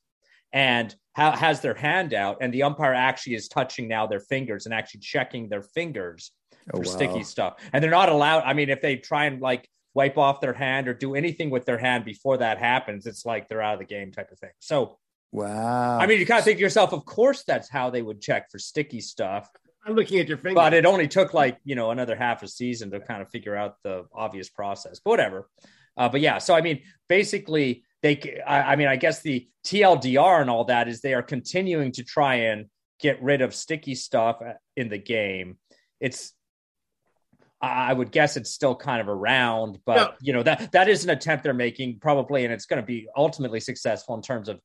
and 0.53 0.95
ha- 1.17 1.37
has 1.37 1.61
their 1.61 1.75
hand 1.75 2.15
out 2.15 2.39
and 2.41 2.53
the 2.53 2.63
umpire 2.63 2.95
actually 2.95 3.35
is 3.35 3.49
touching 3.49 3.89
now 3.89 4.07
their 4.07 4.21
fingers 4.21 4.67
and 4.67 4.75
actually 4.75 5.01
checking 5.01 5.49
their 5.49 5.63
fingers 5.63 6.33
oh, 6.73 6.79
for 6.79 6.85
wow. 6.85 6.97
sticky 6.97 7.25
stuff. 7.25 7.55
And 7.73 7.83
they're 7.83 7.91
not 7.91 8.09
allowed 8.09 8.45
i 8.45 8.53
mean 8.55 8.71
if 8.71 8.81
they 8.81 8.97
try 8.97 9.27
and 9.27 9.41
like 9.41 9.69
wipe 9.95 10.19
off 10.19 10.41
their 10.41 10.53
hand 10.53 10.89
or 10.89 10.95
do 10.95 11.15
anything 11.15 11.51
with 11.51 11.65
their 11.65 11.79
hand 11.79 12.05
before 12.05 12.39
that 12.39 12.59
happens, 12.59 13.07
it's 13.07 13.25
like 13.25 13.49
they're 13.49 13.63
out 13.63 13.75
of 13.75 13.81
the 13.81 13.87
game 13.87 14.13
type 14.13 14.31
of 14.33 14.39
thing. 14.39 14.51
So, 14.59 14.99
wow. 15.33 15.99
I 15.99 16.07
mean, 16.07 16.19
you 16.19 16.27
kind 16.27 16.39
of 16.39 16.45
think 16.45 16.59
to 16.59 16.63
yourself, 16.63 16.93
of 16.93 17.05
course, 17.05 17.45
that's 17.45 17.71
how 17.71 17.91
they 17.91 18.03
would 18.03 18.21
check 18.21 18.51
for 18.51 18.59
sticky 18.59 19.01
stuff. 19.01 19.49
I'm 19.87 19.95
looking 19.95 20.19
at 20.19 20.29
your 20.29 20.39
finger. 20.39 20.55
But 20.55 20.75
it 20.75 20.87
only 20.87 21.09
took 21.09 21.35
like, 21.35 21.59
you 21.65 21.75
know, 21.75 21.91
another 21.91 22.17
half 22.17 22.43
a 22.43 22.49
season 22.49 22.91
to 22.91 23.01
kind 23.01 23.23
of 23.23 23.31
figure 23.31 23.55
out 23.55 23.77
the 23.83 24.07
obvious 24.15 24.49
process, 24.49 25.01
but 25.05 25.11
whatever. 25.11 25.49
Uh, 25.97 26.09
but 26.09 26.21
yeah, 26.21 26.39
so 26.39 26.55
I 26.55 26.61
mean, 26.61 26.83
basically, 27.09 27.85
they, 28.03 28.41
I, 28.47 28.73
I 28.73 28.77
mean, 28.77 28.89
I 28.89 28.97
guess 28.97 29.21
the 29.21 29.49
TLDR 29.65 30.41
and 30.41 30.51
all 30.51 30.65
that 30.65 30.89
is 30.89 31.01
they 31.01 31.15
are 31.15 31.23
continuing 31.23 31.93
to 31.93 32.03
try 32.03 32.35
and 32.35 32.67
get 33.01 33.23
rid 33.23 33.43
of 33.43 33.55
sticky 33.55 33.95
stuff 33.95 34.43
in 34.77 34.89
the 34.89 34.99
game. 34.99 35.59
It's 36.01 36.33
I 37.61 37.93
would 37.93 38.11
guess 38.13 38.37
it's 38.37 38.51
still 38.51 38.75
kind 38.75 39.01
of 39.01 39.09
around, 39.09 39.79
but 39.87 39.97
yeah. 39.97 40.09
you 40.21 40.33
know 40.35 40.43
that 40.43 40.73
that 40.73 40.89
is 40.89 41.05
an 41.05 41.11
attempt 41.11 41.45
they're 41.45 41.55
making 41.55 41.99
probably, 41.99 42.45
and 42.45 42.53
it's 42.53 42.67
going 42.67 42.83
to 42.83 42.87
be 42.87 43.09
ultimately 43.17 43.61
successful 43.61 44.15
in 44.15 44.23
terms 44.23 44.49
of 44.49 44.61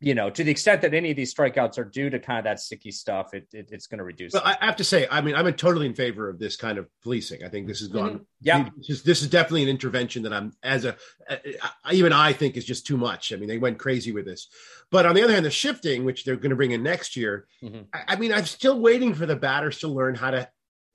you 0.00 0.14
know, 0.14 0.30
to 0.30 0.44
the 0.44 0.50
extent 0.50 0.82
that 0.82 0.94
any 0.94 1.10
of 1.10 1.16
these 1.16 1.34
strikeouts 1.34 1.76
are 1.76 1.84
due 1.84 2.08
to 2.08 2.20
kind 2.20 2.38
of 2.38 2.44
that 2.44 2.60
sticky 2.60 2.92
stuff, 2.92 3.34
it, 3.34 3.48
it 3.52 3.70
it's 3.72 3.88
going 3.88 3.98
to 3.98 4.04
reduce. 4.04 4.32
But 4.32 4.46
I 4.46 4.56
have 4.64 4.76
to 4.76 4.84
say, 4.84 5.08
I 5.10 5.20
mean, 5.20 5.34
I'm 5.34 5.52
totally 5.54 5.86
in 5.86 5.94
favor 5.94 6.28
of 6.28 6.38
this 6.38 6.54
kind 6.54 6.78
of 6.78 6.86
policing. 7.02 7.42
I 7.42 7.48
think 7.48 7.66
this 7.66 7.80
has 7.80 7.88
gone. 7.88 8.10
Mhm. 8.20 8.24
Yeah. 8.40 8.68
this 8.76 8.90
is, 8.90 9.02
this 9.02 9.22
is 9.22 9.28
definitely 9.28 9.64
an 9.64 9.68
intervention 9.68 10.22
that 10.22 10.32
I'm 10.32 10.52
as 10.62 10.84
a 10.84 10.96
I- 11.28 11.92
even 11.92 12.12
I 12.12 12.32
think 12.32 12.56
is 12.56 12.64
just 12.64 12.86
too 12.86 12.96
much. 12.96 13.32
I 13.32 13.36
mean, 13.36 13.48
they 13.48 13.58
went 13.58 13.78
crazy 13.78 14.12
with 14.12 14.24
this. 14.24 14.46
But 14.92 15.04
on 15.04 15.16
the 15.16 15.22
other 15.24 15.32
hand, 15.32 15.44
the 15.44 15.50
shifting, 15.50 16.04
which 16.04 16.24
they're 16.24 16.36
going 16.36 16.50
to 16.50 16.56
bring 16.56 16.70
in 16.70 16.84
next 16.84 17.16
year, 17.16 17.48
Mhm. 17.60 17.86
I, 17.92 18.04
I 18.08 18.16
mean, 18.16 18.32
I'm 18.32 18.46
still 18.46 18.78
waiting 18.78 19.14
for 19.14 19.26
the 19.26 19.34
batters 19.36 19.80
to 19.80 19.88
learn 19.88 20.14
how 20.14 20.30
to 20.30 20.48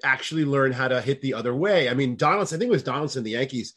actually 0.04 0.45
learn 0.45 0.72
how 0.72 0.88
to 0.88 1.01
hit 1.01 1.22
the 1.22 1.34
other 1.34 1.56
way. 1.56 1.89
I 1.89 1.93
mean, 1.93 2.16
Donaldson, 2.16 2.58
I 2.58 2.60
think 2.60 2.70
it 2.70 2.72
was 2.72 2.84
Donaldson, 2.84 3.24
the 3.24 3.32
Yankees, 3.32 3.74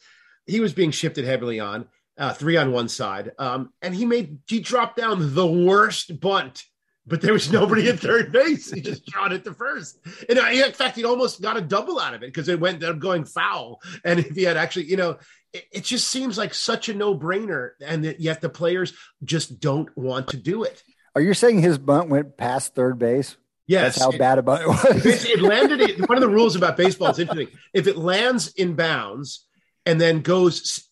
he 0.47 0.61
was 0.61 0.73
being 0.73 0.91
shifted 0.91 1.25
heavily 1.25 1.61
on 1.61 1.87
uh, 2.19 2.33
three 2.33 2.57
on 2.57 2.73
one 2.73 2.89
side, 2.89 3.33
um, 3.39 3.73
and 3.83 3.95
he 3.95 4.07
made 4.07 4.39
he 4.47 4.61
dropped 4.61 4.97
down 4.97 5.35
the 5.35 5.47
worst 5.47 6.21
bunt. 6.21 6.65
But 7.09 7.21
there 7.21 7.33
was 7.33 7.53
nobody 7.53 7.89
at 7.89 8.01
third 8.01 8.33
base. 8.33 8.69
He 8.69 8.81
just 8.81 9.09
shot 9.09 9.33
it 9.33 9.45
to 9.45 9.55
first. 9.55 10.01
And 10.29 10.41
uh, 10.41 10.47
in 10.47 10.73
fact, 10.73 10.97
he 10.97 11.05
almost 11.05 11.41
got 11.41 11.57
a 11.57 11.61
double 11.61 12.01
out 12.01 12.15
of 12.15 12.25
it 12.25 12.27
because 12.27 12.49
it 12.49 12.59
went 12.59 12.83
up 12.83 12.99
going 12.99 13.25
foul. 13.25 13.81
And 14.05 14.19
if 14.19 14.35
he 14.35 14.43
had 14.43 14.57
actually, 14.57 14.87
you 14.87 14.97
know, 14.97 15.19
it, 15.53 15.65
it 15.71 15.85
just 15.85 16.09
seems 16.09 16.37
like 16.37 16.53
such 16.53 16.89
a 16.89 16.95
no 16.95 17.17
brainer. 17.17 17.71
And 17.81 18.05
that 18.05 18.19
yet 18.19 18.41
the 18.41 18.49
players 18.49 18.93
just 19.23 19.61
don't 19.61 19.89
want 19.97 20.29
to 20.31 20.37
do 20.37 20.65
it. 20.65 20.83
Are 21.15 21.21
you 21.21 21.33
saying 21.33 21.61
his 21.61 21.79
bunt 21.79 22.09
went 22.09 22.37
past 22.37 22.75
third 22.75 22.99
base? 22.99 23.37
Yes. 23.67 23.97
That's 23.97 24.05
how 24.13 24.17
bad 24.17 24.39
a 24.39 24.43
bunt 24.43 24.63
it 24.63 24.69
was. 24.69 25.25
it, 25.25 25.41
landed. 25.43 25.81
it. 25.81 26.09
One 26.09 26.17
of 26.17 26.23
the 26.23 26.29
rules 26.29 26.55
about 26.57 26.77
baseball 26.77 27.11
is 27.11 27.19
interesting. 27.19 27.49
If 27.75 27.87
it 27.87 27.97
lands 27.97 28.49
in 28.55 28.75
bounds 28.75 29.45
and 29.85 30.01
then 30.01 30.21
goes 30.21 30.89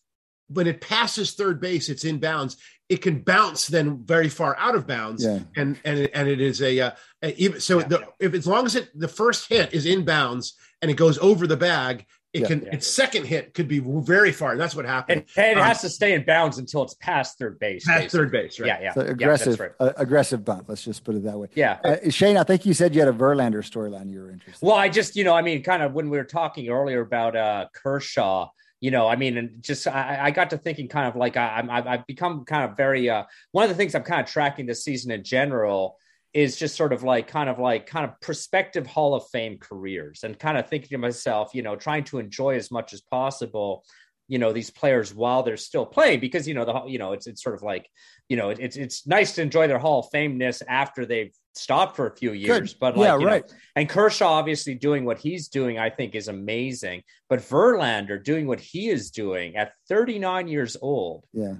when 0.47 0.67
it 0.67 0.81
passes 0.81 1.33
third 1.33 1.59
base, 1.61 1.89
it's 1.89 2.03
in 2.03 2.19
bounds. 2.19 2.57
It 2.87 2.97
can 3.01 3.21
bounce 3.21 3.65
then 3.67 4.03
very 4.05 4.29
far 4.29 4.55
out 4.59 4.75
of 4.75 4.85
bounds, 4.85 5.23
Yeah. 5.23 5.39
and 5.55 5.79
and 5.83 5.99
it, 5.99 6.11
and 6.13 6.27
it 6.27 6.39
is 6.39 6.61
a, 6.61 6.79
uh, 6.79 6.91
a 7.23 7.33
even 7.41 7.59
so. 7.59 7.81
The, 7.81 8.05
if 8.19 8.33
as 8.35 8.45
long 8.45 8.65
as 8.67 8.75
it 8.75 8.89
the 8.93 9.07
first 9.07 9.49
hit 9.49 9.73
is 9.73 9.87
in 9.87 10.05
bounds 10.05 10.53
and 10.83 10.91
it 10.91 10.95
goes 10.97 11.17
over 11.17 11.47
the 11.47 11.57
bag, 11.57 12.05
it 12.35 12.41
Yeah. 12.41 12.47
can 12.47 12.61
Yeah. 12.63 12.73
its 12.75 12.87
second 12.87 13.25
hit 13.25 13.53
could 13.53 13.67
be 13.67 13.79
very 13.79 14.31
far. 14.31 14.51
And 14.51 14.59
that's 14.59 14.75
what 14.75 14.85
happened. 14.85 15.23
and, 15.37 15.45
and 15.45 15.57
it 15.57 15.61
Um, 15.61 15.67
has 15.67 15.81
to 15.81 15.89
stay 15.89 16.13
in 16.13 16.23
bounds 16.25 16.57
until 16.57 16.83
it's 16.83 16.93
past 16.95 17.39
third 17.39 17.57
base. 17.59 17.85
past 17.85 18.01
basically. 18.03 18.19
third 18.19 18.31
base, 18.31 18.59
right? 18.59 18.67
Yeah, 18.67 18.79
yeah, 18.81 18.93
So 18.93 19.03
Yeah, 19.03 19.11
aggressive, 19.11 19.57
that's 19.57 19.59
right. 19.79 19.87
uh, 19.89 19.93
aggressive 19.97 20.43
bunt. 20.43 20.67
Let's 20.67 20.83
just 20.83 21.03
put 21.05 21.15
it 21.15 21.23
that 21.23 21.39
way. 21.39 21.47
Yeah. 21.55 21.77
Uh, 21.83 22.09
Shane, 22.09 22.35
I 22.37 22.43
think 22.43 22.65
you 22.65 22.73
said 22.73 22.93
you 22.93 22.99
had 23.01 23.07
a 23.09 23.13
Verlander 23.13 23.63
storyline 23.63 24.11
you 24.11 24.21
were 24.21 24.31
interested. 24.31 24.65
Well, 24.65 24.75
I 24.75 24.89
just, 24.89 25.15
you 25.15 25.23
know, 25.23 25.33
I 25.33 25.41
mean, 25.41 25.63
kind 25.63 25.81
of 25.81 25.93
when 25.93 26.09
we 26.09 26.17
were 26.17 26.23
talking 26.25 26.67
earlier 26.69 27.01
about 27.01 27.35
uh, 27.35 27.67
Kershaw, 27.73 28.49
you 28.81 28.91
know, 28.91 29.07
I 29.07 29.15
mean, 29.15 29.37
and 29.37 29.63
just 29.63 29.87
I, 29.87 30.19
I 30.23 30.31
got 30.31 30.49
to 30.49 30.57
thinking 30.57 30.87
kind 30.89 31.07
of 31.07 31.15
like 31.15 31.37
I, 31.37 31.47
I'm, 31.57 31.69
I've 31.71 31.87
I've 31.87 32.05
become 32.07 32.43
kind 32.45 32.69
of 32.69 32.75
very, 32.75 33.09
uh, 33.09 33.23
one 33.51 33.63
of 33.63 33.69
the 33.69 33.75
things 33.75 33.95
I'm 33.95 34.03
kind 34.03 34.21
of 34.21 34.27
tracking 34.27 34.65
this 34.65 34.83
season 34.83 35.11
in 35.11 35.23
general 35.23 35.97
is 36.35 36.57
just 36.57 36.75
sort 36.75 36.93
of 36.93 37.01
like 37.01 37.27
kind 37.27 37.49
of 37.49 37.57
like 37.57 37.87
kind 37.87 38.05
of 38.05 38.19
prospective 38.19 38.85
Hall 38.85 39.15
of 39.15 39.23
Fame 39.31 39.57
careers 39.57 40.23
and 40.23 40.37
kind 40.37 40.57
of 40.57 40.69
thinking 40.69 40.89
to 40.89 40.97
myself, 40.97 41.55
you 41.55 41.63
know, 41.63 41.75
trying 41.75 42.03
to 42.03 42.19
enjoy 42.19 42.55
as 42.55 42.69
much 42.69 42.93
as 42.93 43.01
possible 43.01 43.83
you 44.27 44.39
know 44.39 44.51
these 44.51 44.71
players 44.71 45.13
while 45.13 45.43
they're 45.43 45.55
still 45.55 45.85
playing 45.85 46.19
because 46.19 46.47
you 46.47 46.55
know 46.55 46.65
the 46.65 46.85
you 46.87 46.97
know 46.97 47.13
it's 47.13 47.27
it's 47.27 47.43
sort 47.43 47.53
of 47.53 47.61
like 47.61 47.87
you 48.27 48.35
know 48.35 48.49
it, 48.49 48.59
it's 48.59 48.75
it's 48.75 49.05
nice 49.05 49.35
to 49.35 49.41
enjoy 49.41 49.67
their 49.67 49.77
Hall 49.77 49.99
of 49.99 50.07
Fameness 50.11 50.63
after 50.67 51.05
they've 51.05 51.31
stopped 51.53 51.95
for 51.95 52.07
a 52.07 52.15
few 52.15 52.33
years, 52.33 52.73
but 52.73 52.97
like 52.97 53.07
Yeah, 53.07 53.17
you 53.17 53.25
know, 53.25 53.31
right. 53.31 53.53
and 53.75 53.87
Kershaw 53.87 54.29
obviously 54.29 54.75
doing 54.75 55.05
what 55.05 55.19
he's 55.19 55.47
doing, 55.47 55.79
I 55.79 55.89
think, 55.89 56.15
is 56.15 56.27
amazing. 56.27 57.03
But 57.29 57.39
Verlander 57.39 58.23
doing 58.23 58.47
what 58.47 58.59
he 58.59 58.89
is 58.89 59.11
doing 59.11 59.55
at 59.55 59.73
39 59.89 60.47
years 60.47 60.75
old, 60.81 61.25
yeah. 61.33 61.55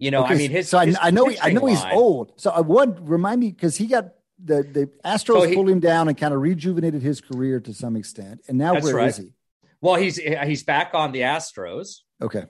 You 0.00 0.10
know, 0.10 0.24
I 0.24 0.34
mean, 0.34 0.50
his 0.50 0.68
so 0.68 0.78
I, 0.78 0.86
his 0.86 0.96
I 1.00 1.10
know 1.12 1.26
he, 1.26 1.38
I 1.40 1.52
know 1.52 1.66
he's 1.66 1.80
line- 1.82 1.94
old. 1.94 2.32
So 2.36 2.50
I 2.50 2.60
would 2.60 3.08
remind 3.08 3.40
me 3.40 3.50
because 3.52 3.76
he 3.76 3.86
got 3.86 4.14
the 4.42 4.62
the 4.62 4.90
Astros 5.04 5.26
So 5.26 5.42
he- 5.42 5.54
pulled 5.54 5.68
him 5.68 5.78
down 5.80 6.08
and 6.08 6.16
kind 6.18 6.34
of 6.34 6.40
rejuvenated 6.40 7.02
his 7.02 7.20
career 7.20 7.60
to 7.60 7.72
some 7.72 7.94
extent. 7.96 8.40
And 8.48 8.58
now 8.58 8.72
where 8.72 8.86
is 8.88 8.92
right. 8.92 9.14
he? 9.16 9.32
Well, 9.80 9.94
he's 9.94 10.16
he's 10.16 10.62
back 10.62 10.90
on 10.94 11.12
the 11.12 11.20
Astros. 11.20 11.98
Okay. 12.20 12.44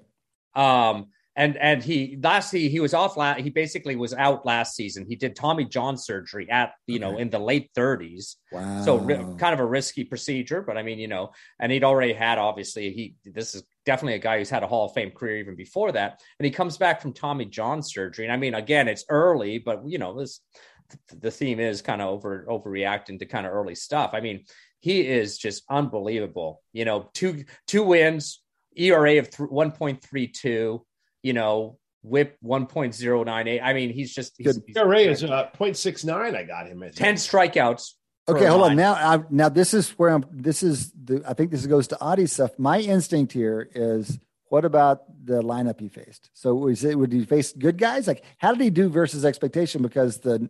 Um, 0.54 1.08
and 1.40 1.56
and 1.56 1.82
he 1.82 2.18
last 2.22 2.52
he 2.52 2.68
he 2.68 2.80
was 2.80 2.92
off 2.92 3.16
last 3.16 3.40
he 3.40 3.48
basically 3.48 3.96
was 3.96 4.12
out 4.12 4.44
last 4.44 4.76
season. 4.76 5.06
He 5.08 5.16
did 5.16 5.34
Tommy 5.34 5.64
John 5.64 5.96
surgery 5.96 6.50
at 6.50 6.72
you 6.86 6.98
know 6.98 7.16
in 7.16 7.30
the 7.30 7.38
late 7.38 7.70
30s. 7.74 8.36
Wow. 8.52 8.82
So 8.84 8.98
ri- 8.98 9.16
kind 9.38 9.54
of 9.54 9.60
a 9.60 9.64
risky 9.64 10.04
procedure, 10.04 10.60
but 10.60 10.76
I 10.76 10.82
mean, 10.82 10.98
you 10.98 11.08
know, 11.08 11.32
and 11.58 11.72
he'd 11.72 11.82
already 11.82 12.12
had 12.12 12.36
obviously 12.36 12.92
he 12.92 13.14
this 13.24 13.54
is 13.54 13.62
definitely 13.86 14.16
a 14.16 14.18
guy 14.18 14.36
who's 14.38 14.50
had 14.50 14.62
a 14.62 14.66
Hall 14.66 14.84
of 14.84 14.92
Fame 14.92 15.12
career 15.12 15.38
even 15.38 15.56
before 15.56 15.92
that, 15.92 16.20
and 16.38 16.44
he 16.44 16.50
comes 16.50 16.76
back 16.76 17.00
from 17.00 17.14
Tommy 17.14 17.46
John 17.46 17.82
surgery. 17.82 18.26
And 18.26 18.32
I 18.32 18.36
mean, 18.36 18.52
again, 18.52 18.86
it's 18.86 19.06
early, 19.08 19.58
but 19.58 19.80
you 19.86 19.96
know, 19.96 20.18
this 20.18 20.40
the 21.20 21.30
theme 21.30 21.58
is 21.58 21.80
kind 21.80 22.02
of 22.02 22.08
over 22.08 22.44
overreacting 22.50 23.18
to 23.18 23.24
kind 23.24 23.46
of 23.46 23.52
early 23.54 23.74
stuff. 23.74 24.10
I 24.12 24.20
mean, 24.20 24.44
he 24.80 25.06
is 25.06 25.38
just 25.38 25.62
unbelievable. 25.70 26.60
You 26.74 26.84
know, 26.84 27.08
two 27.14 27.44
two 27.66 27.82
wins, 27.82 28.42
ERA 28.76 29.18
of 29.18 29.30
th- 29.30 29.48
one 29.48 29.72
point 29.72 30.02
three 30.02 30.26
two. 30.26 30.84
You 31.22 31.32
know, 31.32 31.78
WHIP 32.02 32.36
one 32.40 32.66
point 32.66 32.94
zero 32.94 33.22
nine 33.24 33.46
eight. 33.48 33.60
I 33.60 33.72
mean, 33.74 33.92
he's 33.92 34.14
just 34.14 34.34
he's, 34.38 34.54
Good. 34.54 34.62
he's 34.66 34.76
ERA 34.76 34.98
is 35.00 35.22
uh, 35.24 35.48
0.69. 35.58 36.34
I 36.34 36.42
got 36.44 36.66
him. 36.66 36.82
at. 36.82 36.96
ten 36.96 37.14
strikeouts. 37.16 37.92
Okay, 38.28 38.46
hold 38.46 38.62
on. 38.62 38.76
Now, 38.76 38.94
I, 38.94 39.22
now 39.30 39.48
this 39.48 39.74
is 39.74 39.90
where 39.92 40.10
I'm. 40.10 40.24
This 40.30 40.62
is 40.62 40.92
the. 40.92 41.22
I 41.26 41.34
think 41.34 41.50
this 41.50 41.66
goes 41.66 41.88
to 41.88 42.00
Adi 42.00 42.26
stuff. 42.26 42.52
My 42.58 42.78
instinct 42.80 43.32
here 43.32 43.68
is, 43.74 44.18
what 44.44 44.64
about 44.64 45.02
the 45.24 45.42
lineup 45.42 45.80
he 45.80 45.88
faced? 45.88 46.30
So 46.34 46.54
was 46.54 46.84
it 46.84 46.96
would 46.98 47.12
he 47.12 47.24
face 47.24 47.52
good 47.52 47.76
guys? 47.76 48.06
Like, 48.06 48.24
how 48.38 48.52
did 48.52 48.60
he 48.62 48.70
do 48.70 48.88
versus 48.88 49.24
expectation? 49.24 49.82
Because 49.82 50.18
the 50.18 50.48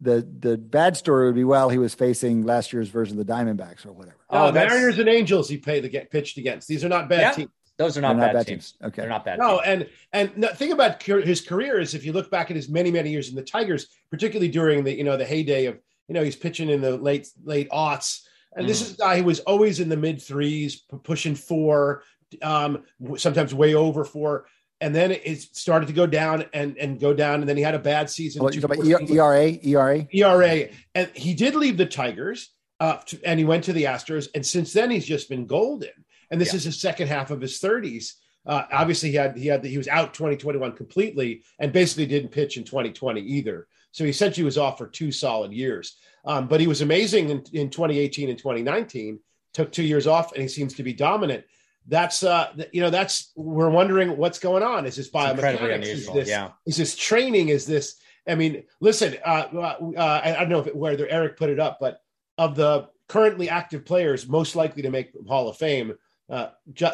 the 0.00 0.26
the 0.38 0.56
bad 0.56 0.96
story 0.96 1.26
would 1.26 1.34
be, 1.34 1.44
well, 1.44 1.68
he 1.68 1.76
was 1.78 1.94
facing 1.94 2.42
last 2.44 2.72
year's 2.72 2.88
version 2.88 3.18
of 3.20 3.26
the 3.26 3.32
Diamondbacks 3.32 3.84
or 3.84 3.92
whatever. 3.92 4.16
Oh, 4.30 4.50
that's- 4.50 4.72
Mariners 4.72 4.98
and 4.98 5.08
Angels 5.08 5.48
he 5.48 5.58
played 5.58 5.84
the 5.84 5.88
get 5.90 6.10
pitched 6.10 6.38
against. 6.38 6.68
These 6.68 6.84
are 6.84 6.88
not 6.88 7.08
bad 7.08 7.20
Yeah. 7.20 7.32
teams. 7.32 7.50
Those 7.80 7.96
are 7.96 8.02
not, 8.02 8.18
They're 8.18 8.34
bad, 8.34 8.46
teams. 8.46 8.74
Okay. 8.84 9.00
They're 9.00 9.08
not 9.08 9.24
bad. 9.24 9.38
No, 9.38 9.62
teams. 9.64 9.88
and 10.12 10.30
and 10.34 10.42
the 10.44 10.48
thing 10.48 10.72
about 10.72 11.02
his 11.02 11.40
career 11.40 11.80
is 11.80 11.94
if 11.94 12.04
you 12.04 12.12
look 12.12 12.30
back 12.30 12.50
at 12.50 12.56
his 12.56 12.68
many 12.68 12.90
many 12.90 13.10
years 13.10 13.30
in 13.30 13.34
the 13.34 13.42
Tigers, 13.42 13.86
particularly 14.10 14.50
during 14.50 14.84
the 14.84 14.94
you 14.94 15.02
know 15.02 15.16
the 15.16 15.24
heyday 15.24 15.64
of 15.64 15.78
you 16.06 16.14
know 16.14 16.22
he's 16.22 16.36
pitching 16.36 16.68
in 16.68 16.82
the 16.82 16.98
late 16.98 17.28
late 17.42 17.70
aughts, 17.70 18.20
and 18.54 18.68
this 18.68 18.82
is 18.82 18.92
a 18.94 18.96
guy 18.98 19.16
who 19.16 19.24
was 19.24 19.40
always 19.40 19.80
in 19.80 19.88
the 19.88 19.96
mid 19.96 20.20
threes, 20.20 20.82
p- 20.90 20.98
pushing 21.02 21.34
four, 21.34 22.02
um, 22.42 22.84
w- 23.00 23.16
sometimes 23.16 23.54
way 23.54 23.74
over 23.74 24.04
four, 24.04 24.44
and 24.82 24.94
then 24.94 25.10
it 25.10 25.40
started 25.56 25.86
to 25.86 25.94
go 25.94 26.06
down 26.06 26.44
and 26.52 26.76
and 26.76 27.00
go 27.00 27.14
down, 27.14 27.40
and 27.40 27.48
then 27.48 27.56
he 27.56 27.62
had 27.62 27.74
a 27.74 27.78
bad 27.78 28.10
season. 28.10 28.40
Hold 28.40 28.50
on, 28.50 28.54
you 28.56 28.60
talk 28.60 28.74
about 28.76 29.10
ERA, 29.10 29.58
ERA. 29.62 30.06
ERA, 30.12 30.68
and 30.94 31.08
he 31.14 31.32
did 31.32 31.54
leave 31.54 31.78
the 31.78 31.86
Tigers, 31.86 32.50
uh, 32.78 32.96
to- 33.06 33.20
and 33.24 33.38
he 33.38 33.46
went 33.46 33.64
to 33.64 33.72
the 33.72 33.84
Astros, 33.84 34.28
and 34.34 34.44
since 34.44 34.74
then 34.74 34.90
he's 34.90 35.06
just 35.06 35.30
been 35.30 35.46
golden. 35.46 35.88
And 36.30 36.40
this 36.40 36.52
Yeah. 36.52 36.56
is 36.56 36.64
his 36.64 36.80
second 36.80 37.08
half 37.08 37.30
of 37.30 37.40
his 37.40 37.58
thirties. 37.58 38.16
Uh, 38.46 38.62
obviously, 38.72 39.10
he 39.10 39.16
had 39.16 39.36
he 39.36 39.46
had 39.48 39.64
he 39.64 39.76
was 39.78 39.88
out 39.88 40.14
2021 40.14 40.72
completely, 40.72 41.42
and 41.58 41.72
basically 41.72 42.06
didn't 42.06 42.30
pitch 42.30 42.56
in 42.56 42.64
2020 42.64 43.20
either. 43.20 43.66
So 43.92 44.04
he 44.04 44.10
essentially 44.10 44.44
was 44.44 44.56
off 44.56 44.78
for 44.78 44.86
two 44.86 45.12
solid 45.12 45.52
years. 45.52 45.96
Um, 46.24 46.46
but 46.46 46.60
he 46.60 46.66
was 46.66 46.80
amazing 46.80 47.30
in, 47.30 47.44
in 47.52 47.70
2018 47.70 48.28
and 48.30 48.38
2019. 48.38 49.18
Took 49.52 49.72
two 49.72 49.82
years 49.82 50.06
off, 50.06 50.32
and 50.32 50.42
he 50.42 50.48
seems 50.48 50.74
to 50.74 50.82
be 50.82 50.92
dominant. 50.92 51.44
That's 51.88 52.22
uh, 52.22 52.52
you 52.72 52.80
know, 52.80 52.90
that's 52.90 53.32
we're 53.34 53.68
wondering 53.70 54.16
what's 54.16 54.38
going 54.38 54.62
on. 54.62 54.86
Is 54.86 54.96
this 54.96 55.10
biomechanics? 55.10 55.86
Is 55.86 56.06
this 56.12 56.28
Yeah. 56.28 56.50
is 56.66 56.76
this 56.76 56.94
training? 56.94 57.48
Is 57.48 57.66
this? 57.66 57.96
I 58.28 58.36
mean, 58.36 58.62
listen. 58.80 59.16
Uh, 59.24 59.46
uh, 59.54 60.00
I, 60.24 60.36
I 60.36 60.40
don't 60.40 60.50
know 60.50 60.60
if 60.60 60.68
it, 60.68 60.76
whether 60.76 61.08
Eric 61.08 61.36
put 61.36 61.50
it 61.50 61.58
up, 61.58 61.78
but 61.80 62.00
of 62.38 62.54
the 62.54 62.88
currently 63.08 63.48
active 63.48 63.84
players 63.84 64.28
most 64.28 64.54
likely 64.54 64.82
to 64.82 64.90
make 64.90 65.10
Hall 65.26 65.48
of 65.48 65.56
Fame, 65.56 65.94
uh, 66.30 66.48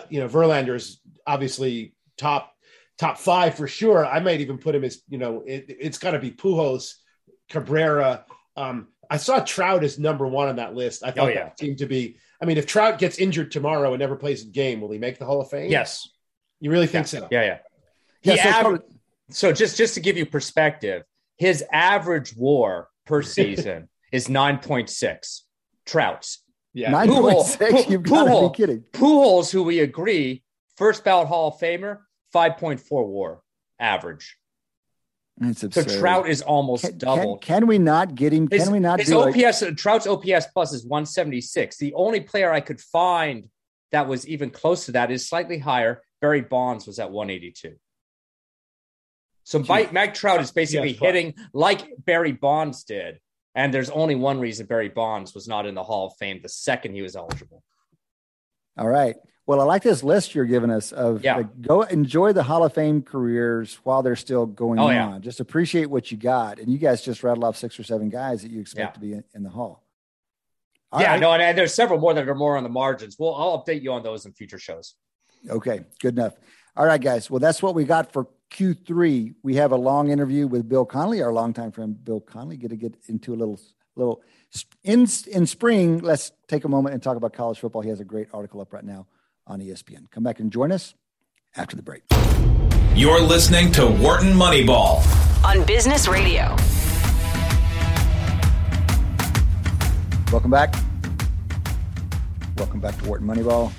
you 0.09 0.21
know, 0.21 0.29
Verlander 0.29 0.75
is 0.75 1.01
obviously 1.27 1.95
top 2.17 2.53
top 2.99 3.19
five 3.19 3.55
for 3.55 3.69
sure. 3.69 4.05
I 4.07 4.21
might 4.21 4.41
even 4.41 4.59
put 4.59 4.75
him 4.75 4.85
as 4.85 5.03
you 5.09 5.19
know, 5.19 5.43
it, 5.47 5.67
it's 5.69 5.99
got 5.99 6.13
to 6.13 6.19
be 6.19 6.31
Pujols, 6.31 6.95
Cabrera. 7.49 8.25
Um, 8.57 8.89
I 9.11 9.19
saw 9.19 9.41
Trout 9.41 9.85
as 9.85 9.99
number 9.99 10.27
one 10.27 10.49
on 10.49 10.57
that 10.57 10.75
list. 10.75 11.05
I 11.05 11.11
thought 11.11 11.27
Oh, 11.27 11.29
yeah. 11.29 11.45
that 11.45 11.59
seemed 11.59 11.79
to 11.79 11.87
be. 11.87 12.19
I 12.41 12.45
mean, 12.45 12.57
if 12.59 12.67
Trout 12.67 12.99
gets 12.99 13.19
injured 13.19 13.51
tomorrow 13.51 13.93
and 13.93 14.01
never 14.01 14.17
plays 14.17 14.43
a 14.43 14.47
game, 14.49 14.81
will 14.81 14.91
he 14.91 14.99
make 14.99 15.19
the 15.19 15.25
Hall 15.27 15.41
of 15.41 15.49
Fame? 15.51 15.71
Yes. 15.71 16.09
You 16.61 16.71
really 16.71 16.87
think 16.87 17.07
so? 17.07 17.29
Yeah. 17.31 17.43
Yeah. 17.45 17.59
Yeah, 18.23 18.33
He 18.33 18.53
so 18.53 18.61
aver- 18.61 18.85
so 19.31 19.53
just 19.53 19.77
just 19.77 19.95
to 19.95 20.01
give 20.01 20.17
you 20.17 20.27
perspective, 20.27 21.03
his 21.37 21.63
average 21.73 22.35
WAR 22.37 22.89
per 23.05 23.23
season 23.37 23.89
is 24.11 24.29
nine 24.29 24.59
point 24.59 24.89
six. 24.91 25.45
Trouts. 25.85 26.43
Yeah. 26.77 26.91
Nine 26.91 27.09
point 27.09 27.41
six. 27.47 27.73
Pujol- 27.73 27.91
You've 27.91 28.03
got 28.03 28.25
to 28.25 28.49
be 28.51 28.55
kidding. 28.55 28.85
Pujols, 28.93 29.51
who 29.51 29.63
we 29.63 29.81
agree, 29.81 30.45
first 30.77 31.05
ballot 31.05 31.27
Hall 31.27 31.49
of 31.49 31.59
Famer, 31.59 32.01
five 32.35 32.59
point 32.59 32.81
four 32.81 33.07
WAR 33.07 33.41
average. 33.81 34.37
It's 35.41 35.61
So 35.61 35.67
absurd. 35.69 35.99
Trout 35.99 36.29
is 36.29 36.43
almost 36.43 36.83
Can, 36.83 36.91
can, 36.93 36.99
double. 36.99 37.39
can 37.39 37.67
we 37.67 37.79
not 37.79 38.15
get 38.15 38.33
him? 38.33 38.47
His, 38.51 38.65
Can 38.65 38.73
we 38.73 38.79
not 38.79 38.99
his 39.01 39.09
do 39.09 39.19
like, 39.19 39.37
OPS? 39.37 39.65
Trout's 39.77 40.07
OPS 40.07 40.47
plus 40.53 40.73
is 40.75 40.85
176. 40.87 41.79
The 41.79 41.95
only 41.95 42.21
player 42.21 42.51
I 42.53 42.61
could 42.61 42.81
find 42.81 43.49
that 43.93 44.07
was 44.07 44.27
even 44.29 44.51
close 44.51 44.85
to 44.87 44.93
that 44.93 45.11
is 45.11 45.27
slightly 45.27 45.59
higher. 45.59 46.03
Barry 46.21 46.43
Bonds 46.43 46.87
was 46.87 46.99
at 46.99 47.11
182. 47.11 47.75
So 49.45 49.61
Mike, 49.61 49.93
Mike 49.93 50.13
Trout 50.15 50.41
is 50.41 50.51
basically 50.51 50.91
Yes, 50.93 51.01
hitting 51.01 51.35
like 51.55 51.87
Barry 52.05 52.33
Bonds 52.33 52.85
did. 52.85 53.19
And 53.57 53.73
there's 53.73 53.89
only 53.91 54.15
one 54.15 54.39
reason 54.39 54.67
Barry 54.67 54.91
Bonds 54.91 55.35
was 55.35 55.49
not 55.49 55.65
in 55.67 55.75
the 55.75 55.83
Hall 55.83 56.07
of 56.09 56.17
Fame 56.19 56.41
the 56.43 56.49
second 56.49 56.95
he 56.95 57.01
was 57.01 57.17
eligible. 57.17 57.63
All 58.77 58.87
right. 58.87 59.17
Well, 59.47 59.61
I 59.61 59.65
like 59.65 59.83
this 59.83 60.03
list 60.03 60.35
you're 60.35 60.45
giving 60.45 60.71
us 60.71 60.93
of 60.93 61.25
Yeah. 61.25 61.37
like, 61.39 61.63
go 61.63 61.81
enjoy 61.83 62.33
the 62.35 62.43
Hall 62.43 62.65
of 62.65 62.75
Fame 62.75 63.01
careers 63.01 63.77
while 63.85 64.03
they're 64.03 64.15
still 64.15 64.45
going 64.45 64.79
Oh, 64.79 64.89
on. 64.89 64.93
yeah. 64.93 65.19
Just 65.21 65.41
appreciate 65.41 65.87
what 65.87 66.11
you 66.11 66.19
got. 66.19 66.59
And 66.59 66.71
you 66.71 66.77
guys 66.77 67.01
just 67.01 67.23
rattled 67.23 67.45
off 67.45 67.57
six 67.57 67.81
or 67.81 67.83
seven 67.85 68.11
guys 68.11 68.43
that 68.43 68.51
you 68.51 68.61
expect 68.61 68.89
Yeah. 68.91 68.93
to 68.93 69.01
be 69.01 69.13
in, 69.15 69.25
in 69.35 69.43
the 69.43 69.49
Hall. 69.51 69.83
All 70.93 71.01
yeah, 71.01 71.13
right. 71.13 71.21
no, 71.21 71.33
and, 71.33 71.43
and 71.43 71.57
there's 71.57 71.73
several 71.75 71.99
more 71.99 72.13
that 72.13 72.29
are 72.29 72.35
more 72.35 72.57
on 72.59 72.63
the 72.63 72.69
margins. 72.69 73.17
Well, 73.19 73.35
I'll 73.35 73.65
update 73.65 73.81
you 73.83 73.93
on 73.93 74.03
those 74.03 74.27
in 74.27 74.33
future 74.33 74.59
shows. 74.59 74.95
Okay, 75.49 75.81
good 76.01 76.15
enough. 76.19 76.35
All 76.77 76.85
right, 76.87 77.01
guys. 77.01 77.31
Well, 77.31 77.41
that's 77.41 77.63
what 77.63 77.75
we 77.75 77.85
got 77.85 78.13
for 78.13 78.29
Q3. 78.57 79.35
We 79.43 79.57
have 79.57 79.73
a 79.73 79.77
long 79.77 80.11
interview 80.11 80.47
with 80.47 80.67
Bill 80.67 80.87
Connelly, 80.87 81.21
our 81.21 81.33
longtime 81.33 81.73
friend 81.73 82.03
Bill 82.03 82.21
Connelly. 82.21 82.57
Get 82.57 82.71
to 82.71 82.77
get 82.77 82.97
into 83.07 83.35
a 83.35 83.37
little 83.37 83.61
little 83.97 84.23
in 84.83 85.07
in 85.31 85.47
spring. 85.47 85.99
Let's 85.99 86.33
take 86.49 86.65
a 86.65 86.69
moment 86.69 86.95
and 86.95 87.03
talk 87.03 87.19
about 87.19 87.35
college 87.35 87.59
football. 87.59 87.83
He 87.83 87.91
has 87.91 88.01
a 88.01 88.05
great 88.05 88.29
article 88.33 88.63
up 88.63 88.73
right 88.73 88.85
now 88.85 89.09
on 89.47 89.61
ESPN. 89.61 90.11
Come 90.11 90.23
back 90.23 90.41
and 90.41 90.51
join 90.51 90.73
us 90.73 90.95
after 91.55 91.77
the 91.77 91.83
break. 91.83 92.03
You're 92.95 93.21
listening 93.21 93.73
to 93.73 93.87
Wharton 93.87 94.33
Moneyball. 94.33 95.05
on 95.45 95.63
Business 95.67 96.09
Radio. 96.09 96.57
Welcome 100.33 100.51
back. 100.51 100.75
Welcome 102.57 102.81
back 102.81 102.97
to 103.03 103.05
Wharton 103.07 103.27
Moneyball. 103.27 103.71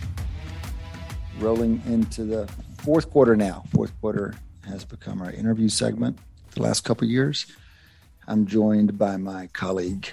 Rolling 1.40 1.82
into 1.88 2.26
the 2.26 2.48
fourth 2.78 3.10
quarter 3.10 3.36
now. 3.36 3.64
Fourth 3.72 4.00
quarter 4.00 4.36
has 4.68 4.86
become 4.86 5.22
our 5.22 5.32
interview 5.32 5.70
segment 5.70 6.20
the 6.54 6.62
last 6.62 6.84
couple 6.84 7.06
of 7.06 7.12
years. 7.12 7.46
I'm 8.28 8.46
joined 8.46 8.98
by 8.98 9.18
my 9.18 9.48
colleague 9.54 10.08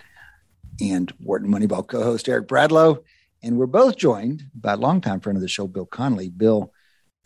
and 0.81 1.13
Wharton 1.21 1.51
Moneyball 1.51 1.87
co-host 1.87 2.29
Eric 2.29 2.49
Bradlow, 2.49 3.03
and 3.43 3.59
we're 3.59 3.67
both 3.67 3.97
joined 3.97 4.45
by 4.55 4.75
a 4.75 4.77
longtime 4.77 5.21
friend 5.21 5.37
of 5.37 5.43
the 5.43 5.49
show, 5.49 5.67
Bill 5.67 5.87
Connelly. 5.87 6.31
Bill 6.31 6.73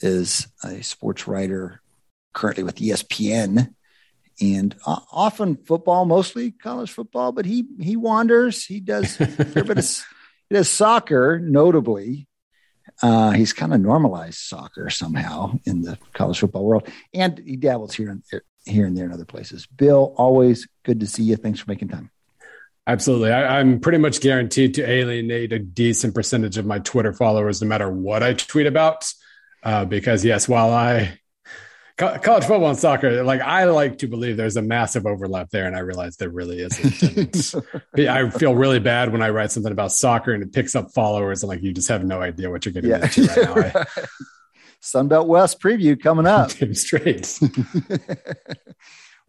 is 0.00 0.48
a 0.64 0.82
sports 0.82 1.26
writer 1.26 1.80
currently 2.32 2.64
with 2.64 2.76
ESPN 2.76 3.74
and 4.40 4.76
uh, 4.86 5.00
often 5.10 5.56
football, 5.56 6.04
mostly 6.04 6.52
college 6.52 6.90
football, 6.90 7.32
but 7.32 7.44
he 7.44 7.66
he 7.80 7.96
wanders. 7.96 8.64
He 8.64 8.80
does 8.80 9.20
a 9.20 9.26
fair 9.26 9.64
bit 9.64 9.78
of 9.78 10.04
he 10.48 10.54
does 10.54 10.70
soccer, 10.70 11.38
notably. 11.40 12.27
Uh, 13.02 13.30
he's 13.30 13.52
kind 13.52 13.72
of 13.72 13.80
normalized 13.80 14.38
soccer 14.38 14.90
somehow 14.90 15.52
in 15.64 15.82
the 15.82 15.98
college 16.14 16.40
football 16.40 16.64
world, 16.64 16.88
and 17.14 17.38
he 17.38 17.56
dabbles 17.56 17.94
here 17.94 18.10
and 18.10 18.22
here 18.64 18.86
and 18.86 18.96
there 18.96 19.06
in 19.06 19.12
other 19.12 19.24
places. 19.24 19.66
Bill, 19.66 20.14
always 20.16 20.68
good 20.84 21.00
to 21.00 21.06
see 21.06 21.22
you. 21.22 21.36
Thanks 21.36 21.60
for 21.60 21.70
making 21.70 21.88
time. 21.88 22.10
Absolutely. 22.86 23.32
I, 23.32 23.60
I'm 23.60 23.80
pretty 23.80 23.98
much 23.98 24.20
guaranteed 24.20 24.74
to 24.74 24.88
alienate 24.88 25.52
a 25.52 25.58
decent 25.58 26.14
percentage 26.14 26.56
of 26.56 26.66
my 26.66 26.78
Twitter 26.78 27.12
followers, 27.12 27.60
no 27.60 27.68
matter 27.68 27.90
what 27.90 28.22
I 28.22 28.32
tweet 28.32 28.66
about. 28.66 29.10
Uh, 29.62 29.84
because, 29.84 30.24
yes, 30.24 30.48
while 30.48 30.72
I 30.72 31.18
co- 31.98 32.18
college 32.18 32.44
football 32.44 32.70
and 32.70 32.78
soccer, 32.78 33.22
like 33.22 33.40
I 33.42 33.64
like 33.64 33.98
to 33.98 34.06
believe 34.08 34.36
there's 34.36 34.56
a 34.56 34.62
massive 34.62 35.04
overlap 35.06 35.50
there, 35.50 35.66
and 35.66 35.76
I 35.76 35.80
realize 35.80 36.16
there 36.16 36.30
really 36.30 36.60
isn't. 36.60 37.54
I 37.98 38.30
feel 38.30 38.54
really 38.54 38.78
bad 38.78 39.12
when 39.12 39.20
I 39.22 39.28
write 39.30 39.50
something 39.52 39.72
about 39.72 39.92
soccer 39.92 40.32
and 40.32 40.42
it 40.42 40.52
picks 40.52 40.74
up 40.74 40.92
followers, 40.92 41.42
and 41.42 41.48
like 41.48 41.62
you 41.62 41.72
just 41.72 41.88
have 41.88 42.04
no 42.04 42.22
idea 42.22 42.50
what 42.50 42.64
you're 42.64 42.72
getting 42.72 42.90
Yeah, 42.90 43.04
into 43.04 43.52
right 43.54 43.74
now. 43.74 43.84
Sunbelt 44.82 45.26
West 45.26 45.60
preview 45.60 46.00
coming 46.00 46.26
up. 46.26 46.50
Straight. 46.72 47.38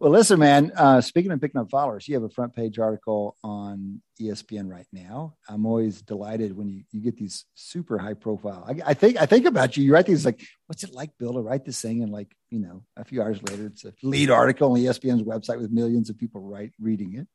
Well, 0.00 0.12
listen, 0.12 0.40
man. 0.40 0.72
Uh, 0.74 1.02
speaking 1.02 1.30
of 1.30 1.42
picking 1.42 1.60
up 1.60 1.70
followers, 1.70 2.08
you 2.08 2.14
have 2.14 2.22
a 2.22 2.30
front 2.30 2.56
page 2.56 2.78
article 2.78 3.36
on 3.44 4.00
ESPN 4.18 4.70
right 4.70 4.86
now. 4.94 5.34
I'm 5.46 5.66
always 5.66 6.00
delighted 6.00 6.56
when 6.56 6.70
you, 6.70 6.84
you 6.90 7.02
get 7.02 7.18
these 7.18 7.44
super 7.54 7.98
high 7.98 8.14
profile. 8.14 8.64
I, 8.66 8.90
I 8.90 8.94
think 8.94 9.20
I 9.20 9.26
think 9.26 9.44
about 9.44 9.76
you. 9.76 9.84
You 9.84 9.92
write 9.92 10.06
these 10.06 10.24
like, 10.24 10.40
what's 10.66 10.84
it 10.84 10.94
like, 10.94 11.10
Bill, 11.18 11.34
to 11.34 11.40
write 11.40 11.66
this 11.66 11.82
thing? 11.82 12.02
And 12.02 12.10
like, 12.10 12.34
you 12.48 12.60
know, 12.60 12.82
a 12.96 13.04
few 13.04 13.20
hours 13.20 13.42
later, 13.42 13.66
it's 13.66 13.84
a 13.84 13.92
lead 14.02 14.30
article 14.30 14.72
on 14.72 14.78
ESPN's 14.78 15.22
website 15.22 15.60
with 15.60 15.70
millions 15.70 16.08
of 16.08 16.16
people 16.16 16.40
write 16.40 16.72
reading 16.80 17.16
it. 17.16 17.28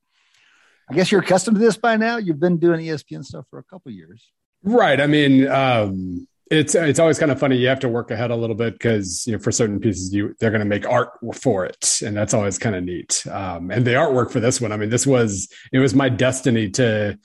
I 0.90 0.96
guess 0.96 1.12
you're 1.12 1.22
accustomed 1.22 1.58
to 1.58 1.62
this 1.62 1.78
by 1.78 1.98
now. 1.98 2.18
You've 2.18 2.40
been 2.40 2.58
doing 2.58 2.80
ESPN 2.80 3.24
stuff 3.24 3.46
for 3.52 3.60
a 3.60 3.64
couple 3.64 3.92
years. 3.92 4.32
Right. 4.64 5.00
I 5.00 5.06
mean, 5.06 5.48
um, 5.48 6.28
it's 6.52 6.76
it's 6.76 7.00
always 7.00 7.18
kind 7.20 7.32
of 7.32 7.40
funny. 7.40 7.58
You 7.58 7.68
have 7.68 7.80
to 7.82 7.90
work 7.90 8.12
ahead 8.12 8.30
a 8.32 8.36
little 8.36 8.56
bit 8.56 8.74
because 8.74 9.26
you 9.26 9.34
know 9.34 9.40
for 9.40 9.52
certain 9.52 9.80
pieces 9.80 10.14
you 10.14 10.36
they're 10.40 10.52
going 10.52 10.60
to 10.60 10.66
make 10.66 10.88
art 10.88 11.10
for 11.34 11.66
it, 11.66 12.02
and 12.06 12.16
that's 12.16 12.34
always 12.34 12.58
kind 12.60 12.76
of 12.76 12.84
neat. 12.84 13.26
Um, 13.32 13.72
and 13.72 13.86
the 13.86 13.92
artwork 13.92 14.32
for 14.32 14.40
this 14.40 14.62
one, 14.62 14.72
I 14.72 14.78
mean, 14.78 14.90
this 14.90 15.08
was 15.08 15.50
it 15.74 15.80
was 15.80 15.96
my 15.96 16.10
destiny 16.10 16.70
to 16.72 17.18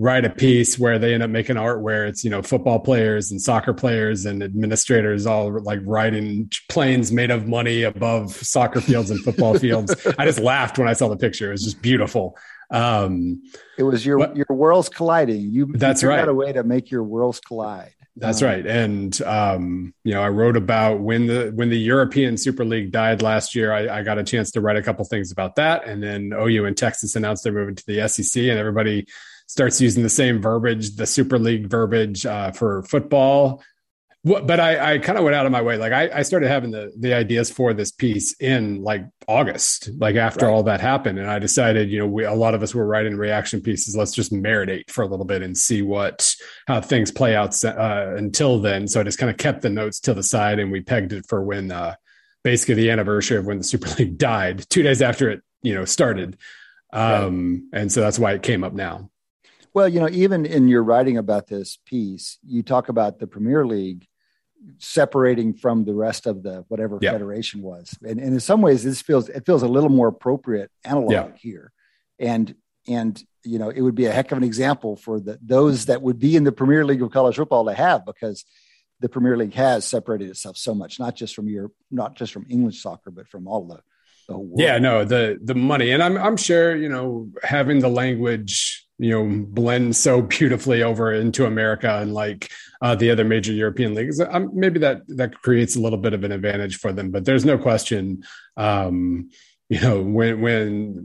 write 0.00 0.24
a 0.24 0.30
piece 0.30 0.78
where 0.78 0.96
they 0.96 1.12
end 1.12 1.24
up 1.24 1.30
making 1.30 1.56
art 1.56 1.82
where 1.82 2.06
it's 2.06 2.22
you 2.22 2.30
know 2.30 2.40
football 2.40 2.78
players 2.78 3.32
and 3.32 3.42
soccer 3.42 3.74
players 3.74 4.26
and 4.26 4.44
administrators 4.44 5.26
all 5.26 5.60
like 5.64 5.80
riding 5.84 6.48
planes 6.68 7.10
made 7.10 7.32
of 7.32 7.48
money 7.48 7.82
above 7.82 8.30
soccer 8.32 8.80
fields 8.80 9.10
and 9.10 9.18
football 9.24 9.58
fields. 9.58 9.92
I 10.18 10.24
just 10.24 10.38
laughed 10.38 10.78
when 10.78 10.86
I 10.86 10.92
saw 10.92 11.08
the 11.08 11.16
picture. 11.16 11.48
It 11.48 11.52
was 11.52 11.64
just 11.64 11.82
beautiful. 11.82 12.38
Um, 12.70 13.42
It 13.76 13.82
was 13.82 14.06
your 14.06 14.18
What- 14.18 14.36
your 14.36 14.46
worlds 14.50 14.88
colliding. 14.88 15.50
You 15.50 15.66
That's 15.74 16.02
you 16.02 16.10
right. 16.10 16.20
out 16.20 16.28
a 16.28 16.34
way 16.34 16.52
to 16.52 16.62
make 16.62 16.92
your 16.92 17.02
worlds 17.02 17.40
collide. 17.40 17.90
That's 18.18 18.42
Um, 18.42 18.48
right. 18.48 18.66
And 18.66 19.22
um, 19.22 19.94
you 20.04 20.12
know, 20.12 20.22
I 20.22 20.28
wrote 20.28 20.56
about 20.56 21.00
when 21.00 21.26
the 21.26 21.52
when 21.54 21.70
the 21.70 21.78
European 21.78 22.36
Super 22.36 22.64
League 22.64 22.90
died 22.90 23.22
last 23.22 23.54
year. 23.54 23.72
I, 23.72 23.98
I 23.98 24.02
got 24.02 24.18
a 24.18 24.24
chance 24.24 24.50
to 24.52 24.60
write 24.60 24.76
a 24.76 24.82
couple 24.82 25.04
things 25.04 25.30
about 25.30 25.56
that. 25.56 25.86
And 25.86 26.02
then 26.02 26.32
OU 26.32 26.66
and 26.66 26.76
Texas 26.76 27.16
announced 27.16 27.44
they're 27.44 27.52
moving 27.52 27.76
to 27.76 27.86
the 27.86 28.08
SEC, 28.08 28.42
and 28.42 28.58
everybody 28.58 29.06
starts 29.46 29.80
using 29.80 30.02
the 30.02 30.08
same 30.10 30.42
verbiage, 30.42 30.96
the 30.96 31.06
Super 31.06 31.38
League 31.38 31.68
verbiage 31.68 32.26
uh, 32.26 32.50
for 32.52 32.82
football. 32.82 33.62
What, 34.22 34.48
but 34.48 34.58
I, 34.58 34.94
I 34.94 34.98
kind 34.98 35.16
of 35.16 35.22
went 35.24 35.36
out 35.36 35.46
of 35.46 35.52
my 35.52 35.62
way. 35.62 35.76
Like 35.76 35.92
I, 35.92 36.10
I 36.12 36.22
started 36.22 36.48
having 36.48 36.72
the 36.72 36.92
the 36.98 37.14
ideas 37.14 37.50
for 37.50 37.72
this 37.72 37.92
piece 37.92 38.34
in 38.40 38.82
like 38.82 39.04
August, 39.28 39.90
like 39.98 40.16
after 40.16 40.46
Right. 40.46 40.52
all 40.52 40.64
that 40.64 40.80
happened, 40.80 41.18
and 41.20 41.30
I 41.30 41.38
decided, 41.38 41.88
you 41.88 42.00
know, 42.00 42.06
we 42.06 42.24
a 42.24 42.34
lot 42.34 42.54
of 42.54 42.62
us 42.62 42.74
were 42.74 42.84
writing 42.86 43.16
reaction 43.16 43.60
pieces. 43.60 43.96
Let's 43.96 44.12
just 44.12 44.32
marinate 44.32 44.90
for 44.90 45.02
a 45.02 45.06
little 45.06 45.24
bit 45.24 45.42
and 45.42 45.56
see 45.56 45.82
what 45.82 46.34
how 46.66 46.80
things 46.80 47.12
play 47.12 47.36
out 47.36 47.64
uh, 47.64 48.14
until 48.16 48.60
then. 48.60 48.88
So 48.88 49.00
I 49.00 49.04
just 49.04 49.18
kind 49.18 49.30
of 49.30 49.36
kept 49.36 49.62
the 49.62 49.70
notes 49.70 50.00
to 50.00 50.14
the 50.14 50.22
side, 50.24 50.58
and 50.58 50.72
we 50.72 50.80
pegged 50.80 51.12
it 51.12 51.24
for 51.28 51.42
when 51.44 51.70
uh, 51.70 51.94
basically 52.42 52.74
the 52.74 52.90
anniversary 52.90 53.36
of 53.38 53.46
when 53.46 53.58
the 53.58 53.64
Super 53.72 53.88
League 53.98 54.18
died, 54.18 54.68
two 54.68 54.82
days 54.82 55.00
after 55.00 55.30
it, 55.30 55.42
you 55.62 55.74
know, 55.74 55.84
started. 55.84 56.36
Um, 56.92 57.68
And 57.72 57.92
so 57.92 58.00
that's 58.00 58.18
why 58.18 58.32
it 58.32 58.42
came 58.42 58.64
up 58.64 58.72
now. 58.72 59.10
Well, 59.74 59.88
you 59.88 60.00
know, 60.00 60.08
even 60.10 60.46
in 60.46 60.68
your 60.68 60.82
writing 60.82 61.16
about 61.18 61.46
this 61.46 61.78
piece, 61.84 62.38
you 62.46 62.62
talk 62.62 62.88
about 62.88 63.18
the 63.18 63.26
Premier 63.26 63.66
League 63.66 64.06
separating 64.78 65.54
from 65.54 65.84
the 65.84 65.94
rest 65.94 66.26
of 66.26 66.42
the 66.42 66.64
whatever 66.68 66.98
Yeah. 67.00 67.12
federation 67.12 67.62
was, 67.62 67.96
and, 68.02 68.18
and 68.20 68.34
in 68.34 68.40
some 68.40 68.60
ways, 68.60 68.82
this 68.84 69.00
feels 69.02 69.28
it 69.28 69.46
feels 69.46 69.62
a 69.62 69.68
little 69.68 69.88
more 69.90 70.08
appropriate 70.08 70.70
analog 70.84 71.12
Yeah. 71.12 71.30
here, 71.40 71.72
and 72.18 72.54
and 72.88 73.22
you 73.44 73.58
know, 73.58 73.70
it 73.70 73.80
would 73.80 73.94
be 73.94 74.06
a 74.06 74.12
heck 74.12 74.32
of 74.32 74.38
an 74.38 74.44
example 74.44 74.96
for 74.96 75.20
the 75.20 75.38
those 75.40 75.86
that 75.86 76.02
would 76.02 76.18
be 76.18 76.34
in 76.36 76.44
the 76.44 76.52
Premier 76.52 76.84
League 76.84 77.02
of 77.02 77.10
college 77.12 77.36
football 77.36 77.64
to 77.66 77.72
have 77.74 78.04
because 78.04 78.44
the 79.00 79.08
Premier 79.08 79.36
League 79.36 79.54
has 79.54 79.84
separated 79.84 80.28
itself 80.28 80.56
so 80.56 80.74
much, 80.74 80.98
not 80.98 81.14
just 81.14 81.34
from 81.36 81.48
your 81.48 81.70
not 81.90 82.16
just 82.16 82.32
from 82.32 82.46
English 82.50 82.82
soccer, 82.82 83.10
but 83.12 83.28
from 83.28 83.46
all 83.46 83.64
the 83.66 83.80
the 84.26 84.34
whole 84.34 84.44
world. 84.44 84.60
Yeah, 84.60 84.78
no, 84.78 85.04
the 85.04 85.38
the 85.42 85.54
money, 85.54 85.92
and 85.92 86.02
I'm 86.02 86.16
I'm 86.18 86.36
sure 86.36 86.74
you 86.76 86.88
know 86.88 87.30
having 87.44 87.78
the 87.78 87.88
language 87.88 88.86
you 88.98 89.10
know 89.10 89.46
blend 89.46 89.96
so 89.96 90.22
beautifully 90.36 90.82
over 90.82 91.12
into 91.12 91.46
America 91.46 91.98
and 91.98 92.12
like 92.14 92.50
uh, 92.82 92.94
the 92.94 93.10
other 93.10 93.24
major 93.24 93.52
European 93.52 93.94
leagues. 93.94 94.20
Um, 94.20 94.50
maybe 94.54 94.78
that 94.80 95.02
that 95.08 95.40
creates 95.42 95.76
a 95.76 95.80
little 95.80 95.98
bit 95.98 96.12
of 96.12 96.24
an 96.24 96.32
advantage 96.32 96.78
for 96.78 96.92
them, 96.92 97.10
but 97.10 97.24
there's 97.24 97.44
no 97.44 97.58
question. 97.58 98.24
Um, 98.56 99.30
you 99.70 99.80
know 99.80 100.00
when 100.00 100.40
when 100.40 101.04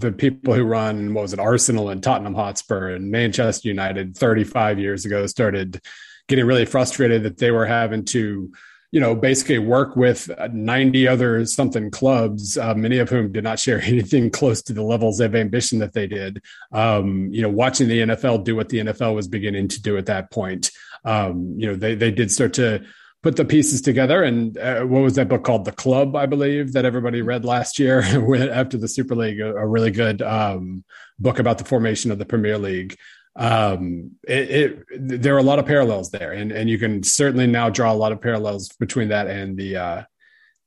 the 0.00 0.12
people 0.12 0.54
who 0.54 0.64
run 0.64 1.14
what 1.14 1.22
was 1.22 1.32
it 1.32 1.38
Arsenal 1.38 1.88
and 1.88 2.02
Tottenham 2.02 2.34
Hotspur 2.34 2.90
and 2.90 3.12
Manchester 3.12 3.68
United 3.68 4.16
35 4.16 4.80
years 4.80 5.04
ago 5.04 5.26
started 5.28 5.80
getting 6.26 6.44
really 6.44 6.64
frustrated 6.64 7.22
that 7.22 7.38
they 7.38 7.52
were 7.52 7.66
having 7.66 8.04
to 8.06 8.52
you 8.92 9.00
know, 9.00 9.14
basically 9.14 9.58
work 9.58 9.96
with 9.96 10.30
90 10.52 11.08
other 11.08 11.46
something 11.46 11.90
clubs, 11.90 12.58
uh, 12.58 12.74
many 12.74 12.98
of 12.98 13.08
whom 13.08 13.32
did 13.32 13.42
not 13.42 13.58
share 13.58 13.80
anything 13.82 14.30
close 14.30 14.62
to 14.62 14.74
the 14.74 14.82
levels 14.82 15.18
of 15.18 15.34
ambition 15.34 15.78
that 15.80 15.94
they 15.94 16.06
did. 16.06 16.42
Um, 16.70 17.28
you 17.32 17.42
know, 17.42 17.48
watching 17.48 17.88
the 17.88 18.00
NFL 18.00 18.44
do 18.44 18.54
what 18.54 18.68
the 18.68 18.78
NFL 18.78 19.14
was 19.14 19.26
beginning 19.26 19.68
to 19.68 19.82
do 19.82 19.96
at 19.96 20.06
that 20.06 20.30
point, 20.30 20.70
um, 21.04 21.54
you 21.56 21.66
know, 21.66 21.74
they, 21.74 21.94
they 21.94 22.10
did 22.10 22.30
start 22.30 22.52
to 22.54 22.84
put 23.22 23.36
the 23.36 23.44
pieces 23.44 23.80
together. 23.80 24.24
And 24.24 24.58
uh, 24.58 24.82
what 24.82 25.02
was 25.02 25.14
that 25.14 25.28
book 25.28 25.44
called? 25.44 25.64
The 25.64 25.72
Club, 25.72 26.14
I 26.14 26.26
believe, 26.26 26.74
that 26.74 26.84
everybody 26.84 27.22
read 27.22 27.44
last 27.44 27.78
year 27.78 28.00
after 28.52 28.76
the 28.76 28.88
Super 28.88 29.14
League, 29.14 29.40
a, 29.40 29.54
a 29.54 29.66
really 29.66 29.90
good 29.90 30.20
um, 30.20 30.84
book 31.18 31.38
about 31.38 31.58
the 31.58 31.64
formation 31.64 32.10
of 32.10 32.18
the 32.18 32.26
Premier 32.26 32.58
League 32.58 32.98
um 33.34 34.10
it, 34.28 34.50
it 34.50 34.86
there 35.22 35.34
are 35.34 35.38
a 35.38 35.42
lot 35.42 35.58
of 35.58 35.64
parallels 35.64 36.10
there 36.10 36.32
and 36.32 36.52
and 36.52 36.68
you 36.68 36.78
can 36.78 37.02
certainly 37.02 37.46
now 37.46 37.70
draw 37.70 37.90
a 37.90 37.94
lot 37.94 38.12
of 38.12 38.20
parallels 38.20 38.68
between 38.78 39.08
that 39.08 39.26
and 39.26 39.56
the 39.56 39.76
uh 39.76 40.02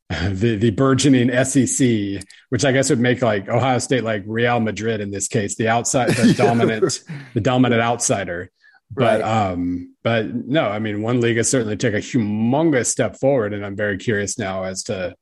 the 0.29 0.55
the 0.55 0.69
burgeoning 0.69 1.31
SEC, 1.43 2.23
which 2.49 2.63
I 2.63 2.71
guess 2.71 2.91
would 2.91 2.99
make 2.99 3.23
like 3.23 3.49
Ohio 3.49 3.79
State 3.79 4.03
like 4.03 4.23
Real 4.27 4.59
Madrid 4.59 5.01
in 5.01 5.09
this 5.09 5.27
case, 5.27 5.55
the 5.55 5.67
outside, 5.67 6.09
the 6.11 6.33
dominant, 6.37 7.03
the 7.33 7.41
dominant 7.41 7.81
outsider. 7.81 8.51
But 8.91 9.21
right. 9.21 9.51
um, 9.51 9.95
but 10.03 10.31
no, 10.31 10.69
I 10.69 10.77
mean, 10.77 11.01
one 11.01 11.21
league 11.21 11.37
has 11.37 11.49
certainly 11.49 11.75
taken 11.75 11.97
a 11.97 12.01
humongous 12.01 12.85
step 12.85 13.17
forward, 13.19 13.53
and 13.53 13.65
I'm 13.65 13.75
very 13.75 13.97
curious 13.97 14.37
now 14.37 14.63
as 14.63 14.83
to 14.83 15.15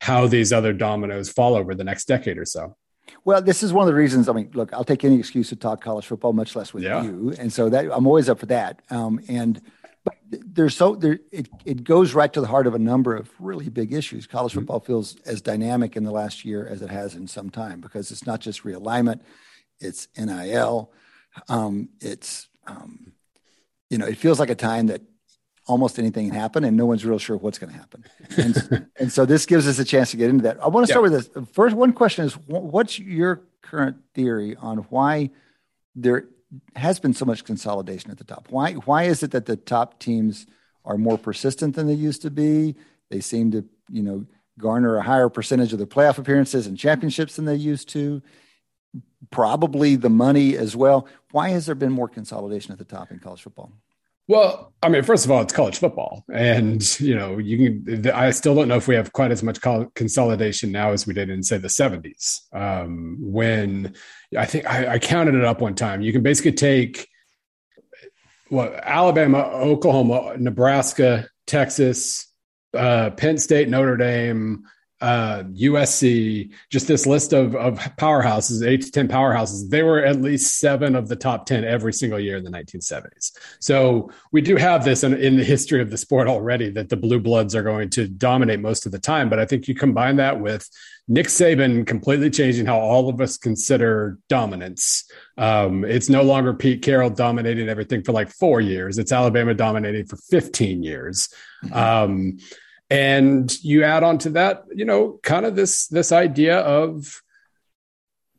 how 0.00 0.26
these 0.26 0.52
other 0.52 0.74
dominoes 0.74 1.30
fall 1.30 1.54
over 1.54 1.74
the 1.74 1.84
next 1.84 2.06
decade 2.06 2.36
or 2.36 2.44
so. 2.44 2.76
Well, 3.24 3.42
this 3.42 3.62
is 3.62 3.72
one 3.72 3.82
of 3.82 3.86
the 3.86 3.98
reasons. 3.98 4.28
I 4.28 4.32
mean, 4.32 4.50
look, 4.54 4.72
I'll 4.72 4.84
take 4.84 5.04
any 5.04 5.18
excuse 5.18 5.48
to 5.50 5.56
talk 5.56 5.80
college 5.80 6.06
football, 6.06 6.32
much 6.32 6.56
less 6.56 6.72
with 6.72 6.84
yeah. 6.84 7.02
you, 7.02 7.34
and 7.38 7.52
so 7.52 7.68
that 7.68 7.84
I'm 7.92 8.06
always 8.06 8.28
up 8.28 8.38
for 8.38 8.46
that. 8.46 8.82
Um, 8.90 9.20
and 9.28 9.60
but 10.04 10.16
there's 10.30 10.76
so 10.76 10.94
there 10.94 11.18
it, 11.32 11.48
it 11.64 11.84
goes 11.84 12.14
right 12.14 12.32
to 12.32 12.40
the 12.40 12.46
heart 12.46 12.66
of 12.66 12.74
a 12.74 12.78
number 12.78 13.14
of 13.14 13.30
really 13.38 13.68
big 13.68 13.92
issues. 13.92 14.26
College 14.26 14.52
mm-hmm. 14.52 14.60
football 14.60 14.80
feels 14.80 15.16
as 15.26 15.40
dynamic 15.40 15.96
in 15.96 16.04
the 16.04 16.10
last 16.10 16.44
year 16.44 16.66
as 16.66 16.82
it 16.82 16.90
has 16.90 17.14
in 17.14 17.26
some 17.26 17.50
time 17.50 17.80
because 17.80 18.10
it's 18.10 18.26
not 18.26 18.40
just 18.40 18.64
realignment, 18.64 19.20
it's 19.80 20.08
NIL, 20.16 20.92
um, 21.48 21.88
it's 22.00 22.48
um, 22.66 23.12
you 23.90 23.98
know 23.98 24.06
it 24.06 24.18
feels 24.18 24.40
like 24.40 24.50
a 24.50 24.54
time 24.54 24.86
that 24.86 25.02
almost 25.68 25.98
anything 25.98 26.26
can 26.28 26.34
happen 26.34 26.64
and 26.64 26.76
no 26.76 26.86
one's 26.86 27.04
real 27.04 27.18
sure 27.18 27.36
what's 27.36 27.58
going 27.58 27.72
to 27.72 27.78
happen. 27.78 28.04
And, 28.38 28.86
and 28.96 29.12
so 29.12 29.26
this 29.26 29.46
gives 29.46 29.66
us 29.66 29.78
a 29.78 29.84
chance 29.84 30.10
to 30.12 30.16
get 30.16 30.30
into 30.30 30.42
that. 30.44 30.62
I 30.62 30.68
want 30.68 30.86
to 30.86 30.92
start 30.92 31.04
yeah. 31.04 31.16
with 31.16 31.32
this. 31.34 31.48
First, 31.52 31.76
one 31.76 31.92
question 31.92 32.24
is 32.24 32.34
what's 32.46 32.98
your 32.98 33.42
current 33.62 33.96
theory 34.14 34.56
on 34.56 34.78
why 34.90 35.30
there 35.94 36.28
has 36.76 36.98
been 36.98 37.14
so 37.14 37.24
much 37.24 37.44
consolidation 37.44 38.10
at 38.10 38.18
the 38.18 38.24
top. 38.24 38.46
Why 38.50 38.72
why 38.72 39.04
is 39.04 39.22
it 39.22 39.32
that 39.32 39.46
the 39.46 39.56
top 39.56 39.98
teams 39.98 40.46
are 40.84 40.96
more 40.96 41.18
persistent 41.18 41.74
than 41.74 41.86
they 41.86 41.94
used 41.94 42.22
to 42.22 42.30
be? 42.30 42.76
They 43.10 43.20
seem 43.20 43.50
to, 43.52 43.64
you 43.90 44.02
know, 44.02 44.26
garner 44.58 44.96
a 44.96 45.02
higher 45.02 45.28
percentage 45.28 45.72
of 45.72 45.78
their 45.78 45.86
playoff 45.86 46.18
appearances 46.18 46.66
and 46.66 46.78
championships 46.78 47.36
than 47.36 47.44
they 47.44 47.54
used 47.54 47.88
to. 47.90 48.22
Probably 49.30 49.96
the 49.96 50.08
money 50.08 50.56
as 50.56 50.74
well. 50.74 51.06
Why 51.32 51.50
has 51.50 51.66
there 51.66 51.74
been 51.74 51.92
more 51.92 52.08
consolidation 52.08 52.72
at 52.72 52.78
the 52.78 52.84
top 52.84 53.10
in 53.10 53.18
college 53.18 53.42
football? 53.42 53.72
Well, 54.28 54.74
I 54.82 54.90
mean, 54.90 55.02
first 55.02 55.24
of 55.24 55.30
all, 55.30 55.40
it's 55.40 55.54
college 55.54 55.78
football, 55.78 56.22
and 56.32 57.00
you 57.00 57.16
know, 57.16 57.38
you 57.38 57.82
can. 57.82 58.10
I 58.10 58.30
still 58.30 58.54
don't 58.54 58.68
know 58.68 58.76
if 58.76 58.86
we 58.86 58.94
have 58.94 59.12
quite 59.12 59.32
as 59.32 59.42
much 59.42 59.58
consolidation 59.94 60.70
now 60.70 60.92
as 60.92 61.06
we 61.06 61.14
did 61.14 61.30
in, 61.30 61.42
say, 61.42 61.56
the 61.56 61.68
'70s, 61.68 62.40
um, 62.52 63.16
when 63.20 63.94
I 64.36 64.44
think 64.44 64.66
I, 64.66 64.94
I 64.94 64.98
counted 64.98 65.34
it 65.34 65.44
up 65.44 65.62
one 65.62 65.74
time. 65.74 66.02
You 66.02 66.12
can 66.12 66.22
basically 66.22 66.52
take 66.52 67.08
what 68.50 68.74
Alabama, 68.82 69.38
Oklahoma, 69.38 70.36
Nebraska, 70.36 71.26
Texas, 71.46 72.30
uh, 72.74 73.10
Penn 73.10 73.38
State, 73.38 73.70
Notre 73.70 73.96
Dame, 73.96 74.62
uh, 75.00 75.44
USC, 75.44 76.52
just 76.70 76.88
this 76.88 77.06
list 77.06 77.32
of, 77.32 77.54
of 77.54 77.78
powerhouses, 77.98 78.66
eight 78.66 78.82
to 78.82 78.90
10 78.90 79.08
powerhouses, 79.08 79.68
they 79.70 79.82
were 79.82 80.04
at 80.04 80.20
least 80.20 80.58
seven 80.58 80.96
of 80.96 81.08
the 81.08 81.16
top 81.16 81.46
10 81.46 81.64
every 81.64 81.92
single 81.92 82.18
year 82.18 82.36
in 82.36 82.44
the 82.44 82.50
1970s. 82.50 83.32
So 83.60 84.10
we 84.32 84.40
do 84.40 84.56
have 84.56 84.84
this 84.84 85.04
in, 85.04 85.14
in 85.14 85.36
the 85.36 85.44
history 85.44 85.80
of 85.80 85.90
the 85.90 85.96
sport 85.96 86.26
already 86.26 86.70
that 86.70 86.88
the 86.88 86.96
blue 86.96 87.20
bloods 87.20 87.54
are 87.54 87.62
going 87.62 87.90
to 87.90 88.08
dominate 88.08 88.60
most 88.60 88.86
of 88.86 88.92
the 88.92 88.98
time. 88.98 89.28
But 89.28 89.38
I 89.38 89.46
think 89.46 89.68
you 89.68 89.74
combine 89.74 90.16
that 90.16 90.40
with 90.40 90.68
Nick 91.06 91.26
Saban 91.26 91.86
completely 91.86 92.28
changing 92.28 92.66
how 92.66 92.78
all 92.78 93.08
of 93.08 93.20
us 93.20 93.38
consider 93.38 94.18
dominance. 94.28 95.10
Um, 95.38 95.84
it's 95.84 96.08
no 96.08 96.22
longer 96.22 96.52
Pete 96.52 96.82
Carroll 96.82 97.10
dominating 97.10 97.68
everything 97.68 98.02
for 98.02 98.12
like 98.12 98.30
four 98.30 98.60
years. 98.60 98.98
It's 98.98 99.12
Alabama 99.12 99.54
dominating 99.54 100.06
for 100.06 100.16
15 100.16 100.82
years. 100.82 101.32
Mm-hmm. 101.64 101.74
Um, 101.74 102.38
and 102.90 103.62
you 103.62 103.84
add 103.84 104.02
on 104.02 104.18
to 104.18 104.30
that 104.30 104.64
you 104.74 104.84
know 104.84 105.18
kind 105.22 105.44
of 105.44 105.56
this 105.56 105.86
this 105.88 106.12
idea 106.12 106.58
of 106.58 107.20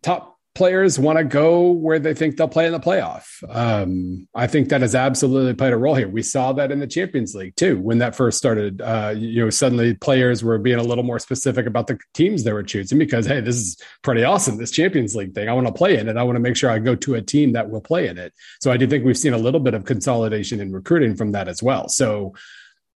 top 0.02 0.40
players 0.56 1.00
want 1.00 1.18
to 1.18 1.24
go 1.24 1.72
where 1.72 2.00
they 2.00 2.14
think 2.14 2.36
they'll 2.36 2.48
play 2.48 2.66
in 2.66 2.74
the 2.74 2.80
playoff. 2.80 3.28
Um, 3.48 4.28
i 4.36 4.46
think 4.48 4.68
that 4.70 4.82
has 4.82 4.94
absolutely 4.94 5.54
played 5.54 5.72
a 5.72 5.78
role 5.78 5.96
here. 5.96 6.10
We 6.10 6.24
saw 6.24 6.52
that 6.54 6.72
in 6.72 6.80
the 6.80 6.88
champions 6.88 7.34
league 7.36 7.56
too 7.56 7.80
when 7.80 8.00
that 8.00 8.16
first 8.16 8.38
started 8.38 8.82
uh, 8.82 9.14
you 9.16 9.44
know 9.44 9.50
suddenly 9.52 9.94
players 9.94 10.44
were 10.44 10.58
being 10.58 10.80
a 10.80 10.84
little 10.84 11.04
more 11.04 11.20
specific 11.20 11.66
about 11.66 11.88
the 11.88 11.98
teams 12.14 12.44
they 12.44 12.52
were 12.52 12.64
choosing 12.64 12.98
because 12.98 13.26
hey 13.26 13.40
this 13.40 13.56
is 13.56 13.78
pretty 14.02 14.24
awesome 14.24 14.58
this 14.58 14.72
champions 14.72 15.16
league 15.16 15.34
thing. 15.34 15.48
I 15.48 15.54
want 15.54 15.68
to 15.68 15.74
play 15.74 15.98
in 15.98 16.10
it. 16.10 16.18
I 16.18 16.24
want 16.24 16.36
to 16.36 16.42
make 16.42 16.58
sure 16.58 16.70
i 16.70 16.80
go 16.80 16.96
to 16.96 17.16
a 17.16 17.22
team 17.22 17.54
that 17.54 17.70
will 17.70 17.82
play 17.82 18.08
in 18.08 18.18
it. 18.18 18.34
So 18.60 18.72
i 18.72 18.78
do 18.78 18.88
think 18.88 19.06
we've 19.06 19.18
seen 19.18 19.34
a 19.34 19.38
little 19.38 19.62
bit 19.62 19.76
of 19.76 19.86
consolidation 19.86 20.60
in 20.60 20.74
recruiting 20.74 21.16
from 21.16 21.32
that 21.34 21.48
as 21.48 21.62
well. 21.62 21.88
So 21.88 22.34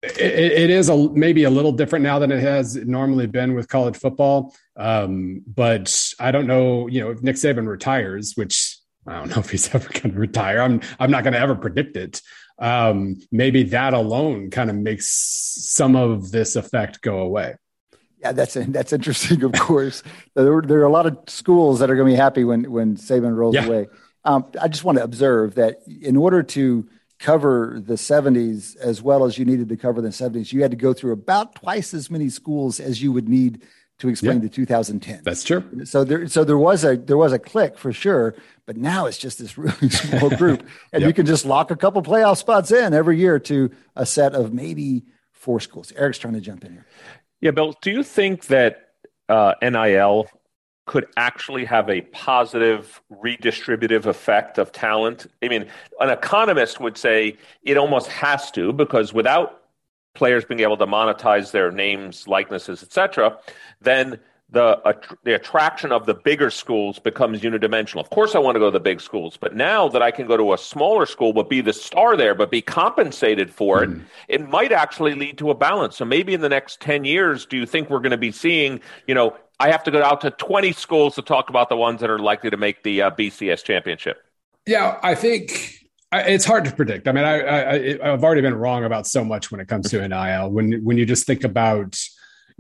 it, 0.02 0.18
it 0.18 0.70
is 0.70 0.89
a 0.89 0.97
maybe 1.10 1.44
a 1.44 1.51
little 1.51 1.72
different 1.72 2.02
now 2.02 2.18
than 2.18 2.32
it 2.32 2.40
has 2.40 2.77
normally 2.77 3.27
been 3.27 3.55
with 3.55 3.68
college 3.68 3.97
football. 3.97 4.55
Um, 4.77 5.43
but 5.47 6.12
I 6.18 6.31
don't 6.31 6.47
know, 6.47 6.86
you 6.86 7.01
know, 7.01 7.10
if 7.10 7.22
Nick 7.22 7.36
Saban 7.36 7.66
retires, 7.66 8.35
which 8.35 8.78
I 9.06 9.18
don't 9.18 9.28
know 9.35 9.40
if 9.40 9.51
he's 9.51 9.74
ever 9.74 9.89
going 9.89 10.12
to 10.12 10.18
retire. 10.18 10.60
I'm 10.60 10.81
I'm 10.98 11.10
not 11.10 11.24
going 11.24 11.35
to 11.35 11.40
ever 11.40 11.55
predict 11.55 11.97
it. 11.97 12.22
Um, 12.59 13.16
maybe 13.32 13.64
that 13.64 13.94
alone 13.94 14.51
kind 14.51 14.70
of 14.70 14.77
makes 14.77 15.09
some 15.09 15.97
of 15.97 16.31
this 16.31 16.56
effect 16.56 17.01
go 17.01 17.18
away. 17.20 17.55
Yeah, 18.20 18.32
that's 18.32 18.55
that's 18.55 18.93
interesting. 18.93 19.43
Of 19.43 19.52
course, 19.52 20.02
there, 20.35 20.60
there, 20.60 20.81
are 20.81 20.85
a 20.85 20.93
lot 20.93 21.06
of 21.06 21.18
schools 21.28 21.78
that 21.78 21.90
are 21.90 21.97
going 21.97 22.09
to 22.09 22.12
be 22.12 22.20
happy 22.20 22.44
when 22.44 22.70
when 22.70 22.97
Saban 22.97 23.35
rolls 23.35 23.55
yeah. 23.55 23.66
away. 23.66 23.89
Um, 24.24 24.47
I 24.60 24.68
just 24.68 24.85
want 24.85 24.98
to 24.98 25.05
observe 25.05 25.55
that 25.55 25.78
in 25.86 26.18
order 26.18 26.43
to 26.43 26.86
cover 27.20 27.80
the 27.84 27.94
70s 27.94 28.76
as 28.78 29.02
well 29.02 29.24
as 29.24 29.38
you 29.38 29.44
needed 29.44 29.68
to 29.68 29.76
cover 29.76 30.01
the 30.01 30.09
70s, 30.09 30.52
you 30.52 30.62
had 30.62 30.70
to 30.70 30.76
go 30.76 30.92
through 30.92 31.12
about 31.12 31.55
twice 31.55 31.94
as 31.94 32.10
many 32.10 32.30
schools 32.30 32.80
as 32.80 33.02
you 33.02 33.12
would 33.12 33.28
need 33.28 33.62
to 33.98 34.09
explain 34.09 34.36
yeah, 34.36 34.44
the 34.44 34.48
2010. 34.48 35.20
That's 35.22 35.44
true. 35.44 35.62
So 35.84 36.05
there, 36.05 36.26
so 36.26 36.42
there 36.42 36.56
was 36.56 36.84
a 36.84 36.97
there 36.97 37.18
was 37.18 37.34
a 37.34 37.38
click 37.38 37.76
for 37.76 37.92
sure, 37.92 38.34
but 38.64 38.78
now 38.78 39.05
it's 39.05 39.18
just 39.18 39.38
this 39.38 39.59
really 39.59 39.90
small 39.90 40.30
group, 40.36 40.66
and 40.92 41.02
yep. 41.02 41.09
you 41.09 41.12
can 41.12 41.26
just 41.26 41.44
lock 41.44 41.70
a 41.70 41.76
couple 41.76 42.02
playoff 42.02 42.38
spots 42.38 42.72
in 42.72 42.94
every 42.94 43.18
year 43.18 43.38
to 43.38 43.70
a 43.94 44.06
set 44.06 44.34
of 44.34 44.55
maybe 44.55 45.05
four 45.32 45.60
schools. 45.60 45.92
Eric's 45.94 46.18
trying 46.18 46.34
to 46.34 46.40
jump 46.40 46.64
in 46.64 46.72
here. 46.72 46.86
Yeah, 47.42 47.51
Bill. 47.51 47.76
Do 47.82 47.90
you 47.90 48.02
think 48.02 48.47
that 48.47 48.88
uh, 49.28 49.55
NIL 49.60 50.26
could 50.86 51.07
actually 51.16 51.65
have 51.65 51.89
a 51.89 52.01
positive 52.01 53.01
redistributive 53.12 54.07
effect 54.07 54.59
of 54.59 54.73
talent. 54.73 55.27
I 55.43 55.48
mean, 55.48 55.66
an 56.01 56.11
economist 56.11 56.81
would 56.81 56.97
say 56.97 57.36
it 57.62 57.77
almost 57.77 58.09
has 58.09 58.51
to 58.52 58.73
because 58.73 59.12
without 59.12 59.62
players 60.15 60.44
being 60.44 60.61
able 60.61 60.77
to 60.77 60.86
monetize 60.86 61.52
their 61.52 61.70
names, 61.70 62.27
likenesses, 62.27 62.82
etc., 62.82 63.39
then 63.81 64.19
the 64.52 64.98
the 65.23 65.35
attraction 65.35 65.93
of 65.93 66.07
the 66.07 66.15
bigger 66.15 66.51
schools 66.51 66.98
becomes 66.98 67.40
unidimensional. 67.43 68.01
Of 68.01 68.11
course, 68.11 68.35
I 68.35 68.40
want 68.40 68.57
to 68.57 68.59
go 68.59 68.66
to 68.66 68.73
the 68.73 68.81
big 68.81 69.01
schools, 69.01 69.36
but 69.36 69.55
now 69.55 69.89
that 69.89 70.02
I 70.02 70.11
can 70.11 70.27
go 70.27 70.36
to 70.36 70.52
a 70.52 70.59
smaller 70.59 71.07
school 71.07 71.32
but 71.32 71.48
be 71.48 71.61
the 71.61 71.73
star 71.73 72.16
there, 72.16 72.35
but 72.35 72.51
be 72.51 72.61
compensated 72.61 73.52
for 73.52 73.85
mm. 73.85 74.01
it, 74.28 74.40
it 74.40 74.48
might 74.48 74.73
actually 74.73 75.15
lead 75.15 75.39
to 75.39 75.51
a 75.51 75.55
balance. 75.55 75.97
So 75.97 76.05
maybe 76.05 76.35
in 76.35 76.40
the 76.40 76.48
next 76.48 76.81
ten 76.81 77.05
years, 77.05 77.47
do 77.47 77.57
you 77.57 77.66
think 77.66 77.90
we're 77.90 78.01
going 78.01 78.11
to 78.11 78.19
be 78.19 78.32
seeing, 78.32 78.81
you 79.07 79.15
know, 79.15 79.36
I 79.60 79.70
have 79.70 79.84
to 79.84 79.90
go 79.90 80.02
out 80.02 80.20
to 80.22 80.30
twenty 80.30 80.72
schools 80.72 81.14
to 81.14 81.22
talk 81.22 81.50
about 81.50 81.68
the 81.68 81.76
ones 81.76 82.00
that 82.00 82.10
are 82.10 82.18
likely 82.18 82.50
to 82.50 82.56
make 82.56 82.82
the 82.82 83.02
uh, 83.02 83.10
BCS 83.10 83.62
championship? 83.62 84.22
Yeah, 84.66 84.98
I 85.02 85.14
think 85.14 85.76
it's 86.12 86.44
hard 86.44 86.64
to 86.64 86.72
predict. 86.72 87.06
I 87.06 87.12
mean, 87.12 87.24
I, 87.24 87.98
I 88.02 88.08
have 88.08 88.24
already 88.24 88.40
been 88.40 88.54
wrong 88.54 88.84
about 88.84 89.06
so 89.06 89.24
much 89.24 89.50
when 89.50 89.60
it 89.60 89.68
comes 89.68 89.90
to 89.90 90.06
NIL. 90.06 90.50
When 90.50 90.84
when 90.84 90.98
you 90.98 91.06
just 91.06 91.26
think 91.26 91.44
about 91.44 91.96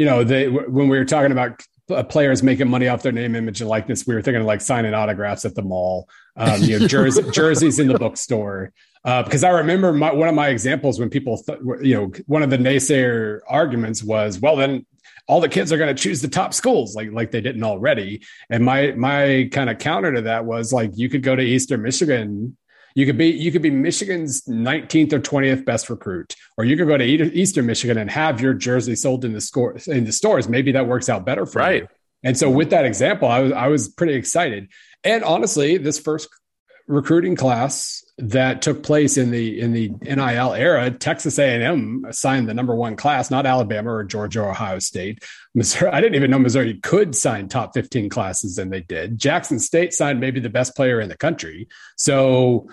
you 0.00 0.06
know, 0.06 0.24
they 0.24 0.48
when 0.48 0.88
we 0.88 0.96
were 0.96 1.04
talking 1.04 1.32
about 1.32 1.62
uh, 1.90 2.02
players 2.02 2.42
making 2.42 2.68
money 2.68 2.88
off 2.88 3.02
their 3.02 3.12
name, 3.12 3.34
image, 3.34 3.60
and 3.60 3.68
likeness. 3.68 4.06
We 4.06 4.14
were 4.14 4.22
thinking 4.22 4.40
of 4.40 4.46
like 4.46 4.60
signing 4.60 4.94
autographs 4.94 5.44
at 5.44 5.54
the 5.54 5.62
mall, 5.62 6.08
um, 6.36 6.62
you 6.62 6.78
know, 6.78 6.86
jersey, 6.86 7.30
jerseys 7.32 7.78
in 7.78 7.88
the 7.88 7.98
bookstore. 7.98 8.72
Uh, 9.04 9.22
because 9.22 9.44
I 9.44 9.50
remember 9.50 9.92
my, 9.92 10.12
one 10.12 10.28
of 10.28 10.34
my 10.34 10.48
examples 10.48 10.98
when 10.98 11.10
people, 11.10 11.42
th- 11.42 11.58
you 11.82 11.94
know, 11.94 12.12
one 12.26 12.42
of 12.42 12.50
the 12.50 12.58
naysayer 12.58 13.40
arguments 13.48 14.02
was, 14.02 14.38
well, 14.38 14.56
then 14.56 14.86
all 15.26 15.40
the 15.40 15.48
kids 15.48 15.72
are 15.72 15.78
going 15.78 15.94
to 15.94 16.02
choose 16.02 16.20
the 16.20 16.28
top 16.28 16.54
schools, 16.54 16.94
like 16.94 17.12
like 17.12 17.30
they 17.30 17.40
didn't 17.40 17.64
already. 17.64 18.22
And 18.48 18.64
my 18.64 18.92
my 18.92 19.48
kind 19.52 19.70
of 19.70 19.78
counter 19.78 20.12
to 20.14 20.22
that 20.22 20.44
was 20.44 20.72
like, 20.72 20.92
you 20.94 21.08
could 21.08 21.22
go 21.22 21.36
to 21.36 21.42
Eastern 21.42 21.82
Michigan 21.82 22.56
you 22.94 23.06
could 23.06 23.18
be 23.18 23.28
you 23.28 23.52
could 23.52 23.62
be 23.62 23.70
Michigan's 23.70 24.42
19th 24.42 25.12
or 25.12 25.20
20th 25.20 25.64
best 25.64 25.90
recruit, 25.90 26.34
or 26.56 26.64
you 26.64 26.76
could 26.76 26.88
go 26.88 26.96
to 26.96 27.04
Eastern 27.04 27.66
Michigan 27.66 27.98
and 27.98 28.10
have 28.10 28.40
your 28.40 28.54
jersey 28.54 28.96
sold 28.96 29.24
in 29.24 29.32
the 29.32 29.40
score 29.40 29.76
in 29.86 30.04
the 30.04 30.12
stores. 30.12 30.48
Maybe 30.48 30.72
that 30.72 30.86
works 30.86 31.08
out 31.08 31.24
better 31.24 31.46
for 31.46 31.60
right. 31.60 31.82
you. 31.82 31.88
And 32.22 32.36
so 32.36 32.50
with 32.50 32.70
that 32.70 32.84
example, 32.84 33.28
I 33.28 33.40
was 33.40 33.52
I 33.52 33.68
was 33.68 33.88
pretty 33.88 34.14
excited. 34.14 34.68
And 35.04 35.22
honestly, 35.24 35.78
this 35.78 35.98
first 35.98 36.28
recruiting 36.86 37.36
class 37.36 38.04
that 38.20 38.62
took 38.62 38.82
place 38.82 39.16
in 39.16 39.30
the 39.30 39.60
in 39.60 39.72
the 39.72 39.88
NIL 40.02 40.52
era, 40.52 40.90
Texas 40.90 41.38
A&M 41.38 42.04
signed 42.10 42.48
the 42.48 42.54
number 42.54 42.74
one 42.74 42.96
class, 42.96 43.30
not 43.30 43.46
Alabama 43.46 43.90
or 43.90 44.04
Georgia 44.04 44.42
or 44.42 44.50
Ohio 44.50 44.78
State. 44.78 45.24
Missouri, 45.54 45.90
I 45.90 46.00
didn't 46.00 46.16
even 46.16 46.30
know 46.30 46.38
Missouri 46.38 46.74
could 46.80 47.14
sign 47.16 47.48
top 47.48 47.74
15 47.74 48.08
classes, 48.08 48.58
and 48.58 48.72
they 48.72 48.80
did. 48.80 49.18
Jackson 49.18 49.58
State 49.58 49.92
signed 49.92 50.20
maybe 50.20 50.40
the 50.40 50.50
best 50.50 50.76
player 50.76 51.00
in 51.00 51.08
the 51.08 51.16
country. 51.16 51.68
So 51.96 52.68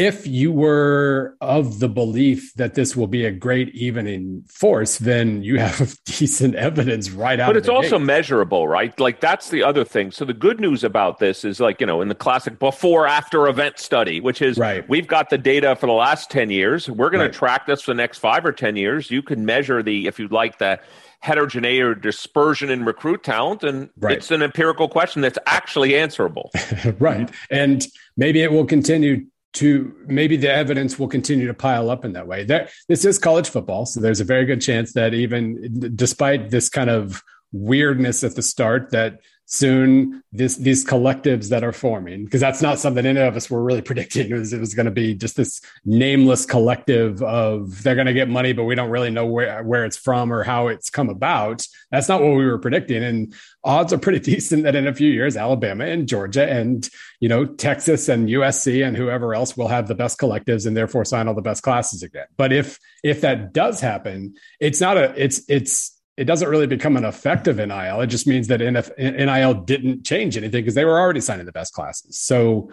if 0.00 0.26
you 0.26 0.50
were 0.50 1.36
of 1.42 1.78
the 1.78 1.88
belief 1.88 2.54
that 2.54 2.72
this 2.72 2.96
will 2.96 3.06
be 3.06 3.26
a 3.26 3.30
great 3.30 3.68
evening 3.74 4.42
force, 4.48 4.96
then 4.96 5.42
you 5.42 5.58
have 5.58 5.94
decent 6.06 6.54
evidence 6.54 7.10
right 7.10 7.38
out. 7.38 7.48
But 7.48 7.58
it's 7.58 7.68
also 7.68 7.98
gate. 7.98 8.06
measurable, 8.06 8.66
right? 8.66 8.98
Like 8.98 9.20
that's 9.20 9.50
the 9.50 9.62
other 9.62 9.84
thing. 9.84 10.10
So 10.10 10.24
the 10.24 10.32
good 10.32 10.58
news 10.58 10.84
about 10.84 11.18
this 11.18 11.44
is 11.44 11.60
like 11.60 11.82
you 11.82 11.86
know 11.86 12.00
in 12.00 12.08
the 12.08 12.14
classic 12.14 12.58
before 12.58 13.06
after 13.06 13.46
event 13.46 13.78
study, 13.78 14.22
which 14.22 14.40
is 14.40 14.56
right. 14.56 14.88
we've 14.88 15.06
got 15.06 15.28
the 15.28 15.36
data 15.36 15.76
for 15.76 15.86
the 15.86 15.92
last 15.92 16.30
ten 16.30 16.48
years. 16.48 16.88
We're 16.88 17.10
going 17.10 17.20
right. 17.20 17.30
to 17.30 17.38
track 17.38 17.66
this 17.66 17.82
for 17.82 17.90
the 17.90 17.98
next 17.98 18.20
five 18.20 18.46
or 18.46 18.52
ten 18.52 18.76
years. 18.76 19.10
You 19.10 19.20
can 19.20 19.44
measure 19.44 19.82
the 19.82 20.06
if 20.06 20.18
you'd 20.18 20.32
like 20.32 20.56
the 20.56 20.80
heterogeneity 21.22 21.82
or 21.82 21.94
dispersion 21.94 22.70
in 22.70 22.86
recruit 22.86 23.22
talent 23.22 23.62
and 23.62 23.90
right. 23.98 24.16
it's 24.16 24.30
an 24.30 24.40
empirical 24.40 24.88
question 24.88 25.20
that's 25.20 25.38
actually 25.44 25.94
answerable 25.94 26.50
right 26.98 27.30
and 27.50 27.86
maybe 28.16 28.40
it 28.40 28.50
will 28.50 28.64
continue 28.64 29.26
to 29.52 29.94
maybe 30.06 30.36
the 30.36 30.50
evidence 30.50 30.98
will 30.98 31.08
continue 31.08 31.46
to 31.46 31.54
pile 31.54 31.90
up 31.90 32.04
in 32.04 32.12
that 32.12 32.26
way. 32.26 32.44
There, 32.44 32.68
this 32.88 33.04
is 33.04 33.18
college 33.18 33.48
football, 33.48 33.86
so 33.86 34.00
there's 34.00 34.20
a 34.20 34.24
very 34.24 34.44
good 34.44 34.60
chance 34.60 34.92
that 34.92 35.14
even 35.14 35.92
despite 35.96 36.50
this 36.50 36.68
kind 36.68 36.90
of 36.90 37.22
weirdness 37.52 38.22
at 38.22 38.36
the 38.36 38.42
start, 38.42 38.90
that 38.92 39.20
soon 39.52 40.22
this 40.30 40.56
these 40.56 40.84
collectives 40.84 41.48
that 41.48 41.64
are 41.64 41.72
forming 41.72 42.24
because 42.24 42.40
that's 42.40 42.62
not 42.62 42.78
something 42.78 43.04
any 43.04 43.20
of 43.20 43.36
us 43.36 43.50
were 43.50 43.62
really 43.62 43.82
predicting. 43.90 44.30
It 44.30 44.34
was, 44.34 44.54
was 44.54 44.74
going 44.74 44.86
to 44.86 44.92
be 44.92 45.14
just 45.14 45.36
this 45.36 45.60
nameless 45.84 46.46
collective 46.46 47.20
of 47.22 47.82
they're 47.82 47.96
going 47.96 48.06
to 48.06 48.12
get 48.12 48.28
money 48.28 48.52
but 48.52 48.64
we 48.64 48.76
don't 48.76 48.90
really 48.90 49.10
know 49.10 49.26
where 49.26 49.62
where 49.64 49.84
it's 49.84 49.96
from 49.96 50.32
or 50.32 50.44
how 50.44 50.68
it's 50.68 50.88
come 50.88 51.08
about. 51.08 51.66
That's 51.90 52.08
not 52.08 52.22
what 52.22 52.36
we 52.36 52.46
were 52.46 52.58
predicting. 52.58 53.02
And 53.02 53.34
odds 53.64 53.92
are 53.92 53.98
pretty 53.98 54.20
decent 54.32 54.62
that 54.62 54.76
in 54.76 54.86
a 54.86 54.94
few 54.94 55.10
years 55.10 55.36
alabama 55.36 55.84
and 55.84 56.08
georgia 56.08 56.50
and 56.50 56.88
you 57.18 57.28
know 57.28 57.44
texas 57.44 58.08
and 58.08 58.28
usc 58.28 58.86
and 58.86 58.96
whoever 58.96 59.34
else 59.34 59.56
will 59.56 59.68
have 59.68 59.86
the 59.86 59.94
best 59.94 60.18
collectives 60.18 60.66
and 60.66 60.76
therefore 60.76 61.04
sign 61.04 61.28
all 61.28 61.34
the 61.34 61.42
best 61.42 61.62
classes 61.62 62.02
again. 62.02 62.26
But 62.36 62.52
if 62.52 62.78
if 63.02 63.20
that 63.22 63.52
does 63.52 63.80
happen 63.80 64.36
it's 64.60 64.80
not 64.80 64.96
a 64.96 65.12
it's 65.20 65.42
it's 65.48 65.99
it 66.20 66.26
doesn't 66.26 66.50
really 66.50 66.66
become 66.66 66.98
an 66.98 67.06
effective 67.06 67.56
NIL. 67.56 68.02
It 68.02 68.08
just 68.08 68.26
means 68.26 68.48
that 68.48 68.60
NIL 68.60 69.54
didn't 69.54 70.04
change 70.04 70.36
anything 70.36 70.62
because 70.62 70.74
they 70.74 70.84
were 70.84 71.00
already 71.00 71.22
signing 71.22 71.46
the 71.46 71.52
best 71.52 71.72
classes. 71.72 72.18
So 72.18 72.70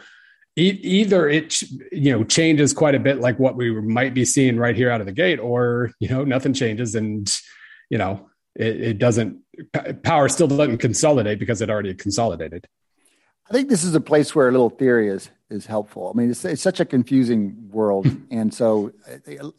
either 0.57 1.29
it 1.29 1.61
you 1.93 2.11
know 2.11 2.25
changes 2.25 2.73
quite 2.73 2.93
a 2.93 2.99
bit, 2.99 3.21
like 3.21 3.39
what 3.39 3.55
we 3.55 3.71
might 3.79 4.13
be 4.13 4.25
seeing 4.25 4.57
right 4.57 4.75
here 4.75 4.91
out 4.91 4.99
of 4.99 5.07
the 5.07 5.13
gate, 5.13 5.39
or 5.39 5.91
you 6.01 6.09
know 6.09 6.25
nothing 6.25 6.53
changes 6.53 6.93
and 6.93 7.33
you 7.89 7.97
know 7.97 8.29
it, 8.53 8.81
it 8.81 8.97
doesn't. 8.97 9.39
Power 10.03 10.27
still 10.27 10.47
doesn't 10.47 10.79
consolidate 10.79 11.39
because 11.39 11.61
it 11.61 11.69
already 11.69 11.93
consolidated. 11.93 12.67
I 13.49 13.53
think 13.53 13.69
this 13.69 13.85
is 13.85 13.95
a 13.95 14.01
place 14.01 14.35
where 14.35 14.49
a 14.49 14.51
little 14.51 14.69
theory 14.69 15.07
is 15.07 15.29
is 15.49 15.65
helpful. 15.65 16.11
I 16.13 16.17
mean, 16.17 16.29
it's, 16.31 16.43
it's 16.43 16.61
such 16.61 16.79
a 16.79 16.85
confusing 16.85 17.69
world, 17.69 18.07
and 18.31 18.53
so 18.53 18.91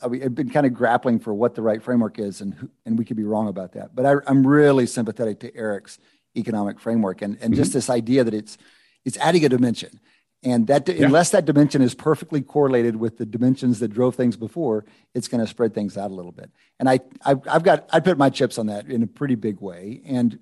I, 0.02 0.16
have 0.22 0.34
been 0.34 0.50
kind 0.50 0.66
of 0.66 0.74
grappling 0.74 1.18
for 1.18 1.32
what 1.32 1.54
the 1.54 1.62
right 1.62 1.82
framework 1.82 2.18
is, 2.18 2.40
and 2.40 2.68
and 2.84 2.98
we 2.98 3.04
could 3.04 3.16
be 3.16 3.24
wrong 3.24 3.48
about 3.48 3.72
that. 3.72 3.94
But 3.94 4.06
I, 4.06 4.30
am 4.30 4.46
really 4.46 4.86
sympathetic 4.86 5.40
to 5.40 5.56
Eric's 5.56 5.98
economic 6.36 6.78
framework, 6.80 7.22
and 7.22 7.38
and 7.40 7.54
just 7.54 7.70
mm-hmm. 7.70 7.78
this 7.78 7.90
idea 7.90 8.24
that 8.24 8.34
it's 8.34 8.58
it's 9.04 9.16
adding 9.18 9.44
a 9.44 9.48
dimension, 9.48 10.00
and 10.42 10.66
that 10.66 10.88
yeah. 10.88 11.06
unless 11.06 11.30
that 11.30 11.46
dimension 11.46 11.80
is 11.80 11.94
perfectly 11.94 12.42
correlated 12.42 12.96
with 12.96 13.18
the 13.18 13.26
dimensions 13.26 13.80
that 13.80 13.88
drove 13.88 14.14
things 14.14 14.36
before, 14.36 14.84
it's 15.14 15.28
going 15.28 15.40
to 15.40 15.46
spread 15.46 15.74
things 15.74 15.96
out 15.96 16.10
a 16.10 16.14
little 16.14 16.32
bit. 16.32 16.50
And 16.78 16.88
I 16.88 17.00
I've, 17.24 17.40
I've 17.48 17.62
got 17.62 17.88
I 17.92 18.00
put 18.00 18.18
my 18.18 18.30
chips 18.30 18.58
on 18.58 18.66
that 18.66 18.86
in 18.86 19.02
a 19.02 19.06
pretty 19.06 19.36
big 19.36 19.60
way, 19.60 20.02
and 20.04 20.38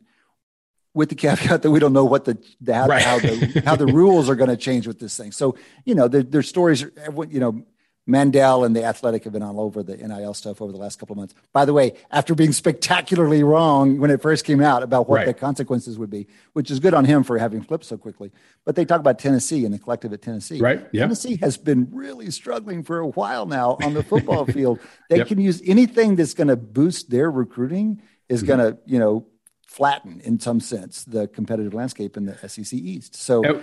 with 0.97 1.10
the 1.10 1.14
caveat 1.14 1.62
that 1.62 1.70
we 1.70 1.78
don't 1.78 1.93
know 1.93 2.05
what 2.05 2.24
the, 2.24 2.39
the 2.60 2.74
how, 2.74 2.86
right. 2.89 3.02
how, 3.02 3.18
the 3.18 3.62
how 3.64 3.77
the 3.77 3.86
rules 3.86 4.28
are 4.28 4.35
going 4.35 4.51
to 4.51 4.56
change 4.56 4.86
with 4.86 4.98
this 4.98 5.16
thing. 5.16 5.31
So 5.31 5.56
you 5.85 5.94
know, 5.94 6.09
there's 6.09 6.48
stories. 6.48 6.81
You 6.82 7.40
know, 7.40 7.64
Mandel 8.06 8.64
and 8.64 8.74
the 8.74 8.85
Athletic 8.85 9.24
have 9.24 9.32
been 9.32 9.43
all 9.43 9.60
over 9.60 9.82
the 9.82 9.97
NIL 9.97 10.32
stuff 10.32 10.62
over 10.62 10.70
the 10.70 10.78
last 10.78 10.98
couple 10.98 11.14
of 11.14 11.18
months. 11.18 11.35
By 11.52 11.64
the 11.64 11.73
way, 11.73 11.94
after 12.10 12.35
being 12.35 12.52
spectacularly 12.52 13.43
wrong 13.43 13.98
when 13.98 14.10
it 14.10 14.23
first 14.23 14.44
came 14.44 14.62
out 14.62 14.85
about 14.85 15.09
what 15.09 15.16
right. 15.16 15.27
the 15.27 15.35
consequences 15.35 15.98
would 15.98 16.09
be, 16.09 16.28
which 16.52 16.70
is 16.70 16.78
good 16.78 16.94
on 16.94 17.05
him 17.05 17.24
for 17.24 17.36
having 17.36 17.62
flipped 17.62 17.85
so 17.85 17.98
quickly. 17.98 18.31
But 18.64 18.77
they 18.77 18.85
talk 18.85 19.01
about 19.01 19.18
Tennessee 19.18 19.64
and 19.64 19.74
the 19.74 19.78
collective 19.78 20.12
at 20.12 20.23
Tennessee. 20.23 20.60
Right. 20.60 20.86
Yeah. 20.93 21.02
Tennessee 21.02 21.36
has 21.39 21.56
been 21.56 21.89
really 21.90 22.31
struggling 22.31 22.85
for 22.85 23.01
a 23.01 23.09
while 23.09 23.47
now 23.47 23.77
on 23.82 23.93
the 23.93 24.05
football 24.05 24.47
field. 24.52 24.78
They 25.10 25.18
yep. 25.18 25.27
can 25.27 25.40
use 25.40 25.60
anything 25.66 26.14
that's 26.14 26.35
going 26.35 26.48
to 26.48 26.56
boost 26.56 27.10
their 27.10 27.28
recruiting 27.28 28.01
is 28.28 28.43
mm-hmm. 28.43 28.47
going 28.47 28.73
to, 28.73 28.78
you 28.86 29.01
know, 29.01 29.27
flatten 29.66 30.20
in 30.20 30.40
some 30.40 30.60
sense 30.60 31.05
the 31.05 31.28
competitive 31.28 31.74
landscape 31.74 32.16
in 32.16 32.26
the 32.26 32.48
SEC 32.48 32.72
East. 32.72 33.16
So, 33.16 33.62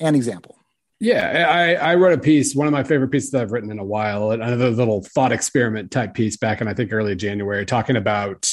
an 0.00 0.14
example. 0.14 0.56
Yeah, 1.00 1.46
I, 1.48 1.92
I 1.92 1.94
wrote 1.94 2.12
a 2.12 2.20
piece, 2.20 2.56
one 2.56 2.66
of 2.66 2.72
my 2.72 2.82
favorite 2.82 3.12
pieces 3.12 3.30
that 3.30 3.42
I've 3.42 3.52
written 3.52 3.70
in 3.70 3.78
a 3.78 3.84
while, 3.84 4.32
another 4.32 4.70
little 4.70 5.02
thought 5.02 5.30
experiment 5.30 5.92
type 5.92 6.12
piece 6.12 6.36
back 6.36 6.60
in, 6.60 6.66
I 6.66 6.74
think, 6.74 6.92
early 6.92 7.14
January, 7.14 7.64
talking 7.64 7.94
about 7.94 8.52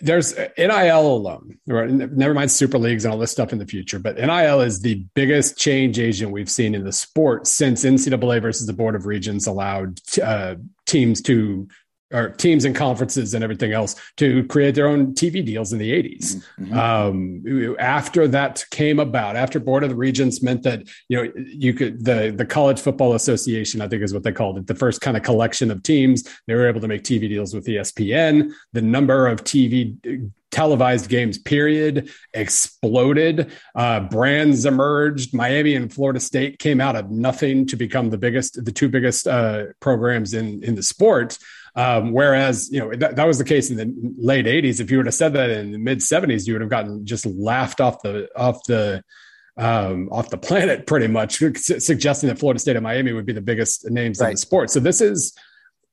there's 0.00 0.34
NIL 0.56 1.06
alone, 1.06 1.58
never 1.66 2.32
mind 2.32 2.50
super 2.50 2.78
leagues 2.78 3.04
and 3.04 3.12
all 3.12 3.18
this 3.18 3.30
stuff 3.30 3.52
in 3.52 3.58
the 3.58 3.66
future, 3.66 3.98
but 3.98 4.16
NIL 4.16 4.62
is 4.62 4.80
the 4.80 5.04
biggest 5.14 5.58
change 5.58 5.98
agent 5.98 6.32
we've 6.32 6.48
seen 6.48 6.74
in 6.74 6.84
the 6.84 6.92
sport 6.92 7.46
since 7.46 7.84
NCAA 7.84 8.40
versus 8.40 8.66
the 8.66 8.72
Board 8.72 8.94
of 8.94 9.04
Regents 9.04 9.46
allowed 9.46 10.00
uh, 10.22 10.54
teams 10.86 11.20
to 11.22 11.68
or 12.12 12.30
teams 12.30 12.64
and 12.64 12.74
conferences 12.74 13.34
and 13.34 13.44
everything 13.44 13.72
else 13.72 13.94
to 14.16 14.44
create 14.44 14.74
their 14.74 14.86
own 14.86 15.14
TV 15.14 15.44
deals 15.44 15.72
in 15.72 15.78
the 15.78 15.90
80s. 15.90 16.42
Mm-hmm. 16.58 16.78
Um, 16.78 17.76
after 17.78 18.26
that 18.28 18.64
came 18.70 18.98
about, 18.98 19.36
after 19.36 19.60
Board 19.60 19.84
of 19.84 19.90
the 19.90 19.96
Regents 19.96 20.42
meant 20.42 20.62
that 20.62 20.88
you 21.08 21.16
know 21.16 21.32
you 21.36 21.74
could 21.74 22.04
the 22.04 22.32
the 22.36 22.46
College 22.46 22.80
Football 22.80 23.14
Association, 23.14 23.80
I 23.80 23.88
think 23.88 24.02
is 24.02 24.14
what 24.14 24.22
they 24.22 24.32
called 24.32 24.58
it, 24.58 24.66
the 24.66 24.74
first 24.74 25.00
kind 25.00 25.16
of 25.16 25.22
collection 25.22 25.70
of 25.70 25.82
teams. 25.82 26.24
They 26.46 26.54
were 26.54 26.68
able 26.68 26.80
to 26.80 26.88
make 26.88 27.02
TV 27.02 27.28
deals 27.28 27.54
with 27.54 27.66
ESPN. 27.66 28.52
The 28.72 28.82
number 28.82 29.26
of 29.26 29.44
TV 29.44 30.30
televised 30.50 31.08
games 31.10 31.36
period 31.36 32.10
exploded 32.32 33.52
uh, 33.74 34.00
brands 34.00 34.64
emerged 34.64 35.34
miami 35.34 35.74
and 35.74 35.92
florida 35.92 36.18
state 36.18 36.58
came 36.58 36.80
out 36.80 36.96
of 36.96 37.10
nothing 37.10 37.66
to 37.66 37.76
become 37.76 38.08
the 38.08 38.16
biggest 38.16 38.64
the 38.64 38.72
two 38.72 38.88
biggest 38.88 39.28
uh, 39.28 39.64
programs 39.80 40.32
in 40.32 40.62
in 40.64 40.74
the 40.74 40.82
sport 40.82 41.38
um, 41.78 42.10
whereas, 42.10 42.68
you 42.72 42.80
know, 42.80 42.92
that, 42.96 43.14
that 43.14 43.24
was 43.24 43.38
the 43.38 43.44
case 43.44 43.70
in 43.70 43.76
the 43.76 44.12
late 44.18 44.46
80s. 44.46 44.80
If 44.80 44.90
you 44.90 44.96
would 44.96 45.06
have 45.06 45.14
said 45.14 45.34
that 45.34 45.48
in 45.48 45.70
the 45.70 45.78
mid 45.78 45.98
70s, 45.98 46.44
you 46.44 46.54
would 46.54 46.60
have 46.60 46.70
gotten 46.70 47.06
just 47.06 47.24
laughed 47.24 47.80
off 47.80 48.02
the, 48.02 48.28
off 48.34 48.64
the, 48.64 49.04
um, 49.56 50.08
off 50.10 50.28
the 50.28 50.38
planet 50.38 50.88
pretty 50.88 51.06
much, 51.06 51.40
suggesting 51.56 52.30
that 52.30 52.38
Florida 52.40 52.58
State 52.58 52.74
and 52.74 52.82
Miami 52.82 53.12
would 53.12 53.26
be 53.26 53.32
the 53.32 53.40
biggest 53.40 53.88
names 53.88 54.18
right. 54.18 54.30
in 54.30 54.34
the 54.34 54.38
sport. 54.38 54.70
So 54.70 54.80
this 54.80 55.00
is, 55.00 55.32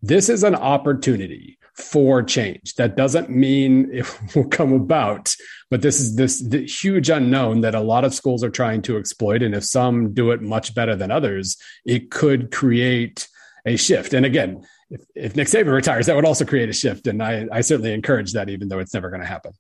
this 0.01 0.27
is 0.27 0.43
an 0.43 0.55
opportunity 0.55 1.59
for 1.75 2.23
change. 2.23 2.73
That 2.75 2.97
doesn't 2.97 3.29
mean 3.29 3.91
it 3.93 4.07
will 4.35 4.47
come 4.47 4.73
about, 4.73 5.35
but 5.69 5.83
this 5.83 5.99
is 5.99 6.15
this 6.15 6.41
huge 6.83 7.11
unknown 7.11 7.61
that 7.61 7.75
a 7.75 7.81
lot 7.81 8.05
of 8.05 8.15
schools 8.15 8.43
are 8.43 8.49
trying 8.49 8.81
to 8.83 8.97
exploit. 8.97 9.43
And 9.43 9.53
if 9.53 9.63
some 9.63 10.15
do 10.15 10.31
it 10.31 10.41
much 10.41 10.73
better 10.73 10.95
than 10.95 11.11
others, 11.11 11.57
it 11.85 12.09
could 12.09 12.51
create 12.51 13.27
a 13.67 13.75
shift. 13.75 14.13
And 14.15 14.25
again, 14.25 14.65
if, 14.89 15.01
if 15.15 15.35
Nick 15.35 15.47
Saban 15.47 15.73
retires, 15.73 16.05
that 16.05 16.15
would 16.15 16.25
also 16.25 16.45
create 16.45 16.69
a 16.69 16.73
shift. 16.73 17.07
And 17.07 17.21
I, 17.21 17.47
I 17.51 17.61
certainly 17.61 17.93
encourage 17.93 18.33
that, 18.33 18.49
even 18.49 18.67
though 18.67 18.79
it's 18.79 18.93
never 18.93 19.09
going 19.09 19.21
to 19.21 19.27
happen. 19.27 19.53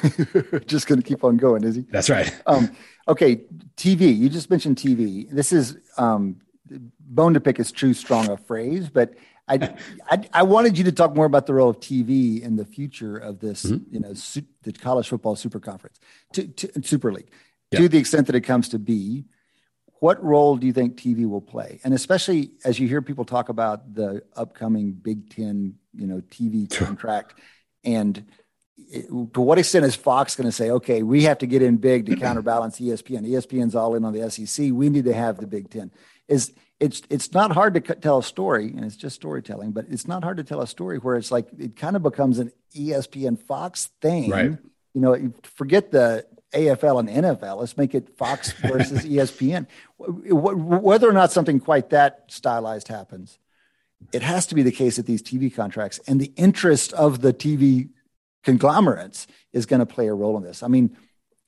just 0.66 0.86
going 0.86 1.00
to 1.00 1.06
keep 1.06 1.22
on 1.24 1.36
going, 1.36 1.64
is 1.64 1.76
he? 1.76 1.82
That's 1.90 2.10
right. 2.10 2.34
Um, 2.46 2.74
okay, 3.08 3.44
TV. 3.76 4.16
You 4.16 4.28
just 4.28 4.50
mentioned 4.50 4.76
TV. 4.76 5.30
This 5.30 5.52
is 5.52 5.76
um, 5.98 6.40
bone 7.00 7.34
to 7.34 7.40
pick 7.40 7.60
is 7.60 7.72
too 7.72 7.94
strong 7.94 8.30
a 8.30 8.36
phrase, 8.36 8.88
but 8.88 9.14
I, 9.48 9.74
I, 10.10 10.28
I 10.32 10.42
wanted 10.42 10.78
you 10.78 10.84
to 10.84 10.92
talk 10.92 11.14
more 11.14 11.26
about 11.26 11.46
the 11.46 11.54
role 11.54 11.68
of 11.68 11.80
TV 11.80 12.42
in 12.42 12.56
the 12.56 12.64
future 12.64 13.16
of 13.16 13.38
this, 13.40 13.64
mm-hmm. 13.64 13.94
you 13.94 14.00
know, 14.00 14.14
su- 14.14 14.46
the 14.62 14.72
college 14.72 15.08
football 15.08 15.36
super 15.36 15.60
conference, 15.60 16.00
to, 16.32 16.46
to 16.48 16.82
Super 16.82 17.12
League, 17.12 17.30
yeah. 17.70 17.80
to 17.80 17.88
the 17.88 17.98
extent 17.98 18.26
that 18.26 18.36
it 18.36 18.42
comes 18.42 18.68
to 18.70 18.78
be 18.78 19.24
what 20.02 20.20
role 20.20 20.56
do 20.56 20.66
you 20.66 20.72
think 20.72 20.96
TV 20.96 21.28
will 21.28 21.40
play? 21.40 21.78
And 21.84 21.94
especially 21.94 22.50
as 22.64 22.80
you 22.80 22.88
hear 22.88 23.00
people 23.02 23.24
talk 23.24 23.50
about 23.50 23.94
the 23.94 24.24
upcoming 24.34 24.90
Big 24.90 25.30
Ten, 25.32 25.76
you 25.94 26.08
know, 26.08 26.20
TV 26.22 26.68
contract, 26.68 27.38
and 27.84 28.24
it, 28.76 29.06
to 29.06 29.40
what 29.40 29.60
extent 29.60 29.84
is 29.84 29.94
Fox 29.94 30.34
going 30.34 30.48
to 30.48 30.52
say, 30.52 30.70
okay, 30.70 31.04
we 31.04 31.22
have 31.22 31.38
to 31.38 31.46
get 31.46 31.62
in 31.62 31.76
big 31.76 32.06
to 32.06 32.16
counterbalance 32.26 32.80
ESPN? 32.80 33.24
ESPN's 33.28 33.76
all 33.76 33.94
in 33.94 34.04
on 34.04 34.12
the 34.12 34.28
SEC. 34.28 34.72
We 34.72 34.90
need 34.90 35.04
to 35.04 35.14
have 35.14 35.38
the 35.38 35.46
Big 35.46 35.70
Ten. 35.70 35.92
Is 36.26 36.52
it's 36.80 37.02
it's 37.08 37.32
not 37.32 37.52
hard 37.52 37.74
to 37.74 37.80
tell 37.80 38.18
a 38.18 38.24
story, 38.24 38.72
and 38.74 38.84
it's 38.84 38.96
just 38.96 39.14
storytelling, 39.14 39.70
but 39.70 39.84
it's 39.88 40.08
not 40.08 40.24
hard 40.24 40.38
to 40.38 40.42
tell 40.42 40.62
a 40.62 40.66
story 40.66 40.98
where 40.98 41.14
it's 41.14 41.30
like 41.30 41.46
it 41.60 41.76
kind 41.76 41.94
of 41.94 42.02
becomes 42.02 42.40
an 42.40 42.50
ESPN 42.74 43.40
Fox 43.40 43.88
thing. 44.00 44.30
Right. 44.30 44.58
You 44.94 45.00
know, 45.00 45.32
forget 45.44 45.92
the 45.92 46.26
AFL 46.52 47.00
and 47.00 47.08
NFL. 47.08 47.58
Let's 47.58 47.76
make 47.76 47.94
it 47.94 48.16
Fox 48.16 48.52
versus 48.52 49.00
ESPN. 49.04 49.66
Whether 49.98 51.08
or 51.08 51.12
not 51.12 51.32
something 51.32 51.60
quite 51.60 51.90
that 51.90 52.24
stylized 52.28 52.88
happens, 52.88 53.38
it 54.12 54.22
has 54.22 54.46
to 54.46 54.54
be 54.54 54.62
the 54.62 54.72
case 54.72 54.96
that 54.96 55.06
these 55.06 55.22
TV 55.22 55.54
contracts 55.54 56.00
and 56.06 56.20
the 56.20 56.32
interest 56.36 56.92
of 56.94 57.20
the 57.20 57.32
TV 57.32 57.90
conglomerates 58.42 59.26
is 59.52 59.66
going 59.66 59.80
to 59.80 59.86
play 59.86 60.08
a 60.08 60.14
role 60.14 60.36
in 60.36 60.42
this. 60.42 60.62
I 60.62 60.68
mean, 60.68 60.96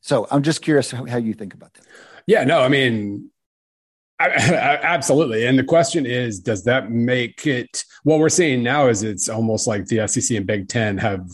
so 0.00 0.26
I'm 0.30 0.42
just 0.42 0.62
curious 0.62 0.90
how, 0.90 1.16
you 1.16 1.34
think 1.34 1.54
about 1.54 1.74
that. 1.74 1.86
Yeah, 2.26 2.44
no, 2.44 2.60
I 2.60 2.68
mean, 2.68 3.30
Absolutely. 4.20 5.46
And 5.46 5.58
the 5.58 5.64
question 5.64 6.06
is, 6.06 6.38
does 6.38 6.64
that 6.64 6.90
make 6.90 7.46
it 7.46 7.84
what 8.04 8.20
we're 8.20 8.28
seeing 8.28 8.62
now 8.62 8.88
is 8.88 9.02
it's 9.02 9.28
almost 9.28 9.66
like 9.66 9.86
the 9.86 10.06
SEC 10.06 10.36
and 10.36 10.46
Big 10.46 10.68
Ten 10.68 10.96
have 10.98 11.28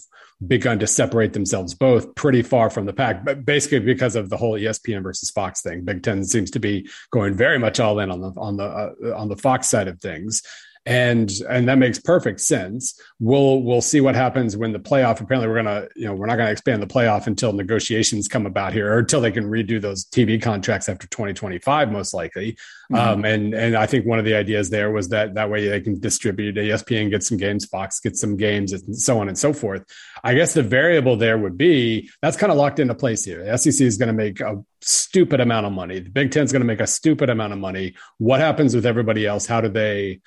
begun 0.46 0.78
to 0.78 0.86
separate 0.86 1.32
themselves 1.32 1.74
both 1.74 2.14
pretty 2.14 2.42
far 2.42 2.70
from 2.70 2.86
the 2.86 2.92
pack, 2.92 3.24
but 3.24 3.44
basically 3.44 3.80
because 3.80 4.16
of 4.16 4.30
the 4.30 4.36
whole 4.36 4.58
ESPN 4.58 5.02
versus 5.02 5.30
Fox 5.30 5.60
thing. 5.60 5.84
Big 5.84 6.02
Ten 6.02 6.24
seems 6.24 6.50
to 6.52 6.58
be 6.58 6.88
going 7.10 7.34
very 7.34 7.58
much 7.58 7.78
all 7.78 7.98
in 8.00 8.10
on 8.10 8.20
the 8.20 8.32
on 8.38 8.56
the 8.56 8.64
uh, 8.64 9.16
on 9.16 9.28
the 9.28 9.36
Fox 9.36 9.68
side 9.68 9.88
of 9.88 10.00
things 10.00 10.42
and 10.86 11.30
and 11.48 11.68
that 11.68 11.76
makes 11.76 11.98
perfect 11.98 12.40
sense. 12.40 12.98
We'll 13.18 13.62
we'll 13.62 13.82
see 13.82 14.00
what 14.00 14.14
happens 14.14 14.56
when 14.56 14.72
the 14.72 14.78
playoff. 14.78 15.20
Apparently, 15.20 15.46
we're 15.46 15.62
gonna 15.62 15.88
you 15.94 16.06
know 16.06 16.14
we're 16.14 16.26
not 16.26 16.36
gonna 16.36 16.50
expand 16.50 16.82
the 16.82 16.86
playoff 16.86 17.26
until 17.26 17.52
negotiations 17.52 18.28
come 18.28 18.46
about 18.46 18.72
here, 18.72 18.94
or 18.94 18.98
until 19.00 19.20
they 19.20 19.30
can 19.30 19.44
redo 19.44 19.80
those 19.80 20.06
TV 20.06 20.40
contracts 20.40 20.88
after 20.88 21.06
2025, 21.08 21.92
most 21.92 22.14
likely. 22.14 22.52
Mm-hmm. 22.90 22.94
Um, 22.94 23.24
and 23.24 23.54
and 23.54 23.76
I 23.76 23.86
think 23.86 24.06
one 24.06 24.18
of 24.18 24.24
the 24.24 24.34
ideas 24.34 24.70
there 24.70 24.90
was 24.90 25.10
that 25.10 25.34
that 25.34 25.50
way 25.50 25.68
they 25.68 25.82
can 25.82 26.00
distribute. 26.00 26.56
ESPN 26.56 27.10
gets 27.10 27.28
some 27.28 27.36
games, 27.36 27.66
Fox 27.66 28.00
gets 28.00 28.20
some 28.20 28.36
games, 28.36 28.72
and 28.72 28.96
so 28.96 29.20
on 29.20 29.28
and 29.28 29.38
so 29.38 29.52
forth. 29.52 29.84
I 30.24 30.34
guess 30.34 30.54
the 30.54 30.62
variable 30.62 31.16
there 31.16 31.36
would 31.36 31.58
be 31.58 32.10
that's 32.22 32.38
kind 32.38 32.50
of 32.50 32.56
locked 32.56 32.78
into 32.78 32.94
place 32.94 33.22
here. 33.24 33.44
The 33.44 33.58
SEC 33.58 33.86
is 33.86 33.98
going 33.98 34.08
to 34.08 34.14
make 34.14 34.40
a 34.40 34.64
stupid 34.80 35.40
amount 35.40 35.66
of 35.66 35.72
money. 35.72 36.00
The 36.00 36.10
Big 36.10 36.30
Ten 36.30 36.44
is 36.44 36.52
going 36.52 36.60
to 36.60 36.66
make 36.66 36.80
a 36.80 36.86
stupid 36.86 37.28
amount 37.28 37.52
of 37.52 37.58
money. 37.58 37.94
What 38.16 38.40
happens 38.40 38.74
with 38.74 38.86
everybody 38.86 39.26
else? 39.26 39.46
How 39.46 39.60
do 39.60 39.68
they 39.68 40.20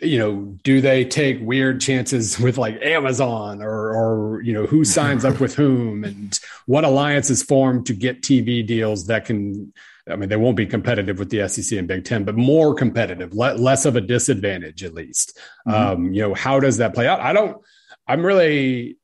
you 0.00 0.18
know, 0.18 0.58
do 0.62 0.80
they 0.80 1.04
take 1.04 1.38
weird 1.40 1.80
chances 1.80 2.38
with 2.40 2.58
like 2.58 2.80
Amazon 2.82 3.62
or, 3.62 3.94
or, 3.94 4.42
you 4.42 4.52
know, 4.52 4.66
who 4.66 4.84
signs 4.84 5.24
up 5.24 5.40
with 5.40 5.54
whom 5.54 6.04
and 6.04 6.38
what 6.66 6.84
alliances 6.84 7.40
is 7.40 7.42
formed 7.42 7.86
to 7.86 7.94
get 7.94 8.22
TV 8.22 8.66
deals 8.66 9.06
that 9.06 9.24
can, 9.24 9.72
I 10.08 10.16
mean, 10.16 10.28
they 10.28 10.36
won't 10.36 10.56
be 10.56 10.66
competitive 10.66 11.18
with 11.18 11.30
the 11.30 11.48
SEC 11.48 11.78
and 11.78 11.88
Big 11.88 12.04
Ten, 12.04 12.24
but 12.24 12.36
more 12.36 12.74
competitive, 12.74 13.32
le- 13.34 13.54
less 13.54 13.86
of 13.86 13.96
a 13.96 14.00
disadvantage 14.00 14.84
at 14.84 14.94
least. 14.94 15.38
Mm-hmm. 15.66 15.92
Um, 15.92 16.12
you 16.12 16.22
know, 16.22 16.34
how 16.34 16.60
does 16.60 16.76
that 16.78 16.94
play 16.94 17.06
out? 17.06 17.20
I 17.20 17.32
don't, 17.32 17.56
I'm 18.06 18.24
really, 18.24 18.98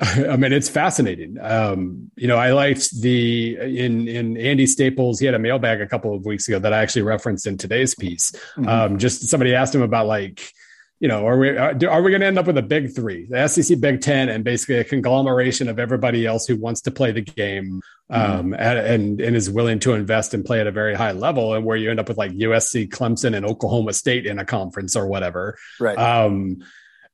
I 0.30 0.36
mean, 0.36 0.52
it's 0.52 0.68
fascinating. 0.68 1.36
Um, 1.40 2.10
you 2.16 2.26
know, 2.26 2.36
I 2.36 2.52
liked 2.52 2.98
the 3.00 3.56
in 3.56 4.08
in 4.08 4.36
Andy 4.38 4.66
Staples. 4.66 5.20
He 5.20 5.26
had 5.26 5.34
a 5.34 5.38
mailbag 5.38 5.82
a 5.82 5.86
couple 5.86 6.14
of 6.14 6.24
weeks 6.24 6.48
ago 6.48 6.58
that 6.58 6.72
I 6.72 6.78
actually 6.78 7.02
referenced 7.02 7.46
in 7.46 7.58
today's 7.58 7.94
piece. 7.94 8.32
Mm-hmm. 8.32 8.68
Um, 8.68 8.98
just 8.98 9.28
somebody 9.28 9.54
asked 9.54 9.74
him 9.74 9.82
about 9.82 10.06
like, 10.06 10.52
you 11.00 11.08
know, 11.08 11.26
are 11.26 11.38
we 11.38 11.50
are, 11.50 11.76
are 11.90 12.02
we 12.02 12.10
going 12.10 12.22
to 12.22 12.26
end 12.26 12.38
up 12.38 12.46
with 12.46 12.56
a 12.56 12.62
big 12.62 12.94
three, 12.94 13.26
the 13.28 13.46
SEC 13.46 13.78
Big 13.78 14.00
Ten, 14.00 14.30
and 14.30 14.42
basically 14.42 14.76
a 14.76 14.84
conglomeration 14.84 15.68
of 15.68 15.78
everybody 15.78 16.24
else 16.24 16.46
who 16.46 16.56
wants 16.56 16.80
to 16.82 16.90
play 16.90 17.12
the 17.12 17.20
game 17.20 17.82
um, 18.08 18.52
mm-hmm. 18.52 18.54
and, 18.54 18.78
and 18.78 19.20
and 19.20 19.36
is 19.36 19.50
willing 19.50 19.80
to 19.80 19.92
invest 19.92 20.32
and 20.32 20.46
play 20.46 20.60
at 20.60 20.66
a 20.66 20.72
very 20.72 20.94
high 20.94 21.12
level, 21.12 21.52
and 21.52 21.66
where 21.66 21.76
you 21.76 21.90
end 21.90 22.00
up 22.00 22.08
with 22.08 22.16
like 22.16 22.32
USC, 22.32 22.88
Clemson, 22.88 23.36
and 23.36 23.44
Oklahoma 23.44 23.92
State 23.92 24.24
in 24.24 24.38
a 24.38 24.46
conference 24.46 24.96
or 24.96 25.06
whatever. 25.06 25.58
Right. 25.78 25.98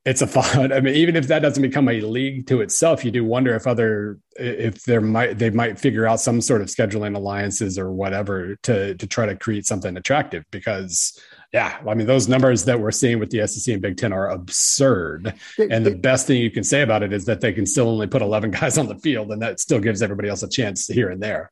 It's 0.07 0.23
a 0.23 0.27
fun. 0.27 0.73
I 0.73 0.81
mean, 0.81 0.95
even 0.95 1.17
if 1.17 1.27
that 1.27 1.41
doesn't 1.41 1.61
become 1.61 1.89
a 1.89 2.01
league 2.01 2.47
to 2.47 2.61
itself, 2.61 3.05
you 3.05 3.11
do 3.11 3.25
wonder 3.25 3.55
if 3.55 3.67
other 3.67 4.19
if 4.37 4.85
there 4.85 5.01
might 5.01 5.39
they 5.39 5.51
might 5.51 5.79
figure 5.79 6.07
out 6.07 6.21
some 6.21 6.41
sort 6.41 6.63
of 6.63 6.69
scheduling 6.69 7.17
alliances 7.17 7.77
or 7.77 7.91
whatever 7.91 8.57
to 8.63 8.95
to 8.95 9.07
try 9.07 9.27
to 9.27 9.37
create 9.37 9.67
something 9.67 9.97
attractive. 9.97 10.45
Because 10.53 11.21
yeah, 11.53 11.79
I 11.87 11.95
mean, 11.95 12.07
those 12.07 12.29
numbers 12.29 12.65
that 12.67 12.79
we're 12.79 12.93
seeing 12.93 13.19
with 13.19 13.31
the 13.31 13.47
SEC 13.49 13.73
and 13.73 13.83
Big 13.83 13.97
Ten 13.97 14.13
are 14.13 14.31
absurd. 14.31 15.35
and 15.59 15.85
the 15.85 15.97
best 15.97 16.29
thing 16.29 16.41
you 16.41 16.51
can 16.51 16.65
say 16.65 16.83
about 16.83 17.03
it 17.03 17.13
is 17.13 17.25
that 17.25 17.41
they 17.41 17.53
can 17.53 17.67
still 17.67 17.89
only 17.89 18.07
put 18.07 18.23
eleven 18.23 18.51
guys 18.53 18.79
on 18.79 18.87
the 18.87 18.97
field, 18.97 19.33
and 19.33 19.43
that 19.43 19.59
still 19.59 19.81
gives 19.81 20.03
everybody 20.03 20.29
else 20.29 20.43
a 20.45 20.49
chance 20.49 20.87
here 20.87 21.11
and 21.11 21.21
there 21.21 21.51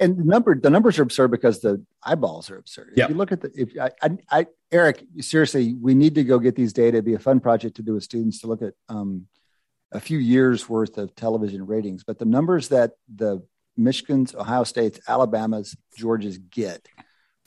and 0.00 0.16
the 0.16 0.24
number 0.24 0.58
the 0.58 0.70
numbers 0.70 0.98
are 0.98 1.02
absurd 1.02 1.30
because 1.30 1.60
the 1.60 1.84
eyeballs 2.02 2.50
are 2.50 2.56
absurd. 2.56 2.92
Yep. 2.96 3.04
If 3.04 3.10
you 3.10 3.18
look 3.18 3.32
at 3.32 3.40
the 3.40 3.50
if 3.54 3.70
I, 3.78 3.90
I, 4.02 4.40
I, 4.40 4.46
Eric, 4.72 5.04
seriously, 5.20 5.74
we 5.74 5.94
need 5.94 6.14
to 6.14 6.24
go 6.24 6.38
get 6.38 6.56
these 6.56 6.72
data. 6.72 6.96
It'd 6.96 7.04
be 7.04 7.14
a 7.14 7.18
fun 7.18 7.40
project 7.40 7.76
to 7.76 7.82
do 7.82 7.92
with 7.92 8.02
students 8.02 8.40
to 8.40 8.46
look 8.46 8.62
at 8.62 8.72
um, 8.88 9.26
a 9.92 10.00
few 10.00 10.18
years 10.18 10.68
worth 10.68 10.96
of 10.96 11.14
television 11.14 11.66
ratings. 11.66 12.04
But 12.04 12.18
the 12.18 12.24
numbers 12.24 12.68
that 12.68 12.92
the 13.14 13.46
Michigans, 13.78 14.34
Ohio 14.34 14.64
States, 14.64 14.98
Alabamas, 15.06 15.76
Georgias 15.98 16.38
get 16.50 16.88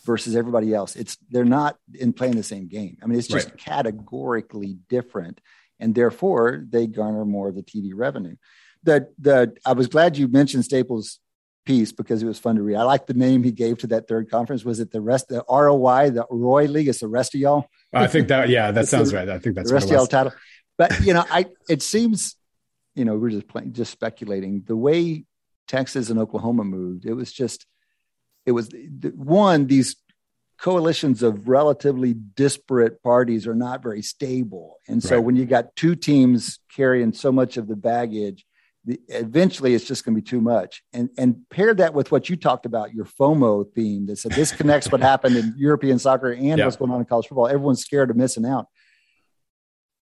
versus 0.06 0.36
everybody 0.36 0.74
else, 0.74 0.96
it's 0.96 1.18
they're 1.30 1.46
not 1.46 1.78
in 1.94 2.14
playing 2.14 2.36
the 2.36 2.44
same 2.44 2.68
game. 2.68 2.98
I 3.02 3.08
mean, 3.08 3.18
it's 3.18 3.28
just 3.28 3.50
right. 3.50 3.58
categorically 3.58 4.78
different, 4.88 5.42
and 5.80 5.96
therefore 5.96 6.64
they 6.70 6.86
garner 6.86 7.26
more 7.26 7.50
of 7.50 7.56
the 7.56 7.64
TV 7.64 7.92
revenue. 7.96 8.36
The 8.84 9.10
the 9.18 9.56
I 9.66 9.74
was 9.74 9.88
glad 9.88 10.16
you 10.16 10.28
mentioned 10.28 10.66
Staples 10.66 11.20
piece 11.66 11.92
because 11.92 12.22
it 12.22 12.26
was 12.26 12.40
fun 12.40 12.56
to 12.56 12.62
read. 12.62 12.76
I 12.76 12.84
like 12.84 13.08
the 13.08 13.14
name 13.14 13.44
he 13.44 13.52
gave 13.52 13.80
to 13.80 13.88
that 13.88 14.08
third 14.08 14.30
conference. 14.30 14.64
Was 14.64 14.80
it 14.80 14.92
the 14.92 15.02
rest, 15.02 15.28
the 15.28 15.44
ROI, 15.50 16.12
the 16.12 16.26
Roy 16.30 16.66
League? 16.66 16.88
It's 16.88 17.00
the 17.00 17.08
rest 17.08 17.36
of 17.36 17.42
y'all. 17.42 17.68
I 17.92 18.08
think 18.08 18.28
that, 18.30 18.50
yeah, 18.50 18.72
that 18.72 18.88
sounds 18.88 19.12
the, 19.12 19.18
right. 19.18 19.30
I 19.30 19.40
think 19.40 19.56
that's 19.56 19.70
the 19.70 19.74
rest 19.74 19.88
of 19.88 19.94
y'all 19.94 20.08
title. 20.08 20.34
But 20.78 21.02
you 21.02 21.14
know, 21.14 21.26
I 21.30 21.48
it 21.70 21.82
seems, 21.82 22.36
you 22.96 23.06
know, 23.06 23.18
we're 23.18 23.32
just 23.32 23.48
playing, 23.48 23.74
just 23.74 23.92
speculating. 23.92 24.64
The 24.66 24.76
way 24.76 25.26
Texas 25.68 26.10
and 26.10 26.20
Oklahoma 26.20 26.64
moved, 26.64 27.06
it 27.06 27.14
was 27.14 27.32
just, 27.32 27.66
it 28.46 28.52
was 28.52 28.70
one 29.16 29.68
these 29.68 29.96
coalitions 30.58 31.24
of 31.24 31.48
relatively 31.48 32.14
disparate 32.14 33.02
parties 33.04 33.48
are 33.48 33.56
not 33.56 33.82
very 33.82 34.02
stable, 34.02 34.78
and 34.88 35.02
so 35.02 35.16
right. 35.16 35.24
when 35.26 35.36
you 35.36 35.46
got 35.46 35.76
two 35.76 35.96
teams 35.96 36.60
carrying 36.76 37.14
so 37.14 37.32
much 37.32 37.58
of 37.58 37.68
the 37.68 37.76
baggage 37.76 38.46
the, 38.86 39.00
eventually 39.10 39.74
it's 39.74 39.86
just 39.86 40.06
going 40.06 40.16
to 40.16 40.22
be 40.22 40.28
too 40.28 40.42
much. 40.42 40.84
And 40.94 41.10
and 41.18 41.38
pair 41.50 41.74
that 41.74 41.94
with 41.94 42.12
what 42.12 42.30
you 42.30 42.36
talked 42.36 42.66
about, 42.66 42.94
your 42.94 43.06
FOMO 43.06 43.72
theme 43.74 44.06
that 44.08 44.18
said 44.18 44.34
this 44.34 44.52
connects 44.52 44.92
what 44.92 45.02
happened 45.02 45.36
in 45.36 45.54
European 45.58 46.00
soccer 46.00 46.32
and 46.32 46.60
yeah. 46.60 46.66
what's 46.66 46.78
going 46.78 46.92
on 46.92 47.00
in 47.00 47.06
college 47.06 47.28
football. 47.28 47.48
Everyone's 47.48 47.82
scared 47.82 48.10
of 48.10 48.16
missing 48.16 48.46
out. 48.46 48.68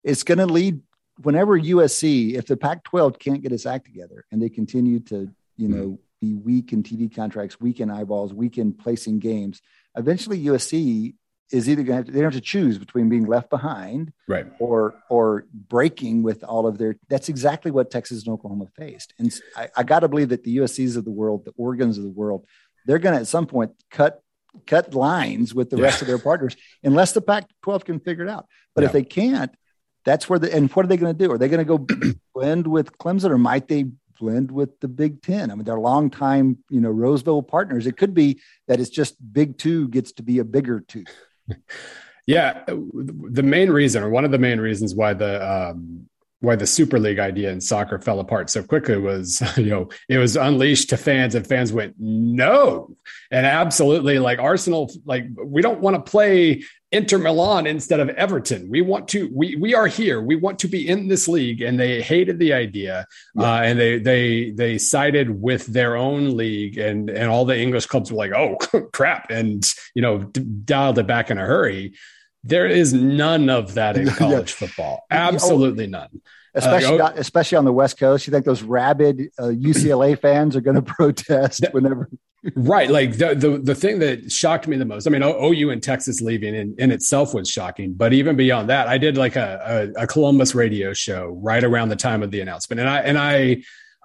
It's 0.02 0.22
going 0.22 0.38
to 0.38 0.46
lead 0.46 0.80
whenever 1.22 1.59
USC, 1.59 2.34
if 2.34 2.46
the 2.46 2.56
Pac-12 2.56 3.18
can't 3.18 3.42
get 3.42 3.52
its 3.52 3.66
act 3.66 3.86
together 3.86 4.24
and 4.30 4.42
they 4.42 4.48
continue 4.48 5.01
to, 5.01 5.30
you 5.56 5.68
know, 5.68 5.86
mm. 5.86 5.98
be 6.20 6.34
weak 6.34 6.72
in 6.72 6.82
TV 6.82 7.14
contracts, 7.14 7.60
weak 7.60 7.80
in 7.80 7.90
eyeballs, 7.90 8.34
weak 8.34 8.59
in 8.59 8.72
placing 8.72 9.20
games, 9.20 9.62
eventually 9.96 10.44
USC 10.46 11.14
is 11.55 11.68
either 11.68 11.85
going 11.85 11.93
to 11.93 11.97
have 11.97 12.06
to, 12.06 12.12
they 12.12 12.20
have 12.20 12.32
to 12.32 12.40
choose 12.40 12.78
between 12.78 13.09
being 13.09 13.26
left 13.26 13.48
behind 13.48 14.12
right 14.26 14.47
or 14.59 14.94
or 15.09 15.47
breaking 15.52 16.22
with 16.22 16.43
all 16.43 16.66
of 16.66 16.78
their 16.78 16.97
that's 17.09 17.28
exactly 17.28 17.70
what 17.70 17.90
texas 17.90 18.24
and 18.24 18.35
oklahoma 18.35 18.66
faced 18.76 19.14
and 19.18 19.32
i, 19.56 19.68
I 19.76 19.82
got 19.85 20.01
to 20.01 20.09
believe 20.09 20.31
that 20.31 20.43
the 20.43 20.56
uscs 20.59 20.97
of 20.97 21.05
the 21.05 21.12
world 21.12 21.44
the 21.44 21.52
oregons 21.52 21.97
of 21.97 22.02
the 22.02 22.10
world 22.10 22.44
they're 22.86 22.98
going 22.98 23.14
to 23.14 23.20
at 23.20 23.28
some 23.28 23.47
point 23.47 23.70
cut 23.90 24.20
cut 24.66 24.94
lines 24.94 25.55
with 25.55 25.70
the 25.70 25.76
yeah. 25.76 25.85
rest 25.85 26.02
of 26.02 26.09
their 26.09 26.18
partners 26.18 26.56
unless 26.82 27.12
the 27.12 27.20
pac 27.20 27.48
12 27.62 27.85
can 27.85 28.01
figure 28.01 28.24
it 28.24 28.31
out 28.31 28.47
but 28.74 28.82
yeah. 28.82 28.86
if 28.86 28.93
they 28.93 29.05
can't 29.05 29.52
that's 30.05 30.28
where 30.28 30.40
the 30.40 30.52
and 30.52 30.70
what 30.72 30.85
are 30.85 30.89
they 30.89 30.97
going 30.97 31.16
to 31.16 31.24
do 31.24 31.31
are 31.31 31.39
they 31.39 31.48
going 31.48 31.64
to 31.64 31.78
go 31.78 31.86
blend 32.35 32.66
with 32.66 32.98
clemson 32.98 33.31
or 33.31 33.39
might 33.39 33.68
they 33.68 33.86
blend 34.18 34.51
with 34.51 34.78
the 34.78 34.86
Big 34.86 35.22
Ten. 35.22 35.51
I 35.51 35.56
mean, 35.56 35.64
they're 35.64 35.78
longtime, 35.78 36.59
you 36.70 36.81
know, 36.81 36.90
Rose 36.90 37.24
Bowl 37.24 37.43
partners. 37.43 37.85
It 37.85 37.97
could 37.97 38.14
be 38.14 38.40
that 38.68 38.78
it's 38.78 38.89
just 38.89 39.16
Big 39.32 39.59
Two 39.59 39.89
gets 39.89 40.12
to 40.12 40.22
be 40.22 40.39
a 40.39 40.44
bigger 40.44 40.78
two 40.78 41.05
yeah, 42.27 42.65
the 42.66 43.43
main 43.43 43.71
reason, 43.71 44.03
or 44.03 44.11
one 44.11 44.25
of 44.25 44.31
the 44.31 44.39
main 44.39 44.61
reasons 44.61 44.95
why 44.95 45.15
the 45.15 45.71
um, 45.71 46.09
why 46.45 46.57
the 46.57 46.66
Super 46.66 46.99
League 46.99 47.19
idea 47.19 47.51
in 47.51 47.61
soccer 47.61 47.99
fell 47.99 48.21
apart 48.21 48.51
so 48.51 48.62
quickly 48.62 48.97
was, 48.97 49.43
you 49.57 49.66
know, 49.66 49.89
it 50.09 50.19
was 50.19 50.37
unleashed 50.37 50.91
to 50.91 50.97
fans, 50.97 51.35
and 51.35 51.47
fans 51.47 51.73
went 51.73 51.95
no, 51.99 52.95
and 53.31 53.47
absolutely 53.47 54.19
like 54.19 54.39
Arsenal, 54.39 54.93
like 55.05 55.25
we 55.45 55.62
don't 55.62 55.81
want 55.81 55.97
to 55.97 56.11
play 56.11 56.62
Inter 56.95 57.19
Milan 57.19 57.66
instead 57.66 57.99
of 57.99 58.09
Everton. 58.11 58.71
We 58.71 58.81
want 58.81 59.09
to 59.09 59.29
we 59.35 59.57
we 59.57 59.75
are 59.75 59.89
here. 59.89 60.23
We 60.23 60.37
want 60.37 60.61
to 60.61 60.69
be 60.69 60.89
in 60.89 61.09
this 61.09 61.27
league, 61.27 61.61
and 61.61 61.79
they 61.79 62.01
hated 62.01 62.39
the 62.39 62.53
idea, 62.53 63.09
yeah. 63.35 63.43
uh, 63.43 63.62
and 63.62 63.79
they 63.79 63.99
they 63.99 64.51
they 64.53 64.79
sided 64.79 65.43
with 65.43 65.66
their 65.66 65.97
own 65.97 66.37
league, 66.37 66.79
and 66.79 67.11
and 67.11 67.29
all 67.29 67.45
the 67.45 67.59
English 67.59 67.87
clubs 67.87 68.12
were 68.12 68.19
like, 68.19 68.33
oh 68.33 68.57
crap, 68.93 69.29
and 69.29 69.69
you 69.97 70.03
know 70.03 70.19
d- 70.19 70.45
dialed 70.65 70.99
it 71.01 71.09
back 71.09 71.33
in 71.33 71.39
a 71.39 71.45
hurry. 71.45 71.95
There 72.45 72.66
is 72.66 72.93
none 72.93 73.49
of 73.51 73.75
that 73.75 73.97
in 73.97 74.09
college 74.11 74.53
yeah. 74.53 74.66
football. 74.66 75.07
Absolutely 75.11 75.87
none 75.87 76.21
especially 76.55 77.01
uh, 77.01 77.12
especially 77.16 77.59
on 77.59 77.65
the 77.65 77.73
West 77.73 77.99
Coast. 77.99 78.27
You 78.27 78.33
think 78.33 78.45
those 78.45 78.62
rabid 78.62 79.31
uh, 79.39 79.45
UCLA 79.45 80.19
fans 80.21 80.57
are 80.57 80.61
going 80.61 80.77
to 80.77 80.83
protest 80.83 81.62
that, 81.62 81.75
whenever? 81.75 82.09
right, 82.57 82.91
like 82.91 83.19
the, 83.19 83.35
the 83.35 83.59
the 83.59 83.75
thing 83.75 83.99
that 84.01 84.31
shocked 84.31 84.69
me 84.69 84.77
the 84.77 84.85
most. 84.85 85.07
I 85.07 85.11
mean, 85.11 85.23
OU 85.23 85.71
and 85.71 85.83
Texas 85.83 86.21
leaving 86.21 86.55
in, 86.55 86.75
in 86.79 86.91
itself 86.91 87.35
was 87.35 87.49
shocking, 87.49 87.95
but 87.95 88.12
even 88.12 88.37
beyond 88.37 88.69
that, 88.69 88.89
I 88.89 88.99
did 88.99 89.16
like 89.16 89.37
a, 89.37 89.93
a, 89.97 90.03
a 90.03 90.07
Columbus 90.07 90.55
radio 90.55 90.93
show 90.93 91.39
right 91.43 91.62
around 91.62 91.89
the 91.89 91.97
time 91.97 92.23
of 92.23 92.31
the 92.31 92.41
announcement, 92.41 92.81
and 92.81 92.89
I 92.89 92.99
and 93.01 93.19
I, 93.19 93.62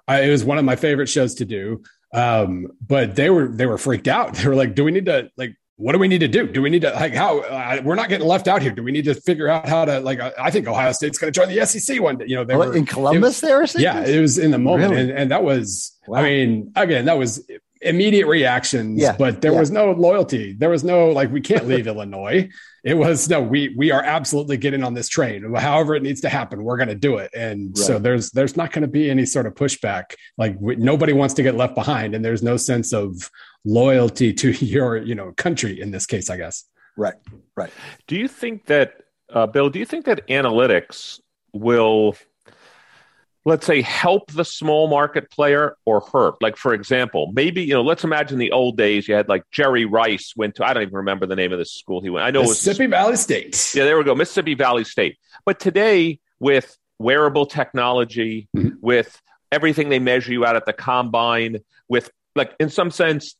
I 0.08 0.22
it 0.22 0.30
was 0.30 0.44
one 0.44 0.58
of 0.58 0.64
my 0.64 0.76
favorite 0.76 1.08
shows 1.08 1.36
to 1.36 1.44
do 1.44 1.82
um 2.12 2.66
but 2.84 3.14
they 3.14 3.30
were 3.30 3.46
they 3.46 3.66
were 3.66 3.78
freaked 3.78 4.08
out 4.08 4.34
they 4.34 4.48
were 4.48 4.56
like 4.56 4.74
do 4.74 4.82
we 4.82 4.90
need 4.90 5.06
to 5.06 5.30
like 5.36 5.54
what 5.80 5.92
do 5.92 5.98
we 5.98 6.08
need 6.08 6.18
to 6.18 6.28
do? 6.28 6.46
Do 6.46 6.60
we 6.60 6.68
need 6.68 6.82
to 6.82 6.90
like 6.90 7.14
how 7.14 7.38
uh, 7.40 7.80
we're 7.82 7.94
not 7.94 8.10
getting 8.10 8.26
left 8.26 8.48
out 8.48 8.60
here? 8.60 8.70
Do 8.70 8.82
we 8.82 8.92
need 8.92 9.06
to 9.06 9.14
figure 9.14 9.48
out 9.48 9.66
how 9.66 9.86
to 9.86 9.98
like? 10.00 10.20
I 10.20 10.50
think 10.50 10.68
Ohio 10.68 10.92
State's 10.92 11.16
going 11.16 11.32
to 11.32 11.40
join 11.40 11.48
the 11.48 11.64
SEC 11.64 12.02
one 12.02 12.18
day. 12.18 12.26
You 12.28 12.36
know, 12.36 12.44
they 12.44 12.54
were 12.54 12.76
in 12.76 12.84
Columbus. 12.84 13.40
Was, 13.40 13.72
there, 13.72 13.82
yeah, 13.82 14.04
it 14.04 14.20
was 14.20 14.36
in 14.36 14.50
the 14.50 14.58
moment, 14.58 14.90
really? 14.90 15.04
and, 15.04 15.10
and, 15.10 15.30
that 15.30 15.42
was. 15.42 15.98
Wow. 16.06 16.18
I 16.18 16.22
mean, 16.24 16.72
again, 16.76 17.06
that 17.06 17.16
was 17.16 17.42
immediate 17.80 18.26
reactions, 18.26 19.00
Yeah, 19.00 19.16
but 19.16 19.40
there 19.40 19.52
yeah. 19.52 19.60
was 19.60 19.70
no 19.70 19.92
loyalty. 19.92 20.52
There 20.52 20.70
was 20.70 20.84
no 20.84 21.08
like 21.10 21.30
we 21.30 21.40
can't 21.40 21.66
leave 21.66 21.86
Illinois. 21.92 22.48
It 22.84 22.94
was 22.94 23.28
no, 23.28 23.42
we 23.42 23.74
we 23.76 23.90
are 23.90 24.02
absolutely 24.02 24.56
getting 24.56 24.82
on 24.82 24.94
this 24.94 25.08
train. 25.08 25.54
However 25.54 25.94
it 25.94 26.02
needs 26.02 26.20
to 26.22 26.28
happen, 26.28 26.62
we're 26.64 26.76
going 26.76 26.88
to 26.88 26.94
do 26.94 27.18
it. 27.18 27.30
And 27.34 27.76
so 27.76 27.98
there's 27.98 28.30
there's 28.30 28.56
not 28.56 28.72
going 28.72 28.82
to 28.82 28.88
be 28.88 29.10
any 29.10 29.26
sort 29.26 29.46
of 29.46 29.54
pushback. 29.54 30.14
Like 30.38 30.56
we, 30.58 30.76
nobody 30.76 31.12
wants 31.12 31.34
to 31.34 31.42
get 31.42 31.54
left 31.56 31.74
behind, 31.74 32.14
and 32.14 32.24
there's 32.24 32.42
no 32.42 32.56
sense 32.56 32.92
of 32.92 33.30
loyalty 33.64 34.32
to 34.32 34.50
your 34.64 34.96
you 34.96 35.14
know 35.14 35.32
country 35.36 35.80
in 35.80 35.90
this 35.90 36.06
case. 36.06 36.30
I 36.30 36.36
guess. 36.36 36.64
Right, 36.96 37.14
right. 37.56 37.70
Do 38.08 38.16
you 38.16 38.28
think 38.28 38.66
that, 38.66 39.04
uh, 39.32 39.46
Bill? 39.46 39.70
Do 39.70 39.78
you 39.78 39.86
think 39.86 40.04
that 40.06 40.26
analytics 40.28 41.20
will, 41.52 42.16
let's 43.44 43.66
say, 43.66 43.80
help 43.82 44.30
the 44.32 44.44
small 44.44 44.88
market 44.88 45.30
player 45.30 45.76
or 45.84 46.00
hurt? 46.00 46.34
Like, 46.42 46.56
for 46.56 46.74
example, 46.74 47.30
maybe 47.34 47.62
you 47.62 47.74
know, 47.74 47.82
let's 47.82 48.04
imagine 48.04 48.38
the 48.38 48.52
old 48.52 48.76
days. 48.76 49.08
You 49.08 49.14
had 49.14 49.28
like 49.28 49.44
Jerry 49.50 49.84
Rice 49.84 50.34
went 50.36 50.56
to. 50.56 50.64
I 50.64 50.74
don't 50.74 50.82
even 50.82 50.94
remember 50.94 51.26
the 51.26 51.36
name 51.36 51.52
of 51.52 51.58
the 51.58 51.64
school 51.64 52.00
he 52.02 52.10
went. 52.10 52.24
I 52.26 52.30
know 52.30 52.40
it 52.40 52.48
was 52.48 52.66
Mississippi 52.66 52.86
Valley 52.86 53.16
State. 53.16 53.72
Yeah, 53.74 53.84
there 53.84 53.96
we 53.98 54.04
go, 54.04 54.14
Mississippi 54.14 54.54
Valley 54.54 54.84
State. 54.84 55.18
But 55.44 55.58
today, 55.60 56.18
with 56.38 56.76
wearable 56.98 57.46
technology, 57.46 58.48
Mhm. 58.56 58.74
with 58.80 59.20
everything 59.50 59.88
they 59.88 59.98
measure 59.98 60.32
you 60.32 60.44
out 60.44 60.56
at 60.56 60.66
the 60.66 60.72
combine, 60.72 61.58
with 61.88 62.10
like 62.36 62.54
in 62.60 62.68
some 62.70 62.90
sense, 62.90 63.36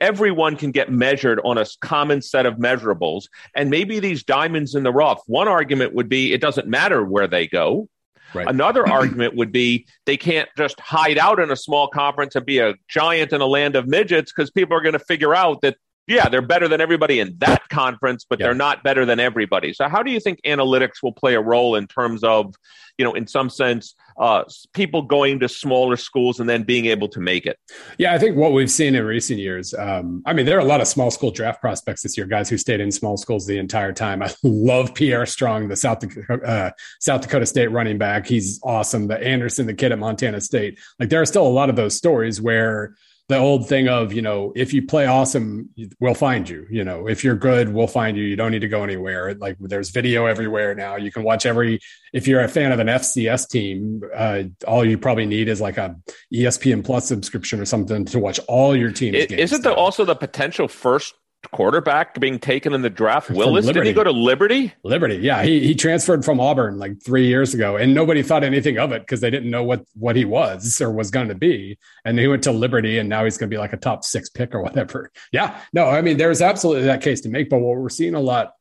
everyone 0.00 0.56
can 0.56 0.70
get 0.70 0.90
measured 0.90 1.40
on 1.44 1.58
a 1.58 1.66
common 1.80 2.22
set 2.22 2.46
of 2.46 2.56
measurables. 2.56 3.24
And 3.54 3.70
maybe 3.70 3.98
these 3.98 4.22
diamonds 4.22 4.74
in 4.74 4.82
the 4.82 4.92
rough. 4.92 5.20
One 5.26 5.48
argument 5.48 5.94
would 5.94 6.08
be 6.08 6.32
it 6.32 6.40
doesn't 6.40 6.68
matter 6.68 7.04
where 7.04 7.26
they 7.26 7.46
go. 7.46 7.88
Right. 8.36 8.48
Another 8.48 8.86
argument 8.90 9.34
would 9.34 9.52
be 9.52 9.86
they 10.04 10.16
can't 10.16 10.48
just 10.56 10.78
hide 10.80 11.18
out 11.18 11.40
in 11.40 11.50
a 11.50 11.56
small 11.56 11.88
conference 11.88 12.36
and 12.36 12.44
be 12.44 12.58
a 12.58 12.74
giant 12.88 13.32
in 13.32 13.40
a 13.40 13.46
land 13.46 13.76
of 13.76 13.86
midgets 13.86 14.32
because 14.32 14.50
people 14.50 14.76
are 14.76 14.80
going 14.80 14.92
to 14.92 14.98
figure 14.98 15.34
out 15.34 15.62
that, 15.62 15.76
yeah, 16.06 16.28
they're 16.28 16.42
better 16.42 16.68
than 16.68 16.80
everybody 16.80 17.20
in 17.20 17.34
that 17.38 17.68
conference, 17.68 18.24
but 18.28 18.38
Yeah. 18.38 18.46
they're 18.46 18.54
not 18.54 18.82
better 18.84 19.04
than 19.04 19.20
everybody. 19.20 19.72
So, 19.72 19.88
how 19.88 20.02
do 20.02 20.10
you 20.10 20.20
think 20.20 20.40
analytics 20.46 21.02
will 21.02 21.12
play 21.12 21.34
a 21.34 21.40
role 21.40 21.74
in 21.74 21.86
terms 21.86 22.22
of, 22.22 22.54
you 22.98 23.04
know, 23.04 23.12
in 23.14 23.26
some 23.26 23.50
sense, 23.50 23.94
uh, 24.18 24.44
people 24.72 25.02
going 25.02 25.40
to 25.40 25.48
smaller 25.48 25.96
schools 25.96 26.40
and 26.40 26.48
then 26.48 26.62
being 26.62 26.86
able 26.86 27.08
to 27.08 27.20
make 27.20 27.44
it? 27.44 27.58
Yeah, 27.98 28.14
I 28.14 28.18
think 28.18 28.36
what 28.36 28.52
we've 28.52 28.70
seen 28.70 28.94
in 28.94 29.04
recent 29.04 29.38
years. 29.40 29.74
Um, 29.74 30.22
I 30.24 30.32
mean, 30.32 30.46
there 30.46 30.56
are 30.56 30.60
a 30.60 30.64
lot 30.64 30.80
of 30.80 30.86
small 30.88 31.10
school 31.10 31.30
draft 31.30 31.60
prospects 31.60 32.02
this 32.02 32.16
year, 32.16 32.26
guys 32.26 32.48
who 32.48 32.56
stayed 32.56 32.80
in 32.80 32.90
small 32.92 33.16
schools 33.16 33.46
the 33.46 33.58
entire 33.58 33.92
time. 33.92 34.22
I 34.22 34.32
love 34.42 34.94
Pierre 34.94 35.26
Strong, 35.26 35.68
the 35.68 35.76
South 35.76 35.98
Dakota, 36.00 36.42
uh, 36.46 36.70
South 37.00 37.20
Dakota 37.22 37.46
State 37.46 37.70
running 37.72 37.98
back. 37.98 38.26
He's 38.26 38.60
awesome. 38.62 39.08
The 39.08 39.18
Anderson, 39.22 39.66
the 39.66 39.74
kid 39.74 39.92
at 39.92 39.98
Montana 39.98 40.40
State. 40.40 40.78
Like, 41.00 41.08
there 41.10 41.20
are 41.20 41.26
still 41.26 41.46
a 41.46 41.48
lot 41.48 41.68
of 41.68 41.76
those 41.76 41.96
stories 41.96 42.40
where 42.40 42.94
the 43.28 43.36
old 43.36 43.68
thing 43.68 43.88
of 43.88 44.12
you 44.12 44.22
know 44.22 44.52
if 44.54 44.72
you 44.72 44.86
play 44.86 45.06
awesome 45.06 45.68
we'll 45.98 46.14
find 46.14 46.48
you 46.48 46.64
you 46.70 46.84
know 46.84 47.08
if 47.08 47.24
you're 47.24 47.34
good 47.34 47.72
we'll 47.72 47.88
find 47.88 48.16
you 48.16 48.22
you 48.22 48.36
don't 48.36 48.52
need 48.52 48.60
to 48.60 48.68
go 48.68 48.84
anywhere. 48.84 49.34
Like 49.34 49.56
there's 49.58 49.90
video 49.90 50.26
everywhere 50.26 50.74
now. 50.74 50.96
You 50.96 51.10
can 51.10 51.22
watch 51.22 51.44
every 51.44 51.80
if 52.12 52.28
you're 52.28 52.42
a 52.42 52.48
fan 52.48 52.72
of 52.72 52.78
an 52.78 52.86
fcs 52.86 53.48
team 53.48 54.02
uh, 54.14 54.44
all 54.66 54.84
you 54.84 54.96
probably 54.96 55.26
need 55.26 55.48
is 55.48 55.60
like 55.60 55.76
a 55.76 55.96
espn 56.32 56.84
plus 56.84 57.06
subscription 57.08 57.60
or 57.60 57.64
something 57.64 58.04
to 58.06 58.18
watch 58.18 58.38
all 58.48 58.76
your 58.76 58.92
team's 58.92 59.16
It, 59.16 59.32
isn't 59.32 59.62
there 59.62 59.74
also 59.74 60.04
the 60.04 60.14
potential 60.14 60.68
first 60.68 61.14
quarterback 61.52 62.18
being 62.18 62.38
taken 62.38 62.72
in 62.72 62.82
the 62.82 62.90
draft? 62.90 63.30
Willis, 63.30 63.66
did 63.66 63.86
he 63.86 63.92
go 63.92 64.04
to 64.04 64.10
Liberty? 64.10 64.72
Liberty, 64.82 65.16
yeah, 65.16 65.42
he 65.42 65.66
he 65.66 65.74
transferred 65.74 66.24
from 66.24 66.40
Auburn 66.40 66.78
like 66.78 67.02
three 67.02 67.26
years 67.26 67.54
ago, 67.54 67.76
and 67.76 67.94
nobody 67.94 68.22
thought 68.22 68.44
anything 68.44 68.78
of 68.78 68.92
it 68.92 69.02
because 69.02 69.20
they 69.20 69.30
didn't 69.30 69.50
know 69.50 69.62
what 69.62 69.84
what 69.94 70.16
he 70.16 70.24
was 70.24 70.80
or 70.80 70.90
was 70.90 71.10
going 71.10 71.28
to 71.28 71.34
be. 71.34 71.78
And 72.04 72.18
he 72.18 72.26
went 72.26 72.42
to 72.44 72.52
Liberty, 72.52 72.98
and 72.98 73.08
now 73.08 73.24
he's 73.24 73.38
going 73.38 73.50
to 73.50 73.54
be 73.54 73.58
like 73.58 73.72
a 73.72 73.78
top 73.78 74.04
six 74.04 74.28
pick 74.28 74.54
or 74.54 74.62
whatever. 74.62 75.10
Yeah, 75.32 75.60
no, 75.72 75.86
I 75.86 76.02
mean 76.02 76.16
there's 76.16 76.40
absolutely 76.40 76.84
that 76.84 77.02
case 77.02 77.20
to 77.22 77.28
make. 77.28 77.50
But 77.50 77.58
what 77.58 77.76
we're 77.76 77.88
seeing 77.88 78.14
a 78.14 78.20
lot 78.20 78.52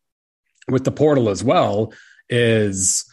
with 0.68 0.84
the 0.84 0.92
portal 0.92 1.30
as 1.30 1.44
well 1.44 1.94
is 2.28 3.06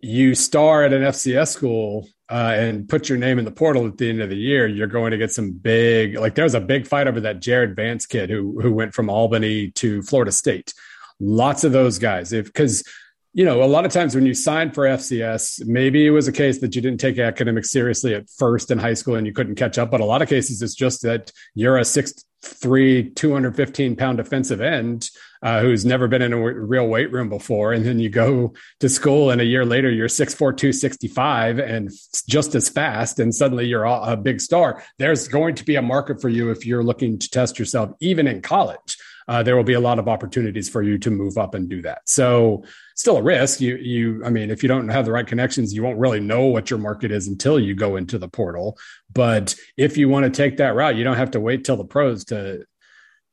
you 0.00 0.34
star 0.34 0.84
at 0.84 0.92
an 0.92 1.02
FCS 1.02 1.48
school 1.48 2.08
uh, 2.30 2.54
and 2.56 2.88
put 2.88 3.08
your 3.08 3.16
name 3.16 3.38
in 3.38 3.44
the 3.44 3.50
portal 3.50 3.86
at 3.86 3.96
the 3.96 4.08
end 4.08 4.20
of 4.20 4.28
the 4.28 4.36
year, 4.36 4.66
you're 4.66 4.86
going 4.86 5.12
to 5.12 5.16
get 5.16 5.32
some 5.32 5.52
big. 5.52 6.18
Like 6.18 6.34
there 6.34 6.44
was 6.44 6.54
a 6.54 6.60
big 6.60 6.86
fight 6.86 7.08
over 7.08 7.20
that 7.20 7.40
Jared 7.40 7.74
Verse 7.74 8.06
kid 8.06 8.28
who 8.28 8.60
who 8.60 8.72
went 8.72 8.94
from 8.94 9.08
Albany 9.08 9.70
to 9.72 10.02
Florida 10.02 10.32
State. 10.32 10.74
Lots 11.20 11.64
of 11.64 11.72
those 11.72 11.98
guys, 11.98 12.32
if 12.32 12.46
because 12.46 12.84
you 13.32 13.44
know 13.44 13.62
a 13.62 13.66
lot 13.66 13.86
of 13.86 13.92
times 13.92 14.14
when 14.14 14.26
you 14.26 14.34
sign 14.34 14.72
for 14.72 14.84
FCS, 14.84 15.66
maybe 15.66 16.06
it 16.06 16.10
was 16.10 16.28
a 16.28 16.32
case 16.32 16.60
that 16.60 16.76
you 16.76 16.82
didn't 16.82 17.00
take 17.00 17.18
academics 17.18 17.70
seriously 17.70 18.14
at 18.14 18.28
first 18.28 18.70
in 18.70 18.78
high 18.78 18.94
school 18.94 19.14
and 19.14 19.26
you 19.26 19.32
couldn't 19.32 19.54
catch 19.54 19.78
up. 19.78 19.90
But 19.90 20.00
a 20.00 20.04
lot 20.04 20.20
of 20.20 20.28
cases, 20.28 20.60
it's 20.60 20.74
just 20.74 21.02
that 21.02 21.32
you're 21.54 21.78
a 21.78 21.84
six 21.84 22.12
three, 22.42 23.10
215 23.10 23.96
pound 23.96 24.18
defensive 24.18 24.60
end 24.60 25.10
uh, 25.42 25.60
who's 25.60 25.84
never 25.84 26.08
been 26.08 26.22
in 26.22 26.32
a 26.32 26.36
w- 26.36 26.58
real 26.58 26.86
weight 26.86 27.12
room 27.12 27.28
before. 27.28 27.72
And 27.72 27.84
then 27.84 27.98
you 27.98 28.08
go 28.08 28.54
to 28.80 28.88
school 28.88 29.30
and 29.30 29.40
a 29.40 29.44
year 29.44 29.64
later, 29.64 29.90
you're 29.90 30.08
6'4, 30.08 30.36
265 30.36 31.58
and 31.58 31.90
just 32.28 32.54
as 32.54 32.68
fast. 32.68 33.18
And 33.18 33.34
suddenly 33.34 33.66
you're 33.66 33.84
a 33.84 34.16
big 34.16 34.40
star. 34.40 34.82
There's 34.98 35.28
going 35.28 35.54
to 35.56 35.64
be 35.64 35.76
a 35.76 35.82
market 35.82 36.20
for 36.20 36.28
you 36.28 36.50
if 36.50 36.66
you're 36.66 36.84
looking 36.84 37.18
to 37.18 37.30
test 37.30 37.58
yourself, 37.58 37.92
even 38.00 38.26
in 38.26 38.42
college. 38.42 38.96
Uh, 39.28 39.42
there 39.42 39.56
will 39.56 39.64
be 39.64 39.74
a 39.74 39.80
lot 39.80 39.98
of 39.98 40.08
opportunities 40.08 40.68
for 40.68 40.82
you 40.82 40.98
to 40.98 41.10
move 41.10 41.36
up 41.36 41.54
and 41.54 41.68
do 41.68 41.82
that. 41.82 42.00
So, 42.06 42.64
still 42.96 43.18
a 43.18 43.22
risk. 43.22 43.60
You, 43.60 43.76
you, 43.76 44.24
I 44.24 44.30
mean, 44.30 44.50
if 44.50 44.62
you 44.62 44.68
don't 44.68 44.88
have 44.88 45.04
the 45.04 45.12
right 45.12 45.26
connections, 45.26 45.74
you 45.74 45.82
won't 45.82 45.98
really 45.98 46.20
know 46.20 46.46
what 46.46 46.70
your 46.70 46.78
market 46.78 47.12
is 47.12 47.28
until 47.28 47.60
you 47.60 47.74
go 47.74 47.96
into 47.96 48.18
the 48.18 48.28
portal. 48.28 48.78
But 49.12 49.54
if 49.76 49.96
you 49.96 50.08
want 50.08 50.24
to 50.24 50.30
take 50.30 50.56
that 50.56 50.74
route, 50.74 50.96
you 50.96 51.04
don't 51.04 51.16
have 51.16 51.32
to 51.32 51.40
wait 51.40 51.64
till 51.64 51.76
the 51.76 51.84
pros 51.84 52.24
to 52.26 52.64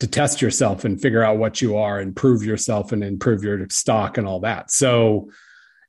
to 0.01 0.07
test 0.07 0.41
yourself 0.41 0.83
and 0.83 1.01
figure 1.01 1.23
out 1.23 1.37
what 1.37 1.61
you 1.61 1.77
are 1.77 1.99
and 1.99 2.15
prove 2.15 2.43
yourself 2.43 2.91
and 2.91 3.03
improve 3.03 3.43
your 3.43 3.65
stock 3.69 4.17
and 4.17 4.27
all 4.27 4.41
that. 4.41 4.69
So 4.69 5.29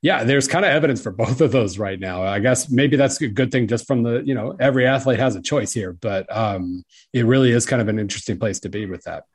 yeah, 0.01 0.23
there's 0.23 0.47
kind 0.47 0.63
of 0.63 0.71
evidence 0.71 1.01
for 1.01 1.11
both 1.11 1.41
of 1.41 1.51
those 1.51 1.77
right 1.77 1.99
now. 1.99 2.23
I 2.23 2.39
guess 2.39 2.69
maybe 2.69 2.95
that's 2.95 3.19
a 3.21 3.27
good 3.27 3.51
thing 3.51 3.67
just 3.67 3.87
from 3.87 4.03
the, 4.03 4.23
you 4.23 4.33
know, 4.33 4.55
every 4.59 4.87
athlete 4.87 5.19
has 5.19 5.35
a 5.35 5.41
choice 5.41 5.73
here, 5.73 5.93
but 5.93 6.33
um, 6.35 6.83
it 7.13 7.25
really 7.25 7.51
is 7.51 7.65
kind 7.65 7.81
of 7.81 7.87
an 7.87 7.99
interesting 7.99 8.39
place 8.39 8.61
to 8.61 8.69
be 8.69 8.85
with 8.85 9.03
that. 9.03 9.25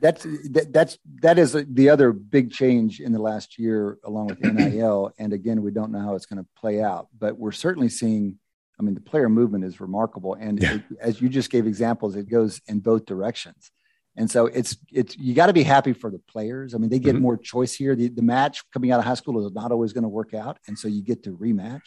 That's 0.00 0.22
that, 0.50 0.68
that's 0.72 0.98
that 1.22 1.38
is 1.38 1.52
the 1.52 1.88
other 1.90 2.12
big 2.12 2.50
change 2.50 3.00
in 3.00 3.12
the 3.12 3.20
last 3.20 3.58
year, 3.58 3.98
along 4.04 4.28
with 4.28 4.40
NIL. 4.42 5.12
and 5.18 5.32
again, 5.32 5.62
we 5.62 5.70
don't 5.70 5.92
know 5.92 6.00
how 6.00 6.14
it's 6.14 6.26
going 6.26 6.42
to 6.42 6.48
play 6.56 6.82
out, 6.82 7.08
but 7.18 7.38
we're 7.38 7.52
certainly 7.52 7.88
seeing. 7.88 8.38
I 8.80 8.84
mean, 8.84 8.94
the 8.94 9.00
player 9.00 9.28
movement 9.28 9.64
is 9.64 9.80
remarkable, 9.80 10.34
and 10.34 10.62
Yeah. 10.62 10.74
it, 10.74 10.82
as 11.00 11.20
you 11.20 11.28
just 11.28 11.50
gave 11.50 11.66
examples, 11.66 12.14
it 12.14 12.30
goes 12.30 12.60
in 12.68 12.78
both 12.78 13.06
directions. 13.06 13.70
And 14.16 14.30
so 14.30 14.46
it's 14.46 14.76
it's 14.92 15.16
you 15.18 15.34
got 15.34 15.46
to 15.46 15.52
be 15.52 15.64
happy 15.64 15.92
for 15.92 16.10
the 16.10 16.20
players. 16.20 16.74
I 16.74 16.78
mean, 16.78 16.88
they 16.88 16.98
get 17.00 17.16
Mhm. 17.16 17.20
more 17.20 17.36
choice 17.36 17.74
here. 17.74 17.94
The, 17.96 18.08
the 18.08 18.22
match 18.22 18.62
coming 18.72 18.90
out 18.92 18.98
of 19.00 19.04
high 19.04 19.14
school 19.14 19.44
is 19.46 19.52
not 19.52 19.72
always 19.72 19.92
going 19.92 20.02
to 20.02 20.08
work 20.08 20.32
out, 20.34 20.58
and 20.66 20.78
so 20.78 20.88
you 20.88 21.02
get 21.02 21.24
to 21.24 21.36
rematch. 21.36 21.82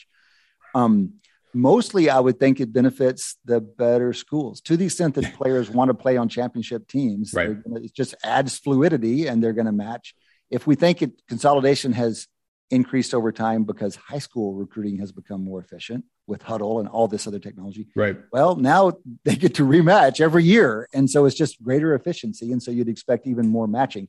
Um, 0.76 1.14
mostly, 1.54 2.10
I 2.10 2.20
would 2.20 2.40
think 2.40 2.60
it 2.60 2.72
benefits 2.74 3.38
the 3.46 3.60
better 3.62 4.14
schools 4.14 4.62
to 4.62 4.78
the 4.78 4.86
extent 4.86 5.16
that 5.16 5.34
players 5.36 5.70
want 5.70 5.90
to 5.90 5.94
play 5.94 6.18
on 6.18 6.30
championship 6.30 6.88
teams. 6.88 7.34
Right. 7.34 7.62
gonna- 7.64 7.82
It 7.82 7.94
just 7.94 8.16
adds 8.24 8.58
fluidity, 8.58 9.28
and 9.28 9.44
they're 9.44 9.54
going 9.54 9.66
to 9.66 9.72
match. 9.72 10.16
If 10.50 10.68
we 10.68 10.76
think 10.76 11.02
it 11.02 11.22
consolidation 11.28 11.94
has 11.94 12.28
increased 12.70 13.14
over 13.14 13.32
time 13.34 13.64
because 13.66 13.96
high 13.98 14.20
school 14.20 14.54
recruiting 14.54 14.98
has 15.00 15.12
become 15.12 15.44
more 15.44 15.60
efficient 15.60 16.06
with 16.28 16.42
Hudl 16.44 16.80
and 16.80 16.88
all 16.88 17.08
this 17.10 17.28
other 17.28 17.40
technology, 17.40 17.88
Right. 17.96 18.18
well, 18.32 18.56
now 18.56 18.94
they 19.26 19.36
get 19.36 19.56
to 19.56 19.64
rematch 19.66 20.22
every 20.22 20.44
year. 20.46 20.88
And 20.94 21.10
so 21.10 21.26
it's 21.26 21.36
just 21.36 21.62
greater 21.62 21.94
efficiency. 21.94 22.52
And 22.54 22.64
so 22.64 22.72
you'd 22.72 22.88
expect 22.88 23.28
even 23.28 23.48
more 23.50 23.68
matching. 23.68 24.08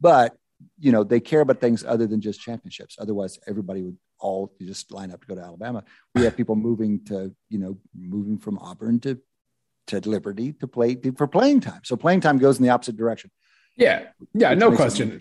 But, 0.00 0.36
you 0.78 0.92
know, 0.92 1.04
they 1.04 1.20
care 1.20 1.40
about 1.40 1.60
things 1.60 1.84
other 1.84 2.06
than 2.06 2.20
just 2.20 2.40
championships. 2.40 2.96
Otherwise, 2.98 3.38
everybody 3.46 3.82
would 3.82 3.96
all 4.18 4.54
just 4.60 4.92
line 4.92 5.10
up 5.10 5.20
to 5.20 5.26
go 5.26 5.34
to 5.34 5.40
Alabama. 5.40 5.84
We 6.14 6.22
have 6.22 6.36
people 6.36 6.56
moving 6.56 7.04
to, 7.06 7.34
you 7.48 7.58
know, 7.58 7.78
moving 7.94 8.38
from 8.38 8.58
Auburn 8.58 9.00
to, 9.00 9.18
to 9.88 10.00
Liberty 10.00 10.52
to 10.54 10.66
play 10.66 10.96
for 11.16 11.26
playing 11.26 11.60
time. 11.60 11.80
So 11.84 11.96
playing 11.96 12.20
time 12.20 12.38
goes 12.38 12.58
in 12.58 12.64
the 12.64 12.70
opposite 12.70 12.96
direction. 12.96 13.30
Yeah. 13.76 14.06
Yeah. 14.32 14.54
No 14.54 14.72
question. 14.72 15.20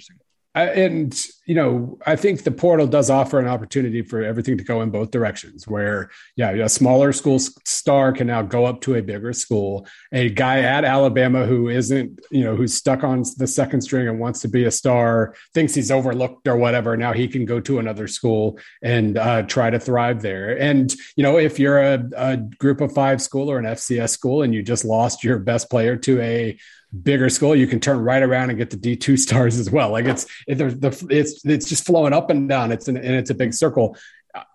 I, 0.56 0.66
and 0.66 1.26
you 1.46 1.56
know, 1.56 1.98
I 2.06 2.16
think 2.16 2.44
the 2.44 2.52
portal 2.52 2.86
does 2.88 3.10
offer 3.10 3.40
an 3.40 3.48
opportunity 3.48 4.02
for 4.02 4.24
everything 4.24 4.58
to 4.60 4.64
go 4.64 4.82
in 4.82 4.92
both 4.92 5.10
directions. 5.10 5.68
Where, 5.68 6.10
yeah, 6.36 6.52
a 6.52 6.70
smaller 6.70 7.12
school 7.12 7.40
star 7.40 8.14
can 8.14 8.28
now 8.28 8.44
go 8.44 8.66
up 8.66 8.82
to 8.82 8.96
a 8.96 9.02
bigger 9.02 9.34
school. 9.34 9.88
A 10.12 10.30
guy 10.30 10.60
at 10.60 10.86
Alabama 10.86 11.46
who 11.46 11.70
isn't, 11.70 12.20
you 12.32 12.44
know, 12.44 12.56
who's 12.56 12.76
stuck 12.76 13.04
on 13.04 13.24
the 13.38 13.48
second 13.48 13.82
string 13.82 14.08
and 14.08 14.20
wants 14.20 14.42
to 14.42 14.48
be 14.48 14.66
a 14.66 14.72
star, 14.72 15.36
thinks 15.54 15.74
he's 15.74 15.92
overlooked 15.92 16.48
or 16.48 16.56
whatever. 16.56 16.96
Now 16.96 17.14
he 17.14 17.28
can 17.28 17.46
go 17.46 17.60
to 17.62 17.80
another 17.80 18.08
school 18.08 18.60
and 18.82 19.18
uh, 19.18 19.42
try 19.44 19.70
to 19.70 19.80
thrive 19.80 20.22
there. 20.22 20.58
And 20.58 20.94
you 21.18 21.24
know, 21.24 21.40
if 21.40 21.58
you're 21.58 21.80
a, 21.80 22.10
a 22.16 22.38
Group 22.38 22.80
of 22.80 22.94
Five 22.94 23.22
school 23.22 23.50
or 23.50 23.58
an 23.58 23.66
FCS 23.66 24.10
school 24.10 24.44
and 24.44 24.54
you 24.54 24.62
just 24.62 24.86
lost 24.86 25.24
your 25.24 25.40
best 25.40 25.70
player 25.70 25.98
to 25.98 26.22
a 26.22 26.58
bigger 27.02 27.30
school, 27.30 27.56
you 27.56 27.68
can 27.68 27.80
turn 27.80 27.98
right 27.98 28.22
around 28.22 28.50
and 28.50 28.58
get 28.58 28.70
the 28.70 28.78
D 28.78 28.96
two 28.96 29.18
stars 29.26 29.58
as 29.60 29.70
well. 29.70 29.92
Like 29.92 30.06
it's 30.06 30.26
it, 30.48 30.56
the 30.56 31.08
it's 31.10 31.46
it's 31.46 31.68
just 31.68 31.86
flowing 31.86 32.14
up 32.14 32.30
and 32.30 32.48
down. 32.48 32.72
It's 32.72 32.88
an, 32.88 32.98
and 32.98 33.16
it's 33.16 33.30
a 33.30 33.36
big 33.36 33.54
circle. 33.54 33.98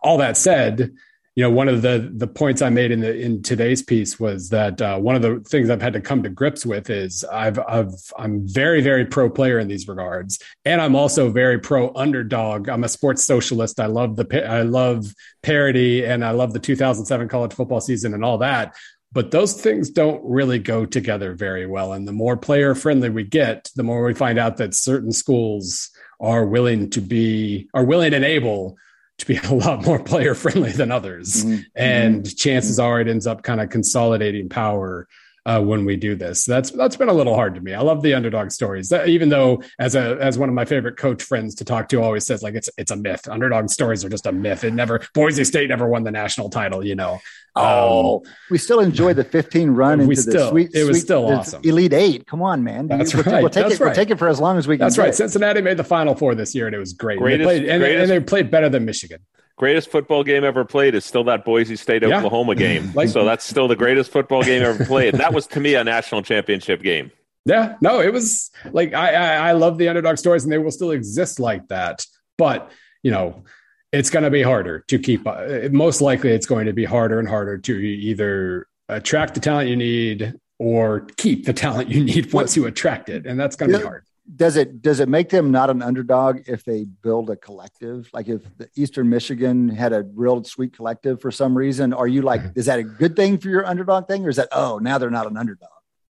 All 0.03 0.19
that 0.19 0.37
said, 0.37 0.93
you 1.39 1.45
know, 1.45 1.51
one 1.51 1.69
of 1.69 1.83
the 1.83 2.11
the 2.17 2.27
points 2.27 2.63
I 2.63 2.69
made 2.69 2.91
in 2.91 2.99
the 2.99 3.17
in 3.17 3.43
today's 3.43 3.81
piece 3.81 4.19
was 4.19 4.49
that 4.49 4.83
uh, 4.83 4.99
one 4.99 5.15
of 5.15 5.23
the 5.23 5.39
things 5.49 5.71
I've 5.71 5.81
had 5.81 5.93
to 5.93 6.01
come 6.01 6.25
to 6.25 6.29
grips 6.29 6.67
with 6.67 6.91
is 6.91 7.25
I've 7.25 7.61
I've 7.61 7.95
I'm 8.19 8.47
very 8.49 8.81
very 8.81 9.05
pro 9.05 9.31
player 9.31 9.61
in 9.61 9.69
these 9.69 9.87
regards, 9.87 10.41
and 10.65 10.81
I'm 10.81 10.97
also 10.97 11.31
very 11.31 11.61
pro 11.61 11.95
underdog. 11.95 12.69
I'm 12.69 12.83
a 12.83 12.89
sports 12.89 13.23
socialist. 13.23 13.79
I 13.79 13.87
love 13.87 14.17
the 14.17 14.51
I 14.51 14.63
love 14.63 15.15
parity, 15.43 16.05
and 16.05 16.25
I 16.25 16.33
love 16.33 16.53
the 16.53 16.59
2007 16.59 17.29
college 17.29 17.53
football 17.53 17.81
season 17.81 18.15
and 18.15 18.25
all 18.25 18.39
that. 18.39 18.75
But 19.13 19.31
those 19.31 19.55
things 19.61 19.91
don't 19.91 20.23
really 20.25 20.59
go 20.59 20.85
together 20.85 21.35
very 21.35 21.67
well. 21.67 21.93
And 21.95 22.07
the 22.07 22.13
more 22.13 22.37
player 22.37 22.75
friendly 22.75 23.09
we 23.09 23.25
get, 23.25 23.71
the 23.75 23.83
more 23.83 24.05
we 24.05 24.13
find 24.13 24.39
out 24.39 24.59
that 24.59 24.75
certain 24.75 25.13
schools 25.13 25.91
are 26.21 26.45
willing 26.45 26.91
to 26.91 27.01
be 27.01 27.69
are 27.73 27.85
willing 27.85 28.13
and 28.13 28.25
able 28.25 28.77
to 29.19 29.27
be 29.27 29.37
a 29.45 29.55
lot 29.55 29.85
more 29.85 29.99
player 29.99 30.35
friendly 30.35 30.73
than 30.73 30.93
others. 30.93 31.45
Mm-hmm. 31.45 31.61
And 31.75 32.23
mm-hmm. 32.23 32.37
chances 32.37 32.79
are 32.79 33.01
it 33.01 33.09
ends 33.09 33.27
up 33.27 33.43
kind 33.43 33.61
of 33.61 33.71
consolidating 33.71 34.49
power 34.49 35.09
uh, 35.49 35.63
when 35.63 35.87
we 35.87 35.97
do 35.97 36.15
this. 36.15 36.45
That's 36.45 36.71
that's 36.71 36.97
been 36.97 37.09
a 37.09 37.13
little 37.13 37.35
hard 37.35 37.55
to 37.55 37.63
me. 37.63 37.73
I 37.73 37.81
love 37.81 38.03
the 38.03 38.13
underdog 38.13 38.51
stories, 38.51 38.91
that, 38.91 39.09
even 39.09 39.31
though 39.31 39.63
as 39.79 39.95
a 39.95 40.19
as 40.21 40.39
one 40.39 40.51
of 40.51 40.55
my 40.55 40.67
favorite 40.67 40.99
coach 40.99 41.23
friends 41.23 41.55
to 41.57 41.65
talk 41.65 41.89
to 41.89 42.03
always 42.03 42.27
says 42.27 42.43
like 42.43 42.55
it's 42.55 42.69
it's 42.77 42.91
a 42.91 42.97
myth. 42.97 43.27
Underdog 43.27 43.71
stories 43.71 44.05
are 44.05 44.11
just 44.11 44.27
a 44.27 44.33
myth. 44.33 44.63
It 44.63 44.75
never 44.75 45.01
Boise 45.15 45.45
State 45.45 45.71
never 45.71 45.89
won 45.89 46.05
the 46.05 46.11
national 46.11 46.51
title. 46.51 46.85
You 46.85 46.97
know. 46.97 47.19
Oh, 47.57 48.19
um, 48.19 48.33
we 48.51 48.59
still 48.59 48.79
enjoy 48.79 49.15
the 49.15 49.25
15 49.25 49.71
run 49.71 50.01
into 50.01 50.15
still, 50.17 50.33
the 50.33 50.51
sweet. 50.51 50.71
It 50.75 50.85
was 50.85 50.99
sweet, 50.99 51.05
still 51.07 51.33
awesome. 51.33 51.63
Elite 51.65 51.95
Eight. 51.95 52.27
Come 52.27 52.43
on, 52.43 52.63
man. 52.63 52.87
That's 52.87 53.15
we'll, 53.15 53.25
right. 53.25 53.43
We'll 53.43 53.51
take 53.51 53.65
That's 53.65 53.77
it. 53.77 53.81
right. 53.81 53.87
We'll 53.89 53.97
take 53.97 54.11
it 54.11 54.19
for 54.19 54.29
as 54.29 54.39
long 54.39 54.59
as 54.59 54.69
we 54.69 54.77
can. 54.77 54.85
That's 54.85 54.99
right. 54.99 55.15
Cincinnati 55.15 55.63
made 55.63 55.79
the 55.79 55.83
Final 55.83 56.15
Four 56.15 56.35
this 56.35 56.55
year, 56.55 56.67
and 56.67 56.75
it 56.75 56.79
was 56.79 56.93
great. 56.93 57.19
Greatest, 57.19 57.49
they 57.49 57.59
played, 57.59 57.69
and, 57.69 57.81
greatest, 57.81 58.03
and 58.03 58.11
they 58.11 58.25
played 58.25 58.51
better 58.51 58.69
than 58.69 58.85
Michigan 58.85 59.21
greatest 59.59 59.91
football 59.91 60.25
game 60.25 60.45
ever 60.45 60.65
played 60.65 60.95
is 60.95 61.05
still 61.05 61.25
that 61.25 61.45
Boise 61.45 61.77
State 61.77 62.03
Yeah. 62.03 62.19
Oklahoma 62.19 62.55
game. 62.55 62.93
Like- 62.95 63.09
so 63.11 63.25
that's 63.25 63.45
still 63.45 63.69
the 63.69 63.77
greatest 63.77 64.11
football 64.11 64.43
game 64.43 64.63
ever 64.63 64.85
played. 64.85 65.15
That 65.15 65.35
was 65.35 65.47
to 65.49 65.61
me 65.61 65.75
a 65.75 65.85
national 65.85 66.23
championship 66.23 66.83
game. 66.83 67.11
Yeah, 67.45 67.77
no, 67.81 68.01
it 68.01 68.13
was 68.13 68.51
like 68.73 68.93
I, 68.95 69.13
I 69.15 69.49
I 69.49 69.53
love 69.53 69.79
the 69.79 69.89
underdog 69.89 70.19
stories, 70.19 70.45
and 70.45 70.53
they 70.53 70.59
will 70.59 70.71
still 70.71 70.91
exist 70.91 71.41
like 71.41 71.67
that. 71.69 72.05
But 72.37 72.71
you 73.03 73.11
know, 73.11 73.45
it's 73.91 74.11
going 74.11 74.25
to 74.25 74.31
be 74.31 74.43
harder 74.43 74.81
to 74.89 74.99
keep. 74.99 75.27
Uh, 75.27 75.69
most 75.71 76.01
likely, 76.03 76.31
it's 76.33 76.45
going 76.47 76.67
to 76.67 76.75
be 76.75 76.85
harder 76.85 77.19
and 77.19 77.27
harder 77.29 77.57
to 77.57 77.75
either 77.75 78.67
attract 78.91 79.33
the 79.35 79.41
talent 79.41 79.71
you 79.71 79.77
need 79.77 80.35
or 80.59 81.07
keep 81.17 81.47
the 81.47 81.55
talent 81.55 81.89
you 81.89 82.05
need 82.05 82.33
once 82.41 82.55
you 82.55 82.67
attract 82.67 83.09
it, 83.09 83.25
and 83.25 83.41
that's 83.41 83.57
going 83.57 83.73
to 83.73 83.79
be 83.79 83.85
hard. 83.85 84.05
Does 84.37 84.57
it 84.57 84.83
does 84.83 85.01
it 85.01 85.09
make 85.09 85.31
them 85.31 85.51
not 85.51 85.71
an 85.71 85.83
underdog 85.83 86.41
if 86.47 86.65
they 86.65 86.85
build 87.03 87.31
a 87.31 87.37
collective? 87.37 88.11
Like 88.13 88.29
if 88.29 88.43
the 88.59 88.69
Eastern 88.77 89.09
Michigan 89.09 89.69
had 89.69 89.93
a 89.93 90.05
real 90.15 90.45
sweet 90.45 90.75
collective 90.75 91.21
for 91.21 91.31
some 91.31 91.57
reason, 91.57 91.95
are 91.95 92.07
you 92.07 92.23
like, 92.23 92.43
is 92.55 92.67
that 92.67 92.79
a 92.79 92.83
good 92.83 93.17
thing 93.17 93.39
for 93.39 93.49
your 93.49 93.65
underdog 93.65 94.07
thing, 94.07 94.27
or 94.27 94.29
is 94.29 94.37
that 94.37 94.49
oh 94.53 94.79
now 94.79 94.99
they're 94.99 95.11
not 95.11 95.27
an 95.27 95.37
underdog? 95.37 95.71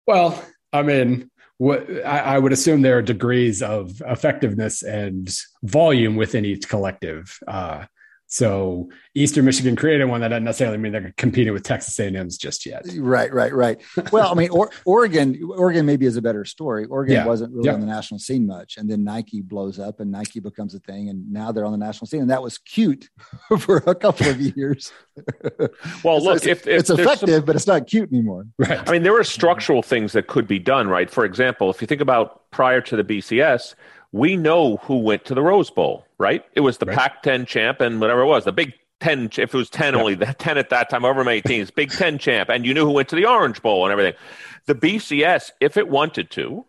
Well, 0.06 0.40
I 0.72 0.82
mean, 0.82 1.30
what 1.58 1.88
I, 2.04 2.18
I 2.18 2.38
would 2.38 2.52
assume 2.52 2.82
there 2.82 2.98
are 2.98 3.02
degrees 3.02 3.62
of 3.62 4.00
effectiveness 4.06 4.82
and 4.82 5.28
volume 5.62 6.16
within 6.16 6.44
each 6.44 6.68
collective. 6.68 7.38
Uh, 7.46 7.86
so 8.26 8.88
Eastern 9.14 9.44
Michigan 9.44 9.76
created 9.76 10.06
one 10.06 10.20
that 10.22 10.28
doesn't 10.28 10.44
necessarily 10.44 10.78
mean 10.78 10.92
they're 10.92 11.14
competing 11.16 11.52
with 11.52 11.62
Texas 11.62 11.98
A&M's 12.00 12.36
just 12.36 12.66
yet. 12.66 12.82
Right, 12.96 13.32
right, 13.32 13.52
right. 13.54 13.80
Well, 14.10 14.28
I 14.30 14.34
mean, 14.34 14.50
or, 14.50 14.70
Oregon, 14.84 15.38
Oregon 15.56 15.86
maybe 15.86 16.06
is 16.06 16.16
a 16.16 16.22
better 16.22 16.44
story. 16.44 16.86
Oregon 16.86 17.14
Yeah. 17.14 17.26
wasn't 17.26 17.52
really 17.52 17.66
Yeah. 17.66 17.74
on 17.74 17.80
the 17.80 17.86
national 17.86 18.18
scene 18.18 18.46
much, 18.46 18.76
and 18.76 18.90
then 18.90 19.04
Nike 19.04 19.40
blows 19.40 19.78
up, 19.78 20.00
and 20.00 20.10
Nike 20.10 20.40
becomes 20.40 20.74
a 20.74 20.80
thing, 20.80 21.10
and 21.10 21.30
now 21.32 21.52
they're 21.52 21.64
on 21.64 21.72
the 21.72 21.78
national 21.78 22.06
scene, 22.08 22.22
and 22.22 22.30
that 22.30 22.42
was 22.42 22.58
cute 22.58 23.08
for 23.60 23.76
a 23.86 23.94
couple 23.94 24.28
of 24.28 24.40
years. 24.56 24.90
Well, 26.02 26.18
So 26.20 26.24
look, 26.24 26.36
it's, 26.38 26.46
if, 26.46 26.66
if 26.66 26.80
it's 26.80 26.88
there's 26.88 26.98
some- 26.98 27.00
effective, 27.00 27.44
but 27.46 27.56
it's 27.56 27.66
not 27.66 27.86
cute 27.86 28.10
anymore. 28.12 28.46
Right. 28.58 28.80
I 28.88 28.92
mean, 28.92 29.02
there 29.02 29.16
are 29.18 29.24
structural 29.24 29.82
things 29.82 30.12
that 30.12 30.26
could 30.26 30.48
be 30.48 30.58
done, 30.58 30.88
right? 30.88 31.08
For 31.10 31.24
example, 31.24 31.70
if 31.70 31.80
you 31.80 31.86
think 31.86 32.00
about 32.00 32.50
prior 32.50 32.80
to 32.80 32.96
the 32.96 33.04
BCS, 33.04 33.74
we 34.14 34.36
know 34.36 34.76
who 34.76 34.98
went 34.98 35.24
to 35.24 35.34
the 35.34 35.42
Rose 35.42 35.70
Bowl, 35.70 36.06
right? 36.18 36.44
It 36.52 36.60
was 36.60 36.78
the 36.78 36.86
Right. 36.86 36.96
Pac 36.96 37.22
10 37.24 37.46
champ 37.46 37.80
and 37.80 38.00
whatever 38.00 38.20
it 38.20 38.26
was, 38.26 38.44
the 38.44 38.52
Big 38.52 38.72
10, 39.00 39.30
if 39.38 39.52
it 39.52 39.54
was 39.54 39.68
10 39.68 39.96
only, 39.96 40.14
the 40.14 40.26
10 40.38 40.56
at 40.56 40.70
that 40.70 40.88
time, 40.88 41.02
however 41.02 41.24
many 41.24 41.40
teams, 41.40 41.72
Big 41.72 41.90
10 41.90 42.18
champ, 42.18 42.48
and 42.48 42.64
you 42.64 42.72
knew 42.72 42.84
who 42.84 42.92
went 42.92 43.08
to 43.08 43.16
the 43.16 43.26
Orange 43.26 43.60
Bowl 43.60 43.84
and 43.84 43.90
everything. 43.90 44.14
The 44.66 44.76
BCS, 44.76 45.50
if 45.60 45.76
it 45.76 45.88
wanted 45.88 46.30
to, 46.30 46.64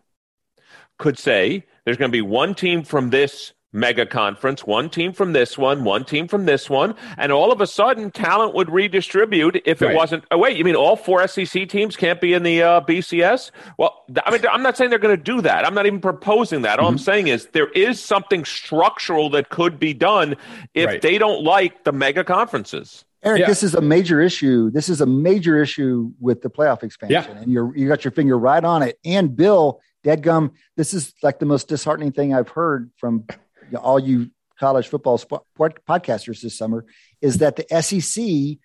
could 0.97 1.19
say 1.19 1.67
there's 1.83 1.97
going 1.97 2.09
to 2.09 2.15
be 2.15 2.23
one 2.23 2.55
team 2.55 2.83
from 2.83 3.11
this 3.11 3.53
mega 3.75 4.05
conference, 4.05 4.65
one 4.65 4.89
team 4.89 5.11
from 5.11 5.33
this 5.33 5.57
one, 5.57 5.83
one 5.83 6.05
team 6.05 6.27
from 6.27 6.45
this 6.45 6.69
one, 6.69 6.95
and 7.17 7.31
all 7.31 7.51
of 7.51 7.59
a 7.59 7.67
sudden 7.67 8.09
talent 8.09 8.55
would 8.55 8.69
redistribute 8.71 9.61
if 9.65 9.81
it 9.81 9.87
Right. 9.87 9.95
wasn't. 9.95 10.23
Oh, 10.31 10.37
wait, 10.37 10.55
you 10.57 10.63
mean 10.63 10.75
all 10.75 10.95
four 10.95 11.21
SEC 11.27 11.65
teams 11.67 11.95
can't 11.97 12.21
be 12.21 12.33
in 12.33 12.43
the 12.43 12.63
uh, 12.63 12.81
BCS? 12.81 13.51
Well, 13.77 14.03
th- 14.07 14.19
I 14.25 14.31
mean, 14.31 14.41
I'm 14.51 14.63
not 14.63 14.77
saying 14.77 14.89
they're 14.89 14.97
going 14.99 15.15
to 15.17 15.21
do 15.21 15.41
that. 15.41 15.65
I'm 15.67 15.73
not 15.75 15.85
even 15.85 15.99
proposing 15.99 16.61
that. 16.63 16.79
All 16.79 16.87
I'm 16.87 16.95
Mm-hmm. 16.95 17.03
saying 17.03 17.27
is 17.27 17.47
there 17.47 17.67
is 17.71 18.01
something 18.01 18.45
structural 18.45 19.29
that 19.31 19.49
could 19.49 19.77
be 19.77 19.93
done 19.93 20.35
if 20.73 20.87
Right. 20.87 21.01
they 21.01 21.17
don't 21.17 21.43
like 21.43 21.83
the 21.83 21.91
mega 21.91 22.23
conferences. 22.23 23.03
Eric, 23.23 23.41
Yeah. 23.41 23.47
this 23.47 23.63
is 23.63 23.75
a 23.75 23.81
major 23.81 24.21
issue. 24.21 24.69
This 24.71 24.87
is 24.87 25.01
a 25.01 25.05
major 25.05 25.61
issue 25.61 26.11
with 26.21 26.41
the 26.43 26.49
playoff 26.49 26.83
expansion, 26.83 27.31
Yeah. 27.35 27.41
and 27.41 27.51
you're 27.51 27.75
you 27.75 27.87
got 27.89 28.05
your 28.05 28.11
finger 28.11 28.37
right 28.37 28.63
on 28.63 28.83
it. 28.83 28.97
And 29.03 29.35
Bill 29.35 29.81
Deadgum, 30.05 30.51
this 30.77 30.93
is 30.93 31.13
like 31.23 31.39
the 31.39 31.45
most 31.45 31.67
disheartening 31.67 32.11
thing 32.13 32.33
I've 32.33 32.49
heard 32.49 32.91
from 32.97 33.25
you 33.27 33.35
know, 33.35 33.39
all 33.81 33.99
you 33.99 34.29
college 34.59 34.87
football 34.87 35.17
sp- 35.19 35.43
podcasters 35.59 36.41
this 36.41 36.57
summer 36.57 36.85
is 37.21 37.39
that 37.39 37.55
the 37.57 37.81
SEC 37.81 38.57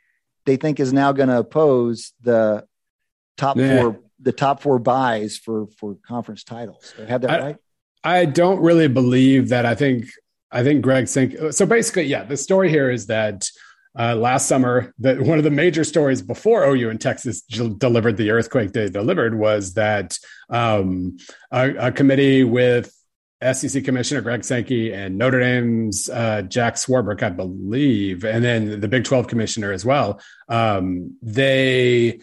they 0.47 0.57
think 0.57 0.81
is 0.81 0.93
now 0.93 1.13
going 1.13 1.29
to 1.29 1.39
oppose 1.39 2.13
the 2.23 2.65
top 3.37 3.57
Yeah. 3.57 3.81
four 3.83 4.01
the 4.23 4.33
top 4.33 4.61
four 4.61 4.79
buys 4.79 5.37
for 5.39 5.67
for 5.79 5.97
conference 6.07 6.45
titles. 6.45 6.93
Do 6.97 7.05
I 7.05 7.07
have 7.07 7.21
that 7.23 7.31
I- 7.31 7.45
right? 7.47 7.57
I 8.05 8.25
don't 8.25 8.61
really 8.61 8.89
believe 8.89 9.49
that. 9.51 9.67
I 9.67 9.75
think 9.75 10.07
I 10.53 10.63
think 10.63 10.83
Greg 10.83 11.07
Sink. 11.09 11.35
So 11.53 11.65
basically, 11.67 12.05
yeah, 12.05 12.25
the 12.25 12.37
story 12.37 12.71
here 12.71 12.91
is 12.91 13.07
that 13.07 13.49
uh, 13.99 14.15
last 14.15 14.47
summer, 14.47 14.95
that 15.01 15.21
one 15.21 15.39
of 15.39 15.45
the 15.45 15.51
major 15.51 15.83
stories 15.85 16.23
before 16.23 16.65
OU 16.65 16.91
and 16.91 17.01
Texas 17.01 17.43
j- 17.43 17.69
delivered 17.77 18.17
the 18.17 18.31
earthquake 18.31 18.73
they 18.73 18.89
delivered 18.89 19.35
was 19.37 19.75
that 19.75 20.17
um, 20.49 21.17
a, 21.51 21.89
a 21.89 21.93
committee 21.93 22.45
with 22.45 22.93
SEC 23.43 23.85
Commissioner 23.85 24.21
Greg 24.21 24.45
Sankey 24.45 24.93
and 24.93 25.17
Notre 25.17 25.41
Dame's 25.41 26.11
uh, 26.11 26.43
Jack 26.43 26.75
Swarbrick, 26.75 27.23
I 27.23 27.31
believe, 27.31 28.25
and 28.25 28.45
then 28.45 28.81
the 28.81 28.89
Big 28.89 29.05
12 29.05 29.29
commissioner 29.29 29.73
as 29.73 29.85
well. 29.85 30.21
Um, 30.49 31.17
they 31.23 32.21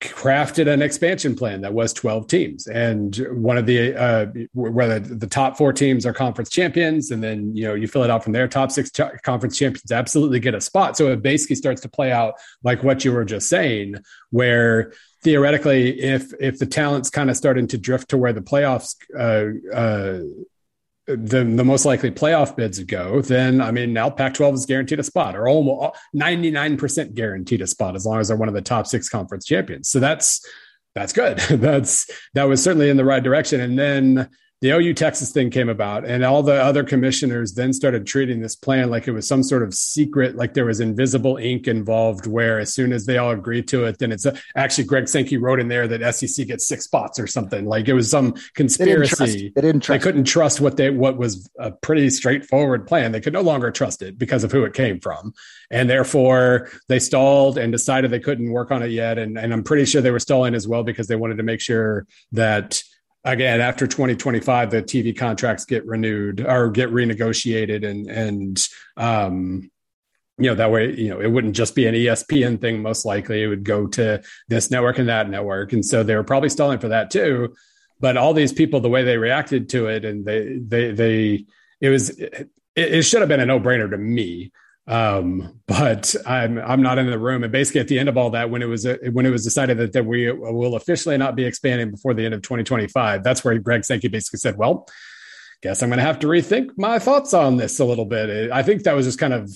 crafted 0.00 0.66
an 0.66 0.80
expansion 0.80 1.36
plan 1.36 1.60
that 1.60 1.74
was 1.74 1.92
12 1.92 2.26
teams 2.26 2.66
and 2.66 3.16
one 3.32 3.58
of 3.58 3.66
the 3.66 3.94
uh 3.94 4.24
the, 4.54 5.28
top 5.30 5.58
four 5.58 5.74
teams 5.74 6.06
are 6.06 6.14
conference 6.14 6.48
champions 6.48 7.10
and 7.10 7.22
then 7.22 7.54
you 7.54 7.64
know 7.64 7.74
you 7.74 7.86
fill 7.86 8.02
it 8.02 8.08
out 8.08 8.24
from 8.24 8.32
there 8.32 8.48
top 8.48 8.70
six 8.70 8.90
conference 9.22 9.58
champions 9.58 9.92
absolutely 9.92 10.40
get 10.40 10.54
a 10.54 10.60
spot 10.60 10.96
so 10.96 11.12
it 11.12 11.20
basically 11.20 11.54
starts 11.54 11.82
to 11.82 11.88
play 11.88 12.10
out 12.10 12.32
like 12.64 12.82
what 12.82 13.04
you 13.04 13.12
were 13.12 13.26
just 13.26 13.46
saying 13.50 13.94
where 14.30 14.90
theoretically 15.22 16.00
if 16.00 16.32
if 16.40 16.58
the 16.58 16.66
talent's 16.66 17.10
kind 17.10 17.30
of 17.30 17.36
starting 17.36 17.66
to 17.68 17.78
drift 17.78 18.10
to 18.10 18.16
where 18.16 18.32
the 18.32 18.40
playoffs 18.40 18.96
uh 19.18 19.74
uh 19.74 20.20
the, 21.16 21.44
the 21.44 21.64
most 21.64 21.84
likely 21.84 22.10
playoff 22.10 22.56
bids 22.56 22.78
go, 22.80 23.20
then 23.20 23.60
I 23.60 23.70
mean 23.70 23.92
now 23.92 24.10
Pac-12 24.10 24.54
is 24.54 24.66
guaranteed 24.66 25.00
a 25.00 25.02
spot, 25.02 25.36
or 25.36 25.48
almost 25.48 25.96
99% 26.14 27.14
guaranteed 27.14 27.62
a 27.62 27.66
spot 27.66 27.96
as 27.96 28.06
long 28.06 28.20
as 28.20 28.28
they're 28.28 28.36
one 28.36 28.48
of 28.48 28.54
the 28.54 28.62
top 28.62 28.86
six 28.86 29.08
conference 29.08 29.44
champions. 29.44 29.90
So 29.90 30.00
that's 30.00 30.46
that's 30.94 31.12
good. 31.12 31.38
that's 31.50 32.08
that 32.34 32.44
was 32.44 32.62
certainly 32.62 32.90
in 32.90 32.96
the 32.96 33.04
right 33.04 33.22
direction. 33.22 33.60
And 33.60 33.78
then 33.78 34.28
the 34.60 34.72
OU 34.72 34.92
Texas 34.92 35.32
thing 35.32 35.48
came 35.48 35.70
about, 35.70 36.04
and 36.04 36.22
all 36.22 36.42
the 36.42 36.62
other 36.62 36.84
commissioners 36.84 37.54
then 37.54 37.72
started 37.72 38.06
treating 38.06 38.40
this 38.40 38.54
plan 38.54 38.90
like 38.90 39.08
it 39.08 39.12
was 39.12 39.26
some 39.26 39.42
sort 39.42 39.62
of 39.62 39.72
secret, 39.72 40.36
like 40.36 40.52
there 40.52 40.66
was 40.66 40.80
invisible 40.80 41.38
ink 41.38 41.66
involved. 41.66 42.26
Where 42.26 42.58
as 42.58 42.74
soon 42.74 42.92
as 42.92 43.06
they 43.06 43.16
all 43.16 43.30
agreed 43.30 43.68
to 43.68 43.84
it, 43.84 43.98
then 43.98 44.12
it's 44.12 44.26
a, 44.26 44.36
actually 44.56 44.84
Greg 44.84 45.08
Sankey 45.08 45.38
wrote 45.38 45.60
in 45.60 45.68
there 45.68 45.88
that 45.88 46.14
SEC 46.14 46.46
gets 46.46 46.68
six 46.68 46.84
spots 46.84 47.18
or 47.18 47.26
something. 47.26 47.64
Like 47.64 47.88
it 47.88 47.94
was 47.94 48.10
some 48.10 48.34
conspiracy. 48.54 49.14
They 49.14 49.24
didn't 49.24 49.40
trust. 49.40 49.54
They 49.54 49.60
didn't 49.62 49.86
they 49.86 49.98
couldn't 49.98 50.24
trust 50.24 50.60
what 50.60 50.76
they 50.76 50.90
what 50.90 51.16
was 51.16 51.48
a 51.58 51.70
pretty 51.70 52.10
straightforward 52.10 52.86
plan. 52.86 53.12
They 53.12 53.20
could 53.20 53.32
no 53.32 53.40
longer 53.40 53.70
trust 53.70 54.02
it 54.02 54.18
because 54.18 54.44
of 54.44 54.52
who 54.52 54.64
it 54.64 54.74
came 54.74 55.00
from, 55.00 55.32
and 55.70 55.88
therefore 55.88 56.68
they 56.88 56.98
stalled 56.98 57.56
and 57.56 57.72
decided 57.72 58.10
they 58.10 58.20
couldn't 58.20 58.50
work 58.50 58.70
on 58.70 58.82
it 58.82 58.90
yet. 58.90 59.16
And 59.16 59.38
and 59.38 59.54
I'm 59.54 59.64
pretty 59.64 59.86
sure 59.86 60.02
they 60.02 60.10
were 60.10 60.18
stalling 60.18 60.54
as 60.54 60.68
well 60.68 60.82
because 60.82 61.08
they 61.08 61.16
wanted 61.16 61.38
to 61.38 61.44
make 61.44 61.62
sure 61.62 62.06
that 62.32 62.82
again 63.24 63.60
after 63.60 63.86
2025 63.86 64.70
the 64.70 64.82
TV 64.82 65.16
contracts 65.16 65.64
get 65.64 65.86
renewed 65.86 66.40
or 66.40 66.70
get 66.70 66.90
renegotiated 66.90 67.86
and 67.86 68.06
and 68.06 68.66
um 68.96 69.70
you 70.38 70.48
know 70.48 70.54
that 70.54 70.70
way 70.70 70.94
you 70.94 71.10
know 71.10 71.20
it 71.20 71.30
wouldn't 71.30 71.54
just 71.54 71.74
be 71.74 71.86
an 71.86 71.94
espn 71.94 72.60
thing 72.60 72.80
most 72.82 73.04
likely. 73.04 73.42
It 73.42 73.46
would 73.46 73.64
go 73.64 73.86
to 73.88 74.22
this 74.48 74.70
network 74.70 74.98
and 74.98 75.08
that 75.08 75.28
network. 75.28 75.72
And 75.72 75.84
so 75.84 76.02
they 76.02 76.16
were 76.16 76.24
probably 76.24 76.48
stalling 76.48 76.78
for 76.78 76.88
that 76.88 77.10
too. 77.10 77.54
But 78.00 78.16
all 78.16 78.32
these 78.32 78.52
people 78.52 78.80
the 78.80 78.88
way 78.88 79.04
they 79.04 79.18
reacted 79.18 79.68
to 79.70 79.86
it 79.88 80.04
and 80.04 80.24
they 80.24 80.58
they 80.58 80.92
they 80.92 81.46
it 81.80 81.90
was 81.90 82.10
it, 82.18 82.50
it 82.74 83.02
should 83.02 83.20
have 83.20 83.28
been 83.28 83.40
a 83.40 83.46
no-brainer 83.46 83.90
to 83.90 83.98
me 83.98 84.50
Um, 84.90 85.60
but 85.68 86.16
I'm 86.26 86.58
I'm 86.58 86.82
not 86.82 86.98
in 86.98 87.06
the 87.06 87.18
room. 87.18 87.44
And 87.44 87.52
basically, 87.52 87.80
at 87.80 87.86
the 87.86 87.98
end 87.98 88.08
of 88.08 88.18
all 88.18 88.30
that, 88.30 88.50
when 88.50 88.60
it 88.60 88.66
was 88.66 88.84
uh, 88.84 88.96
when 89.12 89.24
it 89.24 89.30
was 89.30 89.44
decided 89.44 89.78
that, 89.78 89.92
that 89.92 90.04
we 90.04 90.30
will 90.32 90.74
officially 90.74 91.16
not 91.16 91.36
be 91.36 91.44
expanding 91.44 91.92
before 91.92 92.12
the 92.12 92.24
end 92.24 92.34
of 92.34 92.42
2025, 92.42 93.22
that's 93.22 93.44
where 93.44 93.56
Greg 93.60 93.84
Sankey 93.84 94.08
basically 94.08 94.38
said, 94.38 94.56
"Well, 94.56 94.88
guess 95.62 95.82
I'm 95.82 95.90
going 95.90 95.98
to 95.98 96.04
have 96.04 96.18
to 96.20 96.26
rethink 96.26 96.70
my 96.76 96.98
thoughts 96.98 97.32
on 97.32 97.56
this 97.56 97.78
a 97.78 97.84
little 97.84 98.04
bit." 98.04 98.50
I 98.50 98.64
think 98.64 98.82
that 98.82 98.96
was 98.96 99.06
just 99.06 99.20
kind 99.20 99.32
of 99.32 99.48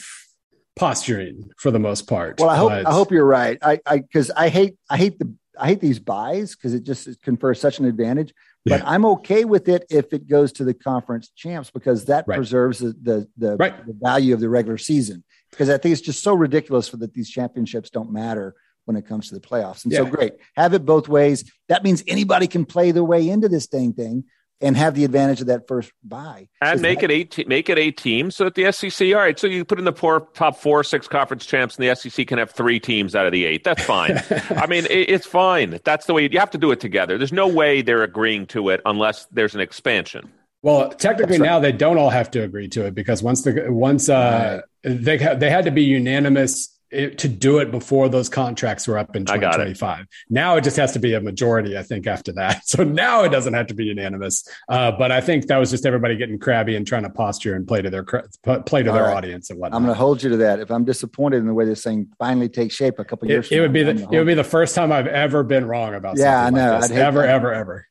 posturing 0.77 1.51
for 1.59 1.73
the 1.73 1.81
most 1.81 2.03
part. 2.03 2.39
Well, 2.39 2.51
I 2.51 2.57
hope 2.57 2.71
but, 2.71 2.87
I 2.87 2.93
hope 2.93 3.11
you're 3.11 3.27
right. 3.27 3.59
I 3.61 3.81
I 3.85 3.99
because 3.99 4.31
I 4.31 4.49
hate 4.49 4.77
I 4.89 4.97
hate 4.97 5.19
the 5.19 5.35
I 5.59 5.67
hate 5.67 5.81
these 5.81 5.99
buys 5.99 6.55
because 6.55 6.75
it 6.75 6.85
just 6.85 7.21
confers 7.23 7.61
such 7.61 7.81
an 7.81 7.87
advantage. 7.87 8.33
But 8.65 8.81
yeah. 8.81 8.91
I'm 8.91 9.05
okay 9.07 9.45
with 9.45 9.69
it 9.69 9.85
if 9.91 10.13
it 10.13 10.27
goes 10.27 10.53
to 10.53 10.65
the 10.65 10.73
conference 10.73 11.31
champs 11.37 11.71
because 11.71 12.07
that 12.07 12.25
right. 12.27 12.37
preserves 12.37 12.79
the 12.79 12.95
the, 13.03 13.29
the, 13.37 13.57
right. 13.57 13.87
the, 13.87 13.93
value 13.93 14.33
of 14.33 14.41
the 14.41 14.49
regular 14.49 14.79
season. 14.79 15.23
Because 15.51 15.69
I 15.69 15.79
think 15.79 15.93
it's 15.93 16.01
just 16.01 16.23
so 16.23 16.35
ridiculous 16.35 16.89
for 16.89 16.97
that 16.99 17.13
these 17.13 17.31
championships 17.31 17.91
don't 17.91 18.11
matter 18.11 18.55
when 18.87 18.97
it 18.97 19.07
comes 19.07 19.29
to 19.29 19.35
the 19.35 19.41
playoffs. 19.41 19.85
And 19.85 19.93
yeah. 19.93 20.01
so 20.01 20.07
great, 20.07 20.35
have 20.57 20.75
it 20.75 20.85
both 20.85 21.09
ways. 21.09 21.51
That 21.69 21.85
means 21.85 22.03
anybody 22.07 22.47
can 22.47 22.65
play 22.65 22.91
their 22.91 23.05
way 23.05 23.29
into 23.29 23.49
this 23.49 23.67
dang 23.67 23.93
thing 23.93 24.25
and 24.65 24.77
have 24.77 24.95
the 24.95 25.05
advantage 25.05 25.41
of 25.41 25.47
that 25.49 25.69
first 25.69 25.93
buy. 26.03 26.49
And 26.61 26.81
make 26.81 27.01
that, 27.01 27.11
it 27.11 27.39
eight 27.39 27.49
make 27.49 27.69
it 27.69 27.79
eight 27.79 27.97
teams 27.97 28.35
so 28.35 28.45
that 28.45 28.55
the 28.55 28.73
SEC. 28.73 29.09
All 29.09 29.21
right, 29.21 29.39
so 29.39 29.47
you 29.47 29.65
put 29.65 29.79
in 29.79 29.85
the 29.85 29.93
poor, 29.93 30.27
top 30.35 30.57
four, 30.57 30.83
six 30.83 31.07
conference 31.07 31.47
champs, 31.47 31.77
and 31.77 31.89
the 31.89 31.95
SEC 31.95 32.27
can 32.27 32.39
have 32.39 32.51
three 32.51 32.81
teams 32.81 33.15
out 33.15 33.27
of 33.27 33.33
the 33.33 33.45
eight. 33.45 33.63
That's 33.63 33.85
fine. 33.85 34.21
I 34.51 34.67
mean, 34.67 34.87
it, 34.87 35.11
it's 35.11 35.27
fine. 35.27 35.79
That's 35.85 36.07
the 36.07 36.15
way 36.15 36.29
you 36.31 36.39
have 36.41 36.51
to 36.51 36.59
do 36.59 36.71
it 36.73 36.81
together. 36.81 37.19
There's 37.19 37.33
no 37.33 37.47
way 37.47 37.83
they're 37.83 38.03
agreeing 38.03 38.47
to 38.49 38.71
it 38.71 38.81
unless 38.87 39.27
there's 39.27 39.55
an 39.55 39.61
expansion. 39.61 40.33
Well, 40.63 40.89
technically 40.89 41.39
right. 41.39 41.47
now 41.47 41.61
they 41.61 41.73
don't 41.73 41.99
all 41.99 42.09
have 42.09 42.31
to 42.31 42.43
agree 42.43 42.69
to 42.69 42.87
it 42.87 42.95
because 42.95 43.23
once 43.23 43.43
the 43.43 43.67
once 43.69 44.09
uh, 44.09 44.63
right. 44.83 45.05
they 45.05 45.19
they 45.19 45.51
had 45.51 45.67
to 45.67 45.71
be 45.71 45.83
unanimous 45.83 46.74
it, 46.95 47.19
to 47.19 47.29
do 47.29 47.59
it 47.59 47.71
before 47.71 48.09
those 48.09 48.29
contracts 48.29 48.87
were 48.87 48.97
up 48.97 49.17
in 49.17 49.25
2025. 49.25 50.07
Now 50.31 50.57
it 50.57 50.65
just 50.65 50.77
has 50.77 50.93
to 50.93 50.99
be 50.99 51.15
a 51.15 51.21
majority, 51.21 51.77
I 51.77 51.83
think, 51.83 52.07
after 52.07 52.33
that. 52.33 52.63
So 52.75 52.83
now 52.83 53.23
it 53.23 53.29
doesn't 53.29 53.55
have 53.55 53.69
to 53.69 53.75
be 53.75 53.85
unanimous. 53.85 54.49
Uh, 54.69 54.91
but 54.91 55.13
I 55.13 55.21
think 55.21 55.47
that 55.47 55.59
was 55.59 55.71
just 55.71 55.87
everybody 55.87 56.17
getting 56.17 56.39
crabby 56.39 56.75
and 56.75 56.85
trying 56.87 57.05
to 57.05 57.11
posture 57.11 57.55
and 57.55 57.69
play 57.69 57.83
to 57.83 57.91
their 57.91 58.03
play 58.03 58.83
to 58.83 58.91
All 58.91 58.95
their 58.97 59.05
right. 59.05 59.17
audience 59.17 59.51
and 59.51 59.61
whatnot. 59.61 59.77
I'm 59.77 59.85
going 59.85 59.95
to 59.95 59.99
hold 59.99 60.23
you 60.23 60.31
to 60.31 60.37
that. 60.39 60.59
If 60.59 60.71
I'm 60.71 60.85
disappointed 60.85 61.39
in 61.39 61.47
the 61.47 61.55
way 61.55 61.67
this 61.67 61.85
thing 61.85 62.09
finally 62.19 62.49
takes 62.49 62.75
shape 62.75 62.99
a 62.99 63.05
couple 63.05 63.29
years, 63.29 63.51
it, 63.53 63.59
it 63.59 63.61
would 63.61 63.73
be 63.73 63.83
the 63.83 63.93
it 63.93 64.19
would 64.19 64.27
be 64.27 64.35
the 64.35 64.43
first 64.43 64.75
time 64.75 64.91
I've 64.91 65.07
ever 65.07 65.43
been 65.43 65.67
wrong 65.67 65.95
about. 65.95 66.17
Yeah, 66.17 66.45
I 66.45 66.51
know. 66.51 66.79
Like 66.81 66.91
ever, 66.91 67.21
that. 67.21 67.29
ever, 67.29 67.53
ever. 67.53 67.87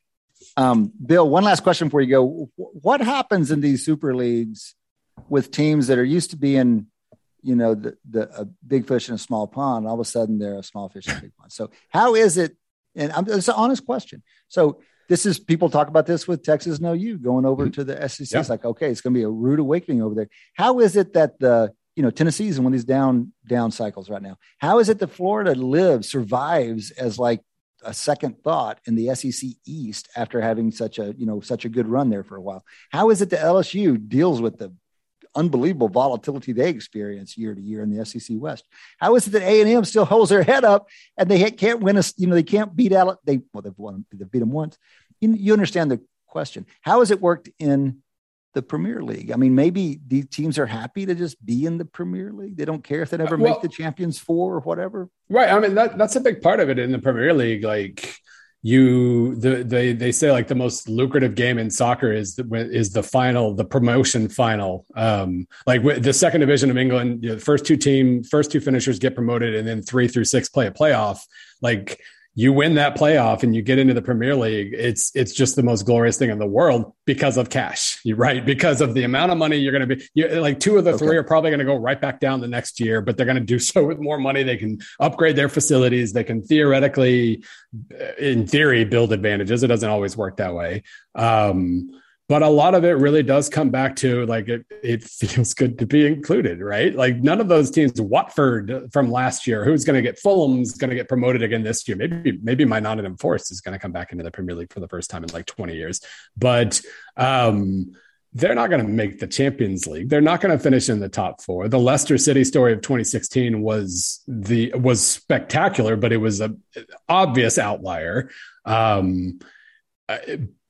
Um, 0.56 0.92
Bill, 1.04 1.28
one 1.28 1.44
last 1.44 1.62
question 1.62 1.88
before 1.88 2.02
you 2.02 2.10
go. 2.10 2.50
What 2.56 3.00
happens 3.00 3.50
in 3.50 3.60
these 3.60 3.84
super 3.84 4.14
leagues 4.14 4.74
with 5.28 5.50
teams 5.50 5.86
that 5.86 5.98
are 5.98 6.04
used 6.04 6.30
to 6.30 6.36
being 6.36 6.86
you 7.44 7.54
know 7.54 7.74
the 7.74 7.96
the 8.08 8.28
a 8.40 8.46
big 8.66 8.88
fish 8.88 9.08
in 9.08 9.14
a 9.14 9.18
small 9.18 9.46
pond 9.46 9.86
all 9.86 9.94
of 9.94 10.00
a 10.00 10.04
sudden 10.04 10.38
they're 10.38 10.58
a 10.58 10.62
small 10.62 10.88
fish 10.88 11.06
in 11.06 11.16
a 11.16 11.20
big 11.20 11.36
pond 11.36 11.52
so 11.52 11.70
how 11.90 12.14
is 12.14 12.38
it 12.38 12.56
and 12.96 13.12
I'm, 13.12 13.26
it's 13.28 13.48
an 13.48 13.54
honest 13.56 13.84
question 13.84 14.22
so 14.48 14.80
this 15.08 15.26
is 15.26 15.38
people 15.38 15.68
talk 15.68 15.88
about 15.88 16.06
this 16.06 16.26
with 16.26 16.42
texas 16.42 16.80
no 16.80 16.92
you 16.92 17.18
going 17.18 17.44
over 17.44 17.64
mm-hmm. 17.64 17.72
to 17.72 17.84
the 17.84 18.08
sec 18.08 18.28
yeah. 18.30 18.40
it's 18.40 18.50
like 18.50 18.64
okay 18.64 18.90
it's 18.90 19.00
going 19.00 19.14
to 19.14 19.18
be 19.18 19.24
a 19.24 19.28
rude 19.28 19.60
awakening 19.60 20.02
over 20.02 20.14
there 20.14 20.28
how 20.54 20.80
is 20.80 20.96
it 20.96 21.12
that 21.12 21.38
the 21.38 21.72
you 21.94 22.02
know 22.02 22.10
tennessee 22.10 22.48
is 22.48 22.58
in 22.58 22.64
one 22.64 22.72
of 22.72 22.78
these 22.78 22.84
down 22.84 23.32
down 23.46 23.70
cycles 23.70 24.08
right 24.08 24.22
now 24.22 24.36
how 24.58 24.78
is 24.78 24.88
it 24.88 24.98
that 24.98 25.08
florida 25.08 25.54
lives 25.54 26.10
survives 26.10 26.90
as 26.92 27.18
like 27.18 27.42
a 27.84 27.92
second 27.92 28.42
thought 28.42 28.80
in 28.86 28.94
the 28.94 29.14
SEC 29.14 29.50
East 29.66 30.08
after 30.16 30.40
having 30.40 30.70
such 30.70 30.98
a 30.98 31.14
you 31.18 31.26
know 31.26 31.40
such 31.40 31.66
a 31.66 31.68
good 31.68 31.86
run 31.86 32.08
there 32.08 32.24
for 32.24 32.36
a 32.36 32.40
while. 32.40 32.64
How 32.90 33.10
is 33.10 33.20
it 33.20 33.28
that 33.30 33.40
LSU 33.40 34.08
deals 34.08 34.40
with 34.40 34.56
the 34.56 34.72
unbelievable 35.36 35.88
volatility 35.88 36.52
they 36.52 36.68
experience 36.70 37.36
year 37.36 37.54
to 37.54 37.60
year 37.60 37.82
in 37.82 37.94
the 37.94 38.04
SEC 38.04 38.36
West. 38.38 38.66
How 38.98 39.14
is 39.16 39.26
it 39.26 39.30
that 39.30 39.42
A 39.42 39.60
and 39.60 39.70
M 39.70 39.84
still 39.84 40.04
holds 40.04 40.30
their 40.30 40.42
head 40.42 40.64
up 40.64 40.88
and 41.16 41.30
they 41.30 41.50
can't 41.50 41.80
win 41.80 41.96
us? 41.96 42.14
You 42.16 42.26
know, 42.26 42.34
they 42.34 42.42
can't 42.42 42.74
beat 42.74 42.92
out. 42.92 43.18
They 43.24 43.40
well, 43.52 43.62
they've 43.62 43.78
won. 43.78 44.04
They've 44.12 44.30
beat 44.30 44.40
them 44.40 44.52
once. 44.52 44.78
You, 45.20 45.32
you 45.32 45.52
understand 45.52 45.90
the 45.90 46.00
question? 46.26 46.66
How 46.82 47.00
has 47.00 47.10
it 47.10 47.20
worked 47.20 47.48
in 47.58 48.02
the 48.54 48.62
Premier 48.62 49.02
League? 49.02 49.30
I 49.32 49.36
mean, 49.36 49.54
maybe 49.54 50.00
these 50.06 50.28
teams 50.28 50.58
are 50.58 50.66
happy 50.66 51.06
to 51.06 51.14
just 51.14 51.44
be 51.44 51.66
in 51.66 51.78
the 51.78 51.84
Premier 51.84 52.32
League. 52.32 52.56
They 52.56 52.64
don't 52.64 52.84
care 52.84 53.02
if 53.02 53.10
they 53.10 53.16
never 53.16 53.36
well, 53.36 53.52
make 53.52 53.62
the 53.62 53.68
Champions 53.68 54.18
Four 54.18 54.54
or 54.54 54.60
whatever. 54.60 55.08
Right. 55.28 55.50
I 55.50 55.58
mean, 55.58 55.74
that, 55.74 55.98
that's 55.98 56.16
a 56.16 56.20
big 56.20 56.42
part 56.42 56.60
of 56.60 56.70
it 56.70 56.78
in 56.78 56.92
the 56.92 56.98
Premier 56.98 57.32
League. 57.32 57.64
Like 57.64 58.16
you 58.66 59.34
the, 59.36 59.62
they 59.62 59.92
they 59.92 60.10
say 60.10 60.32
like 60.32 60.48
the 60.48 60.54
most 60.54 60.88
lucrative 60.88 61.34
game 61.34 61.58
in 61.58 61.70
soccer 61.70 62.10
is 62.10 62.34
the, 62.34 62.70
is 62.72 62.92
the 62.92 63.02
final 63.02 63.52
the 63.52 63.64
promotion 63.64 64.26
final. 64.26 64.86
Um 64.96 65.46
like 65.66 65.82
the 65.82 66.14
second 66.14 66.40
division 66.40 66.70
of 66.70 66.78
england 66.78 67.22
you 67.22 67.28
know, 67.28 67.34
the 67.34 67.42
first 67.42 67.66
two 67.66 67.76
team 67.76 68.24
first 68.24 68.50
two 68.50 68.60
finishers 68.60 68.98
get 68.98 69.14
promoted 69.14 69.54
and 69.54 69.68
then 69.68 69.82
three 69.82 70.08
through 70.08 70.24
six 70.24 70.48
play 70.48 70.66
a 70.66 70.70
playoff. 70.70 71.18
Like 71.60 72.00
you 72.36 72.52
win 72.52 72.74
that 72.74 72.96
playoff 72.96 73.44
and 73.44 73.54
you 73.54 73.62
get 73.62 73.78
into 73.78 73.94
the 73.94 74.02
Premier 74.02 74.34
League, 74.34 74.74
it's 74.76 75.14
it's 75.14 75.32
just 75.32 75.54
the 75.54 75.62
most 75.62 75.86
glorious 75.86 76.18
thing 76.18 76.30
in 76.30 76.38
the 76.38 76.46
world 76.46 76.92
because 77.04 77.36
of 77.36 77.48
cash, 77.48 78.00
right? 78.14 78.44
Because 78.44 78.80
of 78.80 78.94
the 78.94 79.04
amount 79.04 79.30
of 79.30 79.38
money 79.38 79.56
you're 79.56 79.72
going 79.72 79.88
to 79.88 79.96
be. 79.96 80.04
You, 80.14 80.28
like 80.40 80.58
two 80.58 80.76
of 80.76 80.84
the 80.84 80.94
okay. 80.94 81.06
three 81.06 81.16
are 81.16 81.22
probably 81.22 81.50
going 81.50 81.60
to 81.60 81.64
go 81.64 81.76
right 81.76 82.00
back 82.00 82.18
down 82.18 82.40
the 82.40 82.48
next 82.48 82.80
year, 82.80 83.00
but 83.00 83.16
they're 83.16 83.26
going 83.26 83.36
to 83.36 83.44
do 83.44 83.58
so 83.60 83.84
with 83.84 84.00
more 84.00 84.18
money. 84.18 84.42
They 84.42 84.56
can 84.56 84.80
upgrade 84.98 85.36
their 85.36 85.48
facilities. 85.48 86.12
They 86.12 86.24
can 86.24 86.42
theoretically, 86.42 87.44
in 88.18 88.46
theory, 88.46 88.84
build 88.84 89.12
advantages. 89.12 89.62
It 89.62 89.68
doesn't 89.68 89.88
always 89.88 90.16
work 90.16 90.38
that 90.38 90.54
way. 90.54 90.82
Um, 91.14 92.00
but 92.28 92.42
a 92.42 92.48
lot 92.48 92.74
of 92.74 92.84
it 92.84 92.92
really 92.92 93.22
does 93.22 93.48
come 93.48 93.70
back 93.70 93.96
to 93.96 94.24
like 94.26 94.48
it, 94.48 94.64
it 94.82 95.04
feels 95.04 95.52
good 95.52 95.78
to 95.78 95.86
be 95.86 96.06
included, 96.06 96.60
right? 96.60 96.94
Like 96.94 97.16
none 97.16 97.40
of 97.40 97.48
those 97.48 97.70
teams, 97.70 98.00
Watford 98.00 98.88
from 98.92 99.10
last 99.10 99.46
year, 99.46 99.64
who's 99.64 99.84
going 99.84 99.96
to 99.96 100.02
get 100.02 100.18
Fulham's 100.18 100.76
going 100.76 100.90
to 100.90 100.96
get 100.96 101.08
promoted 101.08 101.42
again 101.42 101.62
this 101.62 101.86
year. 101.86 101.96
Maybe 101.96 102.38
maybe 102.42 102.64
my 102.64 102.80
Nottingham 102.80 103.16
Forest 103.16 103.52
is 103.52 103.60
going 103.60 103.74
to 103.74 103.78
come 103.78 103.92
back 103.92 104.12
into 104.12 104.24
the 104.24 104.30
Premier 104.30 104.54
League 104.54 104.72
for 104.72 104.80
the 104.80 104.88
first 104.88 105.10
time 105.10 105.22
in 105.22 105.30
like 105.30 105.46
20 105.46 105.74
years, 105.74 106.00
but 106.36 106.80
um, 107.16 107.92
they're 108.32 108.54
not 108.54 108.68
going 108.68 108.84
to 108.84 108.90
make 108.90 109.20
the 109.20 109.28
Champions 109.28 109.86
League. 109.86 110.08
They're 110.08 110.20
not 110.20 110.40
going 110.40 110.56
to 110.56 110.62
finish 110.62 110.88
in 110.88 110.98
the 110.98 111.08
top 111.08 111.40
four. 111.40 111.68
The 111.68 111.78
Leicester 111.78 112.18
City 112.18 112.42
story 112.42 112.72
of 112.72 112.80
2016 112.80 113.60
was 113.60 114.22
the 114.26 114.72
was 114.74 115.06
spectacular, 115.06 115.94
but 115.94 116.12
it 116.12 116.16
was 116.16 116.40
a 116.40 116.56
obvious 117.08 117.58
outlier. 117.58 118.30
Um, 118.64 119.38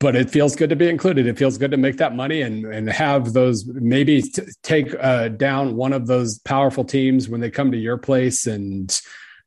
but 0.05 0.15
it 0.15 0.29
feels 0.29 0.55
good 0.55 0.69
to 0.69 0.77
be 0.77 0.87
included. 0.87 1.27
It 1.27 1.39
feels 1.39 1.57
good 1.57 1.71
to 1.71 1.79
make 1.79 1.97
that 1.97 2.15
money 2.15 2.43
and 2.43 2.67
and 2.67 2.91
have 2.91 3.33
those 3.33 3.65
maybe 3.65 4.21
t- 4.21 4.43
take 4.63 4.95
uh, 5.01 5.29
down 5.29 5.77
one 5.77 5.95
of 5.95 6.07
those 6.07 6.39
powerful 6.41 6.85
teams 6.85 7.27
when 7.27 7.41
they 7.41 7.49
come 7.49 7.73
to 7.73 7.79
your 7.79 7.97
place. 7.97 8.47
And 8.47 8.95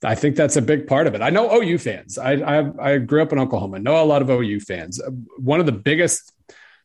I 0.04 0.16
think 0.16 0.36
that's 0.36 0.56
a 0.56 0.62
big 0.64 0.88
part 0.88 1.06
of 1.06 1.14
it. 1.14 1.22
I 1.22 1.30
know 1.30 1.62
OU 1.62 1.78
fans. 1.78 2.18
I 2.18 2.32
I, 2.32 2.94
I 2.94 2.98
grew 2.98 3.22
up 3.22 3.32
in 3.32 3.38
Oklahoma. 3.38 3.78
Know 3.78 4.02
a 4.02 4.04
lot 4.04 4.24
of 4.24 4.32
OU 4.32 4.62
fans. 4.62 5.00
One 5.38 5.60
of 5.60 5.68
the 5.68 5.72
biggest 5.72 6.34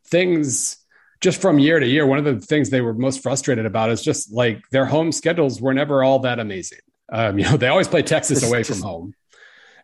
things 0.07 0.77
just 1.23 1.41
from 1.41 1.59
year 1.59 1.81
to 1.81 1.87
year, 1.87 2.05
one 2.05 2.19
of 2.19 2.27
the 2.27 2.41
things 2.45 2.69
they 2.69 2.83
were 2.83 2.93
most 2.93 3.23
frustrated 3.23 3.65
about 3.65 3.89
is 3.89 4.03
just 4.03 4.31
like 4.31 4.69
their 4.69 4.85
home 4.85 5.13
schedules 5.13 5.63
were 5.63 5.73
never 5.73 6.05
all 6.05 6.19
that 6.19 6.39
amazing. 6.39 6.81
Um, 7.11 7.39
you 7.39 7.47
know, 7.47 7.57
they 7.57 7.69
always 7.69 7.89
play 7.89 8.03
Texas 8.03 8.47
away 8.47 8.65
from 8.65 8.83
home 8.83 9.15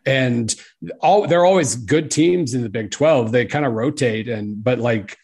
and 0.05 0.53
all 1.01 1.27
they're 1.27 1.45
always 1.45 1.75
good 1.75 2.11
teams 2.11 2.53
in 2.53 2.63
the 2.63 2.69
Big 2.69 2.91
12. 2.91 3.31
They 3.31 3.45
kind 3.45 3.65
of 3.65 3.73
rotate 3.73 4.27
and 4.27 4.63
but 4.63 4.79
like 4.79 5.17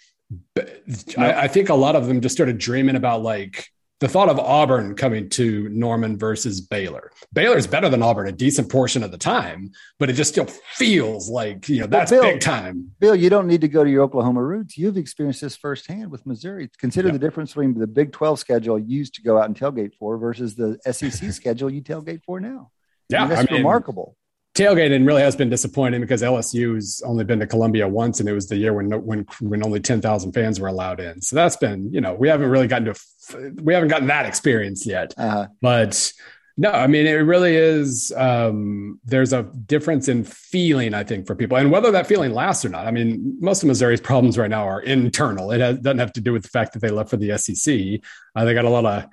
I, 1.17 1.33
I, 1.43 1.47
think 1.47 1.69
a 1.69 1.75
lot 1.75 1.95
of 1.95 2.07
them 2.07 2.21
just 2.21 2.35
started 2.35 2.57
dreaming 2.57 2.95
about 2.95 3.21
like 3.21 3.67
the 3.99 4.07
thought 4.07 4.27
of 4.27 4.39
Auburn 4.39 4.95
coming 4.95 5.29
to 5.29 5.69
Norman 5.69 6.17
versus 6.17 6.59
Baylor. 6.59 7.11
Baylor's 7.31 7.65
better 7.65 7.87
than 7.87 8.01
Auburn 8.01 8.27
a 8.27 8.31
decent 8.31 8.69
portion 8.69 9.03
of 9.03 9.11
the 9.11 9.17
time, 9.17 9.71
but 9.99 10.09
it 10.09 10.13
just 10.13 10.31
still 10.31 10.45
feels 10.45 11.29
like 11.29 11.69
you 11.69 11.81
know 11.81 11.87
that's 11.87 12.11
well, 12.11 12.21
Bill, 12.21 12.31
big 12.33 12.41
time. 12.41 12.91
Bill, 12.99 13.15
you 13.15 13.29
don't 13.29 13.47
need 13.47 13.61
to 13.61 13.67
go 13.67 13.83
to 13.83 13.89
your 13.89 14.03
Oklahoma 14.03 14.43
roots. 14.43 14.77
You've 14.77 14.97
experienced 14.97 15.41
this 15.41 15.55
firsthand 15.55 16.11
with 16.11 16.25
Missouri. 16.25 16.69
Consider 16.77 17.11
the 17.11 17.19
difference 17.19 17.51
between 17.51 17.73
the 17.73 17.87
Big 17.87 18.11
12 18.11 18.39
schedule 18.39 18.77
you 18.77 18.97
used 18.97 19.15
to 19.15 19.21
go 19.21 19.37
out 19.37 19.45
and 19.45 19.57
tailgate 19.57 19.93
for 19.95 20.17
versus 20.17 20.55
the 20.55 20.77
SEC 20.91 21.11
schedule 21.31 21.69
you 21.69 21.81
tailgate 21.81 22.23
for 22.23 22.39
now. 22.39 22.71
Yeah, 23.09 23.19
I 23.19 23.21
mean, 23.21 23.29
that's 23.29 23.49
I 23.49 23.53
mean, 23.53 23.61
remarkable 23.61 24.17
tailgating 24.55 25.05
really 25.05 25.21
has 25.21 25.35
been 25.35 25.49
disappointing 25.49 26.01
because 26.01 26.21
LSU's 26.21 27.01
only 27.05 27.23
been 27.23 27.39
to 27.39 27.47
Columbia 27.47 27.87
once, 27.87 28.19
and 28.19 28.27
it 28.27 28.33
was 28.33 28.47
the 28.47 28.55
year 28.55 28.73
when 28.73 28.89
when 29.05 29.25
when 29.41 29.63
only 29.63 29.79
ten 29.79 30.01
thousand 30.01 30.31
fans 30.31 30.59
were 30.59 30.67
allowed 30.67 30.99
in. 30.99 31.21
So 31.21 31.35
that's 31.35 31.57
been 31.57 31.93
you 31.93 32.01
know 32.01 32.15
we 32.15 32.29
haven't 32.29 32.49
really 32.49 32.67
gotten 32.67 32.93
to 32.93 33.53
we 33.61 33.73
haven't 33.73 33.89
gotten 33.89 34.07
that 34.07 34.25
experience 34.25 34.85
yet. 34.85 35.13
Uh-huh. 35.17 35.47
But 35.61 36.11
no, 36.57 36.71
I 36.71 36.87
mean 36.87 37.05
it 37.05 37.11
really 37.11 37.55
is. 37.55 38.13
Um, 38.15 39.01
there's 39.03 39.33
a 39.33 39.43
difference 39.43 40.07
in 40.07 40.23
feeling, 40.23 40.93
I 40.93 41.03
think, 41.03 41.27
for 41.27 41.35
people, 41.35 41.57
and 41.57 41.69
whether 41.69 41.91
that 41.91 42.07
feeling 42.07 42.31
lasts 42.31 42.63
or 42.63 42.69
not. 42.69 42.87
I 42.87 42.91
mean, 42.91 43.37
most 43.41 43.61
of 43.61 43.67
Missouri's 43.67 44.01
problems 44.01 44.37
right 44.37 44.49
now 44.49 44.63
are 44.63 44.81
internal. 44.81 45.51
It 45.51 45.59
has, 45.59 45.79
doesn't 45.79 45.99
have 45.99 46.13
to 46.13 46.21
do 46.21 46.31
with 46.31 46.43
the 46.43 46.49
fact 46.49 46.73
that 46.73 46.79
they 46.79 46.89
left 46.89 47.09
for 47.09 47.17
the 47.17 47.37
SEC. 47.37 47.99
Uh, 48.35 48.45
they 48.45 48.53
got 48.53 48.65
a 48.65 48.69
lot 48.69 48.85
of 48.85 49.05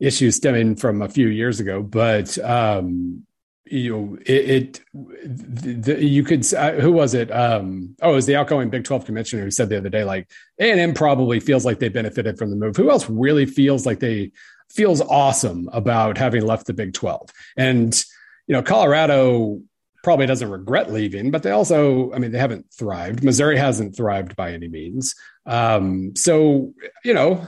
issues 0.00 0.36
stemming 0.36 0.76
from 0.76 1.02
a 1.02 1.08
few 1.08 1.28
years 1.28 1.60
ago, 1.60 1.82
but 1.82 2.38
um, 2.38 3.25
you 3.68 3.90
know, 3.90 4.18
it, 4.26 4.50
it 4.50 4.80
the, 4.94 6.04
you 6.04 6.22
could, 6.22 6.52
uh, 6.54 6.72
who 6.72 6.92
was 6.92 7.14
it? 7.14 7.30
Um, 7.30 7.96
oh, 8.02 8.12
it 8.12 8.14
was 8.14 8.26
the 8.26 8.36
outgoing 8.36 8.70
Big 8.70 8.84
12 8.84 9.04
commissioner 9.04 9.44
who 9.44 9.50
said 9.50 9.68
the 9.68 9.78
other 9.78 9.88
day, 9.88 10.04
like 10.04 10.30
A&M 10.60 10.94
probably 10.94 11.40
feels 11.40 11.64
like 11.64 11.78
they 11.78 11.88
benefited 11.88 12.38
from 12.38 12.50
the 12.50 12.56
move. 12.56 12.76
Who 12.76 12.90
else 12.90 13.08
really 13.10 13.46
feels 13.46 13.86
like 13.86 14.00
they 14.00 14.32
feels 14.70 15.00
awesome 15.00 15.68
about 15.72 16.18
having 16.18 16.44
left 16.44 16.66
the 16.66 16.74
Big 16.74 16.92
12. 16.92 17.30
And, 17.56 18.04
you 18.46 18.52
know, 18.52 18.62
Colorado 18.62 19.60
probably 20.02 20.26
doesn't 20.26 20.50
regret 20.50 20.92
leaving, 20.92 21.30
but 21.30 21.42
they 21.42 21.50
also, 21.50 22.12
I 22.12 22.18
mean, 22.18 22.32
they 22.32 22.38
haven't 22.38 22.66
thrived. 22.72 23.24
Missouri 23.24 23.56
hasn't 23.56 23.96
thrived 23.96 24.36
by 24.36 24.52
any 24.52 24.68
means. 24.68 25.14
Um, 25.46 26.14
so, 26.14 26.74
you 27.04 27.14
know, 27.14 27.46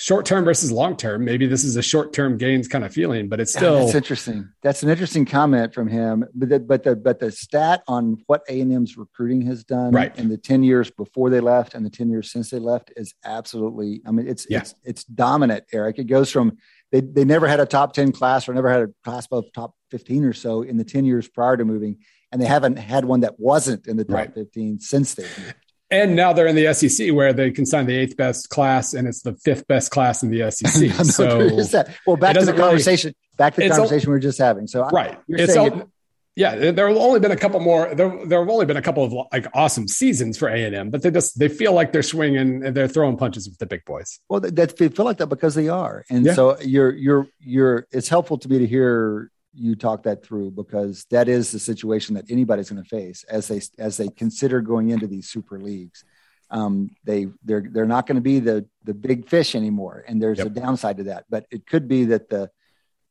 short 0.00 0.24
term 0.24 0.44
versus 0.44 0.72
long 0.72 0.96
term. 0.96 1.24
Maybe 1.24 1.46
this 1.46 1.62
is 1.62 1.76
a 1.76 1.82
short 1.82 2.12
term 2.12 2.38
gains 2.38 2.66
kind 2.66 2.84
of 2.84 2.92
feeling, 2.92 3.28
but 3.28 3.38
it's 3.38 3.52
still. 3.52 3.80
That's 3.80 3.94
interesting. 3.94 4.48
That's 4.62 4.82
an 4.82 4.88
interesting 4.88 5.26
comment 5.26 5.74
from 5.74 5.88
him. 5.88 6.24
But 6.34 6.48
the, 6.48 6.60
but 6.60 6.82
the 6.82 6.96
but 6.96 7.20
the 7.20 7.30
stat 7.30 7.82
on 7.86 8.22
what 8.26 8.42
A 8.48 8.60
and 8.60 8.72
M's 8.72 8.96
recruiting 8.96 9.42
has 9.42 9.62
done 9.62 9.92
right. 9.92 10.16
in 10.18 10.28
the 10.28 10.38
ten 10.38 10.62
years 10.62 10.90
before 10.90 11.30
they 11.30 11.40
left 11.40 11.74
and 11.74 11.84
the 11.84 11.90
ten 11.90 12.08
years 12.08 12.32
since 12.32 12.50
they 12.50 12.58
left 12.58 12.92
is 12.96 13.14
absolutely. 13.24 14.00
I 14.06 14.10
mean, 14.10 14.26
it's 14.26 14.46
yeah. 14.48 14.60
it's 14.60 14.74
it's 14.82 15.04
dominant, 15.04 15.64
Eric. 15.72 15.98
It 15.98 16.04
goes 16.04 16.30
from 16.30 16.56
they 16.90 17.00
they 17.02 17.24
never 17.24 17.46
had 17.46 17.60
a 17.60 17.66
top 17.66 17.92
ten 17.92 18.10
class 18.10 18.48
or 18.48 18.54
never 18.54 18.70
had 18.70 18.82
a 18.82 18.88
class 19.04 19.26
above 19.26 19.52
top 19.54 19.74
fifteen 19.90 20.24
or 20.24 20.32
so 20.32 20.62
in 20.62 20.78
the 20.78 20.84
ten 20.84 21.04
years 21.04 21.28
prior 21.28 21.56
to 21.58 21.64
moving, 21.64 21.98
and 22.32 22.40
they 22.40 22.46
haven't 22.46 22.76
had 22.76 23.04
one 23.04 23.20
that 23.20 23.38
wasn't 23.38 23.86
in 23.86 23.98
the 23.98 24.04
top 24.04 24.14
right. 24.14 24.34
fifteen 24.34 24.80
since 24.80 25.14
they 25.14 25.24
moved. 25.24 25.54
And 25.90 26.14
now 26.14 26.32
they're 26.32 26.46
in 26.46 26.54
the 26.54 26.72
SEC 26.72 27.12
where 27.12 27.32
they 27.32 27.50
can 27.50 27.66
sign 27.66 27.86
the 27.86 27.96
eighth 27.96 28.16
best 28.16 28.48
class 28.48 28.94
and 28.94 29.08
it's 29.08 29.22
the 29.22 29.34
fifth 29.34 29.66
best 29.66 29.90
class 29.90 30.22
in 30.22 30.30
the 30.30 30.50
SEC. 30.50 30.96
no, 30.96 31.04
so 31.04 31.86
well, 32.06 32.16
back 32.16 32.36
to 32.36 32.44
the 32.44 32.52
conversation. 32.52 33.08
Really, 33.08 33.36
back 33.36 33.54
to 33.54 33.62
the 33.62 33.68
conversation 33.70 34.10
we 34.10 34.14
were 34.14 34.20
just 34.20 34.38
having. 34.38 34.66
So 34.66 34.84
right, 34.88 35.18
you're 35.26 35.40
it's 35.40 35.54
saying 35.54 35.72
all, 35.72 35.80
it, 35.80 35.88
yeah, 36.36 36.70
there 36.70 36.88
have 36.88 36.96
only 36.96 37.18
been 37.18 37.32
a 37.32 37.36
couple 37.36 37.58
more. 37.60 37.92
There, 37.94 38.24
there 38.24 38.40
have 38.40 38.48
only 38.48 38.64
been 38.64 38.76
a 38.76 38.82
couple 38.82 39.04
of 39.04 39.12
like 39.32 39.46
awesome 39.52 39.88
seasons 39.88 40.38
for 40.38 40.48
A 40.48 40.64
and 40.64 40.74
M, 40.74 40.90
but 40.90 41.02
they 41.02 41.10
just 41.10 41.38
they 41.38 41.48
feel 41.48 41.72
like 41.72 41.92
they're 41.92 42.04
swinging 42.04 42.64
and 42.64 42.74
they're 42.74 42.88
throwing 42.88 43.16
punches 43.16 43.48
with 43.48 43.58
the 43.58 43.66
big 43.66 43.84
boys. 43.84 44.20
Well, 44.28 44.40
they, 44.40 44.50
they 44.50 44.88
feel 44.88 45.04
like 45.04 45.18
that 45.18 45.26
because 45.26 45.54
they 45.54 45.68
are, 45.68 46.04
and 46.08 46.24
yeah. 46.24 46.34
so 46.34 46.58
you're 46.60 46.94
you're 46.94 47.26
you're. 47.40 47.86
It's 47.90 48.08
helpful 48.08 48.38
to 48.38 48.48
me 48.48 48.60
to 48.60 48.66
hear 48.66 49.30
you 49.52 49.74
talk 49.74 50.04
that 50.04 50.24
through 50.24 50.50
because 50.52 51.04
that 51.10 51.28
is 51.28 51.52
the 51.52 51.58
situation 51.58 52.14
that 52.14 52.30
anybody's 52.30 52.70
going 52.70 52.82
to 52.82 52.88
face 52.88 53.24
as 53.24 53.48
they 53.48 53.60
as 53.78 53.96
they 53.96 54.08
consider 54.08 54.60
going 54.60 54.90
into 54.90 55.06
these 55.06 55.28
super 55.28 55.58
leagues. 55.58 56.04
Um, 56.50 56.90
they 57.04 57.28
they're 57.44 57.64
they're 57.70 57.86
not 57.86 58.06
going 58.06 58.16
to 58.16 58.22
be 58.22 58.40
the 58.40 58.66
the 58.84 58.94
big 58.94 59.28
fish 59.28 59.54
anymore, 59.54 60.04
and 60.06 60.22
there's 60.22 60.38
yep. 60.38 60.48
a 60.48 60.50
downside 60.50 60.98
to 60.98 61.04
that. 61.04 61.24
But 61.30 61.46
it 61.50 61.66
could 61.66 61.88
be 61.88 62.06
that 62.06 62.28
the 62.28 62.50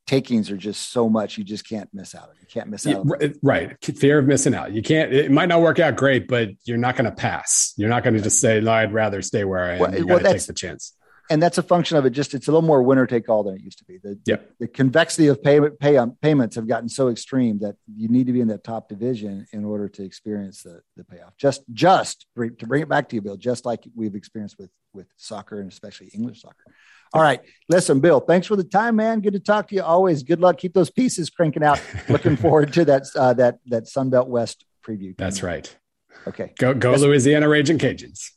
takings 0.07 0.49
are 0.49 0.57
just 0.57 0.91
so 0.91 1.07
much 1.07 1.37
you 1.37 1.43
just 1.43 1.67
can't 1.67 1.89
miss 1.93 2.15
out. 2.15 2.31
You 2.41 2.47
can't 2.47 2.67
miss 2.67 2.87
out. 2.87 3.05
Yeah, 3.21 3.27
right, 3.43 3.77
fear 3.85 4.19
of 4.19 4.25
missing 4.25 4.55
out. 4.55 4.73
You 4.73 4.81
can't. 4.81 5.13
It 5.13 5.31
might 5.31 5.47
not 5.47 5.61
work 5.61 5.79
out 5.79 5.95
great, 5.95 6.27
but 6.27 6.49
you're 6.65 6.77
not 6.77 6.95
going 6.95 7.09
to 7.09 7.15
pass. 7.15 7.73
You're 7.77 7.89
not 7.89 8.03
going 8.03 8.15
to 8.15 8.21
just 8.21 8.41
say, 8.41 8.59
"No, 8.59 8.71
I'd 8.71 8.93
rather 8.93 9.21
stay 9.21 9.45
where 9.45 9.63
I 9.63 9.73
am." 9.73 9.79
Well, 9.79 9.91
you 9.91 10.05
got 10.05 10.17
to 10.19 10.23
well, 10.23 10.33
take 10.33 10.45
the 10.45 10.53
chance 10.53 10.93
and 11.29 11.41
that's 11.41 11.57
a 11.57 11.63
function 11.63 11.97
of 11.97 12.05
it. 12.05 12.11
Just 12.11 12.33
it's 12.33 12.47
a 12.47 12.51
little 12.51 12.65
more 12.65 12.81
winner 12.81 13.05
take 13.05 13.29
all 13.29 13.43
than 13.43 13.55
it 13.55 13.61
used 13.61 13.77
to 13.79 13.85
be. 13.85 13.97
The, 13.97 14.19
yep. 14.25 14.51
the, 14.59 14.67
convexity 14.67 15.27
of 15.27 15.41
pay, 15.43 15.59
pay 15.79 15.97
on 15.97 16.17
payments 16.21 16.55
have 16.55 16.67
gotten 16.67 16.89
so 16.89 17.09
extreme 17.09 17.59
that 17.59 17.75
you 17.95 18.07
need 18.07 18.27
to 18.27 18.33
be 18.33 18.41
in 18.41 18.47
that 18.47 18.63
top 18.63 18.89
division 18.89 19.45
in 19.53 19.63
order 19.63 19.87
to 19.89 20.03
experience 20.03 20.63
the, 20.63 20.81
the 20.97 21.03
payoff. 21.03 21.37
Just 21.37 21.63
just 21.71 22.25
to 22.35 22.65
bring 22.65 22.81
it 22.81 22.89
back 22.89 23.09
to 23.09 23.15
you, 23.15 23.21
Bill, 23.21 23.37
just 23.37 23.65
like 23.65 23.83
we've 23.95 24.15
experienced 24.15 24.57
with 24.57 24.71
with 24.93 25.07
soccer 25.17 25.59
and 25.59 25.71
especially 25.71 26.07
English 26.13 26.41
soccer. 26.41 26.73
All 27.13 27.21
right, 27.21 27.41
listen, 27.69 27.99
Bill. 27.99 28.19
Thanks 28.19 28.47
for 28.47 28.55
the 28.55 28.63
time, 28.63 28.95
man. 28.95 29.21
Good 29.21 29.33
to 29.33 29.39
talk 29.39 29.67
to 29.69 29.75
you. 29.75 29.81
Always. 29.81 30.21
Good 30.23 30.39
luck. 30.39 30.57
Keep 30.57 30.73
those 30.73 30.91
pieces 30.91 31.29
cranking 31.29 31.63
out. 31.63 31.81
Looking 32.07 32.35
forward 32.37 32.73
to 32.73 32.85
that 32.85 33.07
uh, 33.15 33.33
that 33.33 33.59
that 33.67 33.85
Sunbelt 33.85 34.27
West 34.27 34.65
preview. 34.87 35.17
That's 35.17 35.43
right. 35.43 35.75
Okay. 36.27 36.53
Go 36.57 36.73
go 36.73 36.93
Louisiana 36.95 37.47
Raging 37.47 37.77
Cajuns. 37.77 38.31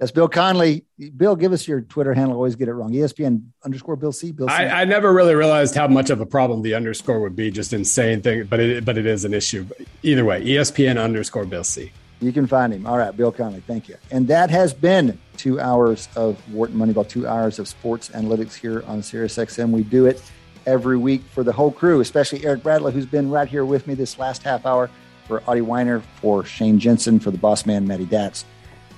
That's 0.00 0.12
Bill 0.12 0.28
Connelly. 0.28 0.86
Bill, 1.18 1.36
give 1.36 1.52
us 1.52 1.68
your 1.68 1.82
Twitter 1.82 2.14
handle. 2.14 2.32
I 2.32 2.36
always 2.36 2.56
get 2.56 2.68
it 2.68 2.72
wrong. 2.72 2.90
ESPN 2.90 3.44
underscore 3.66 3.96
Bill 3.96 4.12
C. 4.12 4.32
Bill 4.32 4.48
C. 4.48 4.54
I, 4.54 4.80
I 4.80 4.84
never 4.86 5.12
really 5.12 5.34
realized 5.34 5.74
how 5.74 5.86
much 5.88 6.08
of 6.08 6.22
a 6.22 6.26
problem 6.26 6.62
the 6.62 6.74
underscore 6.74 7.20
would 7.20 7.36
be. 7.36 7.50
Just 7.50 7.74
insane 7.74 8.22
thing, 8.22 8.44
but 8.44 8.60
it 8.60 8.84
but 8.86 8.96
it 8.96 9.04
is 9.04 9.26
an 9.26 9.34
issue. 9.34 9.66
Either 10.02 10.24
way, 10.24 10.42
ESPN 10.42 11.02
underscore 11.02 11.44
Bill 11.44 11.62
C. 11.62 11.92
You 12.22 12.32
can 12.32 12.46
find 12.46 12.72
him. 12.72 12.86
All 12.86 12.96
right, 12.96 13.14
Bill 13.14 13.30
Connelly. 13.30 13.62
Thank 13.66 13.90
you. 13.90 13.96
And 14.10 14.26
that 14.28 14.48
has 14.48 14.72
been 14.72 15.18
two 15.36 15.60
hours 15.60 16.08
of 16.16 16.38
Wharton 16.50 16.78
Moneyball, 16.78 17.06
two 17.06 17.28
hours 17.28 17.58
of 17.58 17.68
sports 17.68 18.08
analytics 18.08 18.54
here 18.54 18.82
on 18.86 19.02
SiriusXM. 19.02 19.70
We 19.70 19.82
do 19.82 20.06
it 20.06 20.22
every 20.64 20.96
week 20.96 21.22
for 21.34 21.44
the 21.44 21.52
whole 21.52 21.70
crew, 21.70 22.00
especially 22.00 22.42
Eric 22.46 22.62
Bradlow, 22.62 22.90
who's 22.90 23.06
been 23.06 23.30
right 23.30 23.48
here 23.48 23.66
with 23.66 23.86
me 23.86 23.92
this 23.92 24.18
last 24.18 24.42
half 24.42 24.64
hour. 24.64 24.88
For 25.26 25.42
Adi 25.46 25.60
Wyner, 25.60 26.02
for 26.20 26.44
Shane 26.44 26.78
Jensen, 26.80 27.20
for 27.20 27.30
the 27.30 27.38
boss 27.38 27.64
man, 27.64 27.86
Matty 27.86 28.06
Datz 28.06 28.44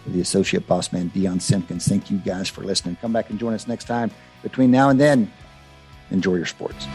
the 0.06 0.20
associate 0.20 0.66
boss 0.66 0.92
man, 0.92 1.08
Dion 1.08 1.40
Simpkins. 1.40 1.86
Thank 1.86 2.10
you 2.10 2.18
guys 2.18 2.48
for 2.48 2.62
listening. 2.62 2.96
Come 3.00 3.12
back 3.12 3.30
and 3.30 3.38
join 3.38 3.54
us 3.54 3.68
next 3.68 3.84
time. 3.84 4.10
Between 4.42 4.70
now 4.70 4.88
and 4.90 5.00
then, 5.00 5.32
enjoy 6.10 6.36
your 6.36 6.46
sports. 6.46 6.86